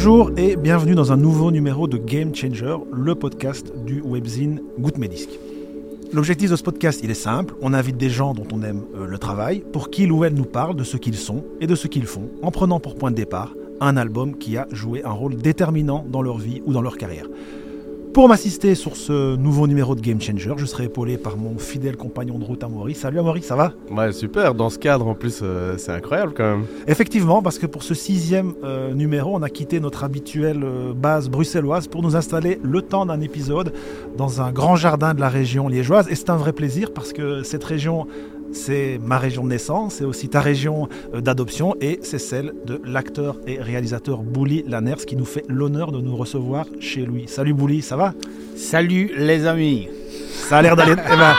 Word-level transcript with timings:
Bonjour 0.00 0.30
et 0.36 0.54
bienvenue 0.54 0.94
dans 0.94 1.10
un 1.10 1.16
nouveau 1.16 1.50
numéro 1.50 1.88
de 1.88 1.96
Game 1.96 2.32
Changer, 2.32 2.76
le 2.92 3.16
podcast 3.16 3.72
du 3.84 4.00
webzine 4.00 4.62
Goutte 4.78 4.96
Médisque. 4.96 5.36
L'objectif 6.12 6.52
de 6.52 6.54
ce 6.54 6.62
podcast, 6.62 7.00
il 7.02 7.10
est 7.10 7.14
simple. 7.14 7.54
On 7.62 7.74
invite 7.74 7.96
des 7.96 8.08
gens 8.08 8.32
dont 8.32 8.46
on 8.52 8.62
aime 8.62 8.84
euh, 8.94 9.06
le 9.06 9.18
travail 9.18 9.64
pour 9.72 9.90
qu'ils 9.90 10.12
ou 10.12 10.22
elles 10.22 10.34
nous 10.34 10.44
parlent 10.44 10.76
de 10.76 10.84
ce 10.84 10.98
qu'ils 10.98 11.16
sont 11.16 11.44
et 11.60 11.66
de 11.66 11.74
ce 11.74 11.88
qu'ils 11.88 12.06
font, 12.06 12.30
en 12.42 12.52
prenant 12.52 12.78
pour 12.78 12.94
point 12.94 13.10
de 13.10 13.16
départ 13.16 13.54
un 13.80 13.96
album 13.96 14.38
qui 14.38 14.56
a 14.56 14.68
joué 14.70 15.02
un 15.02 15.10
rôle 15.10 15.34
déterminant 15.34 16.06
dans 16.08 16.22
leur 16.22 16.38
vie 16.38 16.62
ou 16.64 16.72
dans 16.72 16.80
leur 16.80 16.96
carrière. 16.96 17.26
Pour 18.18 18.28
m'assister 18.28 18.74
sur 18.74 18.96
ce 18.96 19.36
nouveau 19.36 19.68
numéro 19.68 19.94
de 19.94 20.00
Game 20.00 20.20
Changer, 20.20 20.54
je 20.56 20.66
serai 20.66 20.86
épaulé 20.86 21.16
par 21.16 21.36
mon 21.36 21.56
fidèle 21.56 21.96
compagnon 21.96 22.36
de 22.36 22.44
route 22.44 22.64
Amaury. 22.64 22.96
Salut 22.96 23.20
Amaury, 23.20 23.42
ça 23.42 23.54
va? 23.54 23.74
Ouais, 23.92 24.10
super. 24.10 24.56
Dans 24.56 24.70
ce 24.70 24.78
cadre, 24.80 25.06
en 25.06 25.14
plus, 25.14 25.38
euh, 25.40 25.76
c'est 25.78 25.92
incroyable 25.92 26.32
quand 26.36 26.42
même. 26.42 26.64
Effectivement, 26.88 27.42
parce 27.42 27.60
que 27.60 27.66
pour 27.66 27.84
ce 27.84 27.94
sixième 27.94 28.54
euh, 28.64 28.92
numéro, 28.92 29.36
on 29.36 29.42
a 29.42 29.48
quitté 29.48 29.78
notre 29.78 30.02
habituelle 30.02 30.64
euh, 30.64 30.92
base 30.94 31.28
bruxelloise 31.28 31.86
pour 31.86 32.02
nous 32.02 32.16
installer 32.16 32.58
le 32.60 32.82
temps 32.82 33.06
d'un 33.06 33.20
épisode 33.20 33.72
dans 34.16 34.42
un 34.42 34.50
grand 34.50 34.74
jardin 34.74 35.14
de 35.14 35.20
la 35.20 35.28
région 35.28 35.68
liégeoise. 35.68 36.08
Et 36.10 36.16
c'est 36.16 36.30
un 36.30 36.36
vrai 36.36 36.52
plaisir 36.52 36.92
parce 36.92 37.12
que 37.12 37.44
cette 37.44 37.62
région 37.62 38.08
c'est 38.52 38.98
ma 39.02 39.18
région 39.18 39.44
de 39.44 39.48
naissance, 39.48 39.94
c'est 39.96 40.04
aussi 40.04 40.28
ta 40.28 40.40
région 40.40 40.88
euh, 41.14 41.20
d'adoption 41.20 41.74
et 41.80 42.00
c'est 42.02 42.18
celle 42.18 42.54
de 42.64 42.80
l'acteur 42.84 43.36
et 43.46 43.60
réalisateur 43.60 44.22
Bouli 44.22 44.64
Lanners 44.66 45.04
qui 45.06 45.16
nous 45.16 45.24
fait 45.24 45.44
l'honneur 45.48 45.92
de 45.92 46.00
nous 46.00 46.16
recevoir 46.16 46.66
chez 46.80 47.02
lui. 47.04 47.24
Salut 47.28 47.54
Bouli, 47.54 47.82
ça 47.82 47.96
va? 47.96 48.14
Salut 48.56 49.12
les 49.16 49.46
amis. 49.46 49.88
Ça 50.48 50.58
a 50.58 50.62
l'air 50.62 50.76
d'aller. 50.76 50.94
eh 51.12 51.16
ben, 51.16 51.34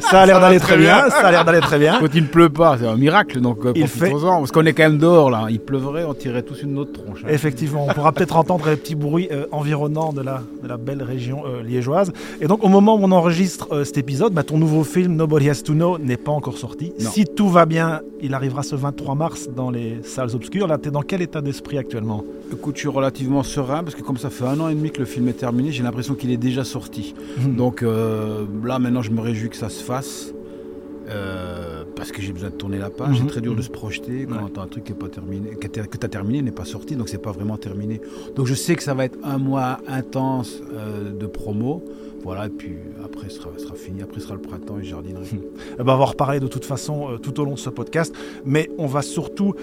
ça 0.00 0.20
a 0.22 0.26
l'air 0.26 0.40
d'aller 0.40 0.58
très 0.60 0.76
bien. 0.76 1.08
Ça 1.10 1.26
a 1.28 1.30
l'air 1.30 1.44
d'aller 1.44 1.60
très 1.60 1.78
bien. 1.78 1.98
Quand 2.00 2.14
il 2.14 2.22
ne 2.22 2.26
pleut 2.28 2.48
pas, 2.48 2.76
c'est 2.78 2.86
un 2.86 2.96
miracle, 2.96 3.40
donc 3.40 3.64
euh, 3.64 3.72
Il 3.74 3.86
fait- 3.86 4.10
parce 4.10 4.50
qu'on 4.52 4.64
est 4.66 4.72
quand 4.72 4.82
même 4.84 4.98
dehors 4.98 5.30
là. 5.30 5.46
Il 5.50 5.60
pleuvrait, 5.60 6.04
on 6.04 6.14
tirait 6.14 6.42
tous 6.42 6.62
une 6.62 6.78
autre 6.78 6.92
tronche. 6.92 7.22
hein. 7.24 7.28
Effectivement, 7.30 7.86
on 7.88 7.92
pourra 7.92 8.12
peut-être 8.12 8.36
entendre 8.36 8.68
les 8.68 8.76
petits 8.76 8.94
bruits 8.94 9.28
euh, 9.30 9.46
environnants 9.52 10.12
de 10.12 10.22
la, 10.22 10.42
de 10.62 10.68
la 10.68 10.76
belle 10.76 11.02
région 11.02 11.42
euh, 11.46 11.62
liégeoise. 11.62 12.12
Et 12.40 12.46
donc, 12.46 12.64
au 12.64 12.68
moment 12.68 12.94
où 12.96 13.00
on 13.02 13.12
enregistre 13.12 13.68
euh, 13.72 13.84
cet 13.84 13.98
épisode, 13.98 14.32
bah, 14.32 14.42
ton 14.42 14.58
nouveau 14.58 14.84
film 14.84 15.14
Nobody 15.14 15.50
Has 15.50 15.62
to 15.64 15.72
Know 15.74 15.98
n'est 15.98 16.16
pas 16.16 16.32
encore 16.32 16.58
sorti. 16.58 16.92
Non. 17.00 17.10
Si 17.10 17.24
tout 17.24 17.48
va 17.48 17.66
bien, 17.66 18.00
il 18.20 18.34
arrivera 18.34 18.62
ce 18.62 18.74
23 18.76 19.14
mars 19.14 19.48
dans 19.54 19.70
les 19.70 20.00
salles 20.04 20.34
obscures. 20.34 20.66
Là, 20.66 20.78
tu 20.78 20.88
es 20.88 20.90
dans 20.90 21.02
quel 21.02 21.22
état 21.22 21.40
d'esprit 21.40 21.78
actuellement? 21.78 22.24
Écoute, 22.52 22.76
je 22.76 22.80
suis 22.80 22.88
relativement 22.88 23.42
serein 23.42 23.82
parce 23.82 23.94
que 23.94 24.02
comme 24.02 24.16
ça 24.18 24.30
fait 24.30 24.44
un 24.44 24.58
an 24.60 24.68
et 24.68 24.74
demi 24.74 24.90
que 24.90 24.98
le 25.00 25.06
film 25.06 25.28
est 25.28 25.32
terminé, 25.32 25.72
j'ai 25.72 25.82
l'impression 25.82 26.14
qu'il 26.14 26.30
est 26.30 26.36
déjà 26.36 26.64
sorti. 26.64 27.14
Mhm. 27.38 27.56
Donc 27.56 27.82
là, 27.82 28.78
maintenant, 28.78 29.02
je 29.02 29.10
me 29.10 29.20
réjouis 29.20 29.48
que 29.50 29.56
ça 29.56 29.68
se 29.68 29.81
fasse. 29.82 30.32
euh, 31.08 31.82
parce 31.96 32.12
que 32.12 32.22
j'ai 32.22 32.32
besoin 32.32 32.50
de 32.50 32.54
tourner 32.54 32.78
la 32.78 32.88
page, 32.88 33.08
Mhm. 33.08 33.16
c'est 33.16 33.26
très 33.26 33.40
dur 33.40 33.56
de 33.56 33.62
se 33.62 33.70
projeter 33.70 34.24
quand 34.24 34.36
Ouais. 34.44 34.50
t'as 34.54 34.62
un 34.62 34.66
truc 34.68 34.84
qui 34.84 34.92
est 34.92 34.94
pas 34.94 35.08
terminé, 35.08 35.50
que 35.56 35.66
t'as- 35.66 35.82
que 35.88 35.96
tu 35.96 36.06
as 36.06 36.08
terminé 36.08 36.42
n'est 36.42 36.52
pas 36.52 36.64
sorti, 36.64 36.94
donc 36.94 37.08
c'est 37.08 37.18
pas 37.20 37.32
vraiment 37.32 37.56
terminé. 37.56 38.00
Donc 38.36 38.46
je 38.46 38.54
sais 38.54 38.76
que 38.76 38.84
ça 38.84 38.94
va 38.94 39.04
être 39.06 39.18
un 39.24 39.36
mois 39.38 39.78
intense 39.88 40.62
euh, 40.72 41.10
de 41.10 41.26
promo, 41.26 41.82
voilà, 42.22 42.46
et 42.46 42.50
puis 42.50 42.76
après 43.04 43.28
ce 43.30 43.40
sera, 43.40 43.50
sera 43.58 43.74
fini, 43.74 44.00
après 44.00 44.20
ce 44.20 44.26
sera 44.26 44.36
le 44.36 44.42
printemps 44.42 44.78
et 44.78 44.84
jardinerie. 44.84 45.40
Eh 45.80 45.82
ben, 45.82 45.92
on 45.94 45.98
va 45.98 46.04
reparler 46.04 46.38
de 46.38 46.46
toute 46.46 46.64
façon 46.64 47.10
euh, 47.10 47.18
tout 47.18 47.40
au 47.40 47.44
long 47.44 47.54
de 47.54 47.58
ce 47.58 47.70
podcast, 47.70 48.14
mais 48.44 48.70
on 48.78 48.86
va 48.86 49.02
surtout, 49.02 49.54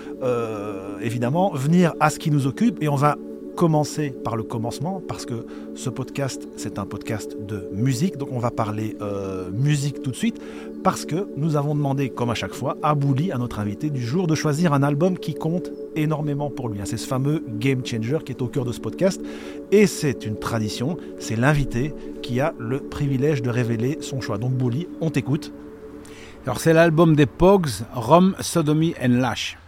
évidemment, 1.01 1.51
venir 1.53 1.93
à 2.01 2.09
ce 2.09 2.19
qui 2.19 2.31
nous 2.31 2.47
occupe 2.47 2.83
et 2.83 2.89
on 2.89 2.95
va 2.95 3.17
commencer 3.59 4.11
par 4.11 4.37
le 4.37 4.43
commencement 4.43 5.01
parce 5.05 5.25
que 5.25 5.45
ce 5.75 5.89
podcast, 5.89 6.47
c'est 6.55 6.79
un 6.79 6.85
podcast 6.85 7.35
de 7.45 7.67
musique, 7.73 8.15
donc 8.15 8.29
on 8.31 8.39
va 8.39 8.51
parler 8.51 8.95
euh, 9.01 9.51
musique 9.51 10.01
tout 10.01 10.11
de 10.11 10.15
suite 10.15 10.39
parce 10.81 11.03
que 11.03 11.27
nous 11.35 11.57
avons 11.57 11.75
demandé, 11.75 12.09
comme 12.09 12.29
à 12.29 12.35
chaque 12.35 12.53
fois, 12.53 12.77
à 12.81 12.95
Bouli, 12.95 13.33
à 13.33 13.37
notre 13.37 13.59
invité 13.59 13.89
du 13.89 14.01
jour, 14.01 14.27
de 14.27 14.35
choisir 14.35 14.71
un 14.71 14.81
album 14.81 15.17
qui 15.17 15.33
compte 15.33 15.71
énormément 15.97 16.49
pour 16.49 16.69
lui. 16.69 16.79
hein. 16.79 16.85
C'est 16.85 16.95
ce 16.95 17.05
fameux 17.05 17.43
Game 17.59 17.85
Changer 17.85 18.19
qui 18.25 18.31
est 18.31 18.41
au 18.41 18.47
cœur 18.47 18.63
de 18.63 18.71
ce 18.71 18.79
podcast 18.79 19.21
et 19.73 19.87
c'est 19.87 20.25
une 20.25 20.39
tradition, 20.39 20.95
c'est 21.19 21.35
l'invité 21.35 21.93
qui 22.21 22.39
a 22.39 22.53
le 22.59 22.79
privilège 22.79 23.41
de 23.41 23.49
révéler 23.49 23.97
son 23.99 24.21
choix. 24.21 24.37
Donc 24.37 24.53
Bouli, 24.53 24.87
on 25.01 25.09
t'écoute. 25.09 25.51
Alors 26.45 26.61
c'est 26.61 26.71
l'album 26.71 27.13
des 27.13 27.25
Pogs, 27.25 27.67
Rome, 27.93 28.35
Sodomy 28.39 28.95
and 29.03 29.19
Lash. 29.19 29.58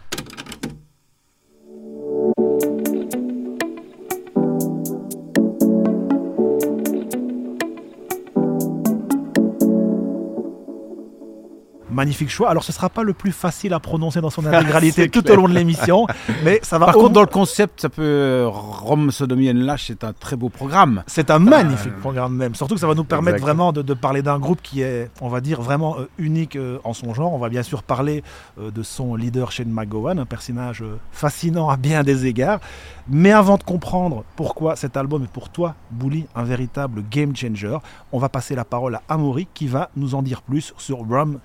Magnifique 11.92 12.30
choix. 12.30 12.50
Alors, 12.50 12.64
ce 12.64 12.72
sera 12.72 12.88
pas 12.88 13.02
le 13.02 13.12
plus 13.12 13.32
facile 13.32 13.72
à 13.74 13.80
prononcer 13.80 14.20
dans 14.20 14.30
son 14.30 14.44
intégralité 14.46 15.02
C'est 15.02 15.08
tout 15.08 15.22
clair. 15.22 15.38
au 15.38 15.42
long 15.42 15.48
de 15.48 15.54
l'émission, 15.54 16.06
mais 16.44 16.60
ça 16.62 16.78
va. 16.78 16.86
Par 16.86 16.94
contre, 16.94 17.10
dans 17.10 17.20
le 17.20 17.26
concept, 17.26 17.80
ça 17.82 17.88
peut 17.88 18.02
euh, 18.02 18.48
Rome, 18.48 19.10
Sodomy 19.10 19.50
and 19.50 19.54
Lash, 19.64 19.86
c'est 19.88 20.04
un 20.04 20.12
très 20.12 20.36
beau 20.36 20.48
programme. 20.48 21.02
c'est 21.06 21.30
un 21.30 21.38
magnifique 21.38 21.96
programme 22.00 22.34
même. 22.36 22.54
Surtout 22.54 22.74
que 22.74 22.80
ça 22.80 22.86
va 22.86 22.94
nous 22.94 23.04
permettre 23.04 23.36
Exact. 23.36 23.46
vraiment 23.46 23.72
de, 23.72 23.82
de 23.82 23.94
parler 23.94 24.22
d'un 24.22 24.38
groupe 24.38 24.60
qui 24.62 24.82
est, 24.82 25.10
on 25.20 25.28
va 25.28 25.40
dire, 25.40 25.60
vraiment 25.60 25.96
euh, 25.98 26.08
unique 26.18 26.56
euh, 26.56 26.78
en 26.84 26.92
son 26.94 27.14
genre. 27.14 27.32
On 27.32 27.38
va 27.38 27.48
bien 27.48 27.62
sûr 27.62 27.82
parler 27.82 28.22
euh, 28.58 28.70
de 28.70 28.82
son 28.82 29.14
leader 29.14 29.52
Shane 29.52 29.70
McGowan, 29.70 30.18
un 30.18 30.26
personnage 30.26 30.82
euh, 30.82 30.96
fascinant 31.12 31.68
à 31.68 31.76
bien 31.76 32.02
des 32.02 32.26
égards. 32.26 32.60
Mais 33.08 33.32
avant 33.32 33.56
de 33.56 33.62
comprendre 33.64 34.24
pourquoi 34.36 34.76
cet 34.76 34.96
album 34.96 35.24
est 35.24 35.30
pour 35.32 35.48
toi, 35.48 35.74
Bouli, 35.90 36.26
un 36.36 36.44
véritable 36.44 37.02
game 37.10 37.34
changer, 37.34 37.76
on 38.12 38.18
va 38.18 38.28
passer 38.28 38.54
la 38.54 38.64
parole 38.64 38.94
à 38.94 39.02
Amaury 39.08 39.48
qui 39.54 39.66
va 39.66 39.90
nous 39.96 40.14
en 40.14 40.22
dire 40.22 40.40
plus 40.42 40.72
sur 40.78 40.98
Rum, 40.98 41.38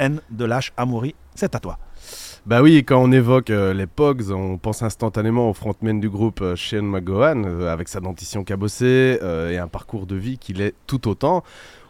And 0.00 0.16
de 0.30 0.44
Lash. 0.44 0.72
Amaury, 0.76 1.14
c'est 1.34 1.54
à 1.54 1.60
toi. 1.60 1.78
Bah 2.46 2.62
oui, 2.62 2.84
quand 2.84 3.02
on 3.02 3.12
évoque 3.12 3.50
euh, 3.50 3.74
les 3.74 3.86
Pogs, 3.86 4.30
on 4.30 4.56
pense 4.56 4.82
instantanément 4.82 5.50
au 5.50 5.52
frontman 5.52 6.00
du 6.00 6.08
groupe 6.08 6.40
euh, 6.40 6.56
Shane 6.56 6.86
McGowan, 6.86 7.44
euh, 7.44 7.70
avec 7.70 7.88
sa 7.88 8.00
dentition 8.00 8.44
cabossée 8.44 9.18
et 9.50 9.58
un 9.58 9.68
parcours 9.68 10.06
de 10.06 10.16
vie 10.16 10.38
qu'il 10.38 10.62
est 10.62 10.74
tout 10.86 11.06
autant. 11.06 11.44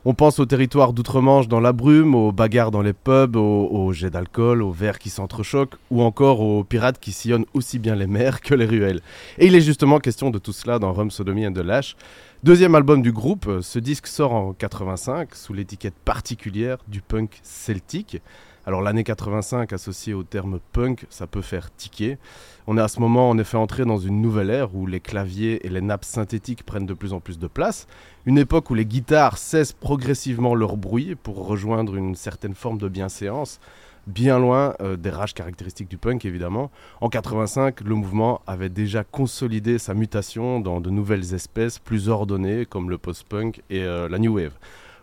On 0.04 0.14
pense 0.14 0.38
au 0.38 0.46
territoire 0.46 0.92
d'outre-Manche 0.94 1.46
dans 1.46 1.60
la 1.60 1.72
brume, 1.72 2.14
aux 2.14 2.32
bagarres 2.32 2.70
dans 2.70 2.80
les 2.80 2.94
pubs, 2.94 3.36
aux, 3.36 3.92
jets 3.92 4.08
d'alcool, 4.08 4.62
aux 4.62 4.72
verres 4.72 4.98
qui 4.98 5.10
s'entrechoquent, 5.10 5.76
ou 5.90 6.02
encore 6.02 6.40
aux 6.40 6.64
pirates 6.64 6.98
qui 6.98 7.12
sillonnent 7.12 7.44
aussi 7.52 7.78
bien 7.78 7.94
les 7.94 8.06
mers 8.06 8.40
que 8.40 8.54
les 8.54 8.64
ruelles. 8.64 9.02
Et 9.38 9.46
il 9.46 9.54
est 9.54 9.60
justement 9.60 9.98
question 9.98 10.30
de 10.30 10.38
tout 10.38 10.52
cela 10.52 10.78
dans 10.78 10.94
Rum, 10.94 11.10
Sodomy 11.10 11.46
and 11.46 11.52
the 11.52 11.58
Lash. 11.58 11.96
Deuxième 12.42 12.74
album 12.74 13.02
du 13.02 13.12
groupe, 13.12 13.48
euh, 13.48 13.60
ce 13.60 13.78
disque 13.78 14.06
sort 14.06 14.32
en 14.32 14.54
85 14.54 15.34
sous 15.34 15.52
l'étiquette 15.52 15.94
particulière 16.06 16.78
du 16.88 17.02
punk 17.02 17.38
celtique. 17.42 18.22
Alors 18.64 18.80
l'année 18.80 19.04
85 19.04 19.70
associée 19.74 20.14
au 20.14 20.22
terme 20.22 20.58
punk, 20.72 21.04
ça 21.10 21.26
peut 21.26 21.42
faire 21.42 21.70
tiquer. 21.76 22.16
On 22.66 22.78
est 22.78 22.80
à 22.80 22.88
ce 22.88 22.98
moment 22.98 23.28
en 23.28 23.36
effet 23.36 23.58
entré 23.58 23.84
dans 23.84 23.98
une 23.98 24.22
nouvelle 24.22 24.48
ère 24.48 24.74
où 24.74 24.86
les 24.86 25.00
claviers 25.00 25.66
et 25.66 25.68
les 25.68 25.82
nappes 25.82 26.06
synthétiques 26.06 26.64
prennent 26.64 26.86
de 26.86 26.94
plus 26.94 27.12
en 27.12 27.20
plus 27.20 27.38
de 27.38 27.46
place. 27.46 27.86
Une 28.24 28.38
époque 28.38 28.70
où 28.70 28.74
les 28.74 28.86
guitares 28.86 29.36
cessent 29.36 29.74
progressivement 29.74 30.54
leur 30.54 30.78
bruit 30.78 31.16
pour 31.16 31.46
rejoindre 31.46 31.94
une 31.94 32.14
certaine 32.14 32.54
forme 32.54 32.78
de 32.78 32.88
bienséance, 32.88 33.60
bien 34.06 34.38
loin 34.38 34.74
euh, 34.80 34.96
des 34.96 35.10
rages 35.10 35.34
caractéristiques 35.34 35.88
du 35.88 35.98
punk 35.98 36.24
évidemment. 36.24 36.70
En 37.00 37.08
85, 37.08 37.80
le 37.82 37.94
mouvement 37.94 38.40
avait 38.46 38.68
déjà 38.68 39.04
consolidé 39.04 39.78
sa 39.78 39.94
mutation 39.94 40.60
dans 40.60 40.80
de 40.80 40.90
nouvelles 40.90 41.34
espèces 41.34 41.78
plus 41.78 42.08
ordonnées 42.08 42.66
comme 42.66 42.90
le 42.90 42.98
post-punk 42.98 43.62
et 43.70 43.82
euh, 43.82 44.08
la 44.08 44.18
new 44.18 44.34
wave. 44.34 44.52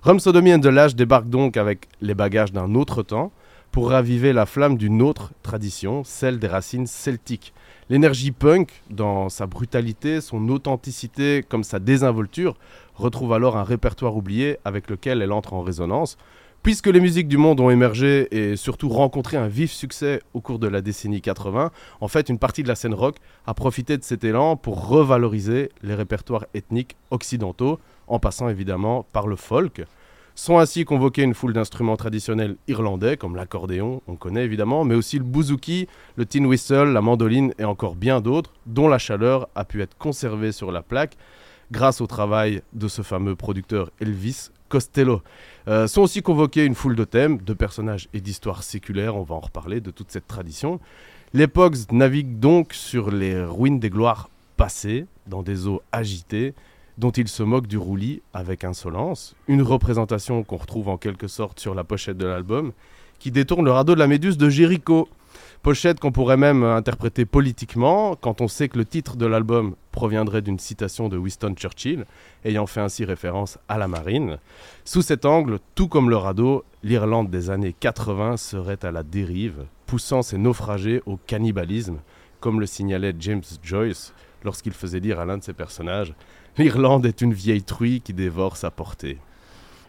Rum 0.02 0.20
Sodomy 0.20 0.54
and 0.54 0.60
the 0.60 0.66
Lash 0.66 0.96
débarque 0.96 1.30
donc 1.30 1.58
avec 1.58 1.88
les 2.02 2.14
bagages 2.14 2.54
d'un 2.54 2.76
autre 2.76 3.04
temps 3.04 3.32
pour 3.72 3.90
raviver 3.90 4.34
la 4.34 4.46
flamme 4.46 4.78
d'une 4.78 5.02
autre 5.02 5.34
tradition, 5.44 6.04
celle 6.04 6.40
des 6.40 6.48
racines 6.48 6.88
celtiques. 6.88 7.54
L'énergie 7.90 8.32
punk, 8.32 8.84
dans 8.90 9.30
sa 9.30 9.46
brutalité, 9.46 10.20
son 10.20 10.50
authenticité 10.50 11.44
comme 11.48 11.64
sa 11.64 11.80
désinvolture, 11.80 12.56
retrouve 12.96 13.34
alors 13.34 13.56
un 13.56 13.64
répertoire 13.64 14.16
oublié 14.16 14.58
avec 14.66 14.90
lequel 14.90 15.22
elle 15.22 15.32
entre 15.32 15.54
en 15.54 15.62
résonance. 15.62 16.18
Puisque 16.68 16.88
les 16.88 17.00
musiques 17.00 17.30
du 17.30 17.38
monde 17.38 17.62
ont 17.62 17.70
émergé 17.70 18.28
et 18.30 18.58
surtout 18.58 18.90
rencontré 18.90 19.38
un 19.38 19.48
vif 19.48 19.72
succès 19.72 20.22
au 20.34 20.42
cours 20.42 20.60
de 20.60 20.68
la 20.68 20.82
décennie 20.82 21.22
80, 21.22 21.72
en 22.02 22.08
fait, 22.10 22.28
une 22.28 22.40
partie 22.40 22.62
de 22.62 22.68
la 22.68 22.76
scène 22.76 22.94
rock 22.94 23.16
a 23.46 23.54
profité 23.54 23.98
de 23.98 24.04
cet 24.04 24.26
élan 24.26 24.58
pour 24.58 24.90
revaloriser 24.90 25.70
les 25.82 25.96
répertoires 25.96 26.46
ethniques 26.54 26.98
occidentaux, 27.10 27.80
en 28.08 28.20
passant 28.20 28.50
évidemment 28.50 29.06
par 29.14 29.28
le 29.28 29.38
folk. 29.38 29.86
Sont 30.36 30.60
ainsi 30.60 30.84
convoqués 30.84 31.24
une 31.24 31.36
foule 31.36 31.54
d'instruments 31.54 31.96
traditionnels 31.96 32.58
irlandais, 32.68 33.16
comme 33.16 33.38
l'accordéon, 33.38 34.02
on 34.10 34.18
connaît 34.18 34.44
évidemment, 34.44 34.84
mais 34.84 34.96
aussi 34.96 35.20
le 35.20 35.24
bouzouki, 35.24 35.88
le 36.18 36.26
tin 36.26 36.44
whistle, 36.44 36.92
la 36.92 37.02
mandoline 37.02 37.54
et 37.60 37.64
encore 37.64 37.96
bien 37.96 38.20
d'autres, 38.20 38.52
dont 38.66 38.90
la 38.90 38.98
chaleur 38.98 39.48
a 39.56 39.64
pu 39.64 39.82
être 39.82 39.98
conservée 39.98 40.52
sur 40.52 40.74
la 40.74 40.82
plaque 40.82 41.16
grâce 41.72 42.02
au 42.02 42.08
travail 42.08 42.62
de 42.74 42.90
ce 42.90 43.04
fameux 43.04 43.38
producteur 43.38 43.90
Elvis 44.02 44.50
Costello. 44.68 45.22
Euh, 45.68 45.88
sont 45.88 46.02
aussi 46.02 46.22
convoqués 46.22 46.64
une 46.66 46.76
foule 46.76 46.96
de 46.96 47.04
thèmes, 47.04 47.40
de 47.40 47.54
personnages 47.54 48.08
et 48.14 48.22
d'histoires 48.22 48.64
séculaires, 48.64 49.18
on 49.18 49.24
va 49.24 49.36
en 49.36 49.42
reparler 49.42 49.82
de 49.82 49.92
toute 49.92 50.12
cette 50.12 50.28
tradition. 50.28 50.80
Les 51.34 51.48
Pogs 51.48 51.92
naviguent 51.92 52.40
donc 52.40 52.74
sur 52.74 53.12
les 53.12 53.44
ruines 53.44 53.80
des 53.80 53.90
gloires 53.90 54.30
passées, 54.56 55.06
dans 55.28 55.44
des 55.44 55.68
eaux 55.68 55.82
agitées, 55.92 56.54
dont 56.98 57.12
ils 57.12 57.28
se 57.28 57.44
moquent 57.44 57.68
du 57.68 57.78
roulis 57.78 58.22
avec 58.34 58.64
insolence, 58.64 59.36
une 59.48 59.62
représentation 59.62 60.44
qu'on 60.44 60.56
retrouve 60.56 60.88
en 60.88 60.98
quelque 60.98 61.28
sorte 61.28 61.60
sur 61.60 61.76
la 61.76 61.84
pochette 61.84 62.18
de 62.18 62.26
l'album, 62.26 62.72
qui 63.20 63.32
détourne 63.32 63.66
le 63.66 63.72
radeau 63.72 63.94
de 63.94 64.00
la 64.00 64.08
méduse 64.08 64.38
de 64.38 64.50
Jéricho. 64.50 65.10
Pochette 65.64 66.00
qu'on 66.00 66.12
pourrait 66.12 66.38
même 66.38 66.64
interpréter 66.64 67.26
politiquement 67.26 68.16
quand 68.16 68.42
on 68.42 68.48
sait 68.48 68.70
que 68.70 68.78
le 68.78 68.86
titre 68.86 69.18
de 69.18 69.26
l'album 69.26 69.76
proviendrait 69.92 70.42
d'une 70.42 70.60
citation 70.60 71.10
de 71.10 71.18
Winston 71.18 71.56
Churchill, 71.56 72.06
ayant 72.46 72.68
fait 72.68 72.80
ainsi 72.80 73.04
référence 73.04 73.58
à 73.68 73.78
la 73.78 73.88
marine. 73.88 74.38
Sous 74.86 75.02
cet 75.02 75.26
angle, 75.26 75.60
tout 75.76 75.88
comme 75.88 76.10
le 76.10 76.18
radeau, 76.18 76.64
l'Irlande 76.84 77.30
des 77.30 77.50
années 77.50 77.76
80 77.78 78.38
serait 78.38 78.86
à 78.86 78.92
la 78.92 79.04
dérive, 79.04 79.66
poussant 79.86 80.22
ses 80.22 80.38
naufragés 80.38 81.02
au 81.06 81.18
cannibalisme, 81.18 81.98
comme 82.40 82.60
le 82.60 82.66
signalait 82.66 83.16
James 83.20 83.44
Joyce 83.64 84.14
lorsqu'il 84.44 84.74
faisait 84.74 85.02
dire 85.02 85.20
à 85.20 85.26
l'un 85.26 85.38
de 85.38 85.44
ses 85.44 85.54
personnages 85.54 86.14
L'Irlande 86.58 87.06
est 87.06 87.22
une 87.22 87.34
vieille 87.34 87.62
truie 87.62 88.02
qui 88.02 88.14
dévore 88.14 88.58
sa 88.58 88.72
portée. 88.72 89.20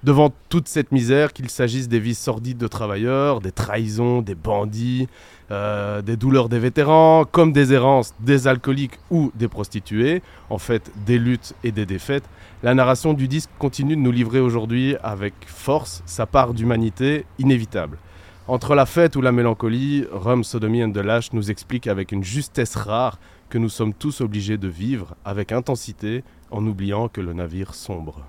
Devant 0.05 0.33
toute 0.49 0.69
cette 0.69 0.93
misère, 0.93 1.33
qu'il 1.33 1.50
s'agisse 1.50 1.89
des 1.89 1.99
vies 1.99 2.15
sordides 2.15 2.59
de 2.59 2.69
travailleurs, 2.69 3.41
des 3.41 3.50
trahisons, 3.50 4.23
des 4.23 4.37
bandits, 4.37 5.09
euh, 5.50 6.03
des 6.03 6.17
douleurs 6.17 6.49
des 6.49 6.61
vétérans, 6.61 7.25
comme 7.25 7.53
des 7.53 7.73
errances 7.73 8.15
des 8.21 8.47
alcooliques 8.47 9.00
ou 9.11 9.33
des 9.35 9.49
prostituées, 9.49 10.23
en 10.50 10.59
fait 10.59 10.93
des 11.05 11.19
luttes 11.19 11.55
et 11.65 11.73
des 11.73 11.85
défaites, 11.85 12.23
la 12.62 12.75
narration 12.75 13.12
du 13.12 13.27
disque 13.27 13.50
continue 13.59 13.97
de 13.97 14.00
nous 14.00 14.12
livrer 14.12 14.39
aujourd'hui 14.39 14.95
avec 15.03 15.35
force 15.47 16.03
sa 16.06 16.27
part 16.27 16.55
d'humanité 16.55 17.25
inévitable. 17.41 17.99
Entre 18.47 18.77
la 18.77 18.87
fête 18.87 19.17
ou 19.17 19.21
la 19.21 19.33
mélancolie, 19.33 20.06
Rum, 20.12 20.45
Sodomie 20.45 20.85
and 20.85 20.93
the 20.93 20.99
Lash 20.99 21.33
nous 21.33 21.50
explique 21.50 21.89
avec 21.89 22.12
une 22.12 22.25
justesse 22.25 22.77
rare 22.77 23.19
que 23.50 23.59
nous 23.59 23.69
sommes 23.69 23.95
tous 23.95 24.21
obligés 24.21 24.59
de 24.59 24.69
vivre 24.69 25.17
avec 25.25 25.50
intensité 25.50 26.23
en 26.53 26.65
oubliant 26.67 27.09
que 27.09 27.21
le 27.21 27.33
navire 27.33 27.75
sombre. 27.75 28.27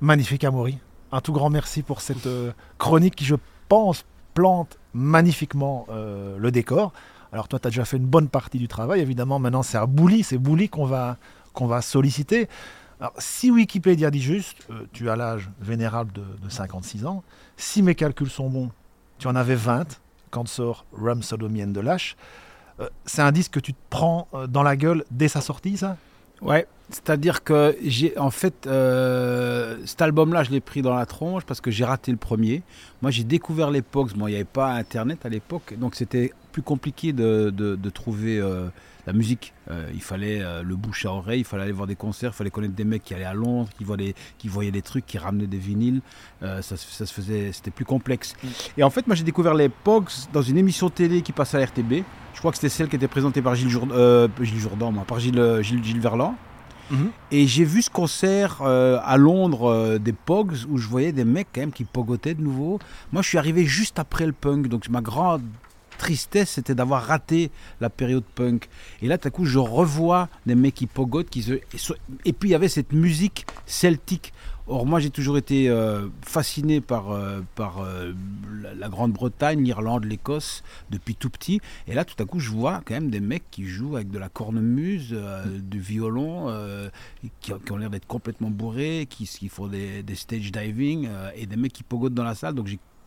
Magnifique 0.00 0.44
Amaury. 0.44 0.78
Un 1.14 1.20
tout 1.20 1.34
grand 1.34 1.50
merci 1.50 1.82
pour 1.82 2.00
cette 2.00 2.26
euh, 2.26 2.52
chronique 2.78 3.14
qui, 3.14 3.26
je 3.26 3.36
pense, 3.68 4.06
plante 4.32 4.78
magnifiquement 4.94 5.86
euh, 5.90 6.38
le 6.38 6.50
décor. 6.50 6.94
Alors 7.32 7.48
toi, 7.48 7.58
tu 7.58 7.66
as 7.66 7.70
déjà 7.70 7.84
fait 7.84 7.98
une 7.98 8.06
bonne 8.06 8.28
partie 8.28 8.58
du 8.58 8.66
travail. 8.66 9.00
Évidemment, 9.00 9.38
maintenant, 9.38 9.62
c'est 9.62 9.76
à 9.76 9.84
Bouli, 9.84 10.22
c'est 10.22 10.38
Bouli 10.38 10.70
qu'on 10.70 10.86
va, 10.86 11.18
qu'on 11.52 11.66
va 11.66 11.82
solliciter. 11.82 12.48
Alors, 12.98 13.12
si 13.18 13.50
Wikipédia 13.50 14.10
dit 14.10 14.22
juste, 14.22 14.66
euh, 14.70 14.86
tu 14.92 15.10
as 15.10 15.16
l'âge 15.16 15.50
vénérable 15.60 16.12
de, 16.12 16.24
de, 16.42 16.48
56 16.48 17.04
ans, 17.04 17.22
si 17.58 17.82
mes 17.82 17.94
calculs 17.94 18.30
sont 18.30 18.48
bons, 18.48 18.70
tu 19.18 19.28
en 19.28 19.36
avais 19.36 19.54
20 19.54 20.00
quand 20.30 20.48
sort 20.48 20.86
and 20.98 21.72
the 21.74 21.82
Lash. 21.82 22.16
c'est 23.04 23.20
un 23.20 23.32
disque 23.32 23.52
que 23.52 23.60
tu 23.60 23.74
te 23.74 23.78
prends 23.90 24.28
dans 24.48 24.62
la 24.62 24.76
gueule 24.76 25.04
dès 25.10 25.28
sa 25.28 25.42
sortie, 25.42 25.76
ça? 25.76 25.98
Ouais, 26.42 26.66
c'est-à-dire 26.90 27.44
que 27.44 27.76
j'ai 27.84 28.18
en 28.18 28.30
fait 28.30 28.66
euh, 28.66 29.78
cet 29.84 30.02
album-là, 30.02 30.42
je 30.42 30.50
l'ai 30.50 30.60
pris 30.60 30.82
dans 30.82 30.94
la 30.94 31.06
tronche 31.06 31.44
parce 31.44 31.60
que 31.60 31.70
j'ai 31.70 31.84
raté 31.84 32.10
le 32.10 32.18
premier. 32.18 32.62
Moi, 33.00 33.10
j'ai 33.10 33.24
découvert 33.24 33.70
l'époque. 33.70 34.12
Bon, 34.16 34.26
il 34.26 34.30
n'y 34.30 34.36
avait 34.36 34.44
pas 34.44 34.72
Internet 34.72 35.24
à 35.24 35.28
l'époque, 35.28 35.74
donc 35.78 35.94
c'était 35.94 36.32
plus 36.50 36.62
compliqué 36.62 37.12
de, 37.12 37.50
de, 37.50 37.90
trouver 37.90 38.38
euh, 38.38 38.68
la 39.06 39.12
musique. 39.14 39.54
Euh, 39.70 39.88
il 39.94 40.02
fallait 40.02 40.42
le 40.62 40.76
bouche 40.76 41.06
à 41.06 41.12
oreille, 41.12 41.40
il 41.40 41.44
fallait 41.44 41.62
aller 41.62 41.72
voir 41.72 41.86
des 41.86 41.96
concerts, 41.96 42.32
il 42.34 42.36
fallait 42.36 42.50
connaître 42.50 42.74
des 42.74 42.84
mecs 42.84 43.04
qui 43.04 43.14
allaient 43.14 43.24
à 43.24 43.34
Londres, 43.34 43.70
qui 43.78 43.84
voyaient, 43.84 44.14
qui 44.36 44.48
voyaient 44.48 44.70
des 44.70 44.82
trucs, 44.82 45.06
qui 45.06 45.16
ramenaient 45.16 45.46
des 45.46 45.58
vinyles. 45.58 46.02
Ça, 46.40 46.60
ça, 46.76 47.06
se 47.06 47.14
faisait, 47.14 47.52
c'était 47.52 47.70
plus 47.70 47.86
complexe. 47.86 48.34
Mm. 48.42 48.48
Et 48.78 48.82
en 48.82 48.90
fait, 48.90 49.06
moi, 49.06 49.16
j'ai 49.16 49.24
découvert 49.24 49.54
l'époque 49.54 50.10
dans 50.32 50.42
une 50.42 50.58
émission 50.58 50.90
télé 50.90 51.22
qui 51.22 51.32
passait 51.32 51.62
à 51.62 51.64
RTB. 51.64 52.02
Je 52.42 52.44
crois 52.44 52.50
que 52.50 52.58
c'était 52.58 52.70
celle 52.70 52.88
qui 52.88 52.96
était 52.96 53.06
présentée 53.06 53.40
par 53.40 53.54
Gilles, 53.54 53.70
Gilles 53.70 54.58
Jourdan, 54.58 54.90
moi, 54.90 55.04
par 55.06 55.20
Gilles, 55.20 55.60
Gilles, 55.62 55.84
Gilles 55.84 56.00
Verland. 56.00 56.34
Mhm. 56.90 57.12
Et 57.30 57.46
j'ai 57.46 57.62
vu 57.62 57.82
ce 57.82 57.88
concert 57.88 58.62
euh, 58.62 58.98
à 59.04 59.16
Londres 59.16 59.70
euh, 59.70 59.98
des 60.00 60.12
Pogs 60.12 60.56
où 60.68 60.76
je 60.76 60.88
voyais 60.88 61.12
des 61.12 61.24
mecs 61.24 61.46
quand 61.54 61.60
même 61.60 61.70
qui 61.70 61.84
pogotaient 61.84 62.34
de 62.34 62.42
nouveau. 62.42 62.80
Moi, 63.12 63.22
je 63.22 63.28
suis 63.28 63.38
arrivé 63.38 63.64
juste 63.64 64.00
après 64.00 64.26
le 64.26 64.32
punk, 64.32 64.66
donc 64.66 64.88
ma 64.88 65.00
grande 65.00 65.42
tristesse, 65.98 66.50
c'était 66.50 66.74
d'avoir 66.74 67.04
raté 67.04 67.52
la 67.80 67.88
période 67.88 68.24
punk. 68.34 68.68
Et 69.02 69.06
là, 69.06 69.18
tout 69.18 69.28
à 69.28 69.30
coup, 69.30 69.44
je 69.44 69.60
revois 69.60 70.28
des 70.44 70.56
mecs 70.56 70.74
qui 70.74 70.88
pogotent, 70.88 71.30
qui 71.30 71.42
se... 71.42 71.52
et 72.24 72.32
puis 72.32 72.48
il 72.48 72.52
y 72.52 72.56
avait 72.56 72.68
cette 72.68 72.92
musique 72.92 73.46
celtique. 73.66 74.32
Or, 74.72 74.86
moi, 74.86 75.00
j'ai 75.00 75.10
toujours 75.10 75.36
été 75.36 75.68
euh, 75.68 76.08
fasciné 76.22 76.80
par, 76.80 77.10
euh, 77.10 77.42
euh, 77.60 78.14
la, 78.78 78.88
Grande-Bretagne, 78.88 79.62
l'Irlande, 79.62 80.06
l'Écosse, 80.06 80.62
depuis 80.90 81.14
tout 81.14 81.28
petit. 81.28 81.60
Et 81.86 81.92
là, 81.92 82.06
tout 82.06 82.20
à 82.22 82.24
coup, 82.24 82.38
je 82.38 82.48
vois 82.48 82.80
quand 82.86 82.94
même 82.94 83.10
des 83.10 83.20
mecs 83.20 83.44
qui 83.50 83.66
jouent 83.66 83.96
avec 83.96 84.10
de 84.10 84.18
la 84.18 84.30
cornemuse, 84.30 85.14
du 85.58 85.78
violon, 85.78 86.50
qui, 87.40 87.52
ont 87.52 87.76
l'air 87.76 87.90
d'être 87.90 88.06
complètement 88.06 88.48
bourrés, 88.48 89.06
qui, 89.10 89.26
font 89.50 89.66
des, 89.66 90.02
stage 90.14 90.50
diving, 90.50 91.06
et 91.36 91.44
des 91.44 91.56
mecs 91.56 91.74
qui 91.74 91.82
pogotent 91.82 92.14
dans 92.14 92.24
la 92.24 92.34
salle. 92.34 92.54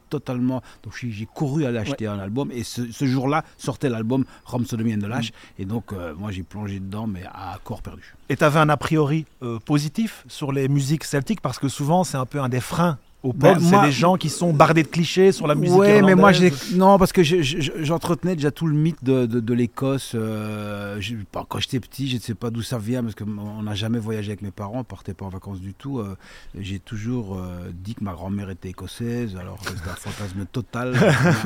Totalement. 0.09 0.61
Donc 0.83 0.93
j'ai 0.97 1.25
couru 1.25 1.65
à 1.65 1.71
l'acheter 1.71 2.07
un 2.07 2.19
album 2.19 2.51
et 2.51 2.63
ce, 2.63 3.05
jour-là 3.05 3.43
sortait 3.57 3.89
l'album 3.89 4.25
Rome 4.45 4.65
the 4.65 4.73
Lash 5.07 5.31
mm. 5.31 5.61
et 5.61 5.65
donc 5.65 5.93
euh, 5.93 6.13
moi 6.15 6.31
j'ai 6.31 6.43
plongé 6.43 6.79
dedans 6.79 7.07
mais 7.07 7.23
à 7.25 7.57
corps 7.63 7.81
perdu. 7.81 8.15
Et 8.29 8.35
tu 8.35 8.43
avais 8.43 8.59
un 8.59 8.69
a 8.69 8.77
priori 8.77 9.25
euh, 9.43 9.59
positif 9.59 10.23
sur 10.27 10.51
les 10.51 10.67
musiques 10.67 11.03
celtiques? 11.03 11.41
Parce 11.41 11.59
que 11.59 11.67
souvent 11.67 12.03
c'est 12.03 12.17
un 12.17 12.25
peu 12.25 12.39
un 12.39 12.49
des 12.49 12.61
freins 12.61 12.97
ben, 13.33 13.59
c'est 13.59 13.81
des 13.81 13.91
gens 13.91 14.17
qui 14.17 14.29
sont 14.29 14.53
bardés 14.53 14.83
de 14.83 14.87
clichés 14.87 15.31
sur 15.31 15.47
la 15.47 15.55
musique. 15.55 15.77
Ouais, 15.77 16.01
mais 16.01 16.15
moi, 16.15 16.31
j'ai 16.31 16.51
non, 16.75 16.97
parce 16.97 17.13
que 17.13 17.23
j'entretenais 17.23 18.35
déjà 18.35 18.51
tout 18.51 18.67
le 18.67 18.75
mythe 18.75 19.03
de, 19.03 19.25
de, 19.25 19.53
l'Écosse. 19.53 20.11
Euh, 20.15 20.99
quand 21.31 21.59
j'étais 21.59 21.79
petit, 21.79 22.07
je 22.07 22.15
ne 22.15 22.21
sais 22.21 22.35
pas 22.35 22.49
d'où 22.49 22.61
ça 22.61 22.77
vient, 22.77 23.03
parce 23.03 23.15
qu'on 23.15 23.63
n'a 23.63 23.75
jamais 23.75 23.99
voyagé 23.99 24.31
avec 24.31 24.41
mes 24.41 24.51
parents, 24.51 24.75
on 24.75 24.79
ne 24.79 24.83
partait 24.83 25.13
pas 25.13 25.25
en 25.25 25.29
vacances 25.29 25.59
du 25.59 25.73
tout. 25.73 25.99
Euh, 25.99 26.15
j'ai 26.57 26.79
toujours 26.79 27.37
euh, 27.37 27.71
dit 27.73 27.95
que 27.95 28.03
ma 28.03 28.13
grand-mère 28.13 28.49
était 28.49 28.69
écossaise, 28.69 29.35
alors 29.35 29.59
c'était 29.63 29.89
un 29.89 29.95
fantasme 29.95 30.45
total. 30.51 30.95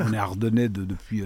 on 0.06 0.14
est 0.14 0.18
ardennais 0.30 0.70
de, 0.70 0.84
depuis, 0.84 1.24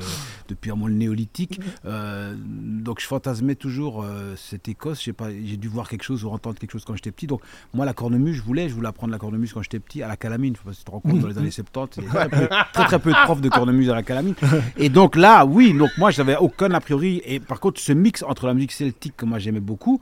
depuis 0.48 0.72
un 0.72 0.84
le 0.84 0.94
néolithique. 0.94 1.62
donc 1.86 3.00
je 3.00 3.06
fantasmais 3.06 3.56
toujours 3.56 4.06
cette 4.36 4.68
Écosse. 4.68 5.02
J'ai 5.02 5.58
dû 5.58 5.68
voir 5.68 5.88
quelque 5.88 6.04
chose 6.04 6.24
ou 6.26 6.30
entendre 6.30 6.60
quelque 6.60 6.72
chose 6.72 6.84
quand 6.86 6.96
j'étais 6.96 7.12
petit. 7.12 7.28
Donc 7.28 7.42
moi, 7.74 7.86
la 7.86 7.94
cornemuse, 7.94 8.36
je 8.36 8.42
voulais, 8.42 8.68
je 8.68 8.74
voulais 8.74 8.88
apprendre 8.88 9.12
la 9.12 9.20
cornemuse 9.20 9.54
quand 9.54 9.62
j'étais 9.62 9.80
petit 9.80 10.02
à 10.02 10.08
la 10.08 10.18
calamine 10.18 10.43
calamine. 10.44 10.56
Je 10.56 10.60
sais 10.60 10.66
pas 10.66 10.74
si 10.74 10.80
tu 10.80 10.86
te 10.86 10.92
rends 10.92 11.00
compte, 11.00 11.20
dans 11.20 11.28
les 11.28 11.38
années 11.38 11.52
70, 11.52 11.98
il 11.98 12.04
y 12.04 12.18
a 12.18 12.66
très, 12.74 12.86
très, 12.86 13.00
peu 13.00 13.12
de 13.12 13.24
profs 13.24 13.42
de 13.42 13.50
cornemuse 13.50 13.90
à 13.90 13.96
la 13.96 14.04
calamine. 14.04 14.36
Et 14.78 14.90
donc 14.90 15.16
là, 15.16 15.46
oui, 15.46 15.74
donc 15.74 15.90
moi, 15.98 16.12
j'avais 16.12 16.36
aucun 16.36 16.72
a 16.72 16.80
priori. 16.80 17.22
Et 17.26 17.40
par 17.40 17.60
contre, 17.60 17.80
ce 17.80 17.94
mix 17.94 18.24
entre 18.24 18.48
la 18.48 18.54
musique 18.54 18.72
celtique 18.72 19.16
que 19.18 19.26
moi 19.26 19.40
j'aimais 19.40 19.60
beaucoup 19.60 20.00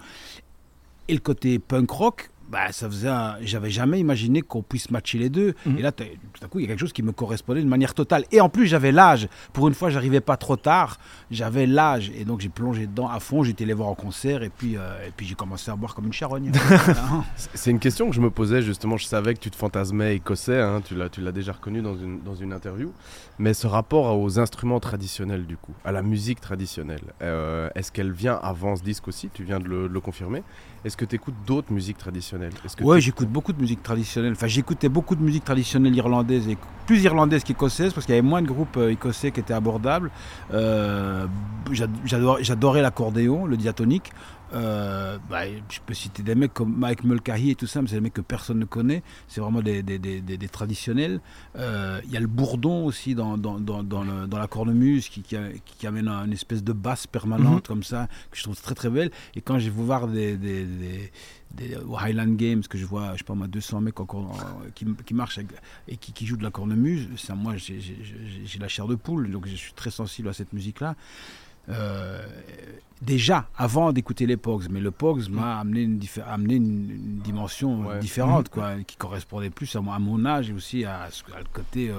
et 1.08 1.14
le 1.14 1.20
côté 1.20 1.60
punk 1.60 1.90
rock, 1.90 2.30
bah, 2.52 2.72
ça 2.72 2.90
faisait 2.90 3.10
j'avais 3.44 3.70
jamais 3.70 4.00
imaginé 4.00 4.42
qu'on 4.42 4.62
puisse 4.62 4.92
matcher 4.92 5.18
les 5.18 5.30
deux. 5.30 5.54
Mhm. 5.66 5.78
Et 5.78 5.82
là, 5.82 5.92
tout 5.94 6.04
à 6.44 6.48
coup, 6.48 6.60
il 6.60 6.64
y 6.64 6.66
a 6.66 6.68
quelque 6.68 6.80
chose 6.80 6.92
qui 6.92 7.02
me 7.02 7.14
correspondait 7.14 7.62
de 7.62 7.68
manière 7.68 7.94
totale. 7.94 8.26
Et 8.32 8.42
en 8.42 8.50
plus, 8.50 8.68
j'avais 8.68 8.92
l'âge. 8.92 9.30
Pour 9.54 9.70
une 9.70 9.74
fois, 9.74 9.90
j'arrivais 9.90 10.20
pas 10.20 10.36
trop 10.36 10.58
tard. 10.58 10.98
J'avais 11.32 11.66
l'âge. 11.66 12.12
Et 12.18 12.26
donc, 12.26 12.42
j'ai 12.42 12.50
plongé 12.50 12.88
dedans 12.88 13.08
à 13.08 13.20
fond. 13.22 13.44
J'étais 13.44 13.64
allé 13.64 13.74
voir 13.74 13.88
en 13.88 13.96
concert. 13.96 14.44
Et 14.44 14.50
puis, 14.50 14.76
euh, 14.76 15.08
et 15.08 15.12
puis 15.16 15.26
j'ai 15.26 15.36
commencé 15.36 15.72
à 15.72 15.76
boire 15.78 15.96
comme 15.96 16.08
une 16.08 16.14
charogne. 16.14 16.52
C'est 17.36 17.72
une 17.72 17.80
question 17.80 18.10
que 18.10 18.16
je 18.16 18.22
me 18.22 18.30
posais, 18.30 18.62
justement. 18.62 18.98
Je 18.98 19.06
savais 19.06 19.34
que 19.34 19.40
tu 19.40 19.50
te 19.50 19.56
fantasmais 19.56 20.18
écossais. 20.18 20.60
Hein. 20.60 20.82
Tu 20.84 20.96
l'as 20.96 21.32
déjà 21.32 21.54
reconnu 21.54 21.82
dans 21.82 21.96
une, 21.96 22.20
dans 22.22 22.36
une 22.36 22.52
interview. 22.52 22.92
Mais 23.40 23.54
ce 23.54 23.66
rapport 23.66 24.20
aux 24.20 24.40
instruments 24.40 24.82
traditionnels, 24.82 25.46
du 25.46 25.56
coup, 25.56 25.74
à 25.86 25.94
la 25.94 26.02
musique 26.02 26.42
traditionnelle, 26.42 27.14
euh, 27.22 27.70
est-ce 27.76 27.92
qu'elle 27.94 28.12
vient 28.12 28.38
avant 28.44 28.76
ce 28.76 28.84
disque 28.84 29.08
aussi? 29.08 29.30
Tu 29.34 29.44
viens 29.44 29.60
de 29.60 29.68
le, 29.68 29.88
de 29.88 29.94
le 29.94 30.00
confirmer. 30.02 30.44
Est-ce 30.84 30.98
que 30.98 31.06
tu 31.06 31.16
écoutes 31.16 31.36
d'autres 31.46 31.72
musiques 31.72 32.00
traditionnelles? 32.00 32.54
Oui, 32.82 33.02
j'écoute 33.02 33.30
beaucoup 33.30 33.54
de 33.54 33.62
musique 33.62 33.84
traditionnelle. 33.84 34.32
Enfin, 34.32 34.48
j'écoutais 34.48 34.90
beaucoup 34.90 35.16
de 35.16 35.22
musique 35.22 35.46
traditionnelle 35.46 35.96
irlandaise, 35.96 36.48
et 36.48 36.58
plus 36.88 37.04
irlandaise 37.04 37.44
qu'écossaise, 37.44 37.94
parce 37.94 38.08
qu'il 38.08 38.16
y 38.16 38.18
avait 38.18 38.28
moins 38.28 38.42
de 38.42 38.48
groupes 38.48 38.78
euh, 38.78 38.92
écossais 38.92 39.32
qui 39.32 39.40
étaient 39.40 39.54
abordables. 39.54 40.10
Euh, 40.54 41.28
J'adorais 41.72 42.82
l'accordéon, 42.82 43.46
le 43.46 43.58
diatonique. 43.58 44.12
Euh, 44.54 45.18
bah, 45.30 45.44
je 45.70 45.80
peux 45.86 45.94
citer 45.94 46.24
des 46.24 46.36
mecs 46.36 46.54
comme 46.54 46.76
Mike 46.78 47.04
Mulcahy 47.04 47.52
et 47.52 47.56
tout 47.56 47.68
ça, 47.68 47.82
mais 47.82 47.88
c'est 47.88 47.96
des 47.96 48.02
mecs 48.02 48.14
que 48.14 48.22
personne 48.22 48.60
ne 48.60 48.66
connaît. 48.66 49.04
C'est 49.28 49.42
vraiment 49.42 49.62
des, 49.62 49.82
des, 49.84 50.00
des, 50.00 50.22
des 50.22 50.50
traditionnels. 50.50 51.22
Euh, 51.56 52.02
il 52.06 52.12
y 52.12 52.18
a 52.18 52.20
le 52.20 52.28
bourdon 52.28 52.86
aussi 52.86 53.16
dans, 53.16 53.38
dans, 53.38 53.60
dans, 53.60 53.84
dans, 53.84 54.28
dans 54.28 54.38
la 54.38 54.48
cornemuse 54.48 55.10
qui, 55.10 55.22
qui, 55.22 55.38
qui, 55.66 55.88
amène 55.88 56.08
une 56.08 56.34
espèce 56.34 56.64
de 56.64 56.74
basse 56.74 57.08
permanente 57.08 57.56
mhm. 57.56 57.62
comme 57.62 57.84
ça, 57.84 58.08
que 58.30 58.38
je 58.38 58.44
trouve 58.44 58.60
très 58.60 58.76
très 58.76 58.90
belle. 58.90 59.12
Et 59.36 59.42
quand 59.42 59.58
je 59.60 59.66
vais 59.66 59.84
voir 59.84 60.08
des, 60.08 60.38
Highland 61.98 62.36
Games, 62.36 62.64
que 62.64 62.78
je 62.78 62.86
vois, 62.86 63.14
je 63.14 63.20
sais 63.20 63.24
pas 63.24 63.36
moi, 63.36 63.48
200 63.48 63.82
mecs 63.82 64.00
encore 64.00 64.38
qui, 64.76 64.86
qui 65.06 65.14
marchent 65.14 65.40
et 65.88 65.98
qui, 65.98 66.12
qui, 66.14 66.26
jouent 66.26 66.38
de 66.38 66.44
la 66.44 66.52
cornemuse, 66.52 67.08
ça, 67.18 67.36
moi 67.36 67.56
j'ai 67.58 68.60
la 68.60 68.68
chair 68.68 68.88
de 68.88 68.96
poule, 68.96 69.32
donc 69.32 69.48
je 69.48 69.56
suis 69.56 69.74
très 69.74 69.92
sensible 69.92 70.30
à 70.30 70.34
cette 70.34 70.54
musique-là. 70.54 70.96
Euh, 71.70 72.26
déjà 73.02 73.48
avant 73.58 73.92
d'écouter 73.92 74.26
les 74.26 74.38
Pogs, 74.38 74.68
mais 74.70 74.80
le 74.80 74.92
Pogs 74.92 75.30
m'a 75.30 75.60
amené 75.60 75.82
une, 75.82 76.00
amené 76.28 76.56
une, 76.56 77.20
dimension 77.24 77.98
différente, 78.00 78.50
quoi, 78.52 78.76
qui 78.86 78.96
correspondait 78.96 79.50
plus 79.50 79.76
à, 79.76 79.82
mon 79.82 80.26
âge 80.26 80.50
et 80.50 80.54
aussi 80.54 80.86
à, 80.86 81.08
le 81.38 81.44
côté 81.52 81.92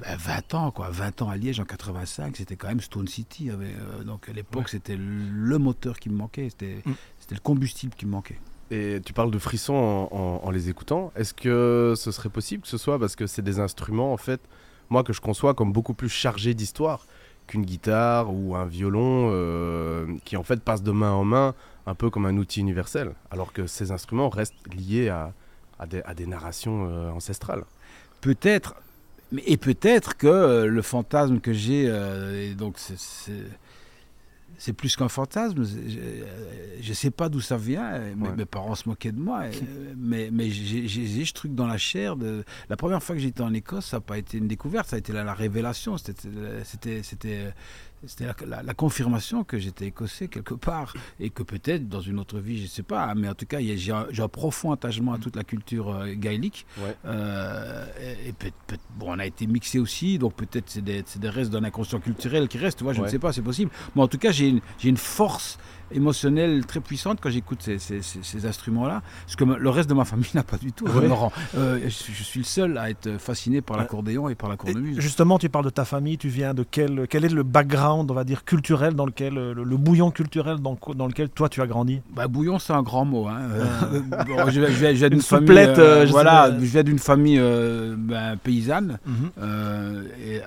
20 0.00 0.54
euh, 0.54 0.56
ans, 0.56 0.70
quoi, 0.70 0.88
20 0.90 1.22
ans 1.22 1.30
à 1.30 1.36
Liège 1.36 1.60
en 1.60 1.64
85, 1.64 2.36
c'était 2.36 2.56
quand 2.56 2.68
même 2.68 2.80
Stone 2.80 3.08
City. 3.08 3.50
Euh, 3.50 4.04
donc 4.04 4.28
à 4.28 4.32
l'époque, 4.32 4.68
c'était 4.68 4.96
le 4.96 5.58
moteur 5.58 5.98
qui 5.98 6.10
me 6.10 6.16
manquait, 6.16 6.48
c'était 6.50 6.82
mm. 6.84 6.92
c'était 7.18 7.34
le 7.34 7.40
combustible 7.40 7.94
qui 7.94 8.06
me 8.06 8.12
manquait. 8.12 8.38
Et 8.72 9.00
tu 9.04 9.12
parles 9.12 9.32
de 9.32 9.38
frissons 9.38 9.74
en, 10.12 10.40
en 10.44 10.50
les 10.52 10.68
écoutant. 10.68 11.12
Est-ce 11.16 11.34
que 11.34 11.94
ce 11.96 12.12
serait 12.12 12.28
possible 12.28 12.62
que 12.62 12.68
ce 12.68 12.78
soit 12.78 13.00
parce 13.00 13.16
que 13.16 13.26
c'est 13.26 13.42
des 13.42 13.58
instruments, 13.58 14.12
en 14.12 14.16
fait, 14.16 14.40
moi, 14.90 15.04
que 15.04 15.12
je 15.12 15.20
conçois 15.20 15.54
comme 15.54 15.72
beaucoup 15.72 15.94
plus 15.94 16.08
chargés 16.08 16.54
d'histoire 16.54 17.06
qu'une 17.50 17.64
guitare 17.64 18.32
ou 18.32 18.54
un 18.54 18.64
violon 18.64 19.30
euh, 19.32 20.06
qui 20.24 20.36
en 20.36 20.44
fait 20.44 20.60
passe 20.60 20.84
de 20.84 20.92
main 20.92 21.10
en 21.10 21.24
main 21.24 21.54
un 21.86 21.96
peu 21.96 22.08
comme 22.08 22.24
un 22.24 22.36
outil 22.36 22.60
universel, 22.60 23.12
alors 23.32 23.52
que 23.52 23.66
ces 23.66 23.90
instruments 23.90 24.28
restent 24.28 24.54
liés 24.72 25.08
à, 25.08 25.32
à, 25.80 26.14
des, 26.14 26.26
narrations 26.26 26.86
euh, 26.88 27.10
ancestrales. 27.10 27.64
Peut-être, 28.20 28.76
et 29.46 29.56
peut-être 29.56 30.16
que 30.16 30.28
euh, 30.28 30.66
le 30.66 30.82
fantasme 30.82 31.40
que 31.40 31.52
j'ai, 31.52 32.54
donc 32.54 32.76
c'est 32.78 33.32
plus 34.72 34.96
qu'un 34.96 35.08
fantasme. 35.08 35.64
Je 35.64 36.88
ne 36.88 36.94
sais 36.94 37.10
pas 37.10 37.28
d'où 37.28 37.40
ça 37.40 37.56
vient. 37.56 37.92
Ouais. 37.92 38.36
Mes 38.36 38.44
parents 38.44 38.74
se 38.74 38.88
moquaient 38.88 39.12
de 39.12 39.20
moi. 39.20 39.44
mais 39.96 40.30
mais 40.32 40.50
j'ai 40.50 41.24
ce 41.24 41.32
truc 41.32 41.54
dans 41.54 41.66
la 41.66 41.78
chair. 41.78 42.16
De... 42.16 42.44
La 42.68 42.76
première 42.76 43.02
fois 43.02 43.14
que 43.14 43.20
j'étais 43.20 43.42
en 43.42 43.52
Écosse, 43.54 43.86
ça 43.86 43.96
n'a 43.96 44.00
pas 44.02 44.18
été 44.18 44.38
une 44.38 44.48
découverte, 44.48 44.88
ça 44.88 44.96
a 44.96 44.98
été 44.98 45.12
la, 45.12 45.24
la 45.24 45.34
révélation. 45.34 45.96
C'était 45.98 47.52
c'était 48.06 48.26
la, 48.26 48.34
la, 48.46 48.62
la, 48.62 48.74
confirmation 48.74 49.44
que 49.44 49.58
j'étais 49.58 49.86
écossais 49.86 50.28
quelque 50.28 50.54
part 50.54 50.94
et 51.18 51.30
que 51.30 51.42
peut-être 51.42 51.88
dans 51.88 52.00
une 52.00 52.18
autre 52.18 52.38
vie, 52.38 52.58
je 52.58 52.62
ne 52.62 52.68
sais 52.68 52.82
pas, 52.82 53.14
mais 53.14 53.28
en 53.28 53.34
tout 53.34 53.46
cas, 53.46 53.58
j'ai 53.60 53.92
un, 53.92 54.06
un, 54.18 54.28
profond 54.28 54.72
attachement 54.72 55.12
à 55.12 55.18
toute 55.18 55.36
la 55.36 55.44
culture 55.44 55.90
euh, 55.90 56.14
gaélique. 56.14 56.66
Ouais. 56.78 56.96
Euh, 57.04 57.86
et, 58.00 58.28
et 58.28 58.32
peut, 58.32 58.50
peut, 58.66 58.76
bon, 58.96 59.14
on 59.14 59.18
a 59.18 59.26
été 59.26 59.46
mixé 59.46 59.78
aussi, 59.78 60.18
donc 60.18 60.34
peut-être 60.34 60.64
c'est 60.68 60.82
des, 60.82 61.04
des, 61.16 61.28
restes 61.28 61.50
d'un 61.50 61.64
inconscient 61.64 62.00
culturel 62.00 62.48
qui 62.48 62.58
restent, 62.58 62.78
tu 62.78 62.84
vois, 62.84 62.92
je 62.92 63.00
ouais. 63.00 63.06
ne 63.06 63.10
sais 63.10 63.18
pas, 63.18 63.32
c'est 63.32 63.42
possible. 63.42 63.70
Mais 63.94 64.02
en 64.02 64.08
tout 64.08 64.18
cas, 64.18 64.32
j'ai 64.32 64.48
une, 64.48 64.60
une 64.82 64.96
force 64.96 65.58
émotionnelle 65.92 66.64
très 66.66 66.80
puissante 66.80 67.18
quand 67.20 67.30
j'écoute 67.30 67.62
ces, 67.62 67.78
ces, 67.78 68.02
ces, 68.02 68.22
ces 68.22 68.46
instruments-là, 68.46 69.02
ce 69.26 69.36
que 69.36 69.44
le 69.44 69.70
reste 69.70 69.88
de 69.88 69.94
ma 69.94 70.04
famille 70.04 70.30
n'a 70.34 70.42
pas 70.42 70.56
du 70.56 70.72
tout. 70.72 70.86
Ouais. 70.86 71.08
Euh, 71.56 71.78
je, 71.84 72.12
je, 72.12 72.22
suis 72.22 72.40
le 72.40 72.44
seul 72.44 72.78
à 72.78 72.90
être 72.90 73.18
fasciné 73.18 73.60
par 73.60 73.76
l'accordéon 73.76 74.28
et 74.28 74.34
par 74.34 74.48
la 74.48 74.56
cornemuse. 74.56 74.98
Justement, 75.00 75.38
tu 75.38 75.48
parles 75.48 75.64
de 75.64 75.70
ta 75.70 75.84
famille, 75.84 76.18
tu 76.18 76.28
viens 76.28 76.54
de 76.54 76.64
quel, 76.68 77.06
quel 77.08 77.24
est 77.24 77.28
le 77.28 77.42
background, 77.42 77.80
on 77.92 78.04
va 78.04 78.24
dire, 78.24 78.44
culturel, 78.44 78.94
dans 78.94 79.06
lequel, 79.06 79.34
le, 79.34 79.52
le 79.52 79.76
bouillon 79.76 80.10
culturel 80.10 80.58
dans, 80.58 80.78
dans, 80.94 81.06
lequel 81.06 81.28
toi 81.28 81.48
tu 81.48 81.60
as 81.60 81.66
grandi 81.66 82.00
bah, 82.14 82.28
Bouillon, 82.28 82.58
c'est 82.58 82.72
un 82.72 82.82
grand 82.82 83.04
mot. 83.04 83.26
Hein. 83.28 83.40
Euh, 83.52 84.00
bon, 84.00 84.50
je, 84.50 84.60
viens 84.60 85.08
d'une 85.08 85.20
famille, 85.20 85.58
euh, 85.58 86.06
voilà, 86.10 86.50
je 86.58 86.64
viens 86.64 86.82
d'une 86.82 86.98
famille 86.98 87.38
euh, 87.38 87.94
ben, 87.96 88.36
paysanne 88.36 88.98
mm 89.06 89.12
-hmm. 89.12 90.04
et, 90.26 90.40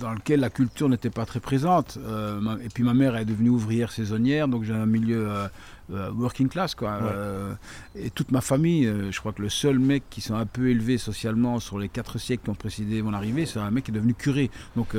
dans 0.00 0.12
laquelle 0.12 0.40
la 0.40 0.50
culture 0.50 0.88
n'était 0.88 1.10
pas 1.10 1.26
très 1.26 1.40
présente. 1.40 1.98
et 2.64 2.68
puis 2.72 2.84
ma 2.84 2.94
mère 2.94 3.16
est 3.16 3.24
devenue 3.24 3.50
ouvrière 3.50 3.90
saisonnière, 3.92 4.48
donc 4.48 4.64
j'ai 4.64 4.74
un 4.74 4.86
milieu 4.86 5.48
euh, 5.92 6.10
working 6.10 6.48
class 6.48 6.74
quoi. 6.74 6.96
Ouais. 6.96 7.10
Euh, 7.14 7.54
et 7.94 8.10
toute 8.10 8.32
ma 8.32 8.40
famille, 8.40 8.86
euh, 8.86 9.12
je 9.12 9.20
crois 9.20 9.32
que 9.32 9.40
le 9.42 9.48
seul 9.48 9.78
mec 9.78 10.02
qui 10.10 10.20
s'est 10.20 10.32
un 10.32 10.44
peu 10.46 10.68
élevé 10.68 10.98
socialement 10.98 11.60
sur 11.60 11.78
les 11.78 11.88
quatre 11.88 12.18
siècles 12.18 12.42
qui 12.42 12.50
ont 12.50 12.54
précédé 12.54 13.02
mon 13.02 13.14
arrivée, 13.14 13.46
c'est 13.46 13.60
un 13.60 13.70
mec 13.70 13.84
qui 13.84 13.90
est 13.92 13.94
devenu 13.94 14.14
curé. 14.14 14.50
Donc. 14.74 14.96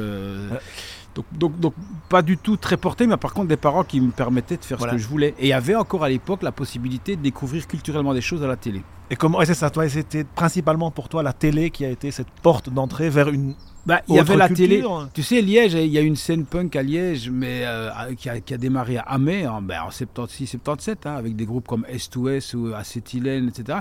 Donc, 1.18 1.26
donc, 1.32 1.60
donc, 1.60 1.74
pas 2.10 2.22
du 2.22 2.38
tout 2.38 2.58
très 2.58 2.78
porté, 2.78 3.08
mais 3.08 3.18
par 3.18 3.34
contre 3.34 3.48
des 3.48 3.58
parents 3.58 3.84
qui 3.84 4.00
me 4.00 4.12
permettaient 4.12 4.58
de 4.58 4.64
faire 4.64 4.78
voilà. 4.78 4.94
ce 4.94 4.98
que 4.98 5.02
je 5.02 5.08
voulais. 5.08 5.34
Et 5.40 5.48
il 5.48 5.50
y 5.50 5.54
avait 5.54 5.76
encore 5.76 6.04
à 6.04 6.10
l'époque 6.10 6.44
la 6.44 6.52
possibilité 6.52 7.16
de 7.16 7.22
découvrir 7.22 7.68
culturellement 7.68 8.14
des 8.14 8.22
choses 8.22 8.44
à 8.44 8.48
la 8.48 8.56
télé. 8.56 8.84
Et 9.10 9.16
comment, 9.16 9.42
et 9.42 9.46
c'est 9.46 9.56
ça, 9.56 9.70
toi, 9.70 9.88
c'était 9.90 10.26
principalement 10.26 10.92
pour 10.92 11.10
toi 11.10 11.24
la 11.24 11.34
télé 11.34 11.72
qui 11.72 11.86
a 11.86 11.90
été 11.90 12.12
cette 12.12 12.30
porte 12.44 12.70
d'entrée 12.70 13.10
vers 13.10 13.30
une 13.30 13.56
bah, 13.88 14.02
il 14.10 14.16
y 14.16 14.20
avait 14.20 14.36
la 14.36 14.50
télé. 14.50 14.84
Tu 15.14 15.24
sais, 15.24 15.42
Liège, 15.42 15.74
il 15.74 15.88
y 15.88 15.98
a 15.98 16.02
une 16.02 16.18
scène 16.18 16.46
punk 16.46 16.76
à 16.76 16.84
Liège, 16.84 17.30
mais 17.30 17.62
euh, 17.64 17.90
qui, 18.18 18.28
a, 18.28 18.42
qui, 18.42 18.54
a, 18.54 18.58
démarré 18.58 18.98
à 18.98 19.04
Amé 19.04 19.48
en, 19.48 19.62
ben, 19.62 19.82
en 19.82 19.90
76-77, 19.90 20.96
hein, 21.06 21.16
avec 21.16 21.38
des 21.38 21.46
groupes 21.46 21.66
comme 21.66 21.86
S2S 21.90 22.54
ou 22.54 22.74
Acétylène, 22.74 23.48
etc. 23.48 23.80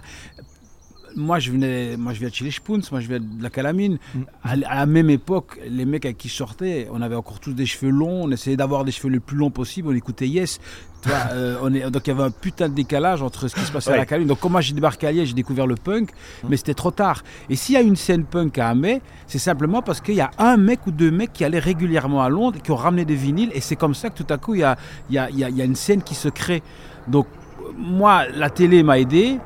Moi 1.17 1.39
je, 1.39 1.51
venais, 1.51 1.97
moi, 1.97 2.13
je 2.13 2.21
viens 2.21 2.29
de 2.29 2.35
chez 2.35 2.45
les 2.45 2.51
Spoons, 2.51 2.83
moi, 2.93 3.01
je 3.01 3.09
viens 3.09 3.21
de 3.21 3.43
la 3.43 3.51
Calamine. 3.51 3.99
Mm. 4.15 4.21
À, 4.45 4.51
à, 4.51 4.77
la 4.77 4.87
même 4.87 5.11
époque, 5.11 5.59
les 5.69 5.85
mecs 5.85 6.05
avec 6.05 6.19
qui 6.19 6.29
je 6.29 6.35
sortais, 6.35 6.89
on 6.93 7.01
avait 7.01 7.17
encore 7.17 7.41
tous 7.41 7.55
des 7.55 7.67
cheveux 7.67 7.91
longs, 7.91 8.25
on 8.25 8.31
essayait 8.31 8.57
d'avoir 8.57 8.85
des 8.85 8.93
cheveux 8.93 9.09
le 9.09 9.21
plus 9.21 9.37
longs 9.37 9.51
possible, 9.51 9.89
on 9.89 9.95
écoutait 9.95 10.29
Yes. 10.29 10.61
Euh, 11.33 11.57
on 11.63 11.73
est, 11.73 11.89
donc 11.89 12.07
il 12.07 12.11
y 12.11 12.13
avait 12.13 12.25
un 12.25 12.31
putain 12.31 12.69
de 12.69 12.75
décalage 12.75 13.23
entre 13.23 13.47
ce 13.47 13.55
qui 13.55 13.61
se 13.61 13.71
passait 13.71 13.91
ouais. 13.91 13.97
à 13.97 13.99
la 13.99 14.07
Caline. 14.07 14.27
Donc, 14.27 14.41
comment 14.41 14.61
j'ai 14.61 14.75
débarqué 14.75 15.07
à 15.07 15.13
Liège, 15.13 15.29
j'ai 15.29 15.35
découvert 15.35 15.67
le 15.67 15.77
punk, 15.77 16.11
mmh. 16.11 16.47
mais 16.49 16.57
c'était 16.57 16.75
trop 16.75 16.91
tard. 16.91 17.23
Et 17.49 17.55
s'il 17.55 17.75
y 17.75 17.79
a 17.79 17.81
une 17.81 17.95
scène 17.95 18.25
punk 18.25 18.59
à 18.59 18.71
Amé, 18.71 19.03
c'est 19.27 19.39
simplement 19.39 19.83
parce 19.83 20.01
qu'il 20.01 20.17
y 20.17 20.21
a 20.21 20.31
un 20.39 20.57
mec 20.57 20.87
ou 20.87 20.91
deux 20.91 21.11
mecs 21.11 21.33
qui 21.33 21.45
allaient 21.45 21.61
régulièrement 21.61 22.23
à 22.23 22.29
Londres 22.29 22.59
qui 22.63 22.71
ont 22.73 22.77
ramené 22.77 23.05
des 23.05 23.15
vinyles. 23.15 23.51
Et 23.55 23.61
c'est 23.61 23.77
comme 23.77 23.95
ça 23.95 24.11
que 24.11 24.21
tout 24.21 24.33
à 24.33 24.37
coup, 24.37 24.55
il 24.55 24.61
y 24.61 24.65
a, 24.65 24.77
y, 25.11 25.19
a, 25.19 25.31
y, 25.31 25.45
a, 25.45 25.51
y 25.51 25.63
a 25.63 25.65
une 25.65 25.77
scène 25.77 26.03
qui 26.03 26.15
se 26.15 26.29
crée. 26.29 26.63
Donc, 27.07 27.27
moi, 27.77 28.27
la 28.35 28.51
télé 28.51 28.83
m'a 28.83 28.99
aidé. 28.99 29.39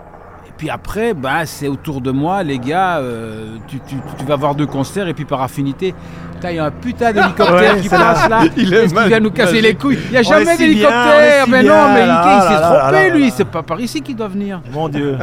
Puis 0.60 0.68
après, 0.68 1.14
bah, 1.14 1.46
c'est 1.46 1.68
autour 1.68 2.02
de 2.02 2.10
moi, 2.10 2.42
les 2.42 2.58
gars, 2.58 2.98
euh, 2.98 3.56
tu, 3.66 3.80
tu, 3.80 3.96
tu, 4.18 4.24
vas 4.26 4.36
voir 4.36 4.54
deux 4.54 4.66
concerts 4.66 5.08
et 5.08 5.14
puis 5.14 5.24
par 5.24 5.40
affinité, 5.40 5.94
il 6.44 6.54
y 6.54 6.58
a 6.58 6.66
un 6.66 6.70
putain 6.70 7.14
d'hélicoptère 7.14 7.76
ouais, 7.76 7.80
qui 7.80 7.88
passe 7.88 8.28
là, 8.28 8.42
il, 8.58 8.74
est 8.74 8.92
mal, 8.92 9.08
vient 9.08 9.20
nous 9.20 9.30
casser 9.30 9.52
magique. 9.52 9.66
les 9.66 9.74
couilles. 9.74 9.98
Il 10.04 10.10
n'y 10.10 10.16
a 10.18 10.22
jamais 10.22 10.58
d'hélicoptère, 10.58 11.48
mais 11.48 11.62
bien, 11.62 11.72
non, 11.72 11.94
mais 11.94 12.02
il, 12.04 12.42
s'est 12.42 12.62
trompé 12.62 13.10
lui, 13.10 13.30
c'est 13.30 13.46
pas 13.46 13.62
par 13.62 13.80
ici 13.80 14.02
qu'il 14.02 14.16
doit 14.16 14.28
venir. 14.28 14.60
Mon 14.70 14.90
Dieu, 14.90 15.16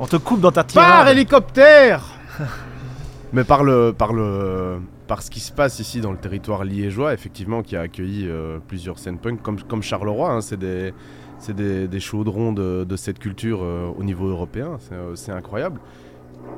on 0.00 0.08
te 0.08 0.16
coupe 0.16 0.40
dans 0.40 0.50
ta 0.50 0.64
tirade. 0.64 0.88
Par 0.88 1.08
hélicoptère 1.08 2.02
Mais 3.32 3.44
par 3.44 3.62
le, 3.62 3.94
par 3.96 4.12
le, 4.12 4.80
par 5.06 5.22
ce 5.22 5.30
qui 5.30 5.38
se 5.38 5.52
passe 5.52 5.78
ici 5.78 6.00
dans 6.00 6.10
le 6.10 6.18
territoire 6.18 6.64
liégeois, 6.64 7.14
effectivement, 7.14 7.62
qui 7.62 7.76
a 7.76 7.82
accueilli 7.82 8.26
euh, 8.26 8.58
plusieurs 8.66 8.98
scènes 8.98 9.18
punk, 9.18 9.40
comme, 9.40 9.62
comme 9.62 9.84
Charleroi, 9.84 10.32
hein, 10.32 10.40
c'est 10.40 10.58
des 10.58 10.92
c'est 11.42 11.54
des, 11.54 11.88
des, 11.88 12.00
chaudrons 12.00 12.52
de, 12.52 12.84
de, 12.88 12.96
cette 12.96 13.18
culture 13.18 13.60
euh, 13.62 13.90
au 13.98 14.04
niveau 14.04 14.28
européen. 14.28 14.78
C'est 15.14 15.30
euh, 15.30 15.36
incroyable. 15.36 15.80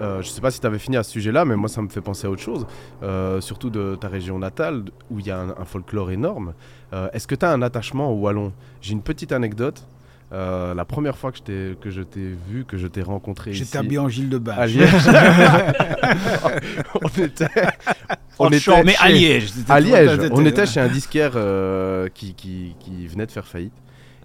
Euh, 0.01 0.23
je 0.23 0.29
ne 0.29 0.33
sais 0.33 0.41
pas 0.41 0.51
si 0.51 0.61
tu 0.61 0.67
avais 0.67 0.79
fini 0.79 0.97
à 0.97 1.03
ce 1.03 1.11
sujet-là, 1.13 1.45
mais 1.45 1.57
moi 1.57 1.69
ça 1.69 1.81
me 1.81 1.89
fait 1.89 2.01
penser 2.01 2.27
à 2.27 2.31
autre 2.31 2.43
chose, 2.43 2.67
euh, 3.03 3.41
surtout 3.41 3.71
de 3.71 3.97
ta 4.01 4.09
région 4.09 4.39
natale, 4.39 4.85
où 5.11 5.21
il 5.21 5.27
y 5.27 5.31
a 5.31 5.39
un, 5.39 5.51
un, 5.51 5.65
folklore 5.65 6.11
énorme. 6.11 6.55
Euh, 6.93 7.09
Est-ce 7.13 7.27
que 7.27 7.35
tu 7.35 7.45
as 7.45 7.51
un 7.51 7.63
attachement 7.63 8.11
au 8.11 8.17
Wallon? 8.17 8.53
J'ai 8.81 8.93
une 8.93 9.03
petite 9.03 9.33
anecdote. 9.33 9.87
la 10.33 10.85
première 10.85 11.17
fois 11.17 11.31
que, 11.31 11.75
que 11.75 11.91
je 11.91 12.03
t'ai 12.03 12.35
vu, 12.49 12.65
que 12.65 12.77
je 12.77 12.89
t'ai 12.89 13.03
rencontré 13.03 13.53
J'étais 13.53 13.79
habillé 13.79 13.99
en 13.99 14.09
Gilles 14.09 14.31
de 14.31 14.39
Bâche. 14.39 14.59
À 14.59 14.67
Liège. 14.67 14.93
on 17.01 17.23
était... 17.23 17.47
On 18.41 18.49
était 18.49 18.59
chez... 18.59 18.83
mais 18.83 18.97
à 18.99 19.11
Liège. 19.11 19.53
À 19.69 19.79
Liège. 19.79 20.19
On 20.33 20.45
était 20.45 20.67
chez 20.67 20.81
un 20.81 20.89
disquaire 20.89 21.35
qui, 22.15 22.35
qui, 22.35 22.75
qui 22.81 23.07
venait 23.07 23.27
de 23.27 23.31
faire 23.31 23.47
faillite. 23.47 23.73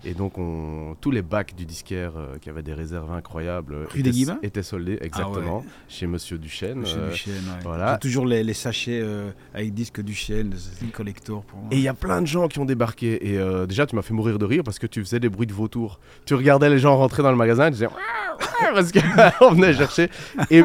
Et 0.06 0.14
donc, 0.14 0.38
on, 0.38 0.96
tous 1.02 1.12
les 1.12 1.22
bacs 1.22 1.56
du 1.56 1.66
disquaire 1.66 2.14
euh, 2.16 2.38
qui 2.40 2.50
avaient 2.50 2.64
des 2.64 2.74
réserves 2.74 3.12
incroyables 3.12 3.88
Rue 3.92 4.00
étaient, 4.00 4.12
des 4.12 4.28
étaient, 4.44 4.64
soldés, 4.64 4.98
exactement, 5.02 5.62
ah 5.62 5.66
ouais. 5.66 5.72
chez 5.90 6.08
Monsieur 6.08 6.38
Duchesne. 6.38 6.80
Monsieur 6.80 7.00
euh, 7.00 7.10
Duchesne, 7.12 7.34
ouais. 7.34 7.64
voilà. 7.64 7.98
toujours 7.98 8.26
les, 8.26 8.44
les 8.44 8.54
sachets 8.54 9.02
euh, 9.04 9.32
avec 9.54 9.74
disque 9.74 10.02
Duchesne, 10.02 10.54
c'est 10.58 10.86
une 10.86 10.92
collector 10.92 11.44
pour 11.44 11.60
moi. 11.60 11.68
Et 11.72 11.78
il 11.78 11.82
y 11.82 11.90
a 11.90 11.94
plein 11.94 12.22
de 12.22 12.28
gens 12.28 12.48
qui 12.48 12.60
ont 12.60 12.66
débarqué. 12.66 13.30
Et 13.30 13.38
euh, 13.38 13.66
déjà, 13.66 13.86
tu 13.86 13.96
m'as 13.96 14.02
fait 14.02 14.14
mourir 14.14 14.40
de 14.40 14.46
rire 14.46 14.64
parce 14.64 14.80
que 14.80 14.88
tu 14.88 15.04
faisais 15.04 15.20
des 15.20 15.30
bruits 15.30 15.48
de 15.48 15.54
vautours. 15.54 16.00
Tu 16.26 16.34
regardais 16.34 16.70
les 16.70 16.80
gens 16.80 16.96
rentrer 16.96 17.22
dans 17.22 17.32
le 17.32 17.38
magasin 17.38 17.68
et 17.68 17.72
tu 17.72 17.76
disais 17.76 17.90
parce 18.74 18.92
qu'on 18.92 19.52
venait 19.54 19.74
chercher. 19.74 20.10
Et, 20.50 20.60
et, 20.60 20.64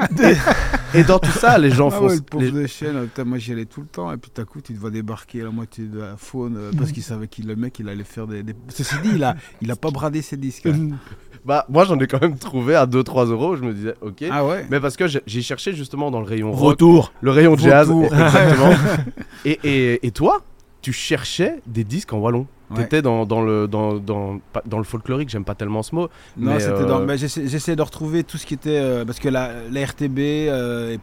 et, 0.94 1.04
dans 1.04 1.18
tout 1.18 1.30
ça, 1.32 1.58
les 1.58 1.70
gens 1.70 1.88
ah 1.88 1.96
font. 1.96 2.06
Ouais, 2.06 2.16
le 2.16 2.22
pauvre 2.22 2.44
les... 2.44 2.50
Duchesne, 2.52 3.08
moi 3.24 3.38
j'y 3.38 3.52
allais 3.52 3.64
tout 3.64 3.80
le 3.80 3.88
temps. 3.88 4.12
Et 4.12 4.16
puis 4.16 4.30
tout 4.30 4.40
à 4.40 4.44
coup, 4.44 4.60
tu 4.60 4.74
te 4.74 4.78
vois 4.78 4.90
débarquer 4.90 5.40
à 5.40 5.44
la 5.44 5.50
moitié 5.50 5.86
de 5.86 5.98
la 5.98 6.16
faune 6.16 6.70
parce 6.78 6.92
qu'il 6.92 7.02
savait 7.02 7.26
qu'il 7.26 7.48
le 7.48 7.56
mec, 7.56 7.78
il 7.80 7.88
allait 7.88 8.04
faire 8.04 8.28
des. 8.28 8.44
des... 8.44 8.54
Ceci 8.68 8.94
dit, 9.02 9.10
il 9.14 9.23
a, 9.24 9.36
il 9.62 9.70
a 9.70 9.76
pas 9.76 9.90
bradé 9.90 10.22
ses 10.22 10.36
disques. 10.36 10.66
Hein. 10.66 10.90
bah, 11.44 11.66
moi, 11.68 11.84
j'en 11.84 11.98
ai 11.98 12.06
quand 12.06 12.20
même 12.20 12.38
trouvé 12.38 12.74
à 12.74 12.86
2-3 12.86 13.30
euros. 13.30 13.56
Je 13.56 13.62
me 13.62 13.72
disais, 13.72 13.94
ok. 14.00 14.24
Ah 14.30 14.44
ouais 14.44 14.66
Mais 14.70 14.80
parce 14.80 14.96
que 14.96 15.06
j'ai 15.06 15.42
cherché 15.42 15.74
justement 15.74 16.10
dans 16.10 16.20
le 16.20 16.26
rayon 16.26 16.52
Retour. 16.52 17.04
Rock, 17.04 17.12
le 17.20 17.30
rayon 17.30 17.56
jazz. 17.56 17.90
Exactement. 17.90 18.74
et, 19.44 19.58
et, 19.64 20.06
et 20.06 20.10
toi, 20.10 20.42
tu 20.82 20.92
cherchais 20.92 21.60
des 21.66 21.84
disques 21.84 22.12
en 22.12 22.18
wallon. 22.18 22.46
T'étais 22.74 23.02
dans, 23.02 23.26
dans, 23.26 23.42
le, 23.42 23.66
dans, 23.68 23.94
dans, 23.94 24.40
dans 24.66 24.78
le 24.78 24.84
folklorique, 24.84 25.28
j'aime 25.28 25.44
pas 25.44 25.54
tellement 25.54 25.82
ce 25.82 25.94
mot. 25.94 26.08
Non, 26.36 26.58
c'était 26.58 26.72
euh... 26.72 27.16
J'essaie 27.16 27.76
de 27.76 27.82
retrouver 27.82 28.24
tout 28.24 28.38
ce 28.38 28.46
qui 28.46 28.54
était. 28.54 28.78
Euh, 28.78 29.04
parce 29.04 29.18
que 29.18 29.28
la, 29.28 29.52
la 29.70 29.84
RTB 29.84 30.18
euh, 30.18 30.96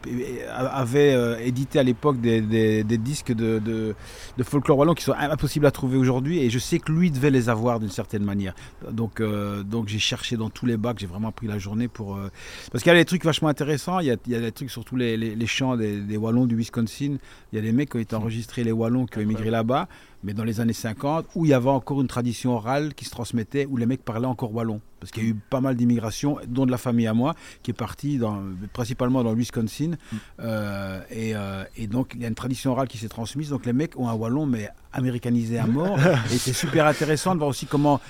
avait 0.48 1.46
édité 1.46 1.78
à 1.78 1.82
l'époque 1.82 2.20
des, 2.20 2.40
des, 2.40 2.84
des, 2.84 2.98
disques 2.98 3.32
de, 3.32 3.58
de, 3.58 3.94
de, 4.36 4.42
folklore 4.42 4.78
wallon 4.78 4.94
qui 4.94 5.04
sont 5.04 5.14
impossibles 5.14 5.66
à 5.66 5.70
trouver 5.70 5.96
aujourd'hui. 5.96 6.38
Et 6.40 6.50
je 6.50 6.58
sais 6.58 6.78
que 6.78 6.92
lui 6.92 7.10
devait 7.10 7.30
les 7.30 7.48
avoir 7.48 7.80
d'une 7.80 7.90
certaine 7.90 8.24
manière. 8.24 8.54
Donc, 8.90 9.20
euh, 9.20 9.62
donc 9.62 9.88
j'ai 9.88 9.98
cherché 9.98 10.36
dans 10.36 10.50
tous 10.50 10.66
les 10.66 10.76
bacs, 10.76 10.98
j'ai 10.98 11.06
vraiment 11.06 11.32
pris 11.32 11.46
la 11.46 11.58
journée 11.58 11.88
pour. 11.88 12.16
euh, 12.16 12.30
Parce 12.70 12.82
qu'il 12.82 12.92
y 12.92 12.96
a 12.96 12.98
des 12.98 13.04
trucs 13.04 13.24
vachement 13.24 13.48
intéressants. 13.48 14.00
Il 14.00 14.06
y 14.06 14.10
a, 14.10 14.16
il 14.26 14.32
y 14.32 14.36
a 14.36 14.40
des 14.40 14.52
trucs, 14.52 14.70
surtout 14.70 14.96
les, 14.96 15.16
les, 15.16 15.34
les 15.34 15.46
chants 15.46 15.76
des, 15.76 16.00
des, 16.00 16.16
Wallons 16.16 16.46
du 16.46 16.56
Wisconsin. 16.56 17.16
Il 17.52 17.56
y 17.56 17.58
a 17.58 17.62
des 17.62 17.72
mecs 17.72 17.90
qui 17.90 17.96
ont 17.96 18.00
été 18.00 18.14
enregistrés, 18.16 18.64
les 18.64 18.72
Wallons, 18.72 19.06
qui 19.06 19.18
ont 19.18 19.22
émigré 19.22 19.50
là-bas 19.50 19.88
mais 20.22 20.34
dans 20.34 20.44
les 20.44 20.60
années 20.60 20.72
50, 20.72 21.26
où 21.34 21.44
il 21.44 21.50
y 21.50 21.54
avait 21.54 21.68
encore 21.68 22.00
une 22.00 22.06
tradition 22.08 22.54
orale 22.54 22.94
qui 22.94 23.04
se 23.04 23.10
transmettait, 23.10 23.66
où 23.66 23.76
les 23.76 23.86
mecs 23.86 24.04
parlaient 24.04 24.26
encore 24.26 24.54
wallon. 24.54 24.80
Parce 25.00 25.10
qu'il 25.10 25.24
y 25.24 25.26
a 25.26 25.30
eu 25.30 25.34
pas 25.34 25.60
mal 25.60 25.74
d'immigration, 25.74 26.38
dont 26.46 26.64
de 26.64 26.70
la 26.70 26.78
famille 26.78 27.08
à 27.08 27.14
moi, 27.14 27.34
qui 27.62 27.72
est 27.72 27.74
partie 27.74 28.18
dans, 28.18 28.40
principalement 28.72 29.24
dans 29.24 29.32
le 29.32 29.38
Wisconsin. 29.38 29.90
Mm. 29.90 30.16
Euh, 30.40 31.00
et, 31.10 31.34
euh, 31.34 31.64
et, 31.76 31.88
donc, 31.88 32.12
il 32.14 32.22
y 32.22 32.24
a 32.24 32.28
une 32.28 32.36
tradition 32.36 32.70
orale 32.70 32.86
qui 32.86 32.98
s'est 32.98 33.08
transmise. 33.08 33.50
Donc, 33.50 33.66
les 33.66 33.72
mecs 33.72 33.98
ont 33.98 34.08
un 34.08 34.14
wallon, 34.14 34.46
mais 34.46 34.68
américanisé 34.92 35.58
à 35.58 35.66
mort. 35.66 35.98
et 36.32 36.38
c'est 36.38 36.52
super 36.52 36.86
intéressant 36.86 37.34
de 37.34 37.38
voir 37.38 37.50
aussi 37.50 37.66
comment 37.66 38.00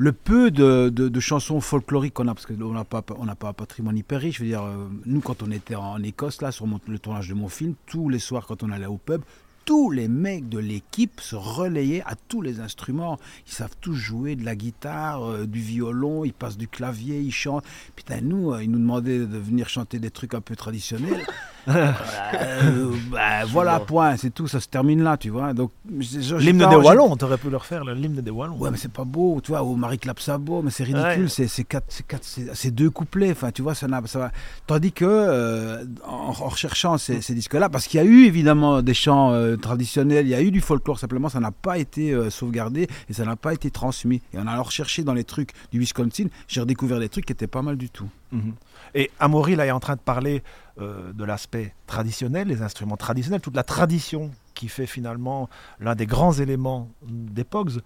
le 0.00 0.12
peu 0.12 0.50
de, 0.50 0.88
de, 0.88 1.08
de 1.08 1.20
chansons 1.20 1.60
folkloriques 1.60 2.14
qu'on 2.14 2.26
a, 2.28 2.34
parce 2.34 2.46
qu'on 2.46 2.72
n'a 2.72 2.84
pas, 2.84 3.02
on 3.18 3.26
pas 3.34 3.48
un 3.48 3.52
patrimoine 3.52 3.98
hyper 3.98 4.20
riche, 4.20 4.38
je 4.38 4.42
veux 4.42 4.48
dire, 4.48 4.62
euh, 4.62 4.88
nous, 5.04 5.20
quand 5.20 5.42
on 5.42 5.50
était 5.50 5.74
en 5.74 6.02
Écosse, 6.02 6.40
là, 6.40 6.52
sur 6.52 6.66
mon, 6.66 6.80
le 6.88 6.98
tournage 6.98 7.28
de 7.28 7.34
mon 7.34 7.48
film, 7.48 7.74
tous 7.86 8.08
les 8.08 8.18
soirs, 8.18 8.46
quand 8.46 8.62
on 8.62 8.70
allait 8.70 8.86
au 8.86 8.96
pub, 8.96 9.20
tous 9.64 9.90
les 9.90 10.08
mecs 10.08 10.48
de 10.48 10.58
l'équipe 10.58 11.20
se 11.20 11.36
relayaient 11.36 12.02
à 12.06 12.14
tous 12.28 12.42
les 12.42 12.60
instruments. 12.60 13.18
Ils 13.46 13.52
savent 13.52 13.76
tous 13.80 13.94
jouer 13.94 14.34
de 14.36 14.44
la 14.44 14.56
guitare, 14.56 15.22
euh, 15.24 15.46
du 15.46 15.60
violon, 15.60 16.24
ils 16.24 16.32
passent 16.32 16.56
du 16.58 16.68
clavier, 16.68 17.20
ils 17.20 17.32
chantent. 17.32 17.64
Putain, 17.96 18.20
nous, 18.22 18.52
euh, 18.52 18.62
ils 18.64 18.70
nous 18.70 18.78
demandaient 18.78 19.18
de 19.18 19.38
venir 19.38 19.68
chanter 19.68 19.98
des 19.98 20.10
trucs 20.10 20.34
un 20.34 20.40
peu 20.40 20.56
traditionnels. 20.56 21.24
Euh, 21.68 22.90
bah, 23.10 23.44
voilà, 23.46 23.80
point, 23.80 24.16
c'est 24.16 24.30
tout, 24.32 24.48
ça 24.48 24.60
se 24.60 24.68
termine 24.68 25.02
là, 25.02 25.16
tu 25.16 25.28
vois. 25.30 25.52
Donc, 25.52 25.70
L'hymne 25.90 26.66
des 26.68 26.76
Wallons, 26.76 27.16
t'aurais 27.16 27.36
pu 27.38 27.50
leur 27.50 27.66
faire 27.66 27.84
l'hymne 27.84 28.20
des 28.20 28.30
Wallons. 28.30 28.56
Ouais, 28.56 28.70
mais 28.70 28.76
c'est 28.76 28.90
pas 28.90 29.04
beau, 29.04 29.40
tu 29.42 29.50
vois, 29.52 29.62
au 29.62 29.76
Marie 29.76 29.98
Clap 29.98 30.20
Sabot, 30.20 30.62
mais 30.62 30.70
c'est 30.70 30.84
ridicule, 30.84 31.24
Ouais. 31.24 31.46
c'est 31.48 31.64
quatre, 31.64 32.02
quatre, 32.08 32.24
deux 32.70 32.90
couplets, 32.90 33.30
enfin, 33.32 33.50
tu 33.52 33.62
vois, 33.62 33.74
ça 33.74 33.88
n'a, 33.88 34.00
ça 34.06 34.18
va. 34.18 34.32
Tandis 34.66 34.92
que, 34.92 35.04
euh, 35.04 35.84
en, 36.06 36.28
en 36.28 36.32
recherchant 36.48 36.98
ces, 36.98 37.20
ces 37.20 37.34
disques-là, 37.34 37.68
parce 37.68 37.86
qu'il 37.86 37.98
y 37.98 38.02
a 38.02 38.06
eu 38.06 38.24
évidemment 38.24 38.80
des 38.82 38.94
chants 38.94 39.32
traditionnels, 39.60 40.26
il 40.26 40.30
y 40.30 40.34
a 40.34 40.42
eu 40.42 40.50
du 40.50 40.60
folklore, 40.60 40.98
simplement, 40.98 41.28
ça 41.28 41.40
n'a 41.40 41.52
pas 41.52 41.78
été 41.78 42.12
euh, 42.12 42.30
sauvegardé 42.30 42.88
et 43.08 43.12
ça 43.12 43.24
n'a 43.24 43.36
pas 43.36 43.54
été 43.54 43.70
transmis. 43.70 44.22
Et 44.32 44.38
en 44.38 44.46
allant 44.46 44.62
rechercher 44.62 45.04
dans 45.04 45.14
les 45.14 45.24
trucs 45.24 45.52
du 45.72 45.78
Wisconsin, 45.78 46.26
j'ai 46.48 46.60
redécouvert 46.60 46.98
des 46.98 47.08
trucs 47.08 47.26
qui 47.26 47.32
étaient 47.32 47.46
pas 47.46 47.62
mal 47.62 47.76
du 47.76 47.90
tout. 47.90 48.08
Mhm. 48.32 48.54
Et 48.94 49.10
Amaury, 49.18 49.56
là, 49.56 49.66
est 49.66 49.70
en 49.70 49.80
train 49.80 49.96
de 49.96 50.00
parler 50.00 50.42
euh, 50.80 51.12
de 51.12 51.24
l'aspect 51.24 51.74
traditionnel, 51.86 52.48
les 52.48 52.62
instruments 52.62 52.96
traditionnels, 52.96 53.40
toute 53.40 53.56
la 53.56 53.62
tradition 53.62 54.30
qui 54.54 54.68
fait 54.68 54.86
finalement 54.86 55.48
l'un 55.78 55.94
des 55.94 56.06
grands 56.06 56.32
éléments 56.32 56.88
des 57.06 57.44
Pogs. 57.44 57.80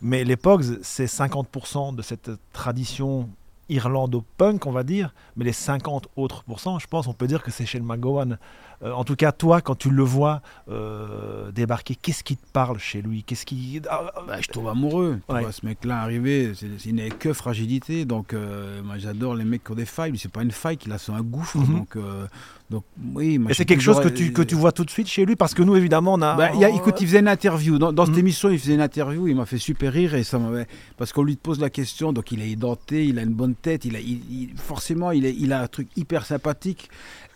Mais 0.00 0.24
les 0.24 0.36
Pogs, 0.36 0.78
c'est 0.82 1.06
50% 1.06 1.94
de 1.94 2.02
cette 2.02 2.30
tradition 2.52 3.28
irlando-punk, 3.70 4.66
on 4.66 4.72
va 4.72 4.82
dire, 4.82 5.14
mais 5.36 5.44
les 5.44 5.52
50 5.52 6.08
autres 6.16 6.42
pourcents, 6.44 6.78
je 6.78 6.86
pense, 6.86 7.06
on 7.06 7.14
peut 7.14 7.26
dire 7.26 7.42
que 7.42 7.50
c'est 7.50 7.66
chez 7.66 7.78
le 7.78 7.84
McGowan. 7.84 8.38
Euh, 8.82 8.92
en 8.92 9.04
tout 9.04 9.16
cas, 9.16 9.32
toi, 9.32 9.60
quand 9.60 9.74
tu 9.74 9.90
le 9.90 10.02
vois 10.02 10.40
euh, 10.70 11.50
débarquer, 11.52 11.94
qu'est-ce 11.94 12.24
qui 12.24 12.36
te 12.36 12.46
parle 12.52 12.78
chez 12.78 13.02
lui? 13.02 13.22
Qu'est-ce 13.22 13.44
qui 13.44 13.80
Ah, 13.88 14.10
ah, 14.14 14.22
Bah, 14.26 14.40
je 14.40 14.48
tombe 14.48 14.68
amoureux. 14.68 15.20
Tu 15.28 15.36
vois, 15.38 15.52
ce 15.52 15.64
mec-là 15.66 16.00
arrivé, 16.00 16.52
il 16.84 16.94
n'est 16.94 17.10
que 17.10 17.32
fragilité. 17.32 18.04
Donc, 18.04 18.32
euh, 18.32 18.82
moi, 18.82 18.98
j'adore 18.98 19.34
les 19.34 19.44
mecs 19.44 19.64
qui 19.64 19.72
ont 19.72 19.76
des 19.76 19.84
failles. 19.84 20.12
Lui, 20.12 20.18
c'est 20.18 20.32
pas 20.32 20.42
une 20.42 20.50
faille 20.50 20.78
qu'il 20.78 20.92
a, 20.92 20.98
c'est 20.98 21.12
un 21.12 21.22
gouffre. 21.22 21.58
Mhm. 21.58 21.78
Donc, 21.78 21.96
euh, 21.96 22.26
donc, 22.70 22.84
oui. 23.14 23.40
Et 23.48 23.54
c'est 23.54 23.64
quelque 23.64 23.82
chose 23.82 24.00
que 24.00 24.08
tu, 24.08 24.32
que 24.32 24.42
tu 24.42 24.54
vois 24.54 24.70
tout 24.70 24.84
de 24.84 24.90
suite 24.90 25.08
chez 25.08 25.26
lui 25.26 25.34
Parce 25.34 25.54
que 25.54 25.62
nous, 25.62 25.74
évidemment, 25.74 26.14
on 26.14 26.22
a. 26.22 26.36
Bah, 26.36 26.50
il 26.54 26.60
y 26.60 26.64
a- 26.64 26.70
écoute, 26.70 26.94
il 27.00 27.06
faisait 27.08 27.18
une 27.18 27.26
interview. 27.26 27.78
Dans, 27.78 27.92
dans 27.92 28.04
cette 28.06 28.14
Mhm. 28.14 28.20
émission, 28.20 28.48
il 28.50 28.60
faisait 28.60 28.74
une 28.74 28.80
interview. 28.80 29.26
Il 29.26 29.34
m'a 29.34 29.44
fait 29.44 29.58
super 29.58 29.92
rire. 29.92 30.14
Et 30.14 30.22
ça 30.22 30.38
m'avait- 30.38 30.68
Parce 30.96 31.12
qu'on 31.12 31.24
lui 31.24 31.34
pose 31.34 31.58
la 31.60 31.68
question. 31.68 32.12
Donc, 32.12 32.30
il 32.30 32.40
est 32.40 32.50
édenté, 32.50 33.04
il 33.06 33.18
a 33.18 33.22
une 33.22 33.34
bonne 33.34 33.56
tête. 33.56 33.84
Il 33.86 33.96
a, 33.96 34.00
il- 34.00 34.20
il- 34.30 34.50
forcément, 34.56 35.10
il, 35.10 35.26
est- 35.26 35.34
il 35.36 35.52
a 35.52 35.62
un 35.62 35.66
truc 35.66 35.88
hyper 35.96 36.24
sympathique. 36.24 36.88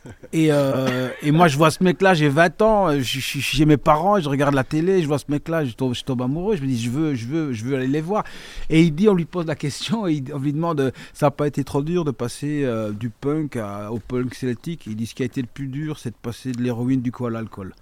Et, 0.33 0.49
euh, 0.51 1.09
et 1.23 1.31
moi, 1.31 1.49
je 1.49 1.57
vois 1.57 1.71
ce 1.71 1.83
mec-là, 1.83 2.15
j'ai 2.15 2.29
20 2.29 2.63
ans, 2.63 2.89
chez 3.03 3.65
mes 3.65 3.77
parents, 3.77 4.21
je 4.21 4.29
regarde 4.29 4.55
la 4.55 4.65
télé, 4.65 5.01
je 5.03 5.07
vois 5.07 5.19
ce 5.19 5.27
mec-là, 5.29 5.65
je 5.65 5.73
tombe, 5.73 5.95
je 5.95 6.03
tombe 6.05 6.23
amoureux, 6.23 6.57
je 6.57 6.63
me 6.63 6.67
dis, 6.67 6.83
je 6.83 6.91
veux, 6.91 7.15
je, 7.15 7.27
veux, 7.27 7.53
je 7.53 7.65
veux 7.65 7.77
aller 7.77 7.87
les 7.87 8.01
voir. 8.01 8.25
Et 8.69 8.83
il 8.83 8.95
dit, 8.95 9.09
on 9.09 9.15
lui 9.15 9.25
pose 9.25 9.47
la 9.47 9.55
question, 9.55 10.07
et 10.07 10.23
on 10.33 10.39
lui 10.39 10.53
demande, 10.53 10.93
ça 11.13 11.27
n'a 11.27 11.31
pas 11.31 11.47
été 11.47 11.65
trop 11.65 11.83
dur 11.83 12.05
de 12.05 12.11
passer 12.11 12.65
euh, 12.65 12.91
du 12.91 13.11
punk 13.11 13.57
à- 13.57 13.91
au 13.93 13.99
punk 13.99 14.35
celtique? 14.35 14.87
Il 14.87 14.97
dit, 14.97 15.07
ce 15.07 15.15
qui 15.15 15.23
a 15.23 15.27
été 15.27 15.41
le 15.41 15.49
plus 15.53 15.69
dur, 15.69 15.99
c'est 15.99 16.11
de 16.11 16.17
passer 16.21 16.53
de 16.53 16.63
l'héroïne 16.63 17.01
du 17.01 17.13
coup 17.13 17.27
à 17.27 17.31
l'alcool. 17.31 17.73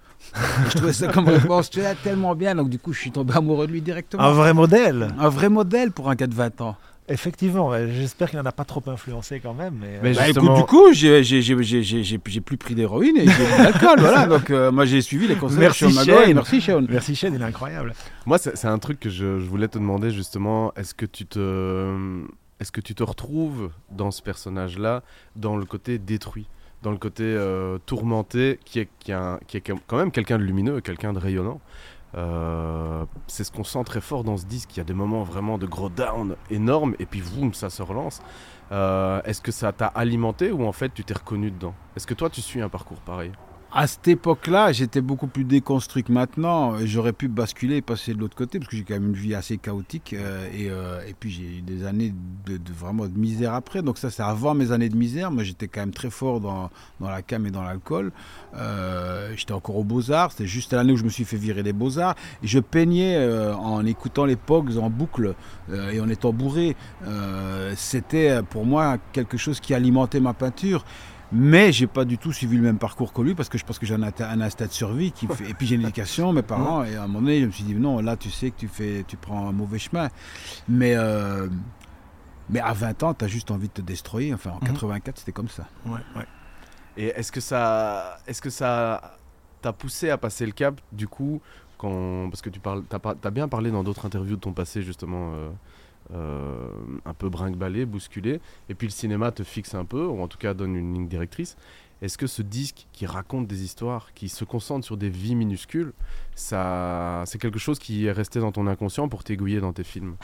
Je 0.69 0.77
trouvais 0.77 0.93
ça 0.93 1.07
comme 1.11 1.27
réponse 1.27 1.69
tellement 2.03 2.35
bien, 2.35 2.55
donc 2.55 2.69
du 2.69 2.79
coup, 2.79 2.93
je 2.93 2.99
suis 2.99 3.11
tombé 3.11 3.33
amoureux 3.35 3.67
de 3.67 3.71
lui 3.73 3.81
directement. 3.81 4.23
Un 4.23 4.31
vrai 4.31 4.53
modèle 4.53 5.09
Un 5.19 5.29
vrai 5.29 5.49
modèle 5.49 5.91
pour 5.91 6.09
un 6.09 6.15
gars 6.15 6.27
de 6.27 6.35
20 6.35 6.61
ans. 6.61 6.77
Effectivement, 7.09 7.71
j'espère 7.91 8.29
qu'il 8.29 8.39
n'en 8.39 8.45
a 8.45 8.51
pas 8.53 8.63
trop 8.63 8.81
influencé 8.87 9.39
quand 9.41 9.53
même. 9.53 9.75
Mais, 9.79 9.99
Mais 10.01 10.09
euh, 10.11 10.13
Bah, 10.13 10.23
justement- 10.25 10.55
écoute, 10.57 10.65
du 10.65 10.77
coup, 10.77 10.93
j'ai- 10.93 12.41
plus 12.41 12.57
pris 12.57 12.75
d'héroïne 12.75 13.17
et 13.17 13.27
j'ai 13.27 13.45
bu 13.45 13.51
de 13.57 13.63
l'alcool. 13.63 13.99
voilà. 13.99 14.25
Donc, 14.27 14.49
euh, 14.49 14.71
moi, 14.71 14.85
j'ai 14.85 15.01
suivi 15.01 15.27
les 15.27 15.35
conseils 15.35 15.59
Merci, 15.59 15.85
de 15.85 15.89
Sean 15.91 15.99
McGowan. 15.99 16.23
Shane. 16.25 16.33
Merci, 16.35 16.61
Sean. 16.61 16.81
Merci 16.89 17.15
Shane, 17.15 17.33
il 17.35 17.41
est 17.41 17.45
incroyable. 17.45 17.93
Moi, 18.25 18.37
c'est 18.37 18.55
c'est 18.55 18.67
un 18.67 18.79
truc 18.79 18.99
que 19.01 19.09
je, 19.09 19.39
je 19.39 19.45
voulais 19.49 19.67
te 19.67 19.77
demander 19.77 20.11
justement. 20.11 20.73
Est-ce 20.75 20.93
que 20.93 21.05
tu 21.05 21.25
te, 21.25 22.21
est-ce 22.61 22.71
que 22.71 22.79
tu 22.81 22.95
te 22.95 23.03
retrouves 23.03 23.69
dans 23.91 24.11
ce 24.11 24.21
personnage-là, 24.21 25.03
dans 25.35 25.57
le 25.57 25.65
côté 25.65 25.97
détruit, 25.97 26.47
dans 26.83 26.91
le 26.91 26.97
côté 26.97 27.23
euh, 27.25 27.77
tourmenté, 27.85 28.59
qui 28.63 28.79
est, 28.79 28.87
qui, 28.99 29.11
est 29.11 29.15
un- 29.15 29.39
qui 29.47 29.57
est 29.57 29.61
quand 29.87 29.97
même 29.97 30.11
quelqu'un 30.11 30.37
de 30.37 30.43
lumineux, 30.43 30.79
quelqu'un 30.79 31.11
de 31.11 31.19
rayonnant? 31.19 31.59
Euh, 32.15 33.05
c'est 33.27 33.43
ce 33.43 33.51
qu'on 33.51 33.63
sent 33.63 33.83
très 33.85 34.01
fort 34.01 34.23
dans 34.23 34.37
ce 34.37 34.45
disque. 34.45 34.75
Il 34.75 34.77
y 34.77 34.81
a 34.81 34.83
des 34.83 34.93
moments 34.93 35.23
vraiment 35.23 35.57
de 35.57 35.65
gros 35.65 35.89
down 35.89 36.35
énormes, 36.49 36.95
et 36.99 37.05
puis 37.05 37.21
boum, 37.21 37.53
ça 37.53 37.69
se 37.69 37.81
relance. 37.81 38.21
Euh, 38.71 39.21
Est-ce 39.23 39.41
que 39.41 39.51
ça 39.51 39.71
t'a 39.71 39.87
alimenté 39.87 40.51
ou 40.51 40.65
en 40.65 40.71
fait 40.71 40.93
tu 40.93 41.03
t'es 41.03 41.13
reconnu 41.13 41.51
dedans? 41.51 41.73
Est-ce 41.95 42.07
que 42.07 42.13
toi 42.13 42.29
tu 42.29 42.41
suis 42.41 42.61
un 42.61 42.69
parcours 42.69 42.99
pareil? 43.01 43.31
À 43.75 43.87
cette 43.87 44.07
époque-là, 44.07 44.71
j'étais 44.71 45.01
beaucoup 45.01 45.25
plus 45.25 45.45
déconstruit 45.45 46.03
que 46.03 46.11
maintenant. 46.11 46.77
J'aurais 46.85 47.11
pu 47.11 47.27
basculer 47.27 47.77
et 47.77 47.81
passer 47.81 48.13
de 48.13 48.19
l'autre 48.19 48.35
côté 48.35 48.59
parce 48.59 48.69
que 48.69 48.77
j'ai 48.77 48.83
quand 48.83 48.93
même 48.93 49.07
une 49.07 49.15
vie 49.15 49.33
assez 49.33 49.57
chaotique. 49.57 50.13
euh, 50.13 50.47
et, 50.53 50.69
euh, 50.69 51.01
et 51.07 51.15
puis, 51.19 51.31
j'ai 51.31 51.57
eu 51.57 51.61
des 51.61 51.83
années 51.83 52.13
de, 52.45 52.59
vraiment 52.71 53.07
de 53.07 53.17
misère 53.17 53.55
après. 53.55 53.81
Donc, 53.81 53.97
ça, 53.97 54.11
c'est 54.11 54.21
avant 54.21 54.53
mes 54.53 54.71
années 54.71 54.89
de 54.89 54.95
misère. 54.95 55.31
Moi, 55.31 55.41
j'étais 55.41 55.67
quand 55.67 55.79
même 55.79 55.93
très 55.93 56.11
fort 56.11 56.39
dans, 56.39 56.69
la 57.01 57.23
cam 57.23 57.47
et 57.47 57.49
dans 57.49 57.63
l'alcool. 57.63 58.11
Euh, 58.55 59.33
j'étais 59.35 59.53
encore 59.53 59.77
aux 59.77 59.83
Beaux-Arts. 59.83 60.33
C'était 60.33 60.45
juste 60.45 60.73
l'année 60.73 60.93
où 60.93 60.97
je 60.97 61.03
me 61.03 61.09
suis 61.09 61.25
fait 61.25 61.37
virer 61.37 61.63
des 61.63 61.73
Beaux-Arts. 61.73 62.13
Et 62.43 62.47
je 62.47 62.59
peignais 62.59 63.27
en 63.55 63.83
écoutant 63.87 64.25
les 64.25 64.35
Pogs 64.35 64.77
en 64.77 64.91
boucle 64.91 65.33
et 65.71 65.99
en 65.99 66.09
étant 66.09 66.31
bourré. 66.31 66.75
C'était 67.75 68.43
pour 68.43 68.67
moi 68.67 68.99
quelque 69.13 69.37
chose 69.37 69.59
qui 69.59 69.73
alimentait 69.73 70.19
ma 70.19 70.33
peinture. 70.33 70.85
Mais 71.33 71.71
j'ai 71.71 71.87
pas 71.87 72.05
du 72.05 72.17
tout 72.19 72.31
suivi 72.31 72.55
le 72.57 72.61
même 72.63 72.77
parcours 72.77 73.11
que 73.11 73.21
lui 73.21 73.33
parce 73.35 73.49
que 73.49 73.57
je 73.57 73.65
pense 73.65 73.79
que 73.79 73.85
j'ai 73.87 73.95
un, 73.95 74.03
un 74.03 74.41
instinct 74.41 74.67
de 74.67 74.71
survie 74.71 75.11
qui 75.11 75.25
fait, 75.27 75.49
et 75.49 75.53
puis 75.55 75.65
j'ai 75.67 75.75
une 75.75 75.81
éducation, 75.81 76.31
mes 76.31 76.43
parents 76.43 76.83
et 76.83 76.95
à 76.95 77.03
un 77.03 77.07
moment 77.07 77.21
donné 77.21 77.41
je 77.41 77.45
me 77.47 77.51
suis 77.51 77.63
dit 77.63 77.73
non 77.75 77.99
là 78.01 78.15
tu 78.17 78.29
sais 78.29 78.51
que 78.51 78.57
tu 78.59 78.67
fais 78.67 79.03
tu 79.07 79.17
prends 79.17 79.47
un 79.49 79.51
mauvais 79.51 79.79
chemin. 79.79 80.09
Mais 80.69 80.93
euh, 80.95 81.47
mais 82.49 82.59
à 82.59 82.73
20 82.73 83.01
ans 83.03 83.13
tu 83.15 83.25
as 83.25 83.27
juste 83.27 83.49
envie 83.51 83.67
de 83.67 83.73
te 83.73 83.81
destroyer. 83.81 84.33
Enfin 84.33 84.51
en 84.51 84.59
Mhm. 84.65 84.73
84 84.73 85.17
c'était 85.19 85.31
comme 85.31 85.47
ça. 85.49 85.65
Ouais, 85.85 85.99
ouais. 86.15 86.25
Et 86.97 87.07
est-ce 87.07 87.31
que 87.31 87.41
ça, 87.41 88.19
est-ce 88.27 88.41
que 88.41 88.51
ça 88.51 89.17
t'a 89.61 89.73
poussé 89.73 90.11
à 90.11 90.17
passer 90.19 90.45
le 90.45 90.51
cap 90.51 90.79
du 90.91 91.07
coup 91.07 91.41
quand, 91.79 92.29
parce 92.29 92.41
que 92.43 92.49
tu 92.51 92.59
parles, 92.59 92.83
t'as, 92.87 92.99
t'as 92.99 93.31
bien 93.31 93.47
parlé 93.47 93.71
dans 93.71 93.83
d'autres 93.83 94.05
interviews 94.05 94.35
de 94.35 94.41
ton 94.41 94.53
passé 94.53 94.83
justement, 94.83 95.33
euh, 95.33 95.49
euh, 96.13 96.67
un 97.05 97.13
peu 97.13 97.29
brinque-ballé, 97.29 97.85
bousculé, 97.85 98.39
et 98.69 98.75
puis 98.75 98.87
le 98.87 98.91
cinéma 98.91 99.31
te 99.31 99.43
fixe 99.43 99.73
un 99.75 99.85
peu, 99.85 100.05
ou 100.05 100.21
en 100.21 100.27
tout 100.27 100.37
cas 100.37 100.53
donne 100.53 100.75
une 100.75 100.93
ligne 100.93 101.07
directrice. 101.07 101.55
Est-ce 102.01 102.17
que 102.17 102.27
ce 102.27 102.41
disque 102.41 102.87
qui 102.91 103.05
raconte 103.05 103.47
des 103.47 103.63
histoires, 103.63 104.13
qui 104.13 104.27
se 104.27 104.43
concentre 104.43 104.85
sur 104.85 104.97
des 104.97 105.09
vies 105.09 105.35
minuscules, 105.35 105.93
ça, 106.35 107.23
c'est 107.25 107.39
quelque 107.39 107.59
chose 107.59 107.79
qui 107.79 108.05
est 108.05 108.11
resté 108.11 108.39
dans 108.39 108.51
ton 108.51 108.67
inconscient 108.67 109.07
pour 109.07 109.23
t'aiguiller 109.23 109.61
dans 109.61 109.71
tes 109.71 109.85
films 109.85 110.15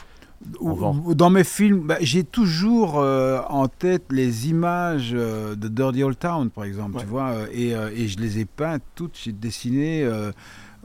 Dans 0.60 1.30
mes 1.30 1.44
films, 1.44 1.86
bah, 1.86 1.96
j'ai 2.00 2.24
toujours 2.24 2.98
euh, 2.98 3.40
en 3.48 3.66
tête 3.68 4.04
les 4.10 4.48
images 4.50 5.12
euh, 5.14 5.54
de 5.54 5.68
Dirty 5.68 6.02
Old 6.02 6.18
Town, 6.18 6.50
par 6.50 6.64
exemple, 6.64 6.96
Ouais. 6.96 7.02
tu 7.02 7.08
vois, 7.08 7.34
et, 7.52 7.74
euh, 7.74 7.90
et 7.94 8.08
je 8.08 8.18
les 8.18 8.40
ai 8.40 8.44
peintes 8.44 8.82
toutes, 8.94 9.18
j'ai 9.22 9.32
dessiné 9.32 10.06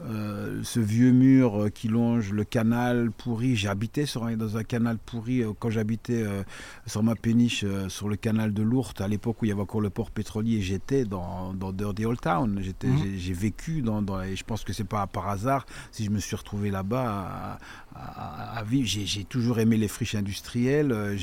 euh, 0.00 0.60
ce 0.62 0.78
vieux 0.80 1.10
mur 1.12 1.62
euh, 1.62 1.68
qui 1.70 1.88
longe 1.88 2.32
le 2.32 2.44
canal 2.44 3.10
pourri. 3.10 3.56
J'ai 3.56 3.68
habité 3.68 4.04
sur 4.06 4.24
un- 4.24 4.36
dans 4.36 4.56
un 4.58 4.62
canal 4.64 4.98
pourri 4.98 5.42
euh, 5.42 5.52
quand 5.58 5.70
j'habitais 5.70 6.22
euh, 6.22 6.42
sur 6.86 7.02
ma 7.02 7.14
péniche 7.14 7.64
euh, 7.64 7.88
sur 7.88 8.08
le 8.08 8.16
canal 8.16 8.52
de 8.52 8.62
Lourdes, 8.62 9.00
à 9.00 9.08
l'époque 9.08 9.40
où 9.40 9.46
il 9.46 9.48
y 9.48 9.52
avait 9.52 9.62
encore 9.62 9.80
le 9.80 9.90
port 9.90 10.10
pétrolier, 10.10 10.60
j'étais 10.60 11.04
dans, 11.04 11.54
dans 11.54 11.72
Dirty 11.72 12.04
Old 12.04 12.20
Town. 12.20 12.58
J'étais, 12.62 12.88
Mhm. 12.88 12.98
j'ai, 12.98 13.18
j'ai 13.18 13.32
vécu 13.32 13.80
dans, 13.82 14.02
dans- 14.02 14.20
et 14.22 14.36
je 14.36 14.44
pense 14.44 14.64
que 14.64 14.72
c'est 14.72 14.84
pas 14.84 15.06
par 15.06 15.28
hasard 15.28 15.64
si 15.90 16.04
je 16.04 16.10
me 16.10 16.18
suis 16.18 16.36
retrouvé 16.36 16.70
là-bas 16.70 17.06
à, 17.08 17.58
à- 17.96 18.62
vivre. 18.62 18.88
J'ai, 18.88 19.24
toujours 19.24 19.58
aimé 19.58 19.76
les 19.76 19.88
friches 19.88 20.14
industrielles, 20.14 20.90
euh, 20.92 21.16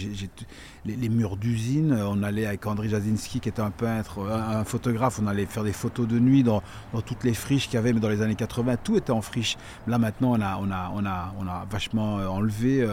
les, 0.86 1.10
murs 1.10 1.38
d'usines. 1.38 1.92
Euh, 1.92 2.08
On 2.08 2.24
allait 2.24 2.46
avec 2.46 2.66
André 2.66 2.90
Jasinski, 2.90 3.40
qui 3.40 3.50
était 3.50 3.62
un 3.62 3.72
peintre, 3.72 4.20
un, 4.30 4.64
photographe, 4.64 5.20
on 5.22 5.28
allait 5.28 5.46
faire 5.46 5.64
des 5.64 5.74
photos 5.74 6.08
de 6.08 6.20
nuit 6.20 6.44
dans, 6.44 6.62
toutes 7.06 7.24
les 7.24 7.34
friches 7.34 7.66
qu'il 7.66 7.76
y 7.76 7.78
avait, 7.78 7.94
mais 7.94 8.00
dans 8.00 8.10
les 8.10 8.22
années 8.22 8.36
80, 8.36 8.78
tout 8.84 8.98
était 8.98 9.12
en 9.12 9.22
friche. 9.22 9.58
Là 9.88 9.98
maintenant, 9.98 10.38
on 10.38 11.06
a, 11.06 11.66
vachement 11.70 12.16
enlevé 12.16 12.88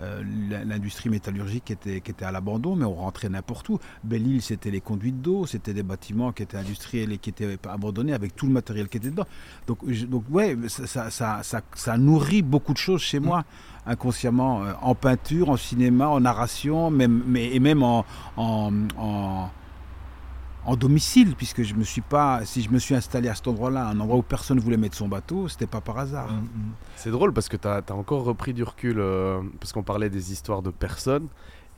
l'industrie 0.00 1.08
métallurgique 1.08 1.64
qui 1.64 1.72
était, 1.72 2.24
à 2.24 2.32
l'abandon, 2.32 2.76
mais 2.76 2.84
on 2.84 2.94
rentrait 2.94 3.28
n'importe 3.28 3.68
où. 3.68 3.78
Belle-Île, 4.04 4.42
c'était 4.42 4.70
les 4.70 4.80
conduites 4.80 5.20
d'eau, 5.20 5.46
c'était 5.46 5.74
des 5.74 5.82
bâtiments 5.82 6.32
qui 6.32 6.42
étaient 6.42 6.56
industriels 6.56 7.12
et 7.12 7.18
qui 7.18 7.30
étaient 7.30 7.58
abandonnés 7.68 8.12
avec 8.12 8.36
tout 8.36 8.46
le 8.46 8.52
matériel 8.52 8.88
qui 8.88 8.98
était 8.98 9.10
dedans. 9.10 9.26
Donc, 9.66 9.80
ouais, 10.30 10.56
ça, 10.68 11.10
ça 11.10 11.98
nourrit 11.98 12.42
beaucoup 12.42 12.72
de 12.72 12.78
choses 12.78 13.00
chez 13.00 13.17
moi, 13.20 13.44
inconsciemment, 13.86 14.64
euh, 14.64 14.72
en 14.82 14.94
peinture, 14.94 15.50
en 15.50 15.56
cinéma, 15.56 16.08
en 16.08 16.20
narration, 16.20 16.90
même, 16.90 17.22
mais, 17.26 17.54
et 17.54 17.60
même 17.60 17.82
en, 17.82 18.04
en, 18.36 19.50
domicile, 20.76 21.34
puisque 21.34 21.62
je 21.62 21.74
me 21.74 21.82
suis 21.82 22.02
pas, 22.02 22.44
si 22.44 22.60
je 22.60 22.70
me 22.70 22.78
suis 22.78 22.94
installé 22.94 23.30
à 23.30 23.34
cet 23.34 23.48
endroit-là, 23.48 23.86
un 23.86 23.98
endroit 24.00 24.18
où 24.18 24.22
personne 24.22 24.60
voulait 24.60 24.76
mettre 24.76 24.96
son 24.96 25.08
bateau, 25.08 25.48
c'était 25.48 25.66
pas 25.66 25.80
par 25.80 25.98
hasard. 25.98 26.30
Mm, 26.30 26.46
C'est 26.96 27.10
drôle 27.10 27.32
parce 27.32 27.48
que 27.48 27.56
tu 27.56 27.66
as, 27.66 27.82
encore 27.90 28.24
repris 28.24 28.52
du 28.52 28.62
recul, 28.62 28.98
euh, 28.98 29.40
parce 29.60 29.72
qu'on 29.72 29.82
parlait 29.82 30.10
des 30.10 30.30
histoires 30.30 30.60
de 30.60 30.70
personnes. 30.70 31.28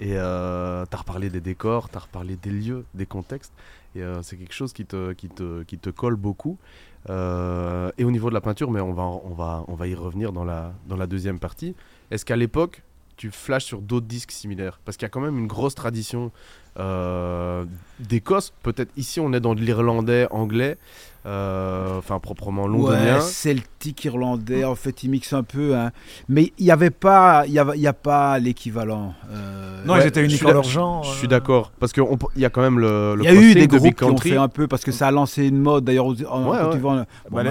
Et 0.00 0.14
euh, 0.16 0.86
tu 0.90 0.96
as 0.96 0.98
reparlé 0.98 1.28
des 1.28 1.42
décors, 1.42 1.90
tu 1.90 1.96
as 1.98 2.00
reparlé 2.00 2.36
des 2.36 2.50
lieux, 2.50 2.84
des 2.94 3.06
contextes. 3.06 3.52
Et 3.94 4.02
euh, 4.02 4.22
c'est 4.22 4.36
quelque 4.36 4.54
chose 4.54 4.72
qui 4.72 4.86
te, 4.86 5.12
qui, 5.12 5.28
te, 5.28 5.62
qui 5.64 5.78
te 5.78 5.90
colle 5.90 6.16
beaucoup. 6.16 6.58
Euh, 7.08 7.90
et 7.96 8.04
au 8.04 8.10
niveau 8.10 8.28
de 8.28 8.34
la 8.34 8.40
peinture, 8.40 8.70
mais 8.70 8.80
on 8.80 8.92
va, 8.92 9.04
on 9.04 9.34
va, 9.34 9.64
on 9.68 9.74
va 9.74 9.86
y 9.86 9.94
revenir 9.94 10.32
dans 10.32 10.44
la, 10.44 10.72
dans 10.86 10.96
la 10.96 11.06
deuxième 11.06 11.38
partie. 11.38 11.74
Est-ce 12.10 12.24
qu'à 12.24 12.36
l'époque, 12.36 12.82
tu 13.16 13.30
flashes 13.30 13.64
sur 13.64 13.80
d'autres 13.80 14.06
disques 14.06 14.32
similaires? 14.32 14.80
Parce 14.84 14.96
qu'il 14.96 15.04
y 15.04 15.06
a 15.06 15.10
quand 15.10 15.20
même 15.20 15.38
une 15.38 15.46
grosse 15.46 15.74
tradition 15.74 16.30
euh, 16.78 17.64
d'Écosse. 17.98 18.52
Peut-être 18.62 18.90
ici, 18.96 19.20
on 19.20 19.32
est 19.32 19.40
dans 19.40 19.54
de 19.54 19.60
l'irlandais, 19.60 20.26
anglais, 20.30 20.76
enfin 21.24 22.18
proprement 22.18 22.66
londonien. 22.66 23.16
Ouais, 23.16 23.20
celtique, 23.20 24.04
irlandais, 24.04 24.64
en 24.64 24.74
fait, 24.74 25.02
ils 25.02 25.10
mixent 25.10 25.32
un 25.32 25.42
peu. 25.42 25.76
Hein. 25.76 25.90
Mais 26.28 26.52
il 26.58 26.64
n'y 26.64 26.70
avait 26.70 26.90
pas, 26.90 27.44
il 27.46 27.52
y 27.52 27.58
a, 27.58 27.66
y 27.76 27.86
a 27.86 27.92
pas 27.92 28.38
l'équivalent. 28.38 29.14
Euh, 29.30 29.84
non, 29.84 29.94
Ouais, 29.94 30.00
ils 30.02 30.06
étaient 30.06 30.24
uniques 30.24 30.42
d'ac- 30.42 30.52
leur 30.54 30.62
genre. 30.64 31.04
Je 31.04 31.10
suis 31.16 31.26
euh, 31.26 31.30
d'accord. 31.30 31.72
Parce 31.78 31.92
qu'il 31.92 32.04
y 32.36 32.44
a 32.44 32.50
quand 32.50 32.62
même 32.62 32.78
le, 32.78 33.16
Il 33.18 33.24
y 33.24 33.28
a 33.28 33.34
eu 33.34 33.54
des 33.54 33.66
de 33.66 33.76
groupes 33.76 33.94
qui 33.94 34.04
ont 34.04 34.16
fait 34.16 34.36
un 34.36 34.48
peu 34.48 34.66
parce 34.66 34.82
que 34.84 34.92
ça 34.92 35.08
a 35.08 35.10
lancé 35.10 35.46
une 35.46 35.58
mode. 35.58 35.84
D'ailleurs, 35.84 36.06
Ouais, 36.06 36.14
ouais. 36.14 36.70
d'Ivoire, 36.72 37.04
bon, 37.30 37.36
Bah, 37.36 37.42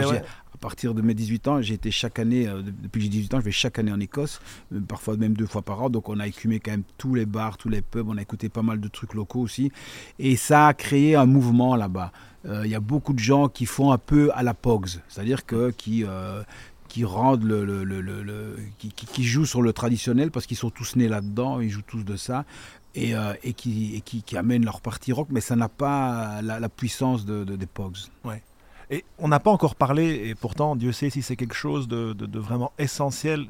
ouais. 0.59 0.61
à 0.61 0.61
partir 0.61 0.93
de 0.93 1.01
mes 1.01 1.13
18 1.13 1.47
ans, 1.47 1.61
j'ai 1.61 1.73
été 1.75 1.89
chaque 1.91 2.19
année, 2.19 2.47
euh, 2.47 2.61
depuis 2.61 2.99
que 2.99 3.03
j'ai 3.03 3.09
18 3.09 3.33
ans, 3.33 3.39
je 3.39 3.45
vais 3.45 3.51
chaque 3.51 3.79
année 3.79 3.91
en 3.91 3.99
Écosse, 3.99 4.41
euh, 4.73 4.79
parfois 4.81 5.15
même 5.17 5.33
deux 5.33 5.45
fois 5.47 5.61
par 5.61 5.81
an. 5.81 5.89
Donc 5.89 6.09
on 6.09 6.19
a 6.19 6.27
écumé 6.27 6.59
quand 6.59 6.71
même 6.71 6.83
tous 6.97 7.15
les 7.15 7.25
bars, 7.25 7.57
tous 7.57 7.69
les 7.69 7.81
pubs, 7.81 8.07
on 8.09 8.17
a 8.17 8.21
écouté 8.21 8.49
pas 8.49 8.61
mal 8.61 8.79
de 8.79 8.87
trucs 8.89 9.13
locaux 9.13 9.39
aussi. 9.39 9.71
Et 10.19 10.35
ça 10.35 10.67
a 10.67 10.73
créé 10.73 11.15
un 11.15 11.25
mouvement 11.25 11.75
là-bas. 11.75 12.11
Euh, 12.45 12.61
Il 12.65 12.71
y 12.71 12.75
a 12.75 12.79
beaucoup 12.79 13.13
de 13.13 13.19
gens 13.19 13.47
qui 13.47 13.65
font 13.65 13.91
un 13.91 13.97
peu 13.97 14.31
à 14.33 14.43
la 14.43 14.53
Pogs, 14.53 14.99
c'est-à-dire 15.07 15.45
que 15.45 15.71
qui. 15.71 16.03
qui 16.89 17.05
rendent 17.05 17.43
le, 17.43 17.63
le- 17.63 17.83
le- 17.83 18.01
jouent 19.23 19.45
sur 19.45 19.61
le 19.61 19.73
traditionnel 19.73 20.31
parce 20.31 20.47
qu'ils 20.47 20.57
sont 20.57 20.71
tous 20.71 20.95
nés 20.95 21.07
là-dedans, 21.07 21.59
ils 21.61 21.69
jouent 21.69 21.83
tous 21.85 22.03
de 22.03 22.15
ça 22.15 22.45
et, 22.95 23.13
et 23.43 23.53
qui, 23.53 24.01
qui, 24.03 24.35
amènent 24.37 24.65
leur 24.65 24.81
partie 24.81 25.11
rock, 25.13 25.27
mais 25.29 25.39
ça 25.41 25.55
n'a 25.55 25.69
pas 25.69 26.41
la, 26.41 26.59
puissance 26.67 27.25
de, 27.25 27.43
de- 27.43 27.55
des 27.55 27.67
Pogs. 27.67 27.97
Et 28.91 29.06
on 29.19 29.28
n'a 29.28 29.39
pas 29.39 29.52
encore 29.52 29.75
parlé, 29.75 30.30
et 30.30 30.36
pourtant 30.36 30.75
Dieu 30.75 30.91
sait 30.91 31.10
si 31.12 31.21
c'est 31.21 31.36
quelque 31.36 31.54
chose 31.56 31.88
de, 31.88 32.13
de- 32.13 32.25
de 32.25 32.39
vraiment 32.39 32.71
essentiel 32.80 33.45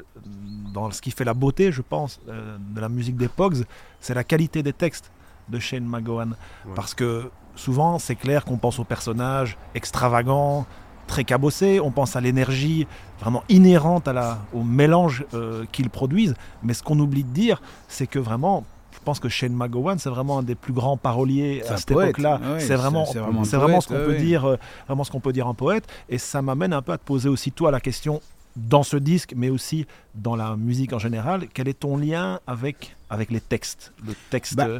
dans 0.74 0.92
ce 0.92 1.02
qui 1.02 1.12
fait 1.12 1.24
la 1.24 1.34
beauté, 1.34 1.72
je 1.72 1.82
pense, 1.82 2.20
euh, 2.28 2.58
de 2.60 2.82
la 2.82 2.90
musique 2.90 3.16
des 3.16 3.30
Pogs, 3.30 3.64
c'est 4.02 4.14
la 4.14 4.26
qualité 4.26 4.64
des 4.64 4.74
textes 4.74 5.12
de 5.48 5.58
Shane 5.58 5.86
McGowan. 5.86 6.36
Ouais. 6.66 6.74
Parce 6.76 6.94
que 6.94 7.32
souvent, 7.56 8.00
c'est 8.00 8.16
clair 8.16 8.44
qu'on 8.44 8.58
pense 8.58 8.80
aux 8.80 8.84
personnages 8.84 9.58
extravagants, 9.76 10.66
très 11.08 11.24
cabossés, 11.24 11.80
on 11.80 11.90
pense 11.90 12.16
à 12.16 12.22
l'énergie 12.22 12.86
vraiment 13.20 13.44
inhérente 13.50 14.08
à 14.08 14.14
la, 14.14 14.40
au 14.54 14.64
mélange 14.64 15.26
euh, 15.34 15.66
qu'ils 15.72 15.90
produisent, 15.90 16.36
mais 16.64 16.74
ce 16.74 16.84
qu'on 16.84 17.00
oublie 17.00 17.24
de 17.24 17.32
dire, 17.32 17.62
c'est 17.88 18.08
que 18.08 18.20
vraiment... 18.20 18.66
Pense 19.10 19.20
que 19.20 19.28
Shane 19.30 19.54
McGowan, 19.56 19.98
c'est 19.98 20.10
vraiment 20.12 20.38
un 20.38 20.44
des 20.44 20.54
plus 20.54 20.72
grands 20.72 20.96
paroliers 20.96 21.64
à 21.68 21.78
cette 21.78 21.88
époque-là. 22.10 22.40
Ah 22.44 22.60
c'est 22.60 22.76
vraiment, 22.76 23.06
c'est- 23.44 23.58
vraiment 23.58 23.82
ce 23.82 23.88
qu'on 23.88 23.96
peut 23.96 24.14
dire, 24.18 24.58
vraiment 24.86 25.04
ce 25.04 25.10
qu'on 25.10 25.20
peut 25.20 25.34
dire 25.34 25.48
un 25.48 25.56
poète. 25.56 25.88
Et 26.10 26.20
ça 26.20 26.44
m'amène 26.44 26.74
un 26.74 26.84
peu 26.84 26.92
à 26.92 27.00
te 27.00 27.04
poser 27.06 27.28
aussi 27.28 27.52
toi 27.52 27.72
la 27.72 27.80
question 27.80 28.22
dans 28.56 28.84
ce 28.84 28.98
disque, 28.98 29.34
mais 29.36 29.50
aussi 29.50 29.88
dans 30.14 30.36
la 30.36 30.56
musique 30.56 30.94
en 30.94 31.00
général. 31.00 31.48
Quel 31.56 31.68
est 31.68 31.80
ton 31.80 31.98
lien 31.98 32.40
avec 32.46 32.96
avec 33.10 33.32
les 33.32 33.42
textes, 33.42 33.94
le 34.06 34.14
texte 34.30 34.56
Bah, 34.56 34.68
euh, 34.68 34.80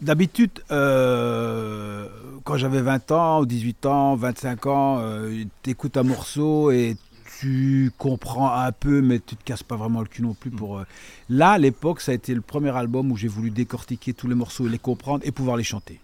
D'habitude, 0.00 0.52
euh, 0.70 2.06
quand 2.44 2.56
j'avais 2.56 2.80
20 2.82 3.10
ans, 3.10 3.40
ou 3.40 3.46
18 3.46 3.84
ans, 3.86 4.14
25 4.14 4.66
ans, 4.66 4.98
euh, 5.00 5.42
t'écoutes 5.62 5.96
un 5.96 6.04
morceau 6.04 6.70
et 6.70 6.96
tu 7.40 7.90
comprends 7.96 8.52
un 8.52 8.70
peu, 8.72 9.00
mais 9.00 9.18
tu 9.18 9.34
te 9.36 9.42
casses 9.44 9.62
pas 9.62 9.76
vraiment 9.76 10.00
le 10.00 10.06
cul 10.06 10.22
non 10.22 10.34
plus 10.34 10.50
pour. 10.50 10.78
euh, 10.78 10.84
Là, 11.30 11.52
à 11.52 11.58
l'époque, 11.58 12.00
ça 12.02 12.12
a 12.12 12.14
été 12.14 12.34
le 12.34 12.42
premier 12.42 12.70
album 12.76 13.10
où 13.10 13.16
j'ai 13.16 13.28
voulu 13.28 13.50
décortiquer 13.50 14.12
tous 14.12 14.28
les 14.28 14.34
morceaux 14.34 14.66
et 14.66 14.70
les 14.70 14.78
comprendre 14.78 15.24
et 15.26 15.32
pouvoir 15.32 15.56
les 15.56 15.64
chanter. 15.64 16.00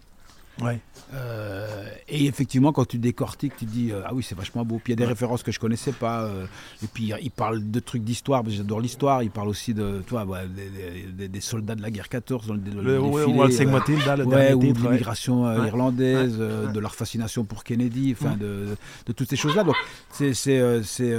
Ouais. 0.63 0.79
Euh, 1.15 1.89
et 2.09 2.27
effectivement, 2.27 2.73
quand 2.73 2.85
tu 2.87 2.99
décortiques, 2.99 3.53
tu 3.57 3.65
dis 3.65 3.93
euh, 3.93 4.01
ah 4.05 4.13
oui, 4.13 4.23
c'est 4.23 4.35
vachement 4.37 4.65
beau. 4.65 4.81
Puis 4.83 4.93
il 4.93 4.95
y 4.95 4.95
a 4.95 4.97
des 4.97 5.03
Ouais. 5.05 5.09
références 5.11 5.43
que 5.43 5.53
je 5.53 5.61
connaissais 5.61 5.93
pas. 5.93 6.23
euh, 6.25 6.47
et 6.83 6.87
puis 6.93 7.13
il 7.23 7.31
parle 7.31 7.71
de 7.71 7.81
trucs 7.81 8.03
d'histoire, 8.03 8.43
parce 8.43 8.53
que 8.55 8.59
j'adore 8.59 8.81
l'histoire. 8.81 9.23
Il 9.23 9.31
parle 9.31 9.49
aussi 9.49 9.73
de, 9.75 10.03
toi, 10.07 10.25
ouais, 10.25 10.41
des, 10.49 11.13
des- 11.13 11.29
des 11.29 11.41
soldats 11.41 11.75
de 11.77 11.83
la 11.83 11.91
guerre 11.91 12.09
14 12.09 12.47
dans 12.47 12.55
le, 12.55 12.61
dans 12.61 12.81
le 12.81 12.83
Le, 12.83 13.01
ouais, 13.01 13.21
défilé, 13.23 13.39
Waltzing 13.39 13.69
euh, 13.69 13.71
Matilda, 13.73 14.17
le 14.17 14.25
ouais, 14.25 14.37
dernier 14.37 14.55
ou 14.55 14.61
titre. 14.63 14.81
de 14.83 14.87
l'immigration 14.89 15.65
irlandaise, 15.65 16.39
de 16.39 16.81
leur 16.81 16.95
fascination 16.95 17.45
pour 17.45 17.63
Kennedy, 17.65 18.15
enfin 18.19 18.33
Ouais. 18.33 18.37
de, 18.39 18.77
de 19.07 19.13
toutes 19.13 19.29
ces 19.31 19.37
choses-là. 19.37 19.63
Donc 19.65 19.77
c'est 20.11 20.35
c'est 20.35 20.83
c'est 20.83 21.15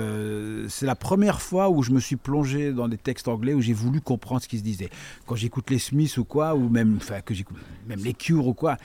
c'est 0.67 0.85
la 0.85 0.95
première 0.95 1.41
fois 1.41 1.69
où 1.69 1.81
je 1.83 1.91
me 1.91 1.99
suis 1.99 2.15
plongé 2.17 2.73
dans 2.73 2.87
des 2.87 2.97
textes 2.97 3.27
anglais 3.27 3.53
où 3.53 3.61
j'ai 3.61 3.73
voulu 3.73 4.01
comprendre 4.01 4.41
ce 4.41 4.47
qui 4.47 4.57
se 4.57 4.63
disait. 4.63 4.89
Quand 5.25 5.35
j'écoute 5.35 5.69
les 5.69 5.79
Smiths 5.79 6.17
ou 6.17 6.25
quoi, 6.25 6.55
ou 6.55 6.67
même 6.69 6.97
enfin 6.97 7.21
que 7.21 7.33
j'écoute 7.33 7.57
même 7.87 7.99
les 8.03 8.13
Cure 8.13 8.47
ou 8.47 8.53
quoi. 8.53 8.77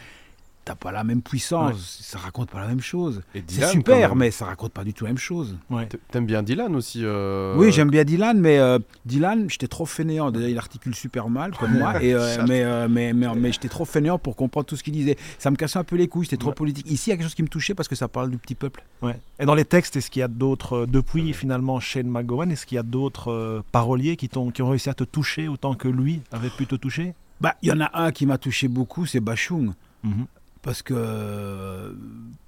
T'as 0.65 0.77
pas 0.77 0.93
la 0.93 1.03
même 1.03 1.23
puissance, 1.23 1.99
ça 2.03 2.21
raconte 2.21 2.49
pas 2.49 2.61
la 2.61 2.69
même 2.69 2.81
chose. 2.81 3.23
Et 3.35 3.43
C'est 3.49 3.67
super, 3.67 4.15
mais 4.15 4.31
ça 4.31 4.45
raconte 4.45 4.71
pas 4.73 4.85
du 4.85 4.95
tout 4.95 5.03
la 5.03 5.11
même 5.11 5.19
chose. 5.19 5.57
Ouais. 5.71 5.89
T'aimes 6.13 6.25
bien 6.25 6.45
Dylan 6.45 6.77
aussi 6.77 7.01
euh, 7.03 7.57
Oui, 7.57 7.73
j'aime 7.73 7.91
bien 7.91 8.05
Dylan, 8.05 8.39
mais 8.39 8.59
euh, 8.59 8.79
Dylan, 9.05 9.51
j'étais 9.51 9.67
trop 9.67 9.87
fainéant. 9.87 10.31
Déjà, 10.31 10.49
il 10.49 10.57
articule 10.59 10.95
super 10.95 11.29
mal, 11.29 11.51
comme 11.57 11.73
moi, 11.77 12.01
et, 12.03 12.15
euh, 12.15 12.45
mais, 12.47 12.63
euh, 12.63 12.87
mais, 12.89 13.13
mais, 13.13 13.27
mais 13.35 13.51
j'étais 13.51 13.69
trop 13.69 13.85
fainéant 13.85 14.21
pour 14.21 14.37
comprendre 14.37 14.65
tout 14.67 14.77
ce 14.77 14.85
qu'il 14.85 14.93
disait. 14.93 15.17
Ça 15.41 15.51
me 15.51 15.57
cassait 15.57 15.81
un 15.81 15.85
peu 15.85 15.97
les 15.97 16.07
couilles, 16.07 16.27
c'était 16.27 16.37
trop 16.37 16.51
Ouais. 16.51 16.55
politique. 16.55 16.89
Ici, 16.89 17.11
il 17.11 17.11
y 17.11 17.15
a 17.15 17.17
quelque 17.17 17.27
chose 17.27 17.35
qui 17.35 17.43
me 17.43 17.49
touchait 17.49 17.75
parce 17.75 17.89
que 17.89 17.97
ça 17.97 18.07
parle 18.07 18.31
du 18.31 18.39
petit 18.39 18.55
peuple. 18.55 18.85
Ouais. 19.03 19.19
Et 19.41 19.47
dans 19.47 19.57
les 19.57 19.65
textes, 19.65 19.97
est-ce 19.97 20.13
qu'il 20.13 20.21
y 20.21 20.23
a 20.23 20.29
d'autres, 20.29 20.87
depuis 20.87 21.33
finalement 21.33 21.81
Shane 21.81 22.07
McGowan, 22.09 22.53
est-ce 22.53 22.67
qu'il 22.67 22.77
y 22.77 22.79
a 22.79 22.85
d'autres 22.85 23.33
euh, 23.33 23.63
paroliers 23.73 24.15
qui, 24.17 24.29
t'ont- 24.29 24.53
qui 24.53 24.63
ont 24.63 24.69
réussi 24.71 24.89
à 24.91 24.95
te 24.95 25.03
toucher 25.03 25.49
autant 25.49 25.75
que 25.75 25.89
lui 25.89 26.21
avait 26.31 26.51
pu 26.51 26.67
te 26.69 26.77
toucher? 26.77 27.15
Bah, 27.41 27.57
il 27.63 27.69
y 27.69 27.73
en 27.73 27.81
a 27.81 27.91
un 28.01 28.13
qui 28.13 28.27
m'a 28.27 28.39
touché 28.39 28.69
beaucoup, 28.69 29.07
c'est 29.07 29.19
Bachung. 29.19 29.73
Mhm. 30.05 30.27
Parce 30.63 30.83
que, 30.83 31.97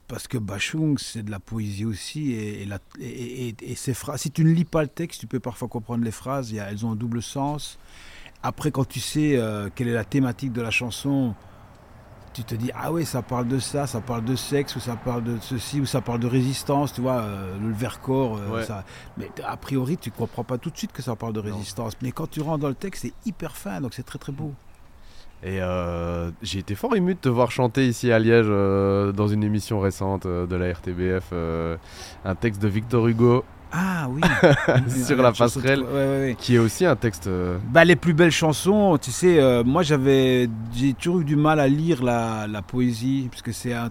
parce 0.07 0.29
que 0.29 0.39
Bachung, 0.39 0.99
c'est 0.99 1.23
de 1.25 1.31
la 1.31 1.41
poésie 1.41 1.85
aussi. 1.85 2.33
Et, 2.33 2.63
et, 2.63 2.65
la- 2.67 2.79
et- 3.01 3.49
et- 3.49 3.57
et 3.63 3.75
ces 3.75 3.95
phrases, 3.95 4.21
si 4.23 4.31
tu 4.31 4.45
ne 4.45 4.51
lis 4.53 4.65
pas 4.65 4.83
le 4.83 4.89
texte, 4.89 5.21
tu 5.21 5.27
peux 5.27 5.41
parfois 5.41 5.69
comprendre 5.69 6.05
les 6.05 6.11
phrases. 6.13 6.53
y 6.53 6.61
a- 6.61 6.71
elles 6.71 6.85
ont 6.87 6.93
un 6.93 6.97
double 6.97 7.23
sens. 7.23 7.79
Après, 8.43 8.71
quand 8.71 8.87
tu 8.87 9.01
sais 9.01 9.37
euh, 9.37 9.69
quelle 9.75 9.89
est 9.89 9.95
la 9.95 10.05
thématique 10.05 10.53
de 10.53 10.61
la 10.61 10.71
chanson, 10.71 11.35
tu 12.35 12.45
te 12.45 12.55
dis 12.55 12.71
ah 12.75 12.93
ouais, 12.93 13.05
ça 13.05 13.23
parle 13.23 13.49
de 13.49 13.59
ça, 13.59 13.87
ça 13.87 14.01
parle 14.01 14.25
de 14.25 14.37
sexe, 14.37 14.77
ou 14.77 14.81
ça 14.81 14.97
parle 14.97 15.25
de 15.25 15.39
ceci, 15.41 15.81
ou 15.81 15.87
ça 15.87 16.01
parle 16.01 16.21
de 16.21 16.27
résistance, 16.27 16.93
tu 16.93 17.01
vois, 17.01 17.23
euh, 17.23 17.59
le 17.59 17.73
Vercors. 17.73 18.37
euh, 18.39 18.57
Ouais. 18.59 18.65
ça. 18.65 18.85
Mais 19.17 19.31
a 19.45 19.57
priori, 19.57 19.97
tu 19.97 20.11
comprends 20.11 20.45
pas 20.45 20.59
tout 20.59 20.71
de 20.71 20.77
suite 20.77 20.93
que 20.93 21.01
ça 21.03 21.17
parle 21.17 21.33
de 21.33 21.41
résistance. 21.41 21.95
Mais 22.03 22.13
quand 22.13 22.29
tu 22.31 22.43
rentres 22.43 22.59
dans 22.61 22.69
le 22.69 22.75
texte, 22.75 23.03
c'est 23.03 23.15
hyper 23.27 23.57
fin, 23.57 23.81
donc 23.81 23.95
c'est 23.95 24.03
très 24.05 24.19
très 24.19 24.33
beau. 24.33 24.53
Et 25.47 25.61
euh, 25.61 26.31
j'ai 26.43 26.61
été 26.61 26.75
fort 26.75 26.97
ému 26.97 27.15
de 27.15 27.19
te 27.21 27.29
voir 27.29 27.51
chanter 27.51 27.87
ici 27.87 28.11
à 28.11 28.19
Liège 28.19 28.47
euh, 28.49 29.13
dans 29.13 29.29
une 29.29 29.45
émission 29.45 29.79
récente 29.79 30.25
euh, 30.25 30.47
de 30.47 30.57
la 30.57 30.73
RTBF, 30.73 31.33
un 32.25 32.35
texte 32.35 32.63
de 32.63 32.69
Victor 32.69 33.07
Hugo 33.07 33.45
Ah 33.71 34.07
oui. 34.09 34.23
sur 35.05 35.21
la 35.21 35.33
passerelle, 35.33 35.81
Ouais, 35.83 35.87
ouais, 35.93 36.21
ouais. 36.29 36.37
qui 36.39 36.55
est 36.55 36.59
aussi 36.59 36.87
un 36.87 36.97
texte. 36.97 37.29
Bah, 37.71 37.85
les 37.85 37.95
plus 37.97 38.15
belles 38.15 38.31
chansons, 38.31 38.97
tu 38.97 39.11
sais, 39.11 39.63
moi 39.65 39.83
j'avais, 39.83 40.49
j'ai 40.75 40.95
toujours 40.95 41.21
eu 41.21 41.25
du 41.27 41.37
mal 41.37 41.61
à 41.61 41.69
lire 41.69 42.03
la, 42.03 42.47
la 42.47 42.63
poésie, 42.63 43.29
parce 43.31 43.43
que 43.43 43.53
c'est 43.53 43.75
un, 43.75 43.91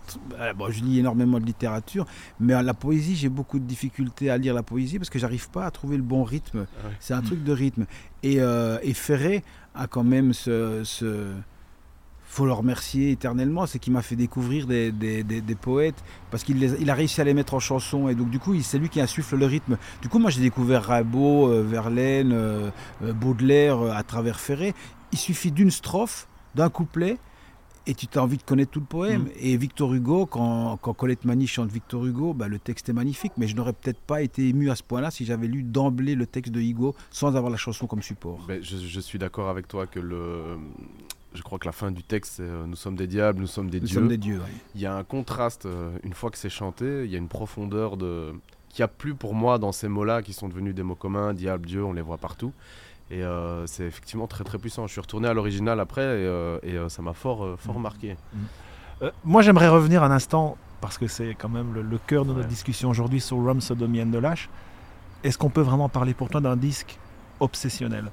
bon, 0.58 0.72
je 0.72 0.84
lis 0.84 0.98
énormément 0.98 1.40
de 1.40 1.46
littérature, 1.46 2.08
mais 2.40 2.60
la 2.64 2.74
poésie 2.74 3.16
j'ai 3.16 3.30
beaucoup 3.30 3.60
de 3.60 3.66
difficultés 3.66 4.32
à 4.32 4.38
lire 4.40 4.56
la 4.56 4.64
poésie 4.64 4.98
parce 4.98 5.12
que 5.12 5.20
j'arrive 5.20 5.52
pas 5.52 5.66
à 5.66 5.70
trouver 5.72 5.98
le 5.98 6.04
bon 6.04 6.24
rythme. 6.24 6.62
ouais. 6.62 6.92
C'est 7.00 7.14
un 7.14 7.22
truc 7.22 7.44
de 7.44 7.54
rythme. 7.54 7.86
Et, 8.24 8.38
et 8.38 8.94
Ferré 8.94 9.44
a 9.76 9.88
quand 9.88 10.04
même 10.04 10.34
ce, 10.34 10.82
ce 10.84 11.32
faut 12.26 12.46
le 12.48 12.54
remercier 12.54 13.12
éternellement, 13.12 13.68
c'est 13.68 13.78
qu'il 13.78 13.94
m'a 13.94 14.02
fait 14.02 14.16
découvrir 14.16 14.66
des, 14.66 14.92
des, 14.92 15.24
des- 15.24 15.56
poètes 15.56 16.04
parce 16.32 16.44
qu'il 16.44 16.64
il 16.64 16.90
a 16.90 16.96
réussi 16.96 17.22
à 17.22 17.24
les 17.24 17.34
mettre 17.36 17.54
en 17.54 17.60
chanson 17.60 18.10
et 18.10 18.16
donc 18.16 18.32
du 18.32 18.40
coup 18.40 18.60
c'est 18.62 18.80
lui 18.80 18.90
qui 18.90 19.00
insuffle 19.02 19.38
le 19.38 19.46
rythme. 19.46 19.78
Du 20.02 20.10
coup 20.10 20.18
moi 20.18 20.32
j'ai 20.32 20.42
découvert 20.42 20.84
Rimbaud, 20.86 21.48
euh, 21.48 21.62
Verlaine, 21.62 22.32
euh, 22.34 22.70
euh, 23.04 23.14
Baudelaire 23.14 23.80
euh, 23.80 23.92
à 23.92 24.02
travers 24.02 24.40
Ferré. 24.40 24.74
Il 25.12 25.20
suffit 25.20 25.52
d'une 25.52 25.70
strophe, 25.70 26.28
d'un 26.56 26.70
couplet 26.70 27.18
et 27.86 27.94
tu 27.96 28.08
as 28.16 28.24
envie 28.24 28.38
de 28.38 28.44
connaître 28.44 28.72
tout 28.72 28.80
le 28.80 28.86
poème. 28.86 29.24
Mm. 29.24 29.30
Et 29.40 29.58
Victor 29.58 29.94
Hugo, 29.94 30.26
quand, 30.26 30.78
quand 30.82 30.94
Colette 30.94 31.26
Mani 31.26 31.48
chante 31.48 31.72
Victor 31.72 32.06
Hugo, 32.06 32.34
bah, 32.34 32.48
le 32.48 32.60
texte 32.60 32.90
est 32.90 32.94
magnifique, 32.94 33.34
mais 33.38 33.48
je 33.48 33.56
n'aurais 33.56 33.74
peut-être 33.74 34.00
pas 34.00 34.22
été 34.22 34.48
ému 34.48 34.70
à 34.70 34.76
ce 34.76 34.84
point-là 34.84 35.12
si 35.12 35.26
j'avais 35.26 35.48
lu 35.48 35.64
d'emblée 35.64 36.16
le 36.16 36.26
texte 36.26 36.54
de 36.54 36.62
Hugo 36.62 36.96
sans 37.12 37.36
avoir 37.36 37.52
la 37.52 37.58
chanson 37.58 37.88
comme 37.88 38.02
support. 38.02 38.40
Ben, 38.48 38.64
je, 38.64 38.78
je 38.78 39.00
suis 39.00 39.20
d'accord 39.20 39.50
avec 39.50 39.68
toi 39.68 39.86
que 39.88 40.00
le. 40.00 40.58
Je 41.36 41.42
crois 41.42 41.58
que 41.58 41.66
la 41.66 41.72
fin 41.72 41.92
du 41.92 42.04
texte, 42.04 42.34
c'est 42.38 42.44
euh, 42.44 42.66
Nous 42.68 42.76
sommes 42.76 42.96
des 42.96 43.08
diables, 43.08 43.40
nous 43.42 43.48
sommes 43.48 43.70
des 43.70 43.80
Nous 43.80 43.88
dieux. 43.88 43.96
sommes 43.96 44.08
des 44.08 44.18
dieux. 44.18 44.38
ouais. 44.38 44.52
Il 44.76 44.82
y 44.82 44.86
a 44.86 44.96
un 44.96 45.04
contraste, 45.04 45.66
euh, 45.66 45.90
une 46.04 46.14
fois 46.14 46.30
que 46.30 46.38
c'est 46.38 46.50
chanté, 46.50 47.06
il 47.06 47.12
y 47.12 47.16
a 47.16 47.18
une 47.18 47.28
profondeur 47.28 47.98
de 47.98 48.34
qu'il 48.70 48.82
n'y 48.82 48.86
a 48.86 48.88
plus 48.88 49.14
pour 49.14 49.36
moi 49.36 49.60
dans 49.60 49.72
ces 49.72 49.88
mots-là 49.88 50.22
qui 50.24 50.34
sont 50.34 50.48
devenus 50.50 50.74
des 50.74 50.82
mots 50.84 50.96
communs, 50.96 51.34
diable, 51.34 51.68
Dieu, 51.68 51.84
on 51.84 51.94
les 51.94 52.02
voit 52.02 52.18
partout. 52.18 52.52
Et 53.14 53.22
euh, 53.24 53.68
c'est 53.68 53.84
effectivement 53.84 54.26
très 54.28 54.44
très 54.44 54.58
puissant. 54.58 54.88
Je 54.88 54.92
suis 54.94 55.02
retourné 55.02 55.28
à 55.28 55.34
l'original 55.34 55.80
après 55.80 56.02
et, 56.02 56.06
euh, 56.26 56.58
et, 56.64 56.78
euh, 56.78 56.90
ça 56.90 57.02
m'a 57.04 57.14
fort, 57.14 57.56
fort 57.60 57.76
Mhm. 57.76 57.82
marqué. 57.82 58.18
Euh, 59.04 59.12
moi, 59.24 59.42
j'aimerais 59.44 59.68
revenir 59.70 60.02
un 60.02 60.10
instant, 60.12 60.58
parce 60.82 60.98
que 60.98 61.08
c'est 61.08 61.36
quand 61.36 61.50
même 61.50 61.74
le, 61.74 61.82
le 61.84 61.98
cœur 62.00 62.26
de 62.26 62.34
notre 62.34 62.48
discussion 62.48 62.90
aujourd'hui 62.90 63.22
sur 63.22 63.38
Rum, 63.38 63.62
Sodomie 63.62 64.02
and 64.02 64.10
the 64.12 64.16
Lash. 64.16 64.50
Est-ce 65.24 65.38
qu'on 65.38 65.50
peut 65.52 65.62
vraiment 65.62 65.90
parler 65.90 66.14
pour 66.16 66.30
toi 66.30 66.42
d'un 66.42 66.56
disque 66.56 66.98
obsessionnel? 67.40 68.06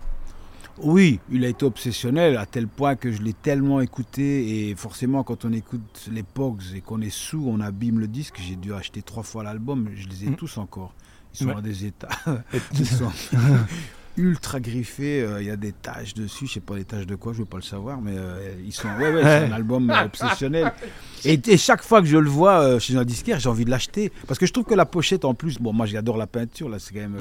Oui, 0.83 1.19
il 1.31 1.45
a 1.45 1.49
été 1.49 1.65
obsessionnel 1.67 2.37
à 2.39 2.47
tel 2.47 2.67
point 2.69 2.95
que 2.95 3.11
je 3.13 3.21
l'ai 3.23 3.33
tellement 3.35 3.81
écouté 3.81 4.69
et 4.71 4.75
forcément 4.75 5.23
quand 5.25 5.45
on 5.45 5.53
écoute 5.53 6.09
les 6.11 6.23
Pogs 6.23 6.63
et 6.75 6.81
qu'on 6.81 7.01
est 7.01 7.11
sous, 7.11 7.45
on 7.47 7.61
abîme 7.61 7.99
le 8.01 8.07
disque. 8.09 8.37
J'ai 8.41 8.57
dû 8.57 8.73
acheter 8.75 9.03
trois 9.03 9.23
fois 9.23 9.45
l'album, 9.45 9.89
je 9.95 10.09
les 10.09 10.25
ai 10.25 10.31
Mm. 10.31 10.37
tous 10.37 10.57
encore. 10.59 10.95
Ils 11.35 11.39
sont 11.39 11.47
Ouais. 11.47 11.57
à 11.57 11.61
des 11.61 11.85
états. 11.87 12.09
Ils 12.75 12.87
sont 12.87 13.11
ultra 14.17 14.61
griffés. 14.61 15.23
euh, 15.23 15.41
Il 15.41 15.47
y 15.47 15.51
a 15.51 15.57
des 15.57 15.73
taches 15.73 16.15
dessus. 16.15 16.47
Je 16.47 16.55
sais 16.55 16.61
pas 16.61 16.77
les 16.77 16.85
taches 16.85 17.07
de 17.07 17.15
quoi, 17.15 17.33
je 17.33 17.39
veux 17.39 17.45
pas 17.45 17.57
le 17.59 17.63
savoir, 17.63 18.01
mais 18.01 18.13
euh, 18.17 18.53
ils 18.65 18.73
sont. 18.73 18.89
Ouais, 19.01 19.13
ouais, 19.13 19.23
c'est 19.23 19.47
un 19.47 19.53
album 19.53 19.91
euh, 19.91 20.05
obsessionnel. 20.05 20.73
Et, 21.27 21.39
et 21.49 21.59
chaque 21.59 21.83
fois 21.83 22.01
que 22.01 22.07
je 22.09 22.17
le 22.17 22.31
vois 22.31 22.79
chez 22.79 22.97
un 22.97 23.05
disquaire, 23.05 23.39
j'ai 23.39 23.51
envie 23.51 23.67
de 23.67 23.71
l'acheter 23.71 24.11
parce 24.27 24.39
que 24.41 24.47
je 24.47 24.55
trouve 24.55 24.65
que 24.65 24.73
la 24.75 24.87
pochette 24.87 25.27
en 25.27 25.35
plus. 25.35 25.59
Bon, 25.59 25.71
moi 25.75 25.85
j'adore 25.85 26.17
la 26.17 26.27
peinture. 26.27 26.71
Là, 26.71 26.79
c'est 26.79 26.95
quand 26.95 27.01
même 27.01 27.19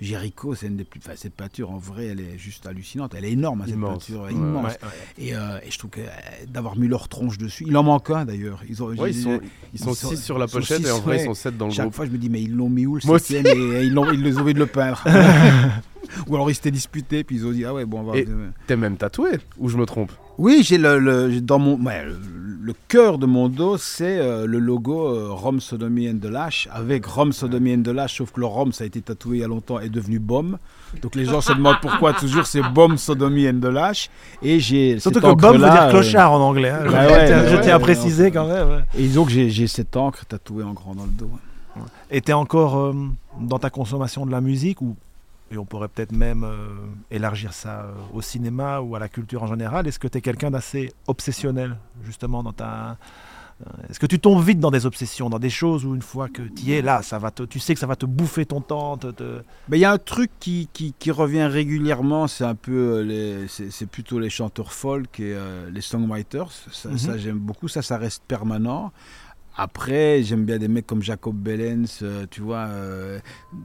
Jericho. 0.00 0.56
C'est 0.56 0.66
une 0.66 0.76
des 0.76 0.82
plus. 0.82 0.98
Enfin, 1.04 1.12
cette 1.14 1.34
peinture 1.34 1.70
en 1.70 1.78
vrai, 1.78 2.06
elle 2.06 2.18
est 2.18 2.38
juste 2.38 2.66
hallucinante. 2.66 3.14
Elle 3.16 3.24
est 3.24 3.30
énorme, 3.30 3.60
hein, 3.60 3.64
cette 3.66 3.74
Immense. 3.76 4.04
peinture, 4.06 4.30
immense. 4.32 4.64
Ouais, 4.64 4.78
ouais. 4.82 5.24
Et, 5.24 5.28
et 5.68 5.70
je 5.70 5.78
trouve 5.78 5.90
que 5.90 6.00
d'avoir 6.48 6.76
mis 6.76 6.88
leur 6.88 7.08
tronche 7.08 7.38
dessus, 7.38 7.64
il 7.68 7.76
en 7.76 7.84
manque 7.84 8.10
un 8.10 8.24
d'ailleurs. 8.24 8.60
Ils 8.68 8.82
ont, 8.82 8.86
Ouais, 8.88 9.12
j'ai- 9.12 9.18
ils 9.18 9.22
sont, 9.22 9.40
ils 9.74 9.78
sont 9.78 9.94
six 9.94 10.16
sur 10.16 10.38
la 10.38 10.48
pochette 10.48 10.78
six, 10.82 10.88
et 10.88 10.90
en 10.90 10.98
vrai, 10.98 11.20
ils 11.20 11.24
sont 11.26 11.34
sept 11.34 11.56
dans 11.56 11.66
le 11.66 11.72
Chaque 11.72 11.84
groupe. 11.84 11.94
fois, 11.94 12.06
je 12.06 12.10
me 12.10 12.18
dis, 12.18 12.28
mais 12.28 12.42
ils 12.42 12.52
l'ont 12.52 12.68
mis 12.68 12.84
où 12.86 12.96
le 12.96 13.02
Moi 13.04 13.18
et, 13.30 13.34
et 13.34 13.82
ils, 13.84 13.92
l'ont- 13.94 14.10
ils 14.10 14.22
les 14.24 14.38
ont 14.38 14.40
envie 14.40 14.54
de 14.54 14.58
le 14.58 14.66
peindre. 14.66 15.04
Ou 16.28 16.34
alors 16.34 16.50
ils 16.50 16.54
s'étaient 16.54 16.70
disputés, 16.70 17.24
puis 17.24 17.36
ils 17.36 17.46
ont 17.46 17.50
dit, 17.52 17.64
ah 17.64 17.74
ouais, 17.74 17.84
bon, 17.84 18.00
on 18.00 18.04
va. 18.04 18.16
Et- 18.18 18.26
T'es 18.66 18.76
même 18.76 18.96
tatoué 18.96 19.30
Ou 19.58 19.68
je 19.68 19.76
me 19.76 19.86
trompe 19.86 20.12
Oui, 20.38 20.60
j'ai 20.62 20.78
le, 20.78 21.40
dans 21.40 21.58
mon 21.58 21.76
ouais, 21.82 22.04
le, 22.04 22.18
le 22.62 22.74
cœur 22.88 23.18
de 23.18 23.26
mon 23.26 23.48
dos, 23.48 23.76
c'est 23.78 24.18
euh, 24.18 24.46
le 24.46 24.58
logo 24.58 25.06
euh, 25.08 25.28
Rome 25.30 25.60
Sodomy 25.60 26.08
and 26.10 26.18
the 26.20 26.24
Lash 26.26 26.68
avec 26.72 27.06
Rome 27.06 27.32
Sodomy 27.32 27.74
and 27.74 27.82
the 27.82 27.88
Lash, 27.88 28.16
sauf 28.18 28.32
que 28.32 28.40
le 28.40 28.46
Rome 28.46 28.72
ça 28.72 28.84
a 28.84 28.86
été 28.88 29.00
tatoué 29.00 29.38
il 29.38 29.40
y 29.40 29.44
a 29.44 29.48
longtemps 29.48 29.78
est 29.78 29.88
devenu 29.88 30.18
BOM. 30.18 30.58
Donc 31.02 31.14
les 31.14 31.24
gens 31.26 31.40
se 31.40 31.52
demandent 31.52 31.80
pourquoi 31.82 32.12
toujours 32.12 32.46
c'est 32.46 32.62
BOM 32.62 32.96
Sodomy 32.98 33.48
and 33.48 33.60
the 33.60 33.66
Lash 33.66 34.10
et 34.42 34.58
j'ai 34.60 34.98
Surtout 34.98 35.20
que 35.20 35.32
Bob 35.34 35.54
veut 35.56 35.58
dire 35.58 35.82
euh, 35.82 35.90
clochard 35.90 36.32
en 36.32 36.40
anglais. 36.40 36.70
hein. 36.70 36.80
Je 36.86 36.90
bah 36.90 37.06
tiens- 37.06 37.16
ouais, 37.16 37.48
je 37.50 37.54
ouais, 37.56 37.60
tiens 37.62 37.76
à 37.76 37.78
préciser 37.78 38.30
quand 38.30 38.46
même. 38.48 38.68
ouais. 38.68 38.84
et 38.98 39.06
donc 39.08 39.28
j'ai 39.28 39.48
j'ai 39.50 39.66
cette 39.68 39.96
encre 39.96 40.24
tatouée 40.26 40.64
en 40.64 40.72
grand 40.72 40.94
dans 40.94 41.04
le 41.04 41.10
dos. 41.10 41.30
Et 42.10 42.20
t'es 42.22 42.32
encore 42.32 42.76
euh, 42.78 42.94
dans 43.40 43.58
ta 43.58 43.68
consommation 43.70 44.24
de 44.26 44.30
la 44.32 44.40
musique 44.40 44.80
ou 44.80 44.96
et 45.50 45.58
on 45.58 45.64
pourrait 45.64 45.88
peut-être 45.88 46.12
même 46.12 46.44
euh, 46.44 46.68
élargir 47.10 47.52
ça 47.52 47.82
euh, 47.82 47.92
au 48.12 48.20
cinéma 48.22 48.80
ou 48.80 48.96
à 48.96 48.98
la 48.98 49.08
culture 49.08 49.42
en 49.42 49.46
général. 49.46 49.86
Est-ce 49.86 49.98
que 49.98 50.08
tu 50.08 50.18
es 50.18 50.20
quelqu'un 50.20 50.50
d'assez 50.50 50.92
obsessionnel 51.06 51.76
justement 52.04 52.42
dans 52.42 52.52
ta 52.52 52.96
euh, 53.62 53.70
est-ce 53.88 53.98
que 53.98 54.04
tu 54.04 54.18
tombes 54.18 54.42
vite 54.44 54.60
dans 54.60 54.70
des 54.70 54.84
obsessions, 54.84 55.30
dans 55.30 55.38
des 55.38 55.48
choses 55.48 55.86
où 55.86 55.94
une 55.94 56.02
fois 56.02 56.28
que 56.28 56.42
tu 56.42 56.64
y 56.64 56.72
es 56.72 56.82
là, 56.82 57.00
ça 57.00 57.18
va 57.18 57.30
te, 57.30 57.42
tu 57.42 57.58
sais 57.58 57.72
que 57.72 57.80
ça 57.80 57.86
va 57.86 57.96
te 57.96 58.04
bouffer 58.04 58.44
ton 58.44 58.60
temps, 58.60 58.98
te- 58.98 59.06
te- 59.12 59.40
Mais 59.70 59.78
il 59.78 59.80
y 59.80 59.86
a 59.86 59.92
un 59.92 59.96
truc 59.98 60.30
qui, 60.40 60.68
qui, 60.74 60.92
qui 60.98 61.10
revient 61.10 61.44
régulièrement, 61.44 62.26
c'est 62.26 62.44
un 62.44 62.54
peu 62.54 63.00
les, 63.00 63.48
c'est, 63.48 63.70
c'est 63.70 63.86
plutôt 63.86 64.18
les 64.18 64.28
chanteurs 64.28 64.74
folk 64.74 65.20
et 65.20 65.32
euh, 65.34 65.70
les 65.70 65.80
songwriters. 65.80 66.50
Ça, 66.70 66.90
Mhm. 66.90 66.98
ça, 66.98 67.16
j'aime 67.16 67.38
beaucoup, 67.38 67.66
ça, 67.68 67.80
ça 67.80 67.96
reste 67.96 68.24
permanent. 68.28 68.92
Après, 69.56 70.22
j'aime 70.22 70.44
bien 70.44 70.58
des 70.58 70.68
mecs 70.68 70.86
comme 70.86 71.02
Jacob 71.02 71.34
Bellens, 71.34 72.00
euh, 72.02 72.26
tu 72.30 72.42
vois, 72.42 72.66
euh, 72.68 73.18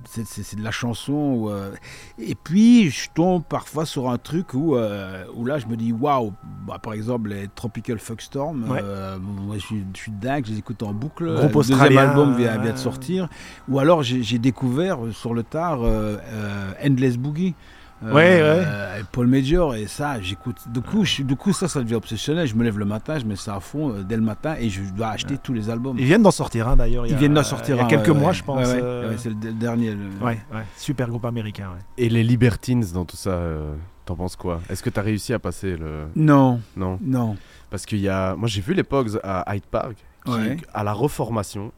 c'est, 0.05 0.55
de 0.57 0.63
la 0.63 0.71
chanson. 0.71 1.11
où, 1.13 1.49
euh, 1.49 1.71
et 2.17 2.35
puis, 2.35 2.89
je 2.89 3.09
tombe 3.13 3.43
parfois 3.43 3.85
sur 3.85 4.09
un 4.09 4.17
truc 4.17 4.53
où, 4.53 4.75
où 4.77 5.45
là, 5.45 5.59
je 5.59 5.67
me 5.67 5.75
dis, 5.75 5.91
waouh, 5.91 6.33
bah, 6.65 6.79
par 6.81 6.93
exemple, 6.93 7.29
les 7.29 7.47
Tropical 7.53 7.99
Fuckstorm, 7.99 8.69
Ouais. 8.71 8.79
euh, 8.83 9.17
moi, 9.19 9.55
je 9.57 9.65
suis, 9.65 9.83
je 9.93 9.99
suis 9.99 10.11
dingue, 10.11 10.45
je 10.45 10.51
les 10.51 10.59
écoute 10.59 10.81
en 10.83 10.93
boucle. 10.93 11.25
Groupe 11.35 11.49
Le 11.53 11.75
deuxième 11.75 11.97
album 11.97 12.35
vient, 12.37 12.57
de 12.57 12.77
sortir. 12.77 13.27
Ou 13.67 13.79
alors 13.79 14.01
j'ai 14.03 14.39
découvert 14.39 14.99
sur 15.11 15.33
le 15.33 15.43
tard 15.43 15.83
euh, 15.83 16.17
euh, 16.31 16.71
Endless 16.85 17.17
Boogie. 17.17 17.53
Euh, 18.03 18.13
Ouais, 18.13 18.99
et 18.99 19.03
Paul 19.11 19.27
Major 19.27 19.75
et 19.75 19.87
ça 19.87 20.19
j'écoute 20.21 20.57
du 20.67 20.81
coup 20.81 21.05
je, 21.05 21.23
du 21.23 21.35
coup 21.35 21.53
ça 21.53 21.67
ça 21.67 21.81
devient 21.81 21.95
obsessionnel 21.95 22.47
je 22.47 22.55
me 22.55 22.63
lève 22.63 22.77
le 22.79 22.85
matin 22.85 23.19
je 23.19 23.25
mets 23.25 23.35
ça 23.35 23.55
à 23.55 23.59
fond 23.59 23.89
euh, 23.91 24.03
dès 24.03 24.15
le 24.15 24.21
matin 24.23 24.55
et 24.59 24.69
je 24.69 24.81
dois 24.95 25.09
acheter 25.09 25.37
tous 25.37 25.53
les 25.53 25.69
albums 25.69 25.97
Ils 25.99 26.05
viennent 26.05 26.23
d'en 26.23 26.31
sortir 26.31 26.67
un 26.67 26.75
d'ailleurs. 26.75 27.05
il 27.05 27.09
y 27.09 27.11
ils 27.11 27.15
a- 27.15 27.19
viennent 27.19 27.33
d'en 27.33 27.43
sortir 27.43 27.75
Il 27.75 27.79
y 27.79 27.81
a 27.81 27.85
quelques 27.85 28.07
ouais, 28.07 28.13
mois, 28.19 28.29
ouais. 28.29 28.33
je 28.33 28.43
pense. 28.43 28.67
Ouais, 28.67 28.73
ouais, 28.73 28.79
euh, 28.81 29.09
ouais, 29.09 29.15
c'est 29.17 29.29
le 29.29 29.35
dernier 29.35 29.91
le- 29.93 30.25
ouais, 30.25 30.39
ouais. 30.53 30.63
super 30.77 31.07
groupe 31.09 31.25
américain. 31.25 31.69
ouais. 31.73 31.81
Et 32.03 32.09
les 32.09 32.23
Libertines 32.23 32.83
dans 32.93 33.05
tout 33.05 33.17
ça, 33.17 33.31
euh, 33.31 33.73
t'en 34.05 34.15
penses 34.15 34.35
quoi? 34.35 34.61
Est-ce 34.69 34.81
que 34.83 34.89
t'as 34.89 35.01
réussi 35.03 35.33
à 35.33 35.39
passer 35.39 35.75
le. 35.77 36.05
non 36.15 36.59
Non? 36.75 36.97
Non 37.01 37.35
Parce 37.69 37.85
qu'il 37.85 37.99
y 37.99 38.09
a. 38.09 38.35
Moi, 38.35 38.47
j'ai 38.47 38.61
vu 38.61 38.73
les 38.73 38.83
Pogs 38.83 39.19
à 39.23 39.55
Hyde 39.55 39.65
Park, 39.69 39.95
qui, 40.25 40.31
Ouais. 40.31 40.57
à 40.73 40.83
la 40.83 40.93
reformation 40.93 41.71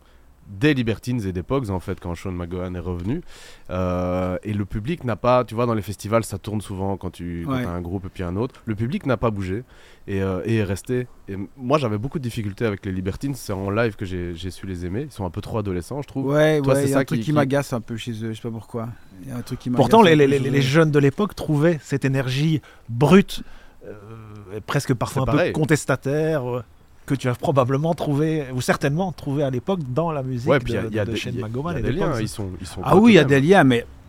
des 0.47 0.73
Libertines 0.73 1.25
et 1.27 1.31
des 1.31 1.43
Pogs, 1.43 1.69
en 1.69 1.79
fait, 1.79 1.99
quand 1.99 2.13
Sean 2.15 2.31
McGowan 2.31 2.75
est 2.75 2.79
revenu. 2.79 3.21
Euh, 3.69 4.37
et 4.43 4.53
le 4.53 4.65
public 4.65 5.03
n'a 5.03 5.15
pas. 5.15 5.43
Tu 5.45 5.55
vois, 5.55 5.65
dans 5.65 5.73
les 5.73 5.81
festivals, 5.81 6.23
ça 6.23 6.37
tourne 6.37 6.61
souvent 6.61 6.97
quand 6.97 7.09
tu 7.11 7.45
Ouais. 7.45 7.63
as 7.65 7.69
un 7.69 7.81
groupe 7.81 8.05
et 8.05 8.09
puis 8.09 8.23
un 8.23 8.35
autre. 8.35 8.55
Le 8.65 8.75
public 8.75 9.05
n'a 9.05 9.17
pas 9.17 9.31
bougé 9.31 9.63
et, 10.07 10.21
euh, 10.21 10.41
et 10.45 10.57
est 10.57 10.63
resté. 10.63 11.07
Et 11.27 11.35
moi, 11.57 11.77
j'avais 11.77 11.97
beaucoup 11.97 12.19
de 12.19 12.23
difficultés 12.23 12.65
avec 12.65 12.85
les 12.85 12.91
Libertines. 12.91 13.35
C'est 13.35 13.53
en 13.53 13.69
live 13.69 13.95
que 13.95 14.05
j'ai 14.05 14.35
su 14.51 14.67
les 14.67 14.85
aimer. 14.85 15.03
Ils 15.03 15.11
sont 15.11 15.25
un 15.25 15.29
peu 15.29 15.41
trop 15.41 15.57
adolescents, 15.59 16.01
je 16.01 16.07
trouve. 16.07 16.27
ouais 16.27 16.59
Toi, 16.61 16.73
ouais 16.73 16.79
c'est 16.81 16.85
il 16.87 16.89
y 16.89 16.91
a 16.91 16.95
ça 16.95 16.99
un 17.01 17.05
truc 17.05 17.21
qui- 17.21 17.33
m'agace 17.33 17.73
un 17.73 17.81
peu 17.81 17.95
chez 17.97 18.11
eux 18.23 18.31
je 18.31 18.33
sais 18.33 18.41
pas 18.41 18.51
pourquoi 18.51 18.89
il 19.23 19.29
y 19.29 19.31
a 19.31 19.37
un 19.37 19.41
truc 19.41 19.59
qui 19.59 19.69
m'agace 19.69 19.79
Pourtant, 19.81 20.01
les, 20.01 20.15
les- 20.15 20.61
jeunes 20.61 20.91
de 20.91 20.99
l'époque 20.99 21.35
trouvaient 21.35 21.79
cette 21.81 22.03
énergie 22.05 22.61
brute, 22.89 23.43
euh, 23.85 23.93
et 24.57 24.61
presque 24.61 24.93
parfois 24.93 25.23
un 25.23 25.25
peu 25.37 25.51
contestataire, 25.51 26.47
euh, 26.57 26.63
que 27.05 27.15
tu 27.15 27.27
as 27.29 27.35
probablement 27.35 27.93
trouvé, 27.93 28.45
ou 28.53 28.61
certainement 28.61 29.11
trouvé 29.11 29.43
à 29.43 29.49
l'époque 29.49 29.79
dans 29.93 30.11
la 30.11 30.23
musique 30.23 30.49
Ouais, 30.49 30.59
de, 30.59 30.63
puis 30.63 30.73
y 30.73 30.77
a, 30.77 31.05
de 31.05 31.11
des, 31.11 31.17
Shane 31.17 31.33
il 31.33 31.39
y 31.39 31.43
a- 31.43 31.47
McGowan 31.47 31.75
il 31.77 31.81
y 31.83 31.85
a 31.85 31.89
et 31.89 31.91
des 31.93 31.99
liens. 31.99 32.11
Pogs. 32.11 32.21
Ils 32.21 32.27
sont, 32.29 32.49
ils 32.61 32.67
sont 32.67 32.81
Ah 32.83 32.95
oui, 32.95 33.13
il 33.13 33.15
y 33.15 33.19
a 33.19 33.23
des 33.25 33.41
liens, 33.41 33.63
mais 33.63 33.85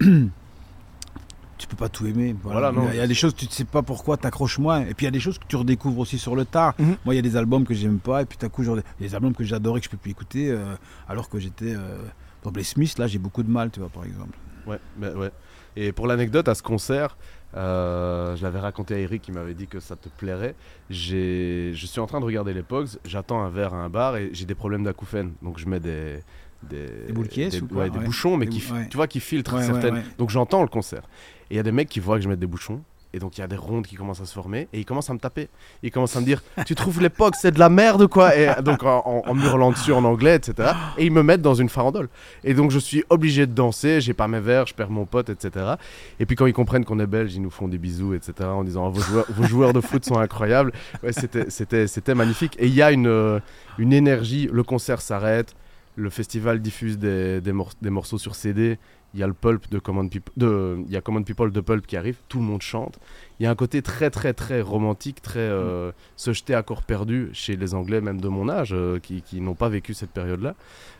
tu 1.59 1.67
peux 1.69 1.77
pas 1.77 1.89
tout 1.89 2.07
aimer. 2.07 2.35
Voilà. 2.43 2.71
Voilà, 2.71 2.87
non. 2.87 2.93
il 2.93 2.97
y 2.99 3.01
a 3.01 3.07
des 3.07 3.15
choses, 3.15 3.35
tu 3.35 3.47
ne 3.47 3.51
sais 3.51 3.65
pas 3.65 3.83
pourquoi, 3.83 4.17
t'accroches 4.17 4.59
moins. 4.59 4.81
Et 4.83 4.95
puis 4.95 5.05
il 5.05 5.05
y 5.05 5.09
a 5.09 5.13
des 5.13 5.21
choses 5.21 5.39
que 5.39 5.45
tu 5.49 5.57
redécouvres 5.57 5.99
aussi 6.01 6.19
sur 6.19 6.37
le 6.37 6.45
tard. 6.45 6.75
Mhm. 6.79 6.97
Moi, 7.05 7.15
il 7.15 7.17
y 7.17 7.19
a 7.19 7.23
des 7.23 7.37
albums 7.37 7.65
que 7.65 7.75
j'aime 7.75 7.99
pas, 7.99 8.23
et 8.23 8.25
puis 8.27 8.37
tout 8.39 8.47
à 8.47 8.49
coup, 8.49 8.63
genre, 8.65 8.77
il 8.77 9.03
y 9.03 9.07
a 9.07 9.09
des 9.09 9.15
albums 9.15 9.35
que 9.35 9.45
j'adorais 9.45 9.81
que 9.81 9.87
je 9.87 9.91
peux 9.91 9.97
plus 9.97 10.11
écouter, 10.11 10.51
euh, 10.51 10.75
alors 11.09 11.29
que 11.29 11.39
j'étais. 11.39 11.75
Euh, 11.75 11.97
dans 12.43 12.51
les 12.55 12.63
Smiths, 12.65 12.99
là, 12.99 13.07
j'ai 13.07 13.19
beaucoup 13.19 13.43
de 13.43 13.51
mal, 13.51 13.71
tu 13.71 13.81
vois, 13.81 13.89
par 13.89 14.05
exemple. 14.05 14.37
Ouais, 14.67 14.79
bah 14.99 15.09
ouais. 15.17 15.31
Et 15.77 15.93
pour 15.93 16.07
l'anecdote, 16.07 16.47
à 16.49 16.55
ce 16.55 16.63
concert, 16.63 17.17
euh, 17.57 18.35
je 18.37 18.43
l'avais 18.43 18.59
raconté 18.61 18.95
à 18.95 18.99
Eric 18.99 19.23
qui 19.23 19.33
m'avait 19.33 19.55
dit 19.55 19.67
que 19.67 19.81
ça 19.81 19.97
te 19.97 20.09
plairait. 20.09 20.55
Je 20.91 21.73
suis 21.75 22.01
en 22.01 22.07
train 22.07 22.21
de 22.21 22.25
regarder 22.25 22.53
les 22.55 22.63
Pogs, 22.63 22.89
j'attends 23.05 23.43
un 23.43 23.51
verre 23.51 23.75
à 23.75 23.79
un 23.79 23.89
bar 23.89 24.17
et 24.17 24.31
j'ai 24.33 24.45
des 24.47 24.55
problèmes 24.55 24.85
d'acouphènes. 24.85 25.33
Donc 25.43 25.59
je 25.59 25.67
mets 25.67 25.81
des. 25.81 26.21
Des, 26.63 26.87
Des 26.87 27.13
des- 27.13 27.61
ou 27.63 27.69
quoi? 27.69 27.83
ouais, 27.83 27.91
des 27.91 27.99
Ouais. 27.99 28.05
bouchons, 28.07 28.39
mais 28.39 28.47
Des 28.47 28.53
qui, 28.53 28.73
ouais. 28.73 28.89
tu 28.89 28.97
vois, 28.97 29.07
qui 29.07 29.21
filtrent 29.21 29.61
certaines. 29.63 30.03
Donc 30.17 30.31
j'entends 30.31 30.63
le 30.63 30.69
concert. 30.69 31.03
Et 31.51 31.55
il 31.55 31.57
y 31.59 31.61
a 31.61 31.63
des 31.63 31.73
mecs 31.73 31.91
qui 31.91 32.01
voient 32.01 32.17
que 32.17 32.23
je 32.25 32.29
mets 32.31 32.39
des 32.39 32.47
bouchons. 32.47 32.81
Et 33.15 33.21
donc 33.21 33.39
il 33.39 33.43
y 33.43 33.45
a 33.45 33.47
des 33.47 33.57
rondes 33.57 33.87
qui 33.87 33.95
commencent 33.95 34.21
à 34.21 34.27
se 34.27 34.35
former. 34.35 34.67
Et 34.73 34.81
ils 34.81 34.85
commencent 34.85 35.09
à 35.09 35.15
me 35.15 35.21
taper. 35.21 35.49
Ils 35.85 35.93
commencent 35.93 36.17
à 36.17 36.21
me 36.21 36.27
dire 36.27 36.43
Tu 36.67 36.75
trouves 36.75 37.01
Pogs, 37.09 37.35
c'est 37.41 37.53
de 37.53 37.61
la 37.61 37.69
merde 37.69 38.09
quoi? 38.09 38.37
Et 38.37 38.51
donc 38.63 38.83
en, 38.83 39.23
en, 39.25 39.39
hurlant 39.39 39.71
dessus 39.71 39.93
en 39.93 40.05
anglais, 40.05 40.35
etc. 40.35 40.73
Et 40.99 41.07
ils 41.07 41.13
me 41.13 41.23
mettent 41.23 41.41
dans 41.41 41.55
une 41.55 41.69
farandole. 41.69 42.09
Et 42.43 42.55
donc 42.55 42.73
je 42.73 42.79
suis 42.81 43.05
obligé 43.11 43.47
de 43.47 43.53
danser, 43.53 44.01
j'ai 44.01 44.15
pas 44.15 44.27
mes 44.27 44.41
verres, 44.41 44.67
je 44.67 44.75
perds 44.75 44.91
mon 44.91 45.07
pote, 45.07 45.29
etc. 45.29 45.75
Et 46.19 46.27
puis 46.27 46.35
quand 46.35 46.47
ils 46.47 46.53
comprennent 46.53 46.85
qu'on 46.85 46.99
est 46.99 47.07
belge, 47.07 47.37
ils 47.37 47.43
nous 47.43 47.51
font 47.51 47.69
des 47.69 47.79
bisous, 47.79 48.15
etc. 48.15 48.49
En 48.49 48.65
disant 48.65 48.91
vos, 48.91 49.47
joueurs, 49.47 49.73
de 49.73 49.81
foot 49.81 50.05
sont 50.05 50.19
incroyables. 50.19 50.73
C'était, 51.13 52.15
magnifique. 52.17 52.57
Et 52.59 52.67
il 52.67 52.75
y 52.75 52.83
a 52.83 52.91
une, 52.91 53.07
euh, 53.07 53.39
une 53.79 53.93
énergie, 53.93 54.49
le 54.53 54.65
concert 54.65 55.01
s'arrête, 55.01 55.55
le 55.95 56.11
festival 56.11 56.61
diffuse 56.61 56.99
des 56.99 57.53
morceaux 57.83 58.19
sur 58.19 58.35
CD. 58.35 58.79
Il 59.15 59.21
y 59.21 59.23
a 59.23 59.29
le 59.29 59.33
Pulp 59.33 59.71
de 59.71 59.79
Common 59.79 60.09
People, 60.09 60.33
de, 60.37 60.79
il 60.87 60.93
y 60.93 60.97
a 60.97 61.01
Common 61.01 61.23
People 61.23 61.53
de 61.53 61.61
Pulp 61.61 61.87
qui 61.87 61.97
arrive, 61.97 62.17
tout 62.29 62.39
le 62.39 62.45
monde 62.45 62.63
chante. 62.63 62.99
Il 63.39 63.45
y 63.45 63.47
a 63.47 63.51
un 63.51 63.55
côté 63.55 63.81
très 63.81 64.11
très 64.11 64.33
très 64.33 64.61
romantique, 64.61 65.23
très 65.23 65.39
euh, 65.39 65.93
se 66.17 66.33
jeter 66.33 66.55
à 66.55 66.65
corps 66.65 66.83
perdu 66.83 67.31
chez 67.33 67.55
les 67.55 67.75
Anglais, 67.75 68.01
même 68.01 68.21
de 68.21 68.27
mon 68.29 68.49
âge, 68.49 68.71
euh, 68.73 68.99
qui, 68.99 69.23
qui 69.23 69.41
n'ont 69.41 69.55
pas 69.55 69.69
vécu 69.69 69.95
cette 69.95 70.11
période-là. 70.11 70.57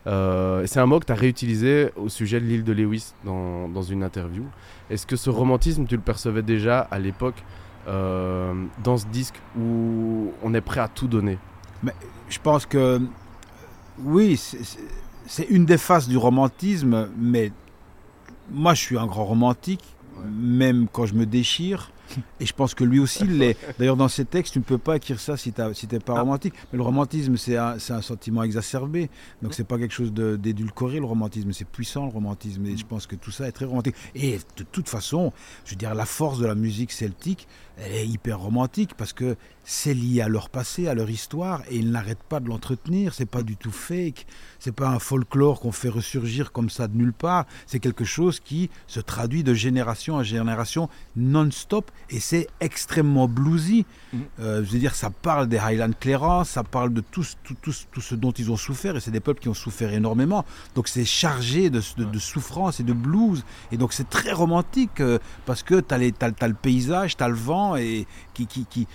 Euh, 0.07 0.65
c'est 0.67 0.79
un 0.79 0.87
mot 0.87 1.01
que 1.01 1.07
tu 1.07 1.13
as 1.13 1.17
réutilisé 1.17 1.91
au 1.97 2.09
sujet 2.09 2.41
de 2.41 2.47
l'île 2.47 2.63
de 2.63 2.73
Lewis 2.73 3.15
dans, 3.25 3.69
dans 3.69 3.83
une 3.83 4.05
interview. 4.05 4.45
Est-ce 4.91 5.07
que 5.07 5.17
ce 5.17 5.29
romantisme, 5.29 5.85
tu 5.87 5.97
le 5.97 6.03
percevais 6.03 6.43
déjà 6.43 6.81
à 6.81 6.99
l'époque 6.99 7.43
dans 7.87 8.97
ce 8.97 9.07
disque 9.09 9.41
où 9.59 10.33
on 10.43 10.55
est 10.55 10.61
prêt 10.61 10.81
à 10.81 10.89
tout 10.89 11.09
donner? 11.09 11.39
Je 12.29 12.39
pense 12.39 12.65
que. 12.65 13.01
Oui, 13.99 14.41
c'est 15.27 15.45
une 15.45 15.67
des 15.67 15.79
faces 15.79 16.09
du 16.09 16.17
romantisme, 16.17 17.09
mais 17.19 17.53
moi, 18.51 18.75
je 18.75 18.81
suis 18.81 18.99
un 18.99 19.07
grand 19.07 19.25
romantique, 19.25 19.85
même 20.25 20.87
quand 20.93 21.07
je 21.07 21.15
me 21.15 21.27
déchire. 21.27 21.91
Et 22.41 22.47
je 22.47 22.53
pense 22.53 22.75
que 22.75 22.85
lui 22.85 22.99
aussi 22.99 23.25
l'est. 23.25 23.57
D'ailleurs, 23.79 23.97
dans 23.97 24.09
ses 24.09 24.25
textes, 24.25 24.55
tu 24.55 24.59
ne 24.59 24.65
peux 24.65 24.79
pas 24.79 24.97
écrire 24.97 25.21
ça 25.21 25.37
si 25.37 25.53
tu 25.53 25.61
n'es 25.61 25.99
pas 26.01 26.15
Ah. 26.17 26.21
romantique. 26.21 26.55
Mais 26.73 26.77
le 26.77 26.83
romantisme, 26.83 27.37
c'est 27.37 27.57
un, 27.57 27.79
sentiment 27.79 28.43
exacerbé. 28.43 29.11
Donc, 29.43 29.55
c'est 29.55 29.65
pas 29.65 29.79
quelque 29.79 29.95
chose 29.95 30.13
d'édulcoré, 30.13 30.99
le 30.99 31.07
romantisme. 31.07 31.53
C'est 31.53 31.67
puissant, 31.67 32.07
le 32.07 32.13
romantisme. 32.13 32.67
Et 32.67 32.77
je 32.77 32.85
pense 32.85 33.07
que 33.07 33.17
tout 33.17 33.31
ça 33.31 33.49
est 33.49 33.53
très 33.53 33.65
romantique. 33.65 33.97
Et 34.15 34.39
de 34.57 34.65
toute 34.65 34.89
façon, 34.89 35.33
je 35.65 35.71
veux 35.71 35.77
dire, 35.77 35.95
la 35.95 36.07
force 36.07 36.39
de 36.39 36.47
la 36.47 36.55
musique 36.55 36.93
celtique, 36.93 37.49
elle 37.77 37.93
est 37.93 38.07
hyper 38.07 38.39
romantique 38.39 38.95
parce 38.97 39.13
que 39.13 39.37
c'est 39.65 39.95
lié 39.95 40.21
à 40.21 40.29
leur 40.29 40.49
passé, 40.51 40.87
à 40.87 40.95
leur 40.95 41.11
histoire, 41.11 41.63
et 41.71 41.77
ils 41.77 41.91
n'arrêtent 41.91 42.23
pas 42.23 42.39
de 42.39 42.49
l'entretenir. 42.49 43.15
C'est 43.15 43.27
pas 43.27 43.43
du 43.43 43.57
tout 43.57 43.73
fake. 43.73 44.27
C'est 44.59 44.73
pas 44.73 44.89
un 44.89 44.99
folklore 44.99 45.61
qu'on 45.61 45.73
fait 45.73 45.89
ressurgir 45.89 46.53
comme 46.53 46.71
ça 46.71 46.87
de 46.87 46.97
nulle 46.97 47.13
part. 47.13 47.47
C'est 47.67 47.81
quelque 47.81 48.05
chose 48.05 48.41
qui 48.41 48.71
se 48.87 49.01
traduit 49.01 49.43
de 49.43 49.55
génération 49.55 50.17
en 50.17 50.23
génération 50.23 50.89
non-stop 51.17 51.91
et 52.11 52.21
c'est 52.21 52.47
extrêmement 52.61 53.29
bluesy. 53.29 53.87
Mhm. 54.13 54.21
Euh, 54.41 54.65
je 54.65 54.71
veux 54.73 54.79
dire, 54.79 54.95
ça 54.95 55.11
parle 55.11 55.49
des 55.49 55.59
Highland 55.59 55.93
Clearance, 55.99 56.51
ça 56.51 56.63
parle 56.65 56.93
de 56.93 57.01
tout, 57.01 57.23
ce- 57.23 57.37
tout, 57.43 57.55
tout, 57.63 57.73
ce- 57.73 57.87
tout 57.91 58.01
ce 58.01 58.15
dont 58.15 58.33
ils 58.33 58.51
ont 58.51 58.57
souffert, 58.57 58.97
et 58.97 59.01
c'est 59.01 59.11
des 59.11 59.21
peuples 59.21 59.41
qui 59.41 59.49
ont 59.49 59.55
souffert 59.55 59.93
énormément. 59.93 60.45
Donc 60.75 60.89
c'est 60.89 61.05
chargé 61.05 61.71
de, 61.71 61.81
de- 61.97 62.05
de 62.05 62.19
souffrance 62.19 62.81
et 62.81 62.83
de 62.85 62.93
blues, 62.93 63.45
et 63.73 63.77
donc 63.77 63.93
c'est 63.93 64.09
très 64.09 64.33
romantique, 64.33 65.01
euh, 65.01 65.19
parce 65.47 65.63
que 65.63 65.81
tu 65.81 65.95
as, 65.95 65.99
le 66.49 66.55
paysage, 66.55 67.17
tu 67.17 67.23
as 67.25 67.29
le 67.29 67.35
vent, 67.35 67.77
et 67.77 68.07
qui, 68.35 68.47
qui, 68.47 68.67
qui, 68.67 68.87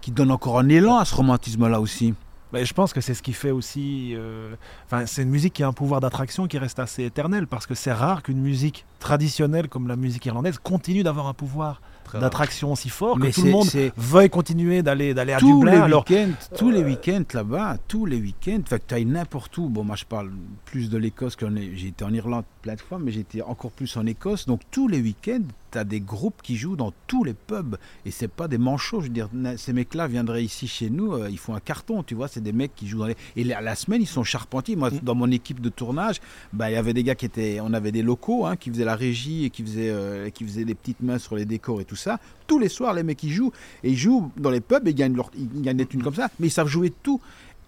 qui 0.00 0.10
donne 0.10 0.30
encore 0.30 0.58
un 0.58 0.68
élan 0.68 0.96
à 0.98 1.04
ce 1.04 1.14
romantisme-là 1.14 1.80
aussi. 1.80 2.14
Mais 2.52 2.64
je 2.64 2.74
pense 2.74 2.92
que 2.92 3.00
c'est 3.00 3.14
ce 3.14 3.22
qui 3.22 3.32
fait 3.32 3.52
aussi. 3.52 4.12
euh, 4.16 4.56
Enfin, 4.86 5.06
c'est 5.06 5.22
une 5.22 5.28
musique 5.30 5.52
qui 5.52 5.62
a 5.62 5.68
un 5.68 5.72
pouvoir 5.72 6.00
d'attraction 6.00 6.48
qui 6.48 6.58
reste 6.58 6.80
assez 6.80 7.04
éternel 7.04 7.46
parce 7.46 7.64
que 7.64 7.76
c'est 7.76 7.92
rare 7.92 8.24
qu'une 8.24 8.40
musique 8.40 8.86
traditionnelle 8.98 9.68
comme 9.68 9.86
la 9.86 9.94
musique 9.94 10.26
irlandaise 10.26 10.58
continue 10.60 11.04
d'avoir 11.04 11.28
un 11.28 11.32
pouvoir 11.34 11.80
d'attraction 12.18 12.72
aussi 12.72 12.88
fort 12.88 13.18
Mais 13.18 13.30
que 13.30 13.34
tout 13.36 13.44
le 13.44 13.50
monde 13.50 13.68
veuille 13.96 14.30
continuer 14.30 14.82
d'aller 14.82 15.14
d'aller 15.14 15.32
à 15.32 15.38
Dublin. 15.38 15.72
les 15.72 15.78
Alors, 15.78 16.04
week-ends, 16.08 16.32
tous 16.56 16.70
les 16.70 16.82
euh, 16.82 16.86
week-ends 16.86 17.24
là-bas, 17.32 17.76
tous 17.88 18.06
les 18.06 18.18
week-ends, 18.18 18.60
fait 18.66 18.78
que 18.78 18.84
tu 18.88 18.94
ailles 18.94 19.04
n'importe 19.04 19.56
où. 19.58 19.68
Bon, 19.68 19.84
moi 19.84 19.96
je 19.96 20.04
parle 20.04 20.30
plus 20.64 20.90
de 20.90 20.98
l'Écosse 20.98 21.36
que 21.36 21.46
j'ai 21.74 21.88
été 21.88 22.04
en 22.04 22.12
Irlande 22.12 22.44
plein 22.60 22.74
de 22.74 22.80
fois, 22.80 22.98
mais 22.98 23.14
été 23.16 23.42
encore 23.42 23.70
plus 23.70 23.96
en 23.96 24.06
Écosse. 24.06 24.46
Donc 24.46 24.60
tous 24.70 24.86
les 24.86 25.00
week-ends, 25.00 25.42
tu 25.72 25.78
as 25.78 25.84
des 25.84 26.00
groupes 26.00 26.42
qui 26.42 26.56
jouent 26.56 26.76
dans 26.76 26.92
tous 27.06 27.24
les 27.24 27.32
pubs 27.34 27.76
et 28.04 28.10
c'est 28.10 28.28
pas 28.28 28.48
des 28.48 28.58
manchots. 28.58 29.00
Je 29.00 29.06
veux 29.06 29.12
dire, 29.12 29.28
ces 29.56 29.72
mecs-là 29.72 30.06
viendraient 30.08 30.44
ici 30.44 30.68
chez 30.68 30.90
nous, 30.90 31.14
euh, 31.14 31.30
ils 31.30 31.38
font 31.38 31.54
un 31.54 31.60
carton, 31.60 32.02
tu 32.02 32.14
vois. 32.14 32.28
C'est 32.28 32.42
des 32.42 32.52
mecs 32.52 32.74
qui 32.74 32.86
jouent 32.86 32.98
dans 32.98 33.06
les. 33.06 33.16
Et 33.36 33.44
la, 33.44 33.60
la 33.60 33.74
semaine, 33.74 34.02
ils 34.02 34.06
sont 34.06 34.24
charpentiers. 34.24 34.76
Moi, 34.76 34.90
Mm. 34.90 34.98
dans 35.02 35.14
mon 35.14 35.30
équipe 35.30 35.60
de 35.60 35.68
tournage, 35.68 36.20
bah, 36.52 36.70
il 36.70 36.74
y 36.74 36.76
avait 36.76 36.92
des 36.94 37.04
gars 37.04 37.14
qui 37.14 37.26
étaient. 37.26 37.60
On 37.62 37.72
avait 37.72 37.92
des 37.92 38.02
locaux 38.02 38.46
hein, 38.46 38.56
qui 38.56 38.70
faisaient 38.70 38.84
la 38.84 38.96
régie 38.96 39.44
et 39.44 39.50
qui 39.50 39.62
faisaient, 39.62 39.90
euh, 39.90 40.30
qui 40.30 40.44
faisaient 40.44 40.64
des 40.64 40.74
petites 40.74 41.00
mains 41.00 41.18
sur 41.18 41.36
les 41.36 41.44
décors 41.44 41.80
et 41.80 41.84
tout 41.84 41.96
ça. 41.96 42.18
Tous 42.46 42.58
les 42.58 42.68
soirs, 42.68 42.94
les 42.94 43.02
mecs, 43.02 43.22
ils 43.22 43.32
jouent. 43.32 43.52
Et 43.84 43.90
ils 43.90 43.96
jouent 43.96 44.30
dans 44.36 44.50
les 44.50 44.60
pubs 44.60 44.86
et 44.86 44.90
ils 44.90 44.94
gagnent, 44.94 45.14
leur, 45.16 45.30
ils 45.36 45.62
gagnent 45.62 45.76
des 45.76 45.86
thunes 45.86 46.02
comme 46.02 46.14
ça. 46.14 46.28
Mais 46.38 46.48
ils 46.48 46.52
savent 46.52 46.68
jouer 46.68 46.92
tout. 47.02 47.20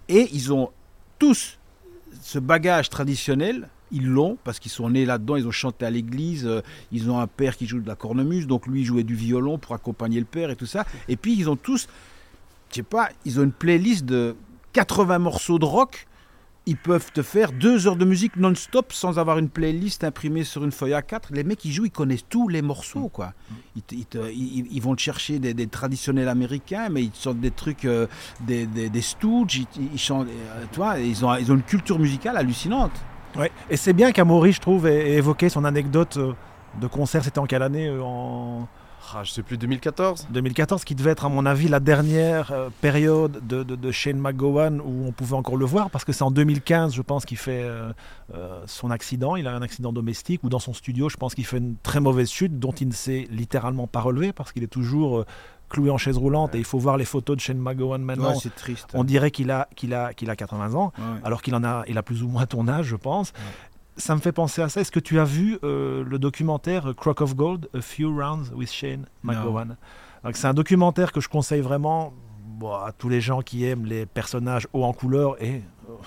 Et 0.08 0.28
ils 0.32 0.52
ont 0.52 0.70
tous 1.18 1.58
ce 2.22 2.38
bagage 2.38 2.90
traditionnel. 2.90 3.68
Ils 3.92 4.06
l'ont 4.06 4.38
parce 4.44 4.58
qu'ils 4.58 4.70
sont 4.72 4.88
nés 4.90 5.04
là-dedans, 5.04 5.36
ils 5.36 5.46
ont 5.46 5.50
chanté 5.52 5.84
à 5.84 5.90
l'église, 5.90 6.46
euh, 6.46 6.62
ils 6.92 7.10
ont 7.10 7.18
un 7.20 7.26
père 7.26 7.56
qui 7.56 7.66
joue 7.66 7.80
de 7.80 7.86
la 7.88 7.94
cornemuse, 7.96 8.46
donc 8.46 8.66
lui 8.66 8.84
jouait 8.84 9.04
du 9.04 9.14
violon 9.14 9.58
pour 9.58 9.74
accompagner 9.74 10.18
le 10.18 10.26
père 10.26 10.50
et 10.50 10.56
tout 10.56 10.66
ça. 10.66 10.84
Et 11.08 11.16
puis 11.16 11.34
ils 11.36 11.48
ont 11.50 11.56
tous, 11.56 11.88
je 12.70 12.76
sais 12.76 12.82
pas, 12.82 13.10
ils 13.24 13.38
ont 13.38 13.42
une 13.42 13.52
playlist 13.52 14.04
de 14.04 14.34
80 14.72 15.18
morceaux 15.18 15.58
de 15.58 15.64
rock. 15.66 16.06
Ils 16.64 16.76
peuvent 16.76 17.10
te 17.12 17.22
faire 17.22 17.50
deux 17.50 17.88
heures 17.88 17.96
de 17.96 18.04
musique 18.04 18.36
non-stop 18.36 18.92
sans 18.92 19.18
avoir 19.18 19.36
une 19.38 19.48
playlist 19.48 20.04
imprimée 20.04 20.44
sur 20.44 20.62
une 20.62 20.70
feuille 20.70 20.92
A4. 20.92 21.22
Les 21.32 21.42
mecs 21.42 21.58
qui 21.58 21.72
jouent, 21.72 21.86
ils 21.86 21.90
connaissent 21.90 22.24
tous 22.28 22.46
les 22.46 22.62
morceaux, 22.62 23.08
quoi. 23.08 23.34
Ils, 23.74 23.82
ils 23.90 24.06
ils- 24.32 24.66
ils 24.70 24.80
vont 24.80 24.94
te 24.94 25.00
chercher 25.00 25.40
des, 25.40 25.66
traditionnels 25.66 26.28
américains, 26.28 26.88
mais 26.88 27.02
ils 27.02 27.10
te 27.10 27.16
sortent 27.18 27.40
des 27.40 27.50
trucs, 27.50 27.84
euh, 27.84 28.06
des, 28.46 28.66
des, 28.66 28.88
des 28.90 29.00
Stooges, 29.02 29.56
ils, 29.56 29.66
ils 29.92 29.98
chantent, 29.98 30.28
euh, 30.28 30.98
ils 31.00 31.08
ils 31.10 31.24
ont 31.24 31.54
une 31.56 31.62
culture 31.64 31.98
musicale 31.98 32.36
hallucinante. 32.36 32.92
Ouais. 33.36 33.50
Et 33.70 33.76
c'est 33.76 33.92
bien 33.92 34.12
qu'Amaury, 34.12 34.52
je 34.52 34.60
trouve, 34.60 34.86
ait 34.86 35.12
évoqué 35.12 35.48
son 35.48 35.64
anecdote 35.64 36.16
euh, 36.16 36.32
de 36.80 36.86
concert. 36.86 37.24
C'était 37.24 37.38
en 37.38 37.46
quelle 37.46 37.62
année 37.62 37.86
euh, 37.88 38.00
En 38.02 38.68
Ah, 39.14 39.24
je 39.24 39.30
sais 39.32 39.42
plus, 39.42 39.58
2014 39.58 40.28
2014, 40.30 40.84
qui 40.84 40.94
devait 40.94 41.10
être, 41.10 41.24
à 41.26 41.28
mon 41.28 41.44
avis, 41.44 41.68
la 41.68 41.80
dernière 41.80 42.50
euh, 42.52 42.70
période 42.80 43.46
de, 43.46 43.62
de, 43.62 43.76
de 43.76 43.90
Shane 43.90 44.18
McGowan 44.18 44.80
où 44.80 45.06
on 45.06 45.12
pouvait 45.12 45.36
encore 45.36 45.56
le 45.56 45.66
voir, 45.66 45.90
parce 45.90 46.04
que 46.04 46.12
c'est 46.12 46.22
en 46.22 46.30
2015, 46.30 46.94
je 46.94 47.02
pense, 47.02 47.26
qu'il 47.26 47.36
fait 47.36 47.62
euh, 47.62 47.92
euh, 48.34 48.62
son 48.66 48.90
accident. 48.90 49.36
Il 49.36 49.46
a 49.46 49.54
un 49.54 49.60
accident 49.60 49.92
domestique, 49.92 50.42
ou 50.44 50.48
dans 50.48 50.60
son 50.60 50.72
studio, 50.72 51.08
je 51.08 51.16
pense 51.16 51.34
qu'il 51.34 51.44
fait 51.44 51.58
une 51.58 51.76
très 51.82 52.00
mauvaise 52.00 52.30
chute, 52.30 52.58
dont 52.58 52.72
il 52.72 52.88
ne 52.88 52.92
s'est 52.92 53.26
littéralement 53.30 53.86
pas 53.86 54.00
relevé, 54.00 54.32
parce 54.32 54.52
qu'il 54.52 54.62
est 54.62 54.72
toujours 54.72 55.24
cloué 55.72 55.90
en 55.90 55.98
chaise 55.98 56.16
roulante, 56.18 56.54
et 56.54 56.58
il 56.58 56.64
faut 56.64 56.78
voir 56.78 56.96
les 56.96 57.04
photos 57.04 57.36
de 57.36 57.40
Shane 57.40 57.58
McGowan 57.58 58.02
maintenant. 58.02 58.34
Ouais, 58.34 58.50
triste. 58.54 58.88
on 58.94 59.04
dirait 59.04 59.30
qu'il 59.30 59.50
a, 59.50 59.68
qu'il 59.74 59.94
a, 59.94 60.12
qu'il 60.14 60.28
a 60.30 60.36
80 60.36 60.74
ans, 60.74 60.92
Ouais. 60.98 61.20
alors 61.24 61.40
qu'il 61.42 61.54
en 61.54 61.64
a, 61.64 61.82
il 61.88 61.96
a 61.98 62.02
plus 62.02 62.22
ou 62.22 62.28
moins 62.28 62.46
ton 62.46 62.68
âge, 62.68 62.86
je 62.86 62.96
pense. 62.96 63.32
Ça 63.96 64.14
me 64.14 64.20
fait 64.20 64.32
penser 64.32 64.62
à 64.62 64.68
ça. 64.68 64.80
Est-ce 64.80 64.92
que 64.92 65.00
tu 65.00 65.18
as 65.18 65.24
vu 65.24 65.58
euh, 65.64 66.04
le 66.04 66.18
documentaire 66.18 66.92
Crock 66.96 67.20
of 67.20 67.34
Gold, 67.34 67.68
A 67.74 67.80
Few 67.80 68.08
Rounds 68.08 68.50
with 68.54 68.70
Shane. 68.70 69.06
McGowan? 69.22 69.76
C'est 70.34 70.46
un 70.46 70.54
documentaire 70.54 71.10
que 71.12 71.20
je 71.20 71.28
conseille 71.28 71.60
vraiment 71.62 72.12
bon, 72.44 72.72
à 72.72 72.92
tous 72.96 73.08
les 73.08 73.20
gens 73.20 73.40
qui 73.42 73.64
aiment 73.66 73.84
les 73.86 74.06
personnages 74.06 74.68
hauts 74.72 74.84
en 74.84 74.92
couleur 74.92 75.42
et 75.42 75.62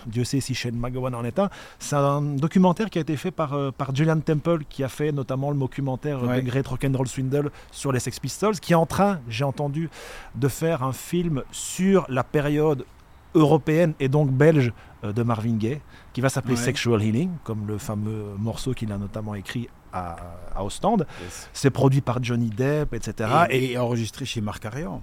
Dieu 0.07 0.23
sait 0.23 0.39
si 0.39 0.53
Shane 0.55 0.75
McGowan 0.77 1.13
en 1.15 1.23
est 1.23 1.39
un. 1.39 1.49
C'est 1.79 1.95
un 1.95 2.21
documentaire 2.21 2.89
qui 2.89 2.97
a 2.97 3.01
été 3.01 3.17
fait 3.17 3.31
par, 3.31 3.53
euh, 3.53 3.71
par 3.71 3.95
Julian 3.95 4.19
Temple 4.19 4.63
qui 4.69 4.83
a 4.83 4.87
fait 4.89 5.11
notamment 5.11 5.51
le 5.51 5.57
documentaire 5.57 6.23
euh, 6.23 6.27
Ouais. 6.27 6.41
The 6.41 6.45
Great 6.45 6.67
Rock'n'Roll 6.67 7.07
Swindle 7.07 7.51
sur 7.71 7.91
les 7.91 7.99
Sex 7.99 8.19
Pistols 8.19 8.59
qui 8.59 8.73
est 8.73 8.75
en 8.75 8.85
train, 8.85 9.19
j'ai 9.27 9.43
entendu, 9.43 9.89
de 10.35 10.47
faire 10.47 10.83
un 10.83 10.93
film 10.93 11.43
sur 11.51 12.05
la 12.09 12.23
période 12.23 12.85
européenne 13.33 13.93
et 13.99 14.07
donc 14.07 14.31
belge 14.31 14.71
euh, 15.03 15.11
de 15.11 15.23
Marvin 15.23 15.55
Gaye 15.57 15.81
qui 16.13 16.21
va 16.21 16.29
s'appeler 16.29 16.55
Ouais. 16.55 16.61
Sexual 16.61 17.01
Healing 17.03 17.31
comme 17.43 17.67
le 17.67 17.77
fameux 17.77 18.35
morceau 18.37 18.73
qu'il 18.73 18.91
a 18.91 18.97
notamment 18.97 19.35
écrit 19.35 19.67
à, 19.91 20.15
à 20.55 20.63
Ostende. 20.63 21.05
Yes. 21.23 21.49
C'est 21.53 21.69
produit 21.69 22.01
par 22.01 22.21
Johnny 22.23 22.49
Depp, 22.49 22.93
etc. 22.93 23.29
et, 23.49 23.71
et 23.71 23.77
enregistré 23.77 24.25
chez 24.25 24.41
Marc 24.41 24.65
Arian. 24.65 25.01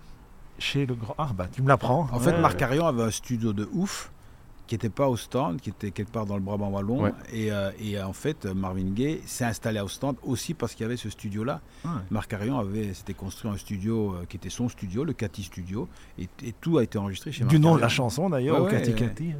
chez 0.59 0.85
le 0.87 0.95
grand... 0.95 1.15
Ah 1.19 1.31
bah 1.35 1.47
tu 1.51 1.63
me 1.63 1.69
l'apprends. 1.69 2.09
En 2.13 2.21
fait. 2.21 2.39
Marc 2.39 2.61
Arian 2.63 2.87
avait 2.87 3.03
un 3.03 3.11
studio 3.11 3.53
de 3.53 3.69
ouf 3.73 4.12
qui 4.73 4.77
n'était 4.77 4.89
pas 4.89 5.07
au 5.07 5.19
stand, 5.19 5.61
qui 5.61 5.69
était 5.69 5.91
quelque 5.91 6.11
part 6.11 6.25
dans 6.25 6.35
le 6.37 6.41
Brabant 6.41 6.71
wallon. 6.71 7.03
Ouais. 7.03 7.13
Et, 7.31 7.53
euh, 7.53 7.71
et, 7.79 7.99
euh, 7.99 8.07
en 8.07 8.15
fait, 8.15 8.47
euh, 8.47 8.55
Marvin 8.55 8.91
Gaye 8.95 9.21
s'est 9.27 9.45
installé 9.45 9.79
au 9.81 9.89
stand 9.89 10.17
aussi 10.23 10.55
parce 10.55 10.73
qu'il 10.75 10.85
y 10.85 10.87
avait 10.87 10.97
ce 10.97 11.11
studio-là. 11.11 11.61
Ouais. 11.85 11.91
Marc 12.11 12.33
Arian 12.33 12.59
avait 12.59 12.95
s'était 12.95 13.13
construit 13.13 13.51
un 13.51 13.59
studio 13.59 14.17
qui 14.31 14.39
était 14.39 14.49
son 14.49 14.71
studio, 14.71 15.05
le 15.05 15.13
Cathy 15.13 15.43
Studio, 15.43 15.91
et, 16.19 16.27
et 16.43 16.55
tout 16.59 16.79
a 16.79 16.85
été 16.85 16.97
enregistré 16.97 17.33
chez 17.33 17.45
Marc 17.45 17.51
du 17.55 17.61
nom 17.61 17.77
de 17.77 17.81
la 17.83 17.91
chanson 17.91 18.31
d'ailleurs, 18.31 18.63
Ouais, 18.63 18.71
Cathy 18.71 18.95
Cathy. 18.95 19.33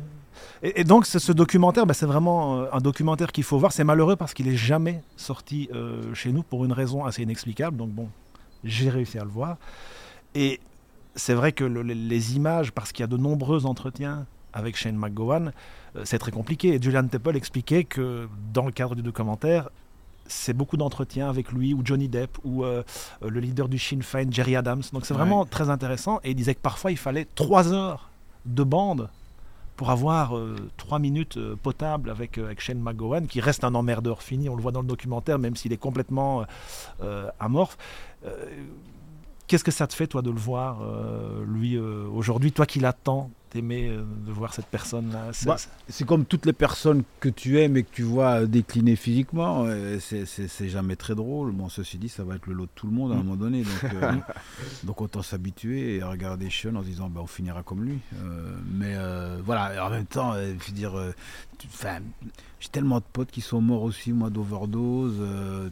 Et, 0.63 0.81
et 0.81 0.85
donc 0.85 1.07
ce, 1.07 1.19
ce 1.19 1.33
documentaire, 1.33 1.87
bah, 1.87 1.95
c'est 1.95 2.05
vraiment 2.05 2.61
euh, 2.61 2.67
un 2.75 2.81
documentaire 2.81 3.33
qu'il 3.33 3.45
faut 3.45 3.59
voir. 3.59 3.73
C'est 3.73 3.85
malheureux 3.85 4.17
parce 4.17 4.35
qu'il 4.35 4.49
est 4.49 4.57
jamais 4.57 5.03
sorti 5.17 5.71
euh, 5.73 6.13
chez 6.15 6.31
nous 6.31 6.43
pour 6.43 6.67
une 6.67 6.73
raison 6.73 7.07
assez 7.07 7.23
inexplicable. 7.23 7.79
Donc 7.79 7.89
bon, 7.89 8.11
j'ai 8.65 8.91
réussi 8.91 9.19
à 9.19 9.25
le 9.25 9.31
voir. 9.31 9.57
Et 10.35 10.61
c'est 11.15 11.33
vrai 11.35 11.53
que 11.53 11.65
le- 11.65 11.83
les, 11.83 11.95
les 11.95 12.37
images, 12.37 12.71
parce 12.73 12.93
qu'il 12.93 13.03
y 13.03 13.05
a 13.05 13.07
de 13.07 13.17
nombreux 13.17 13.65
entretiens 13.65 14.27
avec 14.53 14.77
Shane 14.77 14.97
McGowan, 14.97 15.53
euh, 15.97 16.03
c'est 16.05 16.19
très 16.19 16.33
compliqué. 16.33 16.75
Et 16.75 16.83
Julian 16.83 17.07
Temple 17.07 17.37
expliquait 17.37 17.85
que 17.85 18.29
dans 18.53 18.65
le 18.67 18.73
cadre 18.73 18.95
du 18.95 19.03
documentaire, 19.03 19.69
c'est 20.27 20.53
beaucoup 20.53 20.77
d'entretiens 20.77 21.29
avec 21.29 21.51
lui 21.53 21.75
ou 21.75 21.83
Johnny 21.85 22.09
Depp 22.09 22.39
ou 22.45 22.65
euh, 22.65 22.83
le 23.27 23.41
leader 23.41 23.69
du 23.69 23.79
Sinn 23.79 24.03
Féin, 24.03 24.31
Jerry 24.31 24.55
Adams. 24.57 24.83
Donc 24.93 25.05
c'est 25.05 25.15
Ouais. 25.15 25.19
vraiment 25.21 25.45
très 25.45 25.69
intéressant. 25.69 26.21
Et 26.25 26.31
il 26.31 26.35
disait 26.37 26.55
que 26.55 26.61
parfois 26.61 26.91
il 26.93 26.97
fallait 26.97 27.27
trois 27.35 27.73
heures 27.73 28.09
de 28.47 28.63
bande 28.63 29.09
pour 29.77 29.91
avoir 29.91 30.37
euh, 30.37 30.55
trois 30.77 30.99
minutes 31.01 31.39
euh, 31.39 31.57
potables 31.61 32.09
avec, 32.09 32.39
avec 32.39 32.61
Shane 32.61 32.79
McGowan, 32.81 33.27
qui 33.27 33.41
reste 33.41 33.65
un 33.65 33.75
emmerdeur 33.75 34.23
fini, 34.23 34.49
on 34.49 34.55
le 34.55 34.63
voit 34.63 34.71
dans 34.73 34.83
le 34.83 34.87
documentaire, 34.87 35.39
même 35.41 35.57
s'il 35.57 35.73
est 35.73 35.77
complètement 35.77 36.45
amorphe. 37.41 37.77
Qu'est-ce 39.49 39.65
que 39.65 39.71
ça 39.71 39.87
te 39.87 39.95
fait, 39.95 40.07
toi, 40.07 40.23
de 40.23 40.31
le 40.31 40.39
voir, 40.39 40.81
lui, 41.47 41.77
aujourd'hui, 41.79 42.53
toi 42.53 42.65
qui 42.65 42.81
l'attends, 42.81 43.31
t'aimais 43.53 43.89
euh, 43.91 44.03
de 44.27 44.33
voir 44.33 44.55
cette 44.55 44.67
personne-là 44.67 45.29
C'est- 45.33 45.45
Bah, 45.47 45.57
C'est 45.89 46.07
comme 46.07 46.25
toutes 46.25 46.47
les 46.47 46.55
personnes 46.55 47.03
que 47.21 47.29
tu 47.29 47.61
aimes 47.61 47.77
et 47.77 47.83
que 47.83 47.91
tu 47.93 48.03
vois 48.03 48.41
euh, 48.43 48.47
décliner 48.47 48.97
physiquement. 48.97 49.65
euh, 49.67 49.99
c'est- 50.01 50.69
jamais 50.69 50.97
très 50.97 51.15
drôle. 51.15 51.53
Bon, 51.53 51.69
ceci 51.69 51.99
dit, 51.99 52.09
ça 52.09 52.25
va 52.25 52.37
être 52.37 52.47
le 52.47 52.55
lot 52.55 52.65
de 52.65 52.71
tout 52.75 52.87
le 52.87 52.93
monde 52.95 53.13
à 53.13 53.15
un 53.17 53.19
Mm. 53.19 53.23
moment 53.25 53.37
donné. 53.37 53.63
Donc, 53.63 53.93
euh, 53.95 54.13
donc 54.85 55.01
autant 55.03 55.21
s'habituer 55.23 55.97
et 55.97 56.03
regarder 56.03 56.49
Sean 56.51 56.77
en 56.77 56.81
se 56.83 56.87
disant 56.87 57.11
bah, 57.11 57.21
on 57.23 57.27
finira 57.27 57.63
comme 57.63 57.85
lui. 57.85 57.99
Euh, 58.15 58.57
mais 58.71 58.95
euh, 58.97 59.41
voilà, 59.45 59.87
en 59.87 59.91
même 59.91 60.07
temps, 60.07 60.33
je 60.35 60.53
veux 60.67 60.73
dire, 60.73 60.95
j'ai 62.61 62.69
tellement 62.69 62.99
de 62.99 63.05
potes 63.13 63.31
qui 63.31 63.41
sont 63.41 63.61
morts 63.61 63.83
aussi, 63.83 64.13
moi, 64.13 64.31
d'overdose. 64.31 65.21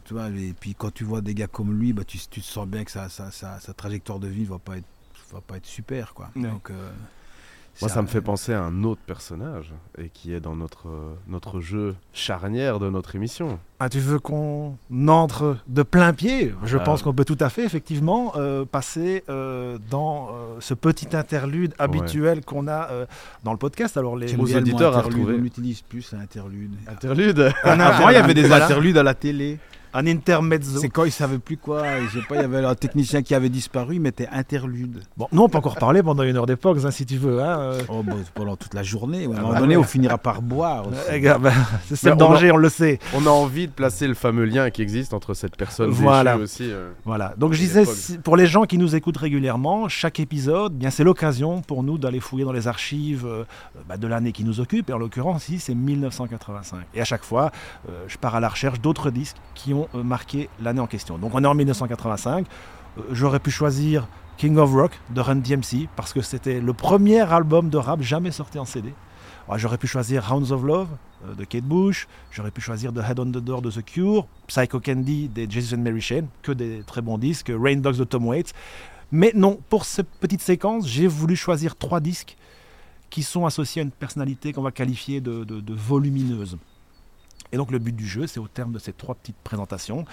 tu 0.05 0.13
vois, 0.13 0.29
et 0.29 0.53
puis 0.59 0.75
quand 0.75 0.93
tu 0.93 1.03
vois 1.03 1.21
des 1.21 1.33
gars 1.33 1.47
comme 1.47 1.73
lui, 1.73 1.93
bah, 1.93 2.03
tu, 2.05 2.17
tu 2.29 2.41
te 2.41 2.45
sens 2.45 2.67
bien 2.67 2.83
que 2.83 2.91
sa, 2.91 3.09
sa, 3.09 3.31
sa, 3.31 3.59
sa 3.59 3.73
trajectoire 3.73 4.19
de 4.19 4.27
vie 4.27 4.45
va 4.45 4.59
pas 4.59 4.77
être, 4.77 4.85
va 5.31 5.41
pas 5.41 5.57
être 5.57 5.65
super. 5.65 6.13
Quoi. 6.13 6.29
Ouais. 6.35 6.43
Donc, 6.43 6.69
euh, 6.69 6.91
Moi, 7.79 7.89
ça 7.89 8.01
me 8.01 8.07
fait 8.07 8.21
penser 8.21 8.53
à 8.53 8.61
un 8.61 8.83
autre 8.83 9.01
personnage 9.07 9.73
et 9.97 10.09
qui 10.09 10.33
est 10.33 10.39
dans 10.39 10.55
notre, 10.55 10.87
euh, 10.87 11.13
notre 11.27 11.61
jeu 11.61 11.95
charnière 12.13 12.79
de 12.79 12.89
notre 12.89 13.15
émission. 13.15 13.59
Ah, 13.79 13.89
tu 13.89 13.99
veux 13.99 14.19
qu'on 14.19 14.77
entre 15.07 15.57
de 15.67 15.81
plein 15.81 16.13
pied? 16.13 16.53
Je 16.63 16.77
Ah. 16.77 16.81
pense 16.81 17.01
qu'on 17.01 17.13
peut 17.13 17.25
tout 17.25 17.37
à 17.39 17.49
fait, 17.49 17.63
effectivement, 17.63 18.33
euh, 18.35 18.65
passer 18.65 19.23
euh, 19.29 19.79
dans 19.89 20.27
euh, 20.29 20.57
ce 20.59 20.73
petit 20.75 21.15
interlude 21.15 21.73
habituel 21.79 22.43
qu'on 22.45 22.67
a 22.67 22.89
euh, 22.91 23.05
dans 23.43 23.51
le 23.51 23.57
podcast. 23.57 23.97
Alors, 23.97 24.15
les, 24.15 24.27
J'aime 24.27 24.41
aux 24.41 24.45
bien 24.45 24.59
le 24.59 24.65
mot 24.65 24.67
auditeurs 24.71 24.95
à 24.95 24.99
interlude, 24.99 25.17
retrouver. 25.19 25.39
On 25.39 25.43
l'utilise 25.43 25.81
plus, 25.81 26.11
l'interlude. 26.11 26.75
Interlude? 26.87 27.51
Avant, 27.63 28.09
il 28.09 28.13
y 28.13 28.17
avait 28.17 28.33
des 28.35 28.43
Voilà. 28.43 28.65
interludes 28.65 28.97
à 28.97 29.03
la 29.03 29.13
télé. 29.15 29.57
Un 29.93 30.07
intermezzo. 30.07 30.79
C'est 30.79 30.89
quand 30.89 31.03
ils 31.05 31.11
savaient 31.11 31.37
plus 31.37 31.57
quoi. 31.57 31.83
Je 32.01 32.19
sais 32.19 32.25
pas, 32.27 32.35
il 32.35 32.41
y 32.41 32.45
avait 32.45 32.63
un 32.63 32.75
technicien 32.75 33.21
qui 33.21 33.35
avait 33.35 33.49
disparu, 33.49 33.95
il 33.95 34.01
mettait 34.01 34.27
interlude. 34.31 35.01
Bon, 35.17 35.27
nous 35.31 35.41
on 35.43 35.49
peut 35.49 35.57
encore 35.57 35.77
parler 35.77 36.01
pendant 36.03 36.23
une 36.23 36.37
heure 36.37 36.45
d'époque, 36.45 36.77
hein, 36.83 36.91
si 36.91 37.05
tu 37.05 37.17
veux. 37.17 37.41
Hein, 37.41 37.59
euh. 37.59 37.81
Oh, 37.89 38.03
bah, 38.03 38.13
pendant 38.33 38.55
toute 38.55 38.73
la 38.73 38.83
journée. 38.83 39.25
À 39.25 39.29
un 39.29 39.33
Ah 39.37 39.41
moment 39.41 39.53
bah 39.53 39.59
donné, 39.59 39.77
on 39.77 39.83
finira 39.83 40.17
par 40.17 40.41
boire. 40.41 40.85
Eh, 41.11 41.19
bah, 41.19 41.51
c'est 41.93 42.05
le 42.07 42.13
on 42.13 42.15
danger, 42.15 42.51
on 42.51 42.57
le 42.57 42.69
sait. 42.69 42.99
On 43.13 43.25
a 43.25 43.29
envie 43.29 43.67
de 43.67 43.71
placer 43.71 44.07
le 44.07 44.13
fameux 44.13 44.45
lien 44.45 44.69
qui 44.69 44.81
existe 44.81 45.13
entre 45.13 45.33
cette 45.33 45.55
personne 45.57 45.89
Voilà. 45.91 46.33
déchue 46.33 46.43
aussi. 46.43 46.71
euh. 46.71 46.91
Voilà. 47.05 47.33
Donc 47.37 47.53
je 47.53 47.61
Et 47.61 47.65
disais, 47.65 47.83
pour 48.23 48.37
les 48.37 48.47
gens 48.47 48.63
qui 48.63 48.77
nous 48.77 48.95
écoutent 48.95 49.17
régulièrement, 49.17 49.89
chaque 49.89 50.19
épisode, 50.19 50.73
bien 50.73 50.89
c'est 50.89 51.03
l'occasion 51.03 51.61
pour 51.61 51.83
nous 51.83 51.97
d'aller 51.97 52.19
fouiller 52.19 52.45
dans 52.45 52.51
les 52.53 52.67
archives 52.67 53.25
euh, 53.25 53.43
bah, 53.87 53.97
de 53.97 54.07
l'année 54.07 54.31
qui 54.31 54.43
nous 54.43 54.59
occupe. 54.59 54.89
Et 54.89 54.93
en 54.93 54.97
l'occurrence, 54.97 55.49
ici, 55.49 55.59
c'est 55.59 55.75
1985. 55.75 56.79
Et 56.93 57.01
à 57.01 57.05
chaque 57.05 57.23
fois, 57.23 57.51
euh, 57.89 58.03
je 58.07 58.17
pars 58.17 58.35
à 58.35 58.39
la 58.39 58.49
recherche 58.49 58.79
d'autres 58.81 59.09
disques 59.11 59.37
qui 59.55 59.73
ont 59.73 59.80
euh, 59.95 60.03
marqué 60.03 60.49
l'année 60.61 60.79
en 60.79 60.87
question. 60.87 61.17
Donc 61.17 61.33
on 61.33 61.43
est 61.43 61.47
en 61.47 61.55
1985. 61.55 62.45
Euh, 62.97 63.01
J'aurais 63.11 63.39
pu 63.39 63.51
choisir 63.51 64.07
King 64.37 64.57
of 64.57 64.71
Rock 64.73 64.99
de 65.09 65.21
Run 65.21 65.37
DMC 65.37 65.87
parce 65.95 66.13
que 66.13 66.21
c'était 66.21 66.59
le 66.59 66.73
premier 66.73 67.21
album 67.21 67.69
de 67.69 67.77
rap 67.77 68.01
jamais 68.01 68.31
sorti 68.31 68.59
en 68.59 68.65
CD. 68.65 68.93
J'aurais 69.57 69.77
pu 69.77 69.87
choisir 69.87 70.31
Hounds 70.31 70.51
of 70.51 70.63
Love 70.63 70.87
euh, 71.25 71.35
de 71.35 71.43
Kate 71.43 71.63
Bush, 71.63 72.07
j'aurais 72.31 72.51
pu 72.51 72.61
choisir 72.61 72.93
The 72.93 72.99
Head 72.99 73.19
on 73.19 73.25
the 73.25 73.43
Door 73.43 73.61
de 73.63 73.71
The 73.71 73.83
Cure, 73.83 74.25
Psycho 74.47 74.79
Candy 74.79 75.27
des 75.27 75.49
Jesus 75.49 75.75
and 75.75 75.79
Mary 75.79 76.01
Chain, 76.01 76.25
que 76.41 76.51
des 76.51 76.83
très 76.83 77.01
bons 77.01 77.17
disques, 77.17 77.51
Rain 77.53 77.77
Dogs 77.77 77.97
de 77.97 78.03
Tom 78.03 78.27
Waits. 78.27 78.53
Mais 79.11 79.33
non, 79.35 79.59
pour 79.69 79.83
cette 79.83 80.09
petite 80.21 80.41
séquence, 80.41 80.87
j'ai 80.87 81.07
voulu 81.07 81.35
choisir 81.35 81.75
trois 81.75 81.99
disques 81.99 82.37
qui 83.09 83.23
sont 83.23 83.45
associés 83.45 83.81
à 83.81 83.83
une 83.83 83.91
personnalité 83.91 84.53
qu'on 84.53 84.61
va 84.61 84.71
qualifier 84.71 85.19
de 85.19 85.73
volumineuse. 85.73 86.57
Et 87.51 87.57
donc 87.57 87.71
le 87.71 87.79
but 87.79 87.95
du 87.95 88.07
jeu, 88.07 88.27
c'est 88.27 88.39
au 88.39 88.47
terme 88.47 88.71
de 88.71 88.79
ces 88.79 88.93
trois 88.93 89.15
petites 89.15 89.37
présentations, 89.43 90.05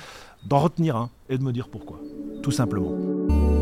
d'en 0.47 0.59
retenir 0.59 0.97
un 0.97 1.11
et 1.29 1.39
de 1.39 1.43
me 1.43 1.53
dire 1.53 1.69
pourquoi. 1.69 2.01
Tout 2.43 2.53
simplement. 2.53 3.58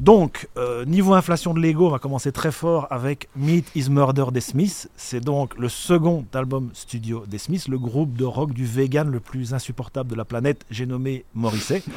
Donc, 0.00 0.48
euh, 0.56 0.84
niveau 0.84 1.14
inflation 1.14 1.54
de 1.54 1.60
Lego, 1.60 1.88
on 1.88 1.90
va 1.90 1.98
commencer 1.98 2.30
très 2.30 2.52
fort 2.52 2.86
avec 2.90 3.28
Meet 3.36 3.66
Is 3.74 3.90
Murder 3.90 4.26
des 4.32 4.40
Smiths. 4.40 4.88
C'est 4.96 5.18
donc 5.18 5.58
le 5.58 5.68
second 5.68 6.24
album 6.34 6.70
studio 6.72 7.24
des 7.26 7.38
Smiths, 7.38 7.66
le 7.66 7.78
groupe 7.78 8.16
de 8.16 8.24
rock 8.24 8.52
du 8.52 8.64
vegan 8.64 9.10
le 9.10 9.18
plus 9.18 9.54
insupportable 9.54 10.08
de 10.10 10.14
la 10.14 10.24
planète, 10.24 10.64
j'ai 10.70 10.86
nommé 10.86 11.24
Morrissey. 11.34 11.82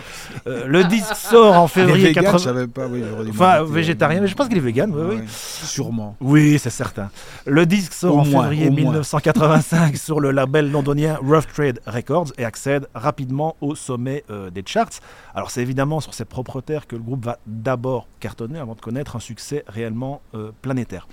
Euh, 0.47 0.66
le 0.66 0.84
disque 0.86 1.16
sort 1.16 1.54
en 1.56 1.64
Les 1.64 1.68
février 1.70 2.08
véganes, 2.08 2.24
80. 2.24 2.38
je 2.39 2.43
savais 2.43 2.68
pas. 2.68 2.88
Oui, 2.88 3.04
Enfin, 3.30 3.64
végétarien, 3.64 4.22
mais 4.22 4.28
je 4.28 4.34
pense 4.36 4.47
qu'il 4.47 4.58
est 4.58 4.62
vegan, 4.62 4.91
oui, 4.91 5.02
Ah 5.04 5.14
oui. 5.16 5.22
Sûrement. 5.28 6.16
Oui, 6.20 6.58
c'est 6.58 6.70
certain. 6.72 7.12
Le 7.45 7.66
disque 7.66 7.93
sort 7.93 8.16
Au 8.16 8.20
en 8.20 8.26
moins, 8.26 8.43
février 8.43 8.68
au 8.68 8.72
moins. 8.72 8.80
1985 8.80 9.97
sur 9.97 10.20
le 10.20 10.32
label 10.32 10.72
londonien 10.72 11.18
Rough 11.22 11.45
Trade 11.54 11.80
Records 11.86 12.32
et 12.38 12.45
accède 12.45 12.88
rapidement 12.95 13.56
au 13.62 13.76
sommet 13.76 14.24
euh, 14.32 14.49
des 14.49 14.64
charts. 14.66 14.99
Alors 15.36 15.52
c'est 15.52 15.62
évidemment 15.62 15.99
sur 15.99 16.14
ses 16.14 16.26
propres 16.26 16.62
terres 16.62 16.88
que 16.88 16.95
le 16.95 17.04
groupe 17.04 17.26
va 17.26 17.38
d'abord 17.45 17.91
cartonner 18.20 18.60
avant 18.60 18.76
de 18.76 18.82
connaître 18.82 19.16
un 19.16 19.20
succès 19.20 19.64
réellement 19.68 20.22
euh, 20.36 20.52
planétaire. 20.62 21.08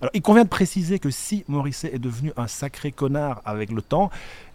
Alors, 0.00 0.10
il 0.14 0.22
convient 0.22 0.44
de 0.44 0.48
préciser 0.48 0.98
que 0.98 1.10
si 1.10 1.44
Morrissey 1.46 1.90
est 1.92 1.98
devenu 1.98 2.32
un 2.38 2.46
sacré 2.46 2.90
connard 2.90 3.42
avec 3.44 3.70
le 3.70 3.82
temps, 3.82 4.10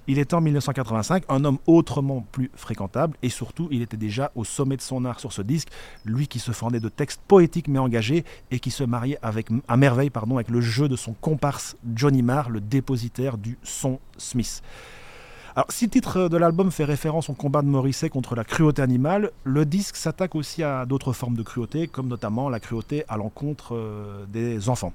il 0.07 0.18
était 0.18 0.34
en 0.34 0.41
1985 0.41 1.24
un 1.30 1.45
homme 1.45 1.57
autrement 1.68 2.26
plus 2.32 2.51
fréquentable 2.55 3.18
et 3.22 3.30
surtout 3.30 3.68
il 3.72 3.82
était 3.82 3.97
déjà 3.97 4.32
au 4.36 4.43
sommet 4.43 4.78
de 4.78 4.82
son 4.82 5.05
art 5.05 5.20
sur 5.20 5.34
ce 5.34 5.41
disque, 5.41 5.70
lui 6.03 6.28
qui 6.28 6.39
se 6.39 6.51
fendait 6.51 6.80
de 6.80 6.89
textes 6.89 7.22
poétiques 7.28 7.68
mais 7.68 7.80
engagés 7.80 8.24
et 8.51 8.59
qui 8.59 8.72
se 8.72 8.84
mariait 8.84 9.20
à 9.22 9.78
merveille 9.78 10.09
pardon, 10.11 10.36
avec 10.36 10.49
le 10.49 10.61
jeu 10.61 10.88
de 10.88 10.95
son 10.95 11.13
comparse 11.13 11.76
Johnny 11.95 12.22
Marr, 12.22 12.49
le 12.49 12.61
dépositaire 12.61 13.38
du 13.38 13.57
son 13.63 13.99
Smith. 14.18 14.61
Alors, 15.58 15.72
si 15.72 15.86
le 15.86 15.89
titre 15.89 16.28
de 16.28 16.36
l'album 16.36 16.70
fait 16.70 16.84
référence 16.84 17.30
au 17.30 17.34
combat 17.34 17.62
de 17.62 17.68
Morrissey 17.68 18.10
contre 18.10 18.36
la 18.36 18.43
cruauté 18.43 18.82
animale, 18.82 19.32
le 19.45 19.66
disque 19.66 19.95
s'attaque 19.95 20.36
aussi 20.36 20.64
à 20.64 20.86
d'autres 20.86 21.14
formes 21.14 21.38
de 21.38 21.43
cruauté, 21.43 21.88
comme 21.88 22.10
notamment 22.10 22.49
la 22.49 22.60
cruauté 22.60 23.06
à 23.08 23.16
l'encontre 23.16 23.74
euh, 23.74 24.26
des 24.28 24.68
enfants. 24.68 24.91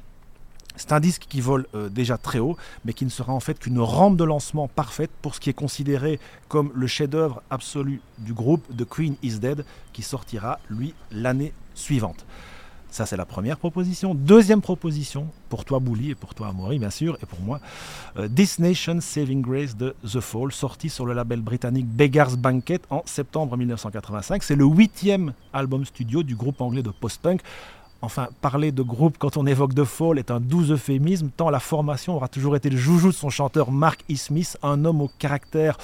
C'est 0.76 0.92
un 0.92 1.00
disque 1.00 1.24
qui 1.30 1.40
vole 1.40 1.66
euh, 1.74 1.88
déjà 1.88 2.18
très 2.18 2.40
haut, 2.40 2.58
mais 2.84 2.92
qui 2.92 3.06
ne 3.06 3.10
sera 3.10 3.32
en 3.32 3.40
fait 3.40 3.58
qu'une 3.58 3.80
rampe 3.80 4.18
de 4.18 4.24
lancement 4.24 4.68
parfaite 4.68 5.10
pour 5.22 5.34
ce 5.34 5.40
qui 5.40 5.48
est 5.48 5.54
considéré 5.54 6.20
comme 6.48 6.70
le 6.74 6.86
chef-d'œuvre 6.86 7.42
absolu 7.48 8.02
du 8.18 8.34
groupe, 8.34 8.62
The 8.76 8.84
Queen 8.86 9.16
is 9.22 9.38
Dead, 9.38 9.64
qui 9.94 10.02
sortira, 10.02 10.58
lui, 10.68 10.92
l'année 11.10 11.54
suivante. 11.74 12.26
Ça, 12.90 13.06
c'est 13.06 13.16
la 13.16 13.24
première 13.24 13.56
proposition. 13.56 14.14
Deuxième 14.14 14.60
proposition, 14.60 15.28
pour 15.48 15.64
toi, 15.64 15.78
Bouli, 15.78 16.10
et 16.10 16.14
pour 16.16 16.34
toi, 16.34 16.48
Amaury, 16.48 16.80
bien 16.80 16.90
sûr, 16.90 17.16
et 17.22 17.26
pour 17.26 17.40
moi, 17.40 17.60
euh, 18.18 18.28
This 18.28 18.58
Nation 18.58 19.00
Saving 19.00 19.42
Grace 19.42 19.76
de 19.76 19.94
The 20.02 20.18
Fall, 20.18 20.50
sorti 20.50 20.88
sur 20.88 21.06
le 21.06 21.12
label 21.12 21.40
britannique 21.40 21.86
Beggar's 21.86 22.36
Banquet 22.36 22.80
en 22.90 23.02
septembre 23.06 23.56
1985. 23.56 24.42
C'est 24.42 24.56
le 24.56 24.64
huitième 24.64 25.34
album 25.52 25.84
studio 25.84 26.24
du 26.24 26.34
groupe 26.34 26.60
anglais 26.60 26.82
de 26.82 26.90
post-punk. 26.90 27.42
Enfin, 28.02 28.28
parler 28.40 28.72
de 28.72 28.82
groupe 28.82 29.16
quand 29.18 29.36
on 29.36 29.46
évoque 29.46 29.74
The 29.74 29.84
Fall 29.84 30.18
est 30.18 30.32
un 30.32 30.40
doux 30.40 30.72
euphémisme, 30.72 31.30
tant 31.36 31.50
la 31.50 31.60
formation 31.60 32.16
aura 32.16 32.26
toujours 32.26 32.56
été 32.56 32.70
le 32.70 32.76
joujou 32.76 33.08
de 33.08 33.14
son 33.14 33.30
chanteur 33.30 33.70
Mark 33.70 34.04
E. 34.10 34.16
Smith, 34.16 34.56
un 34.62 34.84
homme 34.84 35.02
au 35.02 35.10
caractère 35.18 35.76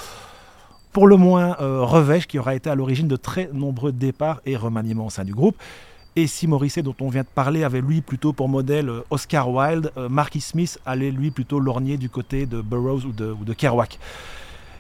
pour 0.93 1.07
le 1.07 1.17
moins 1.17 1.57
euh, 1.61 1.83
revêche 1.83 2.27
qui 2.27 2.39
aura 2.39 2.55
été 2.55 2.69
à 2.71 2.75
l'origine 2.75 3.07
de 3.07 3.17
très 3.17 3.51
nombreux 3.53 3.93
départs 3.93 4.41
et 4.47 4.57
remaniements 4.57 5.07
au 5.07 5.11
sein 5.11 5.25
du 5.25 5.35
groupe. 5.35 5.57
Et 6.19 6.27
si 6.27 6.47
Morrissey, 6.47 6.83
dont 6.83 6.95
on 7.03 7.11
vient 7.11 7.25
de 7.25 7.29
parler, 7.29 7.63
avait 7.63 7.83
lui 7.83 8.01
plutôt 8.01 8.33
pour 8.33 8.49
modèle 8.49 8.89
euh, 8.89 9.03
Oscar 9.11 9.51
Wilde, 9.51 9.93
euh, 9.99 10.09
Marky 10.09 10.41
Smith 10.41 10.81
allait 10.87 11.11
lui 11.11 11.31
plutôt 11.31 11.61
lorgner 11.61 11.99
du 11.99 12.09
côté 12.09 12.47
de 12.47 12.63
Burroughs 12.63 13.05
ou 13.05 13.13
de, 13.13 13.37
ou 13.39 13.45
de 13.45 13.53
Kerouac. 13.53 13.99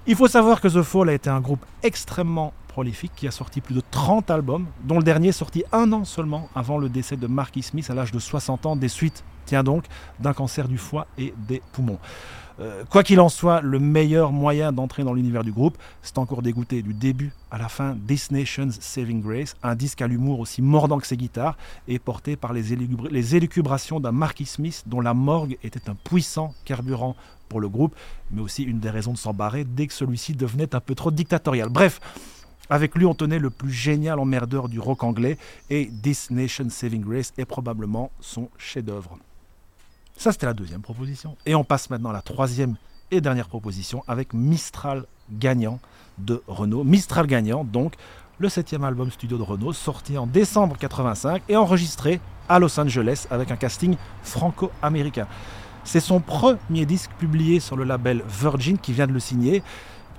Il 0.06 0.16
faut 0.16 0.28
savoir 0.28 0.62
que 0.62 0.68
The 0.68 0.80
Fall 0.80 1.10
a 1.10 1.12
été 1.12 1.28
un 1.28 1.40
groupe 1.40 1.66
extrêmement 1.82 2.54
prolifique 2.68 3.12
qui 3.14 3.28
a 3.28 3.30
sorti 3.30 3.60
plus 3.60 3.74
de 3.74 3.82
30 3.90 4.30
albums, 4.30 4.66
dont 4.84 4.96
le 4.96 5.04
dernier 5.04 5.30
sorti 5.30 5.62
un 5.72 5.92
an 5.92 6.06
seulement 6.06 6.48
avant 6.54 6.78
le 6.78 6.88
décès 6.88 7.16
de 7.16 7.26
Marky 7.26 7.62
Smith 7.62 7.90
à 7.90 7.94
l'âge 7.94 8.12
de 8.12 8.18
60 8.18 8.64
ans 8.64 8.76
des 8.76 8.88
suites, 8.88 9.22
tiens 9.44 9.62
donc, 9.62 9.84
d'un 10.18 10.32
cancer 10.32 10.68
du 10.68 10.78
foie 10.78 11.06
et 11.18 11.34
des 11.36 11.60
poumons. 11.72 11.98
Euh, 12.58 12.84
quoi 12.88 13.02
qu'il 13.02 13.20
en 13.20 13.28
soit, 13.28 13.60
le 13.60 13.78
meilleur 13.78 14.32
moyen 14.32 14.72
d'entrer 14.72 15.04
dans 15.04 15.12
l'univers 15.12 15.44
du 15.44 15.52
groupe, 15.52 15.76
c'est 16.02 16.16
encore 16.18 16.40
dégoûté 16.40 16.82
du 16.82 16.94
début 16.94 17.32
à 17.50 17.58
la 17.58 17.68
fin 17.68 17.96
This 18.06 18.30
Nation's 18.30 18.78
Saving 18.80 19.20
Grace, 19.20 19.56
un 19.62 19.74
disque 19.74 20.00
à 20.00 20.06
l'humour 20.06 20.40
aussi 20.40 20.62
mordant 20.62 20.98
que 20.98 21.06
ses 21.06 21.16
guitares 21.16 21.58
et 21.86 21.98
porté 21.98 22.36
par 22.36 22.52
les, 22.54 22.72
élucubrations 23.34 24.00
d'un 24.00 24.12
Marky 24.12 24.46
Smith 24.46 24.84
dont 24.86 25.00
la 25.00 25.12
morgue 25.12 25.58
était 25.62 25.90
un 25.90 25.94
puissant 25.94 26.54
carburant 26.64 27.14
pour 27.48 27.60
le 27.60 27.68
groupe, 27.68 27.94
mais 28.30 28.40
aussi 28.40 28.62
une 28.62 28.80
des 28.80 28.90
raisons 28.90 29.12
de 29.12 29.18
s'en 29.18 29.34
barrer 29.34 29.64
dès 29.64 29.86
que 29.86 29.92
celui-ci 29.92 30.34
devenait 30.34 30.74
un 30.74 30.80
peu 30.80 30.94
trop 30.94 31.10
dictatorial. 31.10 31.68
Bref, 31.68 32.00
avec 32.70 32.96
lui, 32.96 33.04
on 33.04 33.14
tenait 33.14 33.38
le 33.38 33.50
plus 33.50 33.70
génial 33.70 34.18
emmerdeur 34.18 34.68
du 34.68 34.80
rock 34.80 35.04
anglais 35.04 35.38
et 35.70 35.90
This 36.02 36.30
Nation 36.30 36.68
Saving 36.70 37.02
Grace 37.02 37.32
est 37.36 37.44
probablement 37.44 38.10
son 38.20 38.48
chef-d'œuvre. 38.58 39.18
Ça, 40.16 40.32
c'était 40.32 40.46
la 40.46 40.54
deuxième 40.54 40.80
proposition. 40.80 41.36
Et 41.44 41.54
on 41.54 41.64
passe 41.64 41.90
maintenant 41.90 42.10
à 42.10 42.14
la 42.14 42.22
troisième 42.22 42.76
et 43.10 43.20
dernière 43.20 43.48
proposition 43.48 44.02
avec 44.08 44.32
Mistral 44.32 45.04
gagnant 45.30 45.78
de 46.18 46.42
Renault. 46.46 46.84
Mistral 46.84 47.26
gagnant, 47.26 47.64
donc 47.64 47.94
le 48.38 48.48
septième 48.48 48.84
album 48.84 49.10
studio 49.10 49.36
de 49.36 49.42
Renault, 49.42 49.72
sorti 49.72 50.16
en 50.16 50.26
décembre 50.26 50.76
85 50.78 51.42
et 51.48 51.56
enregistré 51.56 52.20
à 52.48 52.58
Los 52.58 52.78
Angeles 52.80 53.26
avec 53.30 53.50
un 53.50 53.56
casting 53.56 53.96
franco-américain. 54.22 55.26
C'est 55.84 56.00
son 56.00 56.20
premier 56.20 56.86
disque 56.86 57.10
publié 57.18 57.60
sur 57.60 57.76
le 57.76 57.84
label 57.84 58.22
Virgin 58.26 58.78
qui 58.78 58.92
vient 58.92 59.06
de 59.06 59.12
le 59.12 59.20
signer. 59.20 59.62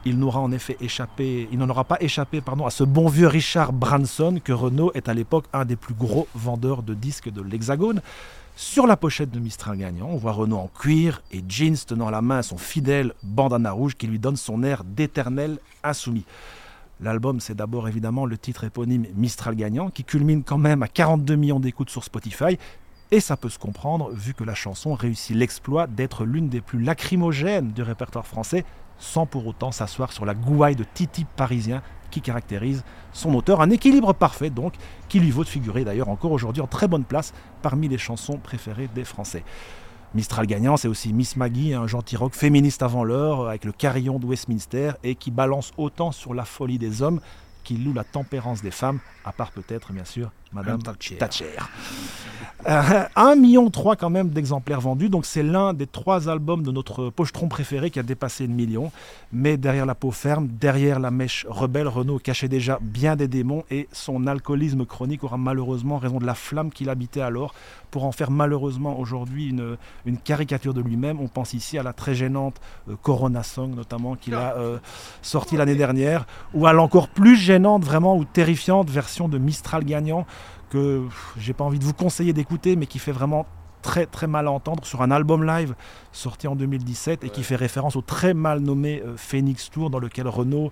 Il 0.06 0.20
n'aura 0.20 0.40
en 0.40 0.52
effet 0.52 0.78
échappé, 0.80 1.50
il 1.52 1.58
n'en 1.58 1.70
aura 1.70 1.84
pas 1.84 1.98
échappé 2.00 2.40
pardon, 2.40 2.66
à 2.66 2.70
ce 2.70 2.84
bon 2.84 3.10
vieux 3.10 3.28
Richard 3.28 3.74
Branson 3.74 4.40
que 4.44 4.54
Renault 4.54 4.92
est 4.94 5.10
à 5.10 5.14
l'époque 5.14 5.46
un 5.54 5.66
des 5.66 5.76
plus 5.76 5.96
gros 5.96 6.28
vendeurs 6.36 6.84
de 6.84 6.94
disques 6.94 7.32
de 7.32 7.42
l'Hexagone. 7.42 8.02
Sur 8.60 8.88
la 8.88 8.98
pochette 8.98 9.30
de 9.30 9.40
Mistral 9.40 9.78
gagnant, 9.78 10.08
on 10.08 10.18
voit 10.18 10.32
Renault 10.32 10.58
en 10.58 10.68
cuir 10.68 11.22
et 11.32 11.44
jeans 11.48 11.78
tenant 11.78 12.08
à 12.08 12.12
la 12.12 12.24
main 12.24 12.42
son 12.42 12.58
fidèle 12.58 13.14
bandana 13.22 13.72
rouge 13.72 13.94
qui 13.96 14.08
lui 14.08 14.18
donne 14.18 14.36
son 14.36 14.64
air 14.64 14.84
d'éternel 14.84 15.60
insoumis. 15.84 16.26
L'album, 17.00 17.40
c'est 17.40 17.54
d'abord 17.54 17.88
évidemment 17.88 18.26
le 18.26 18.36
titre 18.36 18.64
éponyme 18.64 19.06
Mistral 19.14 19.56
gagnant 19.56 19.92
qui 19.92 20.04
culmine 20.04 20.44
quand 20.44 20.58
même 20.58 20.82
à 20.82 20.88
42 20.88 21.36
millions 21.36 21.60
d'écoutes 21.60 21.92
sur 21.92 22.04
Spotify. 22.04 22.58
Et 23.12 23.20
ça 23.20 23.38
peut 23.38 23.50
se 23.50 23.60
comprendre 23.60 24.10
vu 24.10 24.34
que 24.34 24.44
la 24.44 24.56
chanson 24.56 24.96
réussit 24.96 25.36
l'exploit 25.36 25.86
d'être 25.86 26.26
l'une 26.26 26.50
des 26.50 26.62
plus 26.62 26.82
lacrymogènes 26.82 27.74
du 27.74 27.84
répertoire 27.84 28.26
français 28.26 28.66
sans 28.98 29.28
pour 29.28 29.46
autant 29.46 29.72
s'asseoir 29.72 30.12
sur 30.12 30.26
la 30.26 30.34
gouaille 30.34 30.76
de 30.76 30.84
Titi 30.96 31.26
parisien 31.36 31.84
qui 32.12 32.22
caractérise 32.22 32.84
son 33.14 33.34
auteur. 33.34 33.62
Un 33.62 33.70
équilibre 33.70 34.14
parfait 34.14 34.50
donc 34.50 34.74
qui 35.10 35.20
lui 35.20 35.32
vaut 35.32 35.44
de 35.44 35.50
figurer 35.50 35.84
d'ailleurs 35.84 36.10
encore 36.10 36.32
aujourd'hui 36.32 36.62
en 36.62 36.68
très 36.68 36.88
bonne 36.88 37.04
place 37.04 37.34
parmi 37.62 37.88
les 37.88 37.98
chansons 37.98 38.38
préférées 38.38 38.90
des 38.94 39.04
Français. 39.04 39.44
Mistral 40.16 40.48
gagnant, 40.48 40.78
c'est 40.78 40.88
aussi 40.88 41.12
Miss 41.12 41.36
Maggie, 41.36 41.74
un 41.74 41.86
gentil 41.86 42.16
rock 42.16 42.34
féministe 42.34 42.82
avant 42.82 43.04
l'heure, 43.04 43.50
avec 43.50 43.66
le 43.66 43.74
carillon 43.74 44.20
de 44.20 44.26
Westminster, 44.26 44.94
et 45.04 45.16
qui 45.16 45.32
balance 45.32 45.74
autant 45.78 46.14
sur 46.14 46.34
la 46.34 46.46
folie 46.46 46.78
des 46.78 47.02
hommes 47.02 47.20
qu'il 47.64 47.84
loue 47.84 47.94
la 47.94 48.06
tempérance 48.06 48.62
des 48.62 48.72
femmes, 48.72 49.00
à 49.28 49.32
part 49.34 49.52
peut-être 49.52 49.92
bien 49.92 50.06
sûr 50.06 50.32
Madame 50.54 50.82
Thatcher. 50.82 51.18
Thatcher. 51.18 51.46
Euh, 52.68 53.04
1 53.16 53.36
million 53.36 53.70
3 53.70 53.96
quand 53.96 54.10
même 54.10 54.30
d'exemplaires 54.30 54.82
vendus, 54.82 55.10
donc 55.10 55.26
c'est 55.26 55.44
l'un 55.44 55.74
des 55.74 55.86
trois 55.86 56.30
albums 56.30 56.64
de 56.64 56.72
notre 56.72 57.10
pochetron 57.10 57.48
préféré 57.48 57.92
qui 57.92 58.00
a 58.00 58.04
dépassé 58.04 58.48
le 58.48 58.54
million. 58.54 58.92
Mais 59.32 59.58
derrière 59.58 59.86
la 59.86 59.94
peau 59.94 60.12
ferme, 60.12 60.48
derrière 60.48 61.00
la 61.00 61.12
mèche 61.12 61.46
rebelle, 61.50 61.88
Renault 61.88 62.20
cachait 62.20 62.48
déjà 62.48 62.80
bien 62.82 63.16
des 63.16 63.28
démons 63.28 63.64
et 63.70 63.88
son 63.92 64.26
alcoolisme 64.26 64.86
chronique 64.86 65.24
aura 65.24 65.38
malheureusement 65.38 65.98
raison 65.98 66.18
de 66.18 66.26
la 66.26 66.34
flamme 66.34 66.72
qu'il 66.72 66.90
habitait 66.90 67.22
alors 67.22 67.54
pour 67.92 68.06
en 68.06 68.12
faire 68.12 68.32
malheureusement 68.32 69.00
aujourd'hui 69.00 69.50
une, 69.50 69.78
une 70.06 70.18
caricature 70.18 70.74
de 70.74 70.82
lui-même. 70.82 71.20
On 71.20 71.28
pense 71.28 71.54
ici 71.54 71.78
à 71.78 71.84
la 71.84 71.94
très 71.94 72.16
gênante 72.16 72.60
euh, 72.90 72.96
Corona 73.02 73.44
Song 73.44 73.76
notamment 73.76 74.16
qu'il 74.16 74.34
a 74.34 74.56
euh, 74.58 74.78
sorti 75.22 75.58
l'année 75.58 75.76
dernière, 75.76 76.26
ou 76.54 76.68
à 76.68 76.74
l'encore 76.74 77.08
plus 77.08 77.36
gênante 77.36 77.84
vraiment 77.84 78.18
ou 78.18 78.26
terrifiante 78.26 78.90
version 78.90 79.17
de 79.28 79.38
Mistral 79.40 79.84
gagnant 79.84 80.26
que 80.70 81.04
j'ai 81.38 81.54
pas 81.54 81.64
envie 81.64 81.80
de 81.80 81.84
vous 81.84 81.94
conseiller 81.94 82.34
d'écouter, 82.34 82.76
mais 82.76 82.86
qui 82.86 83.00
fait 83.00 83.12
vraiment 83.12 83.46
très 83.82 84.06
très 84.06 84.28
mal 84.28 84.48
à 84.48 84.52
entendre 84.52 84.86
sur 84.86 85.02
un 85.02 85.12
album 85.12 85.46
live 85.46 85.76
sorti 86.12 86.48
en 86.48 86.56
2017 86.56 87.24
et 87.24 87.30
qui 87.30 87.44
fait 87.44 87.56
référence 87.56 87.96
au 87.96 88.02
très 88.02 88.34
mal 88.34 88.60
nommé 88.60 89.02
euh, 89.06 89.16
Phoenix 89.18 89.70
Tour 89.70 89.90
dans 89.90 90.00
lequel 90.00 90.28
Renault 90.28 90.72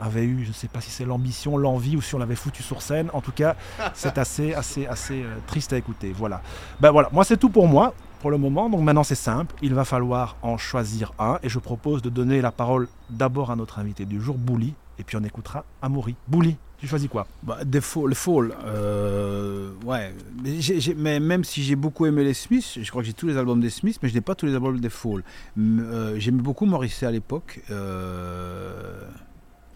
avait 0.00 0.24
eu, 0.24 0.42
je 0.42 0.48
ne 0.48 0.54
sais 0.54 0.68
pas 0.68 0.80
si 0.80 0.90
c'est 0.90 1.04
l'ambition, 1.04 1.56
l'envie 1.56 1.96
ou 1.96 2.02
si 2.02 2.14
on 2.14 2.18
l'avait 2.18 2.34
foutu 2.34 2.62
sur 2.62 2.82
scène. 2.82 3.08
En 3.12 3.20
tout 3.20 3.32
cas, 3.32 3.56
c'est 3.94 4.18
assez 4.18 4.54
assez 4.54 4.86
assez 4.86 5.22
euh, 5.22 5.36
triste 5.46 5.72
à 5.72 5.78
écouter. 5.78 6.12
Voilà. 6.16 6.42
Ben 6.80 6.90
voilà, 6.90 7.08
moi 7.12 7.24
c'est 7.24 7.36
tout 7.36 7.50
pour 7.50 7.68
moi 7.68 7.94
pour 8.20 8.30
le 8.30 8.38
moment. 8.38 8.68
Donc 8.68 8.82
maintenant 8.82 9.04
c'est 9.04 9.14
simple, 9.14 9.54
il 9.62 9.74
va 9.74 9.84
falloir 9.84 10.36
en 10.42 10.56
choisir 10.58 11.12
un 11.18 11.38
et 11.42 11.48
je 11.48 11.58
propose 11.58 12.02
de 12.02 12.10
donner 12.10 12.40
la 12.40 12.52
parole 12.52 12.88
d'abord 13.10 13.50
à 13.50 13.56
notre 13.56 13.78
invité 13.78 14.04
du 14.04 14.20
jour, 14.20 14.36
Bouli, 14.36 14.74
et 14.98 15.04
puis 15.04 15.16
on 15.16 15.24
écoutera 15.24 15.64
Amaury. 15.82 16.16
Bouli, 16.28 16.56
tu 16.82 16.88
choisis 16.88 17.08
quoi 17.08 17.28
Bah, 17.44 17.64
des 17.64 17.80
Fall, 17.80 18.08
le 18.08 18.14
Fall, 18.14 18.52
euh, 18.64 19.70
ouais. 19.84 20.12
Mais, 20.42 20.58
mais 20.96 21.20
même 21.20 21.44
si 21.44 21.62
j'ai 21.62 21.76
beaucoup 21.76 22.06
aimé 22.06 22.24
les 22.24 22.34
Smiths, 22.34 22.78
je 22.82 22.90
crois 22.90 23.02
que 23.02 23.06
j'ai 23.06 23.12
tous 23.12 23.28
les 23.28 23.36
albums 23.36 23.60
des 23.60 23.70
Smiths, 23.70 24.00
mais 24.02 24.08
je 24.08 24.14
n'ai 24.14 24.20
pas 24.20 24.34
tous 24.34 24.46
les 24.46 24.54
albums 24.54 24.80
des 24.80 24.90
Fall. 24.90 25.22
Euh, 25.56 26.16
J'aimais 26.18 26.42
beaucoup 26.42 26.66
Morrissey 26.66 27.06
à 27.06 27.12
l'époque. 27.12 27.60
euh, 27.70 29.00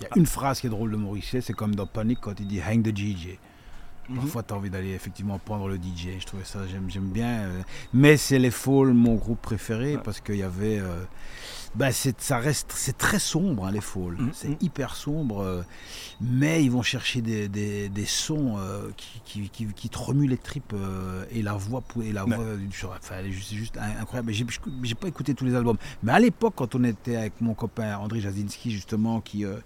Il 0.01 0.05
y 0.05 0.07
a 0.07 0.11
une 0.19 0.27
phrase 0.27 0.61
qui 0.61 0.67
est 0.67 0.71
drôle 0.71 0.91
de 0.91 0.97
Morrissey, 0.97 1.41
c'est 1.41 1.53
comme 1.53 1.77
dans 1.77 1.87
Panic 1.87 2.19
quand 2.21 2.39
il 2.41 2.49
dit 2.49 2.61
Hang 2.61 2.83
the 2.83 2.97
DJ. 2.97 3.39
Parfois, 4.15 4.43
tu 4.43 4.53
as 4.55 4.57
envie 4.57 4.71
d'aller 4.71 4.93
effectivement 4.93 5.39
prendre 5.39 5.69
le 5.69 5.77
DJ. 5.77 6.19
Je 6.21 6.27
trouvais 6.27 6.45
ça, 6.45 6.61
j'aime, 6.71 6.89
j'aime 6.89 7.09
bien. 7.11 7.49
Mais 7.93 8.17
c'est 8.17 8.39
les 8.39 8.51
Fall, 8.53 8.93
mon 8.95 9.15
groupe 9.15 9.41
préféré, 9.43 9.97
parce 10.03 10.21
qu'il 10.21 10.37
y 10.37 10.43
avait. 10.45 10.79
euh, 10.81 11.03
bah, 11.77 11.93
c'est, 11.93 12.21
ça 12.21 12.39
reste, 12.39 12.73
c'est 12.75 12.97
très 12.97 13.19
sombre, 13.19 13.67
hein, 13.67 13.71
les 13.71 13.81
Fall. 13.81 14.17
Mhm. 14.19 14.31
C'est 14.33 14.63
hyper 14.63 14.95
sombre. 14.97 15.41
euh, 15.41 15.63
mais 16.21 16.65
ils 16.65 16.71
vont 16.71 16.83
chercher 16.83 17.21
des, 17.21 17.49
des, 17.49 17.89
des 17.89 18.07
sons 18.07 18.57
euh, 18.59 18.89
qui, 18.97 19.21
qui, 19.25 19.49
qui, 19.51 19.67
qui 19.75 19.89
te 19.89 19.99
remuent 19.99 20.29
les 20.29 20.39
tripes 20.39 20.73
euh, 20.75 21.25
et 21.31 21.43
la 21.43 21.55
voix, 21.55 21.83
et 22.03 22.13
la 22.13 22.25
voix 22.25 22.39
enfin, 23.01 23.23
juste, 23.29 23.51
c'est 23.51 23.57
juste 23.57 23.77
in- 23.77 24.01
incroyable. 24.01 24.33
J'ai, 24.33 24.47
j'ai 24.83 24.95
pas 24.95 25.09
écouté 25.09 25.35
tous 25.35 25.45
les 25.45 25.55
albums. 25.55 25.77
Mais 26.03 26.13
à 26.13 26.19
l'époque, 26.19 26.55
quand 26.57 26.75
on 26.75 26.85
était 26.85 27.17
avec 27.17 27.41
mon 27.41 27.55
copain 27.55 27.97
André 27.99 28.21
Jazinski, 28.21 28.71
justement, 28.71 29.21
qui. 29.21 29.45
euh, 29.45 29.57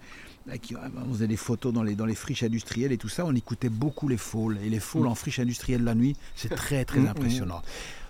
Là, 0.47 0.57
qui- 0.57 0.75
on 0.75 1.13
faisait 1.13 1.29
des 1.29 1.37
photos 1.37 1.71
dans 1.71 1.83
les, 1.83 1.95
dans 1.95 2.07
les 2.07 2.15
friches 2.15 2.43
industrielles 2.43 2.93
et 2.93 2.97
tout 2.97 3.11
ça, 3.11 3.27
on 3.27 3.35
écoutait 3.35 3.69
beaucoup 3.69 4.09
les 4.09 4.17
faules. 4.17 4.59
Et 4.65 4.71
les 4.71 4.81
faules 4.81 5.07
en 5.07 5.15
friche 5.15 5.39
industrielle 5.39 5.85
la 5.85 5.95
nuit, 5.95 6.17
c'est 6.35 6.49
très 6.49 6.87
très 6.87 7.01
Mm, 7.01 7.09
impressionnant. 7.09 7.61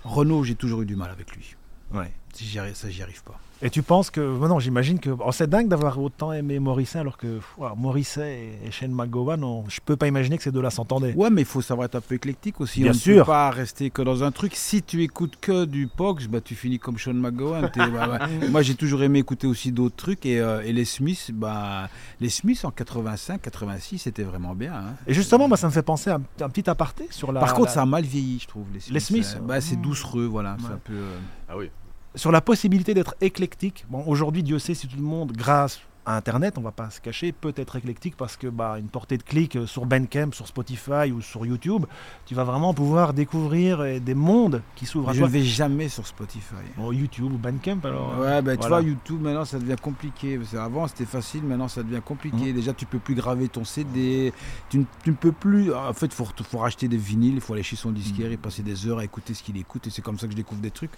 Renault, 0.04 0.44
j'ai 0.44 0.54
toujours 0.54 0.82
eu 0.82 0.86
du 0.86 0.94
mal 0.94 1.10
avec 1.10 1.34
lui. 1.34 1.56
Ouais. 1.92 2.12
Si 2.32 2.44
j'y 2.46 2.58
arrive- 2.58 2.74
ça, 2.74 2.88
j'y 2.88 3.02
arrive 3.02 3.22
pas. 3.22 3.38
Et 3.62 3.68
tu 3.68 3.82
penses 3.82 4.08
que. 4.08 4.20
non, 4.20 4.58
j'imagine 4.58 4.98
que. 4.98 5.10
oh, 5.10 5.32
c'est 5.32 5.50
dingue 5.50 5.68
d'avoir 5.68 6.00
autant 6.00 6.32
aimé 6.32 6.58
Morrissey 6.58 6.98
alors 6.98 7.18
que 7.18 7.40
ouah, 7.58 7.74
Morrissey 7.76 8.52
et 8.64 8.70
Shane 8.70 8.92
McGowan, 8.92 9.44
on- 9.44 9.68
je 9.68 9.80
peux 9.84 9.96
pas 9.96 10.06
imaginer 10.08 10.38
que 10.38 10.42
ces 10.42 10.50
deux-là 10.50 10.70
s'entendaient. 10.70 11.12
Ouais, 11.14 11.28
mais 11.28 11.42
il 11.42 11.46
faut 11.46 11.60
savoir 11.60 11.84
être 11.84 11.96
un 11.96 12.00
peu 12.00 12.14
éclectique 12.14 12.58
aussi. 12.62 12.80
Bien 12.82 12.92
on 12.92 12.94
sûr. 12.94 13.16
ne 13.16 13.20
peut 13.20 13.26
pas 13.26 13.50
rester 13.50 13.90
que 13.90 14.00
dans 14.00 14.24
un 14.24 14.30
truc. 14.30 14.52
Si 14.56 14.82
tu 14.82 15.02
écoutes 15.02 15.36
que 15.40 15.66
du 15.66 15.88
Pox, 15.88 16.26
bah, 16.26 16.40
tu 16.40 16.54
finis 16.54 16.78
comme 16.78 16.96
Sean 16.98 17.12
McGowan. 17.12 17.70
Bah, 17.76 17.88
bah. 17.90 18.28
Moi, 18.50 18.62
j'ai 18.62 18.76
toujours 18.76 19.02
aimé 19.02 19.18
écouter 19.18 19.46
aussi 19.46 19.72
d'autres 19.72 19.96
trucs. 19.96 20.24
Et, 20.24 20.40
euh, 20.40 20.62
et 20.64 20.72
les 20.72 20.86
Smiths, 20.86 21.30
bah, 21.34 21.90
les 22.18 22.30
Smiths 22.30 22.64
en 22.64 22.70
85, 22.70 23.42
86, 23.42 23.98
c'était 23.98 24.22
vraiment 24.22 24.54
bien. 24.54 24.72
hein. 24.72 24.94
Et 25.06 25.12
justement, 25.12 25.48
moi, 25.48 25.58
ça 25.58 25.66
me 25.66 25.72
fait 25.72 25.82
penser 25.82 26.08
à 26.08 26.14
un, 26.14 26.22
un 26.44 26.48
petit 26.48 26.70
aparté 26.70 27.08
sur 27.10 27.30
la. 27.30 27.40
Par 27.40 27.52
contre, 27.52 27.66
la- 27.68 27.74
ça 27.74 27.82
a 27.82 27.86
mal 27.86 28.04
vieilli, 28.04 28.38
je 28.40 28.46
trouve. 28.48 28.64
Les 28.72 28.80
Smiths, 28.80 28.94
Les 28.94 29.00
Smiths, 29.00 29.36
Euh, 29.36 29.44
bah, 29.46 29.60
c'est 29.60 29.76
doucereux, 29.76 30.24
voilà. 30.24 30.56
Ouais. 30.62 30.72
un 30.72 30.78
peu, 30.82 30.94
euh, 30.94 31.18
Ah 31.46 31.58
oui. 31.58 31.68
Sur 32.14 32.32
la 32.32 32.40
possibilité 32.40 32.94
d'être 32.94 33.14
éclectique. 33.20 33.84
Bon, 33.88 34.04
aujourd'hui, 34.06 34.42
Dieu 34.42 34.58
sait 34.58 34.74
si 34.74 34.86
tout 34.88 34.96
le 34.96 35.02
monde, 35.02 35.32
grâce 35.32 35.80
Internet, 36.16 36.58
on 36.58 36.60
va 36.62 36.72
pas 36.72 36.90
se 36.90 37.00
cacher, 37.00 37.32
peut 37.32 37.52
être 37.56 37.76
éclectique 37.76 38.16
parce 38.16 38.36
que 38.36 38.46
bah, 38.46 38.76
une 38.78 38.88
portée 38.88 39.16
de 39.18 39.22
clic 39.22 39.56
euh, 39.56 39.66
sur 39.66 39.86
Bandcamp, 39.86 40.32
sur 40.32 40.46
Spotify 40.46 41.10
ou 41.14 41.20
sur 41.20 41.44
YouTube, 41.46 41.86
tu 42.26 42.34
vas 42.34 42.44
vraiment 42.44 42.74
pouvoir 42.74 43.12
découvrir 43.14 43.80
euh, 43.80 43.98
des 43.98 44.14
mondes 44.14 44.62
qui 44.76 44.86
s'ouvrent 44.86 45.10
à 45.10 45.12
Je 45.12 45.18
toi. 45.18 45.28
ne 45.28 45.32
vais 45.32 45.42
jamais 45.44 45.88
sur 45.88 46.06
Spotify. 46.06 46.54
Bon, 46.76 46.92
YouTube 46.92 47.32
ou 47.32 47.38
Bandcamp 47.38 47.80
alors. 47.84 48.14
euh, 48.20 48.36
Ouais, 48.36 48.42
ben 48.42 48.56
tu 48.56 48.68
vois, 48.68 48.80
YouTube 48.82 49.20
maintenant 49.20 49.44
ça 49.44 49.58
devient 49.58 49.76
compliqué. 49.80 50.38
Parce 50.38 50.54
Avant 50.54 50.86
c'était 50.88 51.04
facile, 51.06 51.42
maintenant 51.44 51.68
ça 51.68 51.82
devient 51.82 52.02
compliqué. 52.04 52.52
Déjà, 52.52 52.72
tu 52.72 52.86
peux 52.86 52.98
plus 52.98 53.14
graver 53.14 53.48
ton 53.48 53.64
CD. 53.64 54.32
Tu, 54.68 54.78
ne- 54.78 54.84
tu 55.04 55.10
ne 55.10 55.16
peux 55.16 55.32
plus. 55.32 55.72
En 55.74 55.92
fait, 55.92 56.06
il 56.06 56.12
faut, 56.12 56.26
faut 56.42 56.58
racheter 56.58 56.88
des 56.88 56.96
vinyles, 56.96 57.34
il 57.34 57.40
faut 57.40 57.54
aller 57.54 57.62
chez 57.62 57.76
son 57.76 57.90
disquaire 57.92 58.30
et 58.32 58.36
passer 58.36 58.62
des 58.62 58.86
heures 58.86 58.98
à 58.98 59.04
écouter 59.04 59.34
ce 59.34 59.42
qu'il 59.42 59.56
écoute. 59.56 59.86
Et 59.86 59.90
c'est 59.90 60.02
comme 60.02 60.18
ça 60.18 60.26
que 60.26 60.32
je 60.32 60.36
découvre 60.36 60.60
des 60.60 60.70
trucs. 60.70 60.90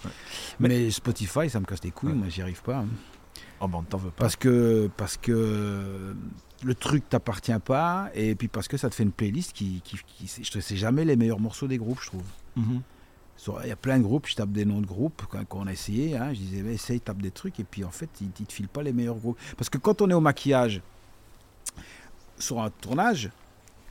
Mais, 0.59 0.89
Spotify, 0.91 1.49
ça 1.49 1.59
me 1.59 1.65
casse 1.65 1.83
les 1.83 1.91
couilles. 1.91 2.09
Ouais. 2.09 2.15
Moi, 2.15 2.27
j'y 2.29 2.41
arrive 2.41 2.61
pas. 2.61 2.77
hein. 2.77 2.85
Oh, 3.65 3.83
t'en 3.89 3.97
pas. 3.99 4.11
Parce 4.17 4.35
que, 4.35 4.89
parce 4.97 5.17
que 5.17 6.15
le 6.63 6.75
truc 6.75 7.07
t'appartient 7.09 7.59
pas. 7.63 8.09
Et 8.13 8.35
puis 8.35 8.47
parce 8.47 8.67
que 8.67 8.77
ça 8.77 8.89
te 8.89 8.95
fait 8.95 9.03
une 9.03 9.11
playlist 9.11 9.53
qui. 9.53 9.81
qui, 9.83 9.97
qui 10.05 10.27
c'est- 10.27 10.75
jamais 10.75 11.05
les 11.05 11.15
meilleurs 11.15 11.39
morceaux 11.39 11.67
des 11.67 11.77
groupes, 11.77 11.99
je 12.01 12.07
trouve. 12.07 12.23
Mhm. 12.55 12.81
Il 13.63 13.67
y 13.67 13.71
a 13.71 13.75
plein 13.75 13.97
de 13.97 14.03
groupes, 14.03 14.27
je 14.27 14.35
tape 14.35 14.51
des 14.51 14.63
noms 14.63 14.79
de 14.79 14.85
groupes 14.85 15.23
quand, 15.29 15.43
quand 15.45 15.59
on 15.59 15.67
a 15.67 15.71
essayé. 15.73 16.15
hein, 16.15 16.33
je 16.33 16.39
disais, 16.39 16.61
mais 16.61 16.75
essaye, 16.75 17.01
tape 17.01 17.21
des 17.21 17.31
trucs, 17.31 17.59
et 17.59 17.63
puis 17.65 17.83
en 17.83 17.91
fait, 17.91 18.09
ils 18.21 18.27
ne 18.27 18.45
te 18.45 18.53
filent 18.53 18.67
pas 18.69 18.83
les 18.83 18.93
meilleurs 18.93 19.15
groupes. 19.17 19.37
Parce 19.57 19.69
que 19.69 19.77
quand 19.77 20.01
on 20.01 20.09
est 20.09 20.13
au 20.13 20.21
maquillage, 20.21 20.81
sur 22.37 22.61
un 22.61 22.69
tournage, 22.69 23.31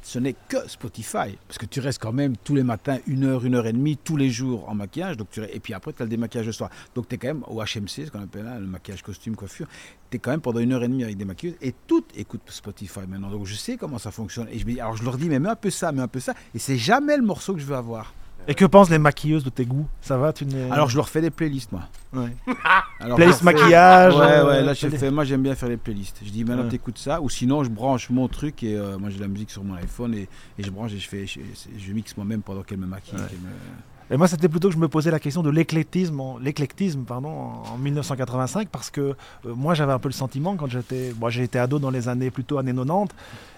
ce 0.02 0.18
n'est 0.18 0.34
que 0.48 0.68
Spotify. 0.68 1.36
Parce 1.46 1.58
que 1.58 1.66
tu 1.66 1.80
restes 1.80 2.00
quand 2.02 2.12
même 2.12 2.36
tous 2.36 2.54
les 2.54 2.62
matins, 2.62 2.98
une 3.06 3.24
heure, 3.24 3.44
une 3.44 3.54
heure 3.54 3.66
et 3.66 3.72
demie, 3.72 3.96
tous 3.96 4.16
les 4.16 4.30
jours 4.30 4.68
en 4.68 4.74
maquillage. 4.74 5.16
Donc 5.16 5.28
tu, 5.30 5.42
et 5.42 5.60
puis 5.60 5.72
après, 5.74 5.92
tu 5.92 6.02
as 6.02 6.04
le 6.04 6.10
démaquillage 6.10 6.46
le 6.46 6.52
soir. 6.52 6.70
Donc 6.94 7.08
tu 7.08 7.14
es 7.14 7.18
quand 7.18 7.28
même 7.28 7.44
au 7.46 7.62
HMC, 7.62 8.06
ce 8.06 8.10
qu'on 8.10 8.22
appelle 8.22 8.44
là, 8.44 8.58
le 8.58 8.66
maquillage, 8.66 9.02
costume, 9.02 9.36
coiffure. 9.36 9.66
Tu 10.10 10.16
es 10.16 10.20
quand 10.20 10.30
même 10.32 10.40
pendant 10.40 10.60
une 10.60 10.72
heure 10.72 10.82
et 10.82 10.88
demie 10.88 11.04
avec 11.04 11.16
des 11.16 11.24
maquilleuses. 11.24 11.56
Et 11.62 11.72
toutes 11.86 12.10
écoutent 12.16 12.42
Spotify 12.50 13.00
maintenant. 13.08 13.30
Donc 13.30 13.46
je 13.46 13.54
sais 13.54 13.76
comment 13.76 13.98
ça 13.98 14.10
fonctionne. 14.10 14.48
Et 14.50 14.58
je, 14.58 14.66
me 14.66 14.72
dis- 14.72 14.80
alors 14.80 14.96
je 14.96 15.04
leur 15.04 15.16
dis, 15.16 15.28
mais 15.28 15.38
mets 15.38 15.48
un 15.48 15.56
peu 15.56 15.70
ça, 15.70 15.92
mets 15.92 16.02
un 16.02 16.08
peu 16.08 16.20
ça. 16.20 16.34
Et 16.54 16.58
c'est 16.58 16.76
jamais 16.78 17.16
le 17.16 17.22
morceau 17.22 17.54
que 17.54 17.60
je 17.60 17.66
veux 17.66 17.76
avoir. 17.76 18.12
Et 18.48 18.54
que 18.54 18.64
pensent 18.64 18.90
les 18.90 18.98
maquilleuses 18.98 19.44
de 19.44 19.50
tes 19.50 19.64
goûts? 19.64 19.86
Ça 20.00 20.16
va 20.18 20.32
tu 20.32 20.44
Alors 20.70 20.88
je 20.90 20.96
leur 20.96 21.08
fais 21.08 21.20
des 21.20 21.30
playlists, 21.30 21.70
moi. 21.70 21.82
Ouais. 22.12 22.34
Alors, 23.00 23.16
Playlist 23.16 23.38
fais- 23.38 23.44
maquillage. 23.44 24.14
Ouais, 24.16 24.20
euh, 24.22 24.46
ouais, 24.48 24.62
là 24.62 24.74
je 24.74 24.80
télé- 24.80 24.98
fais, 24.98 25.10
moi 25.12 25.24
j'aime 25.24 25.42
bien 25.42 25.54
faire 25.54 25.68
les 25.68 25.76
playlists. 25.76 26.18
Je 26.24 26.30
dis 26.30 26.44
maintenant 26.44 26.64
Ouais. 26.64 26.68
t'écoutes 26.70 26.98
ça, 26.98 27.20
ou 27.20 27.28
sinon 27.28 27.62
je 27.62 27.70
branche 27.70 28.10
mon 28.10 28.26
truc 28.28 28.62
et 28.64 28.76
euh, 28.76 28.98
moi 28.98 29.10
j'ai 29.10 29.18
la 29.20 29.28
musique 29.28 29.50
sur 29.50 29.62
mon 29.62 29.74
iPhone 29.74 30.12
et, 30.14 30.28
et 30.58 30.62
je 30.62 30.70
branche 30.70 30.92
et 30.92 30.98
je 30.98 31.08
fais, 31.08 31.26
je, 31.26 31.38
je 31.78 31.92
mixe 31.92 32.16
moi-même 32.16 32.42
pendant 32.42 32.62
qu'elle 32.62 32.78
me 32.78 32.86
maquille. 32.86 33.14
Ouais. 33.18 33.26
qu'elle 33.28 33.38
me- 33.38 34.14
Et 34.14 34.16
moi, 34.16 34.26
c'était 34.28 34.48
plutôt 34.48 34.68
que 34.68 34.74
je 34.74 34.80
me 34.80 34.88
posais 34.88 35.10
la 35.12 35.20
question 35.20 35.42
de 35.42 35.48
l'éclectisme, 35.50 36.20
en, 36.20 36.36
l'éclectisme, 36.38 37.02
pardon, 37.04 37.28
en, 37.30 37.62
en 37.74 37.78
1985, 37.78 38.68
parce 38.68 38.90
que 38.90 39.00
euh, 39.00 39.14
moi, 39.54 39.74
j'avais 39.74 39.92
un 39.92 39.98
peu 40.00 40.08
le 40.08 40.12
sentiment 40.14 40.56
quand 40.56 40.68
j'étais, 40.68 41.14
moi, 41.18 41.30
j'ai 41.30 41.44
été 41.44 41.58
ado 41.60 41.78
dans 41.78 41.90
les 41.90 42.08
années 42.08 42.30
plutôt 42.32 42.58
années 42.58 42.74
90, 42.74 43.14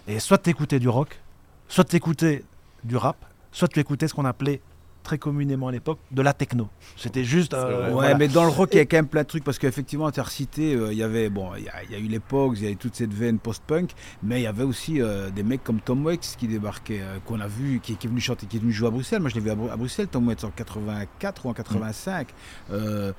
et 0.09 0.20
soit 0.20 0.39
tu 0.39 0.51
écoutais 0.51 0.78
du 0.78 0.89
rock, 0.91 1.18
soit 1.68 1.85
tu 1.85 1.97
écoutais 1.97 2.45
du 2.85 2.97
rap, 2.97 3.16
soit 3.51 3.66
tu 3.68 3.80
écoutais 3.80 4.07
ce 4.09 4.14
qu'on 4.14 4.26
appelait 4.26 4.61
très 5.05 5.19
communément 5.19 5.69
à 5.69 5.73
l'époque 5.73 5.99
de 6.11 6.23
la 6.23 6.33
techno. 6.33 6.69
C'était 6.97 7.23
juste. 7.23 7.55
euh, 7.55 7.61
vrai. 7.65 7.85
Ouais, 7.85 7.91
voilà. 7.93 8.15
mais 8.17 8.27
dans 8.27 8.43
le 8.43 8.51
rock, 8.51 8.71
il 8.73 8.79
y 8.79 8.81
a 8.81 8.87
quand 8.87 8.97
même 8.97 9.07
plein 9.07 9.23
de 9.23 9.29
trucs 9.29 9.45
parce 9.45 9.59
qu'effectivement, 9.61 10.11
tu 10.11 10.19
as 10.19 10.25
recité, 10.25 10.75
euh, 10.75 10.93
il 10.93 10.99
y 10.99 11.03
avait, 11.05 11.29
bon, 11.31 11.51
il 11.57 11.65
y, 11.65 11.69
a- 11.69 11.85
il 11.85 11.93
y 11.93 11.95
a 11.95 11.99
eu 11.99 12.09
les 12.09 12.19
Pogs, 12.19 12.59
il 12.59 12.65
y 12.65 12.67
a 12.67 12.71
eu 12.71 12.77
toute 12.77 12.97
cette 12.97 13.13
veine 13.15 13.39
post-punk, 13.39 13.91
mais 14.23 14.41
il 14.41 14.43
y 14.43 14.47
avait 14.49 14.65
aussi 14.65 15.01
euh, 15.01 15.31
des 15.31 15.43
mecs 15.45 15.63
comme 15.63 15.81
Tom 15.81 16.05
Waits 16.05 16.35
qui 16.39 16.49
débarquaient, 16.49 17.03
euh, 17.03 17.19
qu'on 17.27 17.39
a 17.41 17.47
vu, 17.47 17.79
qui, 17.81 17.97
qui 17.97 18.07
est 18.07 18.11
venu 18.11 18.21
chanter, 18.21 18.47
qui 18.47 18.57
est 18.57 18.61
venu 18.61 18.73
jouer 18.73 18.89
à 18.89 18.91
Bruxelles. 18.91 19.21
Moi, 19.21 19.29
je 19.31 19.35
l'ai 19.37 19.41
vu 19.43 19.51
à, 19.51 19.55
Bru- 19.55 19.71
à 19.71 19.77
Bruxelles, 19.77 20.09
Tom 20.09 20.27
Waits 20.27 20.43
en 20.45 20.51
84 20.51 21.47
ou 21.47 21.51
en 21.51 21.53
85. 21.53 22.29
Euh, 22.73 22.75
euh, 22.85 23.13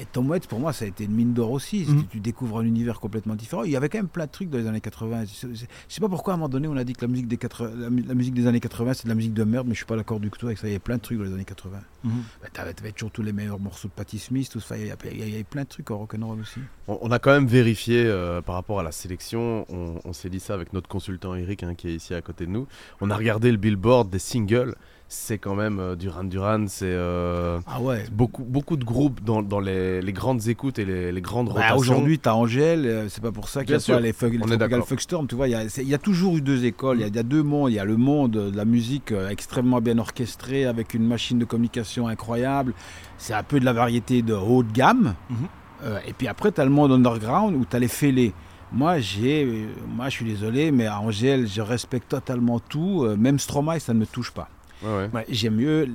et 0.00 0.06
Tom 0.12 0.28
Waits, 0.30 0.46
pour 0.46 0.58
moi, 0.60 0.72
ça 0.72 0.84
a 0.84 0.88
été 0.88 1.04
une 1.04 1.12
mine 1.12 1.32
d'or 1.34 1.50
aussi. 1.50 1.84
Mhm. 1.86 2.02
Tu, 2.02 2.06
tu 2.08 2.20
découvres 2.20 2.58
un 2.58 2.64
univers 2.64 3.00
complètement 3.00 3.34
différent. 3.34 3.62
Il 3.64 3.70
y 3.70 3.76
avait 3.76 3.88
quand 3.88 3.98
même 3.98 4.08
plein 4.08 4.26
de 4.26 4.30
trucs 4.30 4.48
dans 4.50 4.58
les 4.58 4.66
années 4.66 4.80
80. 4.80 5.24
Je 5.26 5.34
sais- 5.34 5.48
je 5.54 5.64
sais 5.94 6.00
pas 6.00 6.08
pourquoi 6.08 6.32
à 6.32 6.34
un 6.34 6.38
moment 6.38 6.48
donné, 6.48 6.68
on 6.68 6.76
a 6.76 6.84
dit 6.84 6.92
que 6.94 7.02
la 7.02 7.08
musique 7.08 7.28
des, 7.28 7.36
80 7.36 7.70
la, 7.76 7.90
mu- 7.90 8.02
la 8.02 8.14
musique 8.14 8.34
des 8.34 8.46
années 8.46 8.60
80, 8.60 8.94
c'est 8.94 9.04
de 9.04 9.08
la 9.10 9.14
musique 9.14 9.34
de 9.34 9.44
merde, 9.44 9.66
mais 9.66 9.74
je 9.74 9.78
suis 9.78 9.86
pas 9.86 9.96
d'accord 9.96 10.20
du 10.20 10.30
tout 10.30 10.46
avec 10.46 10.58
ça. 10.58 10.66
Il 10.66 10.70
y 10.70 10.72
avait 10.72 10.78
plein 10.78 10.96
de 10.96 11.02
trucs 11.02 11.18
dans 11.18 11.24
les 11.24 11.32
années 11.32 11.44
80. 11.44 11.78
Mhm. 12.04 12.10
Bah, 12.42 12.48
t'avais, 12.52 12.72
t'avais 12.74 12.92
toujours 12.92 13.10
tous 13.10 13.22
les 13.22 13.32
meilleurs 13.32 13.60
morceaux 13.60 13.88
de 13.88 13.92
Patti 13.92 14.18
Smith, 14.18 14.48
tout 14.50 14.60
ça. 14.60 14.76
Il 14.78 14.86
y, 14.86 14.92
il 15.14 15.22
avait 15.34 15.44
plein 15.44 15.62
de 15.64 15.68
trucs 15.68 15.90
en 15.90 15.98
rock'n'roll 15.98 16.40
aussi. 16.40 16.60
On, 16.88 16.98
on 17.02 17.10
a 17.10 17.18
quand 17.18 17.32
même 17.32 17.46
vérifié 17.46 18.04
euh, 18.06 18.40
par 18.42 18.54
rapport 18.54 18.80
à 18.80 18.82
la 18.82 18.92
sélection. 18.92 19.66
On, 19.68 20.00
on 20.04 20.12
s'est 20.12 20.30
dit 20.30 20.40
ça 20.40 20.54
avec 20.54 20.72
notre 20.72 20.88
consultant 20.88 21.34
Eric 21.34 21.62
hein, 21.62 21.74
qui 21.74 21.88
est 21.88 21.94
ici 21.94 22.14
à 22.14 22.22
côté 22.22 22.46
de 22.46 22.50
nous. 22.50 22.66
On 23.00 23.10
a 23.10 23.16
regardé 23.16 23.50
le 23.50 23.56
billboard 23.58 24.10
des 24.10 24.18
singles. 24.18 24.74
C'est 25.12 25.38
quand 25.38 25.56
même 25.56 25.80
euh, 25.80 25.96
Duran 25.96 26.22
Duran, 26.22 26.66
c'est 26.68 26.84
euh, 26.86 27.58
Ah 27.66 27.80
ouais. 27.80 28.04
beaucoup, 28.12 28.44
beaucoup 28.44 28.76
de 28.76 28.84
groupes 28.84 29.20
dans, 29.24 29.42
dans 29.42 29.58
les, 29.58 30.00
les 30.00 30.12
grandes 30.12 30.46
écoutes 30.46 30.78
et 30.78 30.84
les, 30.84 31.10
les 31.10 31.20
grandes 31.20 31.48
Bah, 31.48 31.54
rotations. 31.54 31.76
Aujourd'hui, 31.78 32.20
tu 32.20 32.28
as 32.28 32.36
Angèle, 32.36 32.86
euh, 32.86 33.08
c'est 33.08 33.20
pas 33.20 33.32
pour 33.32 33.48
ça 33.48 33.64
qu'il 33.64 33.72
y 33.72 33.76
a 33.76 33.80
pas 33.94 33.98
les, 33.98 34.12
fuck, 34.12 34.32
les. 34.32 34.82
Fuckstorm, 34.82 35.26
tu 35.26 35.34
vois, 35.34 35.48
il 35.48 35.50
y 35.50 35.54
a, 35.56 35.64
y 35.64 35.98
toujours 35.98 36.36
eu 36.36 36.40
deux 36.40 36.64
écoles, 36.64 36.98
il 36.98 37.00
y 37.00 37.04
a, 37.04 37.08
il 37.08 37.16
y 37.16 37.18
a 37.18 37.24
deux 37.24 37.42
mondes, 37.42 37.72
il 37.72 37.74
y 37.74 37.78
a 37.80 37.84
le 37.84 37.96
monde 37.96 38.30
de 38.30 38.56
la 38.56 38.64
musique 38.64 39.12
extrêmement 39.28 39.80
bien 39.80 39.98
orchestrée, 39.98 40.64
avec 40.64 40.94
une 40.94 41.04
machine 41.06 41.40
de 41.40 41.44
communication 41.44 42.06
incroyable, 42.06 42.72
c'est 43.18 43.34
un 43.34 43.42
peu 43.42 43.58
de 43.58 43.64
la 43.64 43.72
variété 43.72 44.22
de 44.22 44.32
haut 44.34 44.62
de 44.62 44.72
gamme, 44.72 45.14
Mhm. 45.28 45.36
Euh, 45.82 45.98
et 46.06 46.12
puis 46.12 46.28
après, 46.28 46.52
tu 46.52 46.60
as 46.60 46.64
le 46.64 46.70
monde 46.70 46.92
underground 46.92 47.56
où 47.56 47.64
tu 47.64 47.74
as 47.74 47.78
les 47.78 47.88
fêlés. 47.88 48.34
Moi, 48.70 48.98
j'ai, 49.00 49.66
moi, 49.88 50.10
je 50.10 50.16
suis 50.16 50.26
désolé, 50.26 50.70
mais 50.70 50.84
à 50.86 51.00
Angèle, 51.00 51.48
je 51.48 51.62
respecte 51.62 52.10
totalement 52.10 52.60
tout. 52.60 53.06
même 53.18 53.38
Stromae, 53.38 53.78
ça 53.80 53.94
ne 53.94 54.00
me 54.00 54.06
touche 54.06 54.30
pas. 54.30 54.48
Ouais, 54.82 54.96
ouais. 54.96 55.10
Ouais, 55.12 55.26
j'aime 55.28 55.56
mieux, 55.56 55.88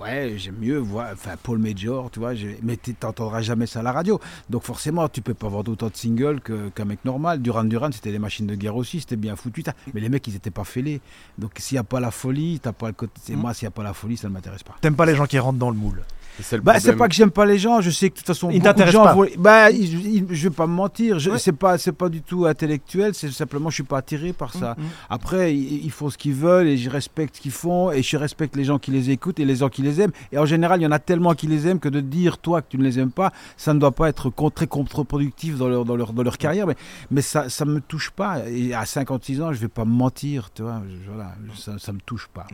ouais, 0.00 0.34
j'aime 0.36 0.56
mieux 0.58 0.78
voir, 0.78 1.10
enfin 1.12 1.32
Paul 1.42 1.58
Major, 1.58 2.10
tu 2.10 2.20
vois, 2.20 2.32
mais 2.62 2.76
tu 2.76 2.94
n'entendras 3.02 3.42
jamais 3.42 3.66
ça 3.66 3.80
à 3.80 3.82
la 3.82 3.92
radio. 3.92 4.20
Donc 4.48 4.62
forcément, 4.62 5.08
tu 5.08 5.20
peux 5.20 5.34
pas 5.34 5.48
vendre 5.48 5.72
autant 5.72 5.88
de 5.88 5.96
singles 5.96 6.40
qu'un 6.40 6.84
mec 6.84 7.04
normal. 7.04 7.42
Duran 7.42 7.64
Duran, 7.64 7.90
c'était 7.92 8.12
des 8.12 8.18
machines 8.18 8.46
de 8.46 8.54
guerre 8.54 8.76
aussi, 8.76 9.00
c'était 9.00 9.16
bien 9.16 9.36
foutu. 9.36 9.62
Mais 9.94 10.00
les 10.00 10.08
mecs, 10.08 10.26
ils 10.26 10.36
étaient 10.36 10.50
pas 10.50 10.64
fêlés. 10.64 11.00
Donc 11.38 11.52
s'il 11.58 11.74
n'y 11.76 11.80
a 11.80 11.84
pas 11.84 12.00
la 12.00 12.10
folie, 12.10 12.60
t'as 12.60 12.72
pas 12.72 12.88
le 12.88 12.94
côté. 12.94 13.12
c'est 13.22 13.36
Mm. 13.36 13.40
Moi, 13.40 13.54
s'il 13.54 13.66
n'y 13.66 13.68
a 13.68 13.72
pas 13.72 13.82
la 13.82 13.94
folie, 13.94 14.16
ça 14.16 14.28
ne 14.28 14.32
m'intéresse 14.32 14.62
pas. 14.62 14.76
T'aimes 14.80 14.96
pas 14.96 15.06
les 15.06 15.14
gens 15.14 15.26
qui 15.26 15.38
rentrent 15.38 15.58
dans 15.58 15.70
le 15.70 15.76
moule? 15.76 16.02
C'est 16.40 16.56
le 16.56 16.62
Bah, 16.62 16.74
pas 16.98 17.08
que 17.08 17.14
j'aime 17.14 17.30
pas 17.30 17.44
les 17.44 17.58
gens, 17.58 17.80
je 17.80 17.90
sais 17.90 18.08
que 18.08 18.14
de 18.14 18.18
toute 18.18 18.26
façon, 18.26 18.48
Ils 18.50 18.54
beaucoup 18.54 18.62
de 18.62 18.68
t'intéressent 18.68 18.92
gens 19.02 19.04
pas. 19.04 19.14
voient- 19.14 19.26
Bah, 19.38 19.70
ils- 19.70 20.26
je 20.30 20.48
vais 20.48 20.54
pas 20.54 20.66
me 20.66 20.72
mentir, 20.72 21.18
je, 21.18 21.30
Ouais. 21.30 21.38
c'est 21.38 21.52
pas, 21.52 21.76
c'est 21.78 21.92
pas 21.92 22.08
du 22.08 22.22
tout 22.22 22.46
intellectuel, 22.46 23.14
c'est 23.14 23.30
simplement 23.30 23.68
je 23.70 23.74
suis 23.74 23.82
pas 23.82 23.98
attiré 23.98 24.32
par 24.32 24.52
ça. 24.54 24.74
Mhm. 24.78 24.84
Après, 25.10 25.54
ils, 25.54 25.84
ils 25.84 25.90
font 25.90 26.08
ce 26.10 26.16
qu'ils 26.18 26.34
veulent 26.34 26.66
et 26.68 26.76
je 26.78 26.88
respecte 26.88 27.36
ce 27.36 27.40
qu'ils 27.40 27.50
font 27.50 27.90
et 27.92 28.02
je 28.02 28.16
respecte 28.16 28.56
les 28.56 28.64
gens 28.64 28.78
qui 28.78 28.90
les 28.90 29.10
écoutent 29.10 29.40
et 29.40 29.44
les 29.44 29.56
gens 29.56 29.68
qui 29.68 29.82
les 29.82 30.00
aiment. 30.00 30.12
Et 30.32 30.38
en 30.38 30.46
général, 30.46 30.80
il 30.80 30.84
y 30.84 30.86
en 30.86 30.92
a 30.92 30.98
tellement 30.98 31.34
qui 31.34 31.46
les 31.46 31.66
aiment 31.68 31.80
que 31.80 31.88
de 31.88 32.00
dire 32.00 32.38
toi 32.38 32.62
que 32.62 32.68
tu 32.70 32.78
ne 32.78 32.82
les 32.84 32.98
aimes 32.98 33.10
pas, 33.12 33.32
ça 33.56 33.74
ne 33.74 33.78
doit 33.78 33.92
pas 33.92 34.08
être 34.08 34.32
très 34.54 34.66
contre-productif 34.66 35.56
dans 35.58 35.68
leur, 35.68 35.84
dans 35.84 35.96
leur, 35.96 36.12
dans 36.12 36.22
leur 36.22 36.38
carrière. 36.38 36.66
Mais, 36.66 36.76
mais 37.10 37.22
ça 37.22 37.46
ne 37.64 37.72
me 37.72 37.80
touche 37.80 38.10
pas. 38.10 38.48
Et 38.48 38.74
à 38.74 38.84
56 38.86 39.40
ans, 39.42 39.52
je 39.52 39.58
vais 39.58 39.68
pas 39.68 39.84
me 39.84 39.92
mentir, 39.92 40.50
tu 40.54 40.62
vois. 40.62 40.82
je- 40.88 41.10
voilà, 41.12 41.32
ça, 41.56 41.78
ça 41.78 41.92
me 41.92 42.00
touche 42.00 42.28
pas. 42.32 42.46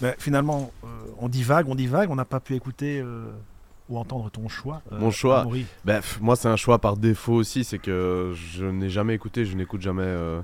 Mais 0.00 0.14
finalement, 0.18 0.70
euh, 0.84 0.86
on 1.18 1.28
divague, 1.28 1.66
on 1.68 1.74
divague, 1.74 2.10
on 2.10 2.16
n'a 2.16 2.24
pas 2.24 2.40
pu 2.40 2.54
écouter 2.54 3.00
euh, 3.00 3.19
ou 3.88 3.98
entendre 3.98 4.30
ton 4.30 4.48
choix. 4.48 4.82
euh, 4.92 4.98
Mon 4.98 5.10
choix. 5.10 5.44
Bah, 5.84 6.00
moi, 6.20 6.36
c'est 6.36 6.48
un 6.48 6.56
choix 6.56 6.78
par 6.78 6.96
défaut 6.96 7.34
aussi, 7.34 7.64
c'est 7.64 7.78
que 7.78 8.32
je 8.34 8.64
n'ai 8.64 8.88
jamais 8.88 9.14
écouté, 9.14 9.44
je 9.44 9.56
n'écoute 9.56 9.80
jamais 9.82 10.02
euh, 10.04 10.40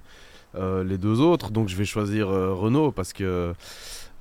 euh, 0.57 0.83
les 0.85 0.99
deux 0.99 1.21
autres, 1.21 1.51
donc 1.51 1.69
je 1.69 1.77
vais 1.77 1.85
choisir 1.85 2.29
Renault 2.29 2.91
parce 2.93 3.13
que 3.13 3.55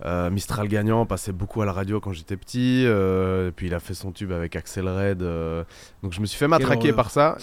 euh, 0.04 0.30
Mistral 0.30 0.68
gagnant 0.68 1.06
passait 1.06 1.32
beaucoup 1.32 1.62
à 1.62 1.66
la 1.66 1.72
radio 1.72 2.00
quand 2.00 2.14
j'étais 2.14 2.38
petit, 2.38 2.84
euh, 2.86 3.50
et 3.50 3.52
puis 3.52 3.68
il 3.68 3.74
a 3.74 3.80
fait 3.80 3.94
son 3.94 4.12
tube 4.12 4.32
avec 4.32 4.56
Axel 4.56 4.88
Red, 4.88 5.22
euh, 5.22 5.64
donc 6.04 6.14
je 6.14 6.22
me 6.22 6.26
suis 6.26 6.38
fait 6.38 6.48
matraquer 6.48 6.94
par 6.94 7.12
ça, 7.12 7.38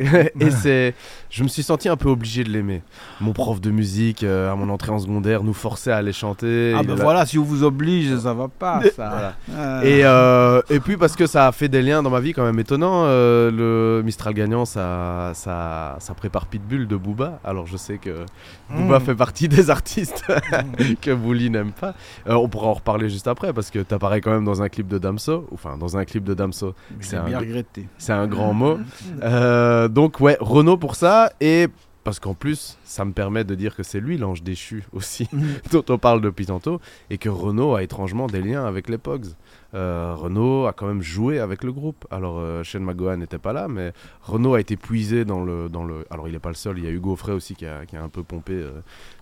et 0.00 0.50
c'est, 0.50 0.94
je 1.30 1.42
me 1.42 1.48
suis 1.48 1.62
senti 1.62 1.88
un 1.88 1.96
peu 1.96 2.08
obligé 2.08 2.44
de 2.44 2.50
l'aimer. 2.50 2.82
Mon 3.20 3.32
prof 3.32 3.60
de 3.60 3.70
musique 3.70 4.22
à 4.22 4.54
mon 4.54 4.68
entrée 4.68 4.92
en 4.92 4.98
secondaire 4.98 5.42
nous 5.42 5.54
forçait 5.54 5.92
à 5.92 5.96
aller 5.96 6.12
chanter. 6.12 6.74
Ah 6.76 6.82
ben 6.82 6.94
voilà, 6.94 7.26
si 7.26 7.38
on 7.38 7.44
vous 7.44 7.64
oblige, 7.64 8.16
ça 8.18 8.34
va 8.34 8.48
pas. 8.48 8.82
Ça. 8.96 9.08
Voilà. 9.08 9.34
Ah. 9.56 9.80
Et, 9.84 10.74
et 10.74 10.80
puis 10.80 10.96
parce 10.96 11.16
que 11.16 11.26
ça 11.26 11.46
a 11.48 11.52
fait 11.52 11.68
des 11.68 11.82
liens 11.82 12.02
dans 12.02 12.10
ma 12.10 12.20
vie 12.20 12.32
quand 12.32 12.44
même 12.44 12.58
étonnants. 12.58 13.06
le 13.06 14.02
Mistral 14.04 14.34
gagnant, 14.34 14.64
ça, 14.64 15.32
ça, 15.34 15.96
ça 15.98 16.14
prépare 16.14 16.46
Pitbull 16.46 16.86
de 16.86 16.96
Booba. 16.96 17.40
Alors 17.44 17.66
je 17.66 17.76
sais 17.76 17.98
que 17.98 18.24
Booba 18.70 18.98
Mm. 18.98 19.00
fait 19.00 19.14
partie 19.14 19.48
des 19.48 19.70
artistes 19.70 20.24
que 21.00 21.14
Bouli 21.14 21.50
n'aime 21.50 21.72
pas. 21.72 21.94
Euh, 22.28 22.34
on 22.34 22.48
pourra 22.48 22.68
en 22.68 22.74
reparler 22.74 23.08
juste 23.08 23.28
après 23.28 23.52
parce 23.52 23.70
que 23.70 23.78
t'apparais 23.78 24.20
quand 24.20 24.30
même 24.30 24.44
dans 24.44 24.62
un 24.62 24.68
clip 24.68 24.88
de 24.88 24.98
Damso. 24.98 25.46
Enfin, 25.52 25.76
dans 25.76 25.96
un 25.96 26.04
clip 26.04 26.24
de 26.24 26.34
Damso, 26.34 26.74
c'est 27.00 27.16
un, 27.16 27.24
bien 27.24 27.38
regretté. 27.38 27.86
c'est 27.98 28.12
un 28.12 28.26
grand 28.26 28.52
mot. 28.54 28.78
Euh, 29.22 29.88
donc 29.88 30.20
ouais, 30.20 30.36
Renault 30.40 30.76
pour 30.76 30.94
ça. 30.94 31.32
Et 31.40 31.68
parce 32.06 32.20
qu'en 32.20 32.34
plus, 32.34 32.78
ça 32.84 33.04
me 33.04 33.10
permet 33.10 33.42
de 33.42 33.56
dire 33.56 33.74
que 33.74 33.82
c'est 33.82 33.98
lui 33.98 34.16
l'ange 34.16 34.44
déchu 34.44 34.84
aussi, 34.92 35.28
dont 35.72 35.84
on 35.88 35.98
parle 35.98 36.20
depuis 36.20 36.46
tantôt, 36.46 36.80
et 37.10 37.18
que 37.18 37.28
Renault 37.28 37.74
a 37.74 37.82
étrangement 37.82 38.28
des 38.28 38.42
liens 38.42 38.64
avec 38.64 38.88
les 38.88 38.96
Pogs. 38.96 39.26
Euh, 39.74 40.14
Renault 40.16 40.66
a 40.66 40.72
quand 40.72 40.86
même 40.86 41.02
joué 41.02 41.40
avec 41.40 41.64
le 41.64 41.72
groupe. 41.72 42.06
Alors, 42.12 42.38
euh, 42.38 42.62
Shane 42.62 42.84
McGowan 42.84 43.18
n'était 43.18 43.38
pas 43.38 43.52
là, 43.52 43.66
mais 43.66 43.92
Renault 44.22 44.54
a 44.54 44.60
été 44.60 44.76
puisé 44.76 45.24
dans 45.24 45.44
le. 45.44 45.68
Dans 45.68 45.84
le... 45.84 46.06
Alors, 46.08 46.28
il 46.28 46.32
n'est 46.32 46.38
pas 46.38 46.48
le 46.48 46.54
seul, 46.54 46.78
il 46.78 46.84
y 46.84 46.86
a 46.86 46.90
Hugo 46.90 47.16
Frey 47.16 47.32
aussi 47.32 47.56
qui 47.56 47.66
a, 47.66 47.84
qui 47.86 47.96
a 47.96 48.02
un 48.04 48.08
peu 48.08 48.22
pompé 48.22 48.52
euh, 48.52 48.70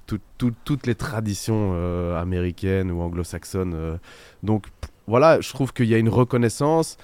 tout- 0.07 0.21
tout- 0.39 0.55
toutes 0.65 0.87
les 0.87 0.95
traditions 0.95 1.73
euh, 1.75 2.21
américaines 2.21 2.91
ou 2.91 3.01
anglo-saxonnes. 3.01 3.75
euh. 3.75 3.97
Donc, 4.43 4.67
voilà, 5.07 5.41
je 5.41 5.51
trouve 5.53 5.73
qu'il 5.73 5.87
y 5.87 5.95
a 5.95 5.99
une 5.99 6.09
reconnaissance. 6.09 6.97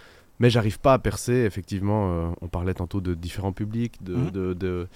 Mais 0.42 0.48
j'arrive 0.48 0.80
pas 0.80 0.94
à 0.94 0.98
percer, 0.98 1.34
effectivement, 1.44 2.12
euh, 2.12 2.28
on 2.40 2.48
parlait 2.48 2.72
tantôt 2.72 3.02
de 3.02 3.12
différents 3.12 3.52
publics, 3.52 4.02
de, 4.02 4.14
Mhm. 4.14 4.30
de, 4.30 4.52
de, 4.54 4.88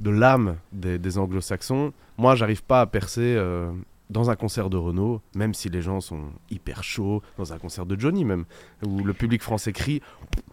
de 0.00 0.10
l'âme 0.10 0.56
des, 0.72 0.98
des 0.98 1.18
anglo-saxons. 1.18 1.92
Moi, 2.16 2.34
j'arrive 2.34 2.64
pas 2.64 2.80
à 2.80 2.86
percer 2.86 3.40
dans 4.10 4.28
un 4.30 4.34
concert 4.34 4.70
de 4.70 4.76
Renault, 4.76 5.20
même 5.36 5.54
si 5.54 5.68
les 5.68 5.82
gens 5.82 6.00
sont 6.00 6.22
hyper 6.50 6.82
chauds, 6.82 7.22
dans 7.36 7.52
un 7.52 7.58
concert 7.58 7.86
de 7.86 7.94
Johnny 8.00 8.24
même, 8.24 8.44
où 8.84 9.04
le 9.04 9.12
public 9.12 9.42
français 9.42 9.72
crie. 9.72 10.00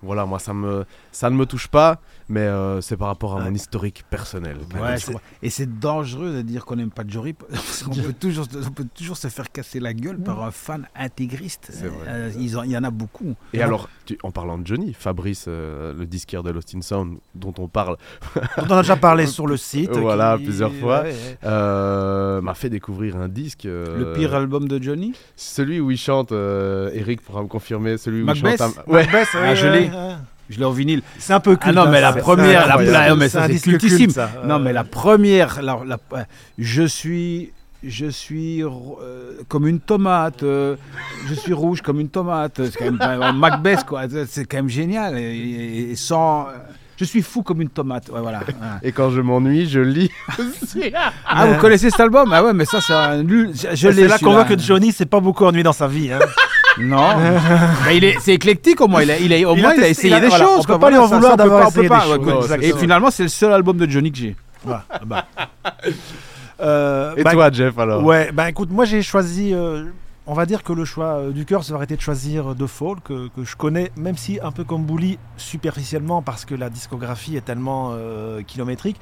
Voilà, 0.01 0.25
moi, 0.25 0.39
ça, 0.39 0.53
me, 0.53 0.85
ça 1.11 1.29
ne 1.29 1.35
me 1.35 1.45
touche 1.45 1.67
pas, 1.67 1.99
mais 2.29 2.41
euh, 2.41 2.79
c'est 2.81 2.97
par 2.97 3.07
rapport 3.07 3.35
à 3.37 3.39
mon 3.39 3.47
Ouais. 3.49 3.53
historique 3.55 4.03
personnel. 4.09 4.57
Ouais, 4.79 4.95
et 5.41 5.49
c'est 5.49 5.79
dangereux 5.79 6.31
de 6.33 6.41
dire 6.41 6.65
qu'on 6.65 6.75
n'aime 6.75 6.91
pas 6.91 7.03
Jory 7.07 7.33
parce 7.49 7.83
qu'on 7.83 7.91
peut 7.95 8.13
toujours, 8.13 8.45
on 8.67 8.71
peut 8.71 8.85
toujours 8.95 9.17
se 9.17 9.27
faire 9.27 9.51
casser 9.51 9.79
la 9.79 9.93
gueule 9.93 10.17
par 10.17 10.43
un 10.43 10.51
fan 10.51 10.87
intégriste. 10.95 11.69
C'est 11.71 11.87
vrai. 11.87 12.05
Euh, 12.07 12.31
ils 12.37 12.55
il 12.65 12.71
y 12.71 12.77
en 12.77 12.83
a 12.83 12.91
beaucoup. 12.91 13.35
Et 13.53 13.61
alors, 13.61 13.89
tu- 14.05 14.17
en 14.23 14.31
parlant 14.31 14.57
de 14.57 14.65
Johnny, 14.65 14.93
Fabrice, 14.93 15.45
euh, 15.47 15.93
le 15.93 16.05
disquaire 16.05 16.43
de 16.43 16.51
Lost 16.51 16.73
in 16.75 16.81
Sound, 16.81 17.17
dont 17.35 17.53
on 17.57 17.67
parle, 17.67 17.97
dont 18.57 18.65
on 18.69 18.77
a 18.77 18.81
déjà 18.81 18.95
parlé 18.97 19.25
sur 19.27 19.47
le 19.47 19.57
site. 19.57 19.91
Voilà, 19.95 20.37
qui- 20.37 20.45
plusieurs 20.45 20.73
fois. 20.73 21.01
Ouais, 21.01 21.09
ouais. 21.11 21.37
euh, 21.43 22.41
m'a 22.41 22.53
fait 22.53 22.69
découvrir 22.69 23.17
un 23.17 23.27
disque. 23.27 23.65
euh, 23.65 23.97
Le 23.97 24.13
pire 24.13 24.33
album 24.35 24.67
de 24.67 24.81
Johnny? 24.81 25.13
Celui 25.35 25.79
où 25.79 25.91
il 25.91 25.97
chante, 25.97 26.31
euh, 26.31 26.89
Eric 26.93 27.21
pourra 27.21 27.41
me 27.43 27.47
confirmer, 27.47 27.97
celui 27.97 28.14
où 28.23 28.25
Macbeth 28.25 28.53
il 28.53 28.57
chante. 28.57 28.77
à- 28.77 28.89
Ouais. 28.89 29.03
Macbeth, 29.05 29.27
Ah, 29.35 29.55
je 29.55 29.67
l'ai. 29.67 29.79
ouais. 29.89 29.89
Je 30.49 30.59
l'ai 30.59 30.65
en 30.65 30.71
vinyle. 30.71 31.01
C'est 31.17 31.33
un 31.33 31.39
peu 31.39 31.55
culte. 31.55 31.75
Ah 31.77 31.85
non, 31.85 31.91
mais 31.91 32.01
la 32.01 32.13
première, 32.13 32.61
c'est 32.77 32.85
la, 32.91 33.15
mais 33.15 33.29
C'est 33.29 33.37
ça 33.37 33.43
un 33.43 33.47
c'est 33.47 33.53
disque 33.53 33.65
cultissime. 33.69 33.97
culte, 33.97 34.11
ça. 34.11 34.29
Non, 34.45 34.59
mais 34.59 34.73
la 34.73 34.83
première, 34.83 35.59
la, 35.63 35.79
la- 35.85 35.97
je 36.59 36.83
suis, 36.83 37.51
je 37.83 38.05
suis 38.05 38.61
euh, 38.63 38.69
comme 39.47 39.67
une 39.67 39.79
tomate. 39.79 40.43
euh, 40.43 40.75
je 41.27 41.33
suis 41.33 41.53
rouge 41.53 41.81
comme 41.81 41.99
une 41.99 42.09
tomate. 42.09 42.61
C'est 42.63 42.77
quand 42.77 42.91
même 42.91 43.35
Macbeth, 43.37 43.85
quoi. 43.85 44.03
C'est 44.27 44.45
quand 44.45 44.57
même 44.57 44.69
génial. 44.69 45.17
Et, 45.17 45.21
et- 45.23 45.91
et 45.91 45.95
sans, 45.95 46.45
je 46.97 47.05
suis 47.05 47.23
fou 47.23 47.41
comme 47.41 47.61
une 47.63 47.69
tomate. 47.69 48.09
Ouais, 48.09 48.21
voilà. 48.21 48.41
Et 48.83 48.91
quand 48.91 49.09
je 49.09 49.21
m'ennuie, 49.21 49.67
je 49.67 49.79
lis. 49.79 50.11
Ah, 51.27 51.47
vous 51.47 51.55
connaissez 51.59 51.89
cet 51.89 51.99
album? 52.01 52.31
Ah 52.31 52.43
ouais, 52.43 52.53
mais 52.53 52.65
ça, 52.65 52.81
c'est 52.81 52.93
un. 52.93 53.23
Je, 53.27 53.47
je 53.73 53.87
l'ai. 53.87 54.03
C'est 54.03 54.07
là 54.07 54.19
qu'on 54.19 54.33
voit 54.33 54.45
que 54.45 54.57
Johnny 54.59 54.91
s'est 54.91 55.05
pas 55.07 55.19
beaucoup 55.19 55.45
ennuyé 55.45 55.63
dans 55.63 55.73
sa 55.73 55.87
vie. 55.87 56.11
hein. 56.11 56.19
Non. 56.79 57.09
Mais 57.85 57.97
il 57.97 58.03
est, 58.03 58.17
c'est 58.19 58.33
écléctique 58.33 58.81
au 58.81 58.87
moins. 58.87 59.01
Il 59.03 59.11
a, 59.11 59.17
il 59.17 59.33
a- 59.33 59.49
au 59.49 59.55
Il 59.55 59.61
moins, 59.61 59.71
a 59.71 59.75
il 59.75 59.79
a 59.83 59.87
testé, 59.87 59.89
essayé 59.91 60.07
il 60.09 60.13
a- 60.13 60.19
des 60.19 60.27
voilà, 60.27 60.45
choses. 60.45 60.53
on 60.57 60.61
peut 60.61 60.65
quoi. 60.67 60.79
pas 60.79 60.89
lui 60.89 60.97
en 60.97 61.07
ça- 61.07 61.15
vouloir 61.15 61.31
ça, 61.31 61.33
on 61.33 61.37
peut 61.37 61.43
d'avoir 61.43 61.61
pas- 61.61 61.67
on 61.67 61.71
peut 61.71 61.79
essayé 61.85 61.89
pas, 61.89 62.03
des 62.17 62.23
ouais, 62.25 62.31
choses. 62.31 62.47
c'est 62.49 62.63
Et 62.65 62.71
ça. 62.71 62.77
finalement, 62.77 63.11
c'est 63.11 63.23
le 63.23 63.29
seul 63.29 63.53
album 63.53 63.77
de 63.77 63.89
Johnny 63.89 64.11
que 64.11 64.17
j'ai. 64.17 64.35
Ah 64.69 64.83
bah. 65.05 65.25
Euh, 66.61 67.13
Et 67.17 67.23
bah, 67.23 67.31
toi, 67.33 67.51
Jeff, 67.51 67.77
alors? 67.77 68.01
Ouais, 68.03 68.31
bah 68.31 68.49
écoute, 68.49 68.69
moi 68.71 68.85
j'ai 68.85 69.01
choisi. 69.01 69.53
euh, 69.53 69.83
on 70.25 70.33
va 70.33 70.45
dire 70.45 70.63
que 70.63 70.71
le 70.71 70.85
choix 70.85 71.17
euh, 71.17 71.31
du 71.31 71.43
cœur, 71.45 71.65
ça 71.65 71.73
aurait 71.73 71.83
été 71.83 71.97
de 71.97 72.01
choisir 72.01 72.51
euh, 72.51 72.55
The 72.55 72.65
Fall, 72.65 72.95
que, 73.03 73.27
que 73.27 73.43
je 73.43 73.57
connais, 73.57 73.91
même 73.97 74.15
si 74.15 74.39
un 74.41 74.51
peu 74.51 74.63
comme 74.63 74.83
Bouli, 74.85 75.19
superficiellement, 75.35 76.21
parce 76.21 76.45
que 76.45 76.55
la 76.55 76.69
discographie 76.69 77.35
est 77.35 77.41
tellement 77.43 77.91
euh, 77.93 78.41
kilométrique. 78.41 78.95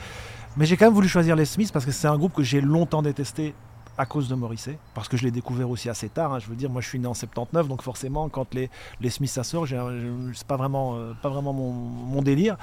Mais 0.58 0.66
j'ai 0.66 0.78
quand 0.78 0.86
même 0.86 0.96
voulu 0.96 1.08
choisir 1.08 1.36
les 1.36 1.46
Smiths 1.46 1.72
parce 1.72 1.86
que 1.86 1.92
c'est 1.92 2.08
un 2.08 2.18
groupe 2.18 2.34
que 2.34 2.42
j'ai 2.44 2.60
longtemps 2.60 3.04
détesté 3.04 3.54
à 3.98 4.06
cause 4.06 4.28
de 4.28 4.36
Morrissey, 4.36 4.78
parce 4.94 5.08
que 5.08 5.18
je 5.18 5.24
l'ai 5.24 5.32
découvert 5.32 5.70
aussi 5.70 5.90
assez 5.90 6.10
tard. 6.10 6.34
hein. 6.34 6.40
Je 6.40 6.48
veux 6.48 6.56
dire, 6.56 6.70
moi 6.70 6.82
je 6.82 6.88
suis 6.88 7.00
né 7.00 7.08
en 7.08 7.14
79, 7.14 7.68
donc 7.68 7.82
forcément, 7.82 8.28
quand 8.30 8.54
les, 8.54 8.70
les 9.02 9.10
Smiths 9.10 9.32
ça 9.32 9.44
sort, 9.44 9.68
c'est 9.68 10.48
pas 10.48 10.58
vraiment, 10.58 10.96
euh, 10.96 11.14
pas 11.22 11.30
vraiment 11.30 11.54
mon 11.54 12.22
délire. 12.22 12.58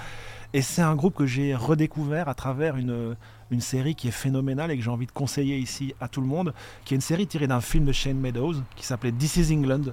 Et 0.52 0.62
c'est 0.62 0.82
un 0.82 0.96
groupe 0.96 1.14
que 1.14 1.26
j'ai 1.26 1.54
redécouvert 1.54 2.28
à 2.28 2.34
travers 2.34 2.76
une, 2.76 3.16
une 3.50 3.60
série 3.60 3.94
qui 3.94 4.08
est 4.08 4.12
phénoménale 4.12 4.70
et 4.70 4.76
que 4.76 4.82
j'ai 4.82 4.90
envie 4.90 5.06
de 5.06 5.12
conseiller 5.12 5.58
ici 5.58 5.94
à 6.00 6.08
tout 6.08 6.20
le 6.20 6.26
monde, 6.26 6.54
qui 6.84 6.94
est 6.94 6.96
une 6.96 7.00
série 7.00 7.26
tirée 7.26 7.46
d'un 7.46 7.60
film 7.60 7.84
de 7.84 7.92
Shane 7.92 8.16
Meadows 8.18 8.54
qui 8.76 8.86
s'appelait 8.86 9.12
This 9.12 9.36
is 9.36 9.52
England. 9.54 9.92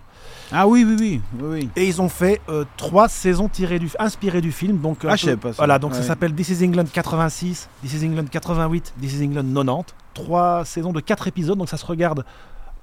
Ah 0.52 0.68
oui, 0.68 0.84
oui, 0.88 0.96
oui. 1.00 1.22
oui, 1.40 1.48
oui. 1.62 1.70
Et 1.76 1.88
ils 1.88 2.02
ont 2.02 2.10
fait 2.10 2.40
euh, 2.50 2.66
trois 2.78 3.08
saisons 3.10 3.50
tirées 3.50 3.80
du, 3.80 3.90
inspirées 4.00 4.42
du 4.42 4.52
film. 4.52 4.80
Donc, 4.80 5.00
Ah, 5.08 5.16
je 5.16 5.22
peu- 5.24 5.26
savais 5.32 5.38
pas 5.38 5.50
ça. 5.54 5.58
Voilà, 5.58 5.80
donc 5.80 5.96
ça 5.96 6.04
s'appelle 6.04 6.34
This 6.34 6.50
is 6.50 6.64
England 6.66 6.86
86, 6.94 7.70
This 7.82 7.94
is 7.94 8.06
England 8.06 8.26
88, 8.32 8.94
This 9.02 9.14
is 9.14 9.24
England 9.24 9.54
90. 9.54 9.94
Trois 10.14 10.66
saisons 10.66 10.94
de 10.94 11.00
quatre 11.00 11.28
épisodes, 11.28 11.58
donc 11.58 11.70
ça 11.70 11.78
se 11.78 11.86
regarde 11.86 12.26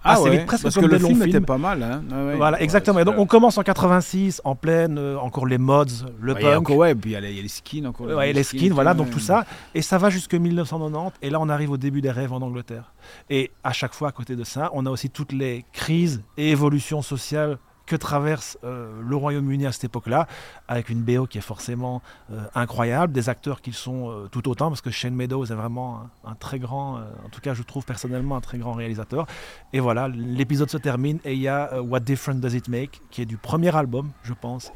Ah 0.06 0.12
assez 0.12 0.22
ouais, 0.24 0.30
vite, 0.36 0.46
presque 0.46 0.62
parce 0.64 0.74
comme 0.74 0.84
que 0.84 0.90
le 0.90 0.98
film 0.98 1.22
était 1.22 1.40
pas 1.40 1.56
mal. 1.58 1.82
Hein. 1.82 2.02
Ah 2.12 2.24
ouais. 2.26 2.36
Voilà, 2.36 2.58
Ouais, 2.58 2.62
exactement. 2.64 2.98
Et 2.98 3.04
donc 3.04 3.14
c'est- 3.14 3.20
on 3.22 3.26
commence 3.26 3.56
en 3.58 3.62
86, 3.62 4.40
en 4.44 4.54
pleine, 4.54 4.98
euh, 4.98 5.16
encore 5.18 5.46
les 5.46 5.56
mods, 5.58 5.84
le 6.20 6.34
punk, 6.34 6.58
encore, 6.60 6.76
ouais, 6.76 6.94
puis 6.94 7.10
il 7.10 7.14
y 7.14 7.16
a 7.16 7.20
les, 7.20 7.30
il 7.30 7.36
y 7.36 7.40
a 7.40 7.42
les 7.42 7.48
skins 7.48 7.86
encore. 7.86 8.06
Ouais, 8.06 8.32
les 8.32 8.42
skins, 8.42 8.72
voilà, 8.72 8.90
ouais. 8.92 8.96
donc 8.98 9.10
tout 9.10 9.18
ça. 9.18 9.44
Et 9.74 9.80
ça 9.82 9.96
va 9.98 10.10
jusque 10.10 10.34
1990. 10.34 11.12
Et 11.22 11.30
là, 11.30 11.40
on 11.40 11.48
arrive 11.48 11.70
au 11.70 11.76
début 11.78 12.00
des 12.02 12.10
rêves 12.10 12.32
en 12.32 12.42
Angleterre. 12.42 12.92
Et 13.30 13.50
à 13.64 13.72
chaque 13.72 13.94
fois, 13.94 14.08
à 14.08 14.12
côté 14.12 14.36
de 14.36 14.44
ça, 14.44 14.70
on 14.74 14.84
a 14.86 14.90
aussi 14.90 15.08
toutes 15.10 15.32
les 15.32 15.64
crises 15.72 16.22
et 16.36 16.50
évolutions 16.50 17.00
sociales 17.02 17.58
que 17.86 17.96
traverse 17.96 18.58
euh, 18.64 19.00
le 19.06 19.16
Royaume-Uni 19.16 19.66
à 19.66 19.72
cette 19.72 19.84
époque-là, 19.84 20.26
avec 20.68 20.88
une 20.88 21.02
BO 21.02 21.26
qui 21.26 21.38
est 21.38 21.42
forcément 21.42 22.02
euh, 22.30 22.44
incroyable, 22.54 23.12
des 23.12 23.28
acteurs 23.28 23.60
qui 23.60 23.70
le 23.70 23.76
sont 23.76 24.10
euh, 24.10 24.28
tout 24.30 24.48
autant, 24.48 24.68
parce 24.68 24.80
que 24.80 24.90
Shane 24.90 25.14
Meadows 25.14 25.46
est 25.46 25.54
vraiment 25.54 26.08
un, 26.24 26.30
un 26.30 26.34
très 26.34 26.58
grand, 26.58 26.96
en 26.96 27.28
tout 27.30 27.40
cas 27.40 27.54
je 27.54 27.62
trouve 27.62 27.84
personnellement 27.84 28.36
un 28.36 28.40
très 28.40 28.58
grand 28.58 28.72
réalisateur. 28.72 29.26
Et 29.72 29.80
voilà, 29.80 30.08
l'épisode 30.08 30.70
se 30.70 30.78
termine 30.78 31.18
et 31.24 31.34
il 31.34 31.40
y 31.40 31.48
a 31.48 31.82
What 31.82 32.00
Difference 32.00 32.40
Does 32.40 32.56
It 32.56 32.68
Make, 32.68 33.00
qui 33.10 33.22
est 33.22 33.26
du 33.26 33.36
premier 33.36 33.74
album, 33.74 34.10
je 34.22 34.32
pense, 34.32 34.72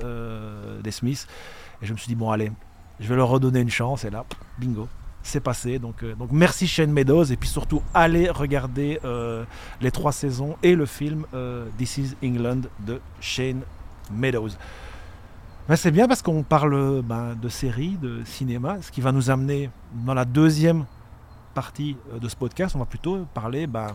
des 0.83 0.91
Smiths. 0.91 1.27
Et 1.83 1.87
je 1.87 1.93
me 1.93 1.99
suis 1.99 2.09
dit, 2.09 2.15
bon 2.15 2.31
allez, 2.31 2.51
je 3.01 3.09
vais 3.09 3.17
leur 3.17 3.29
redonner 3.29 3.61
une 3.61 3.71
chance, 3.71 4.05
et 4.05 4.11
là, 4.11 4.25
bingo, 4.59 4.89
c'est 5.23 5.41
passé. 5.41 5.79
Donc, 5.79 6.03
euh, 6.03 6.15
donc 6.15 6.31
merci 6.33 6.67
Shane 6.67 6.93
Meadows, 6.93 7.25
et 7.25 7.37
puis 7.37 7.49
surtout, 7.49 7.83
allez 7.95 8.31
regarder 8.31 9.01
euh, 9.05 9.45
les 9.81 9.91
trois 9.91 10.13
saisons 10.13 10.57
et 10.63 10.75
le 10.75 10.87
film 10.87 11.27
euh, 11.35 11.67
This 11.77 11.99
is 11.99 12.17
England 12.25 12.63
de 12.81 13.01
Shane 13.21 13.63
Meadows. 14.13 14.51
Ben, 15.69 15.77
c'est 15.77 15.91
bien 15.91 16.09
parce 16.09 16.23
qu'on 16.23 16.43
parle 16.43 17.03
ben, 17.03 17.35
de 17.35 17.49
séries, 17.49 17.99
de 18.01 18.25
cinéma, 18.25 18.81
ce 18.81 18.91
qui 18.91 19.01
va 19.01 19.13
nous 19.13 19.31
amener 19.31 19.71
dans 19.93 20.15
la 20.15 20.25
deuxième 20.25 20.87
partie 21.55 21.97
de 22.19 22.29
ce 22.29 22.37
podcast. 22.37 22.75
On 22.75 22.79
va 22.79 22.87
plutôt 22.87 23.27
parler 23.35 23.67
ben, 23.67 23.89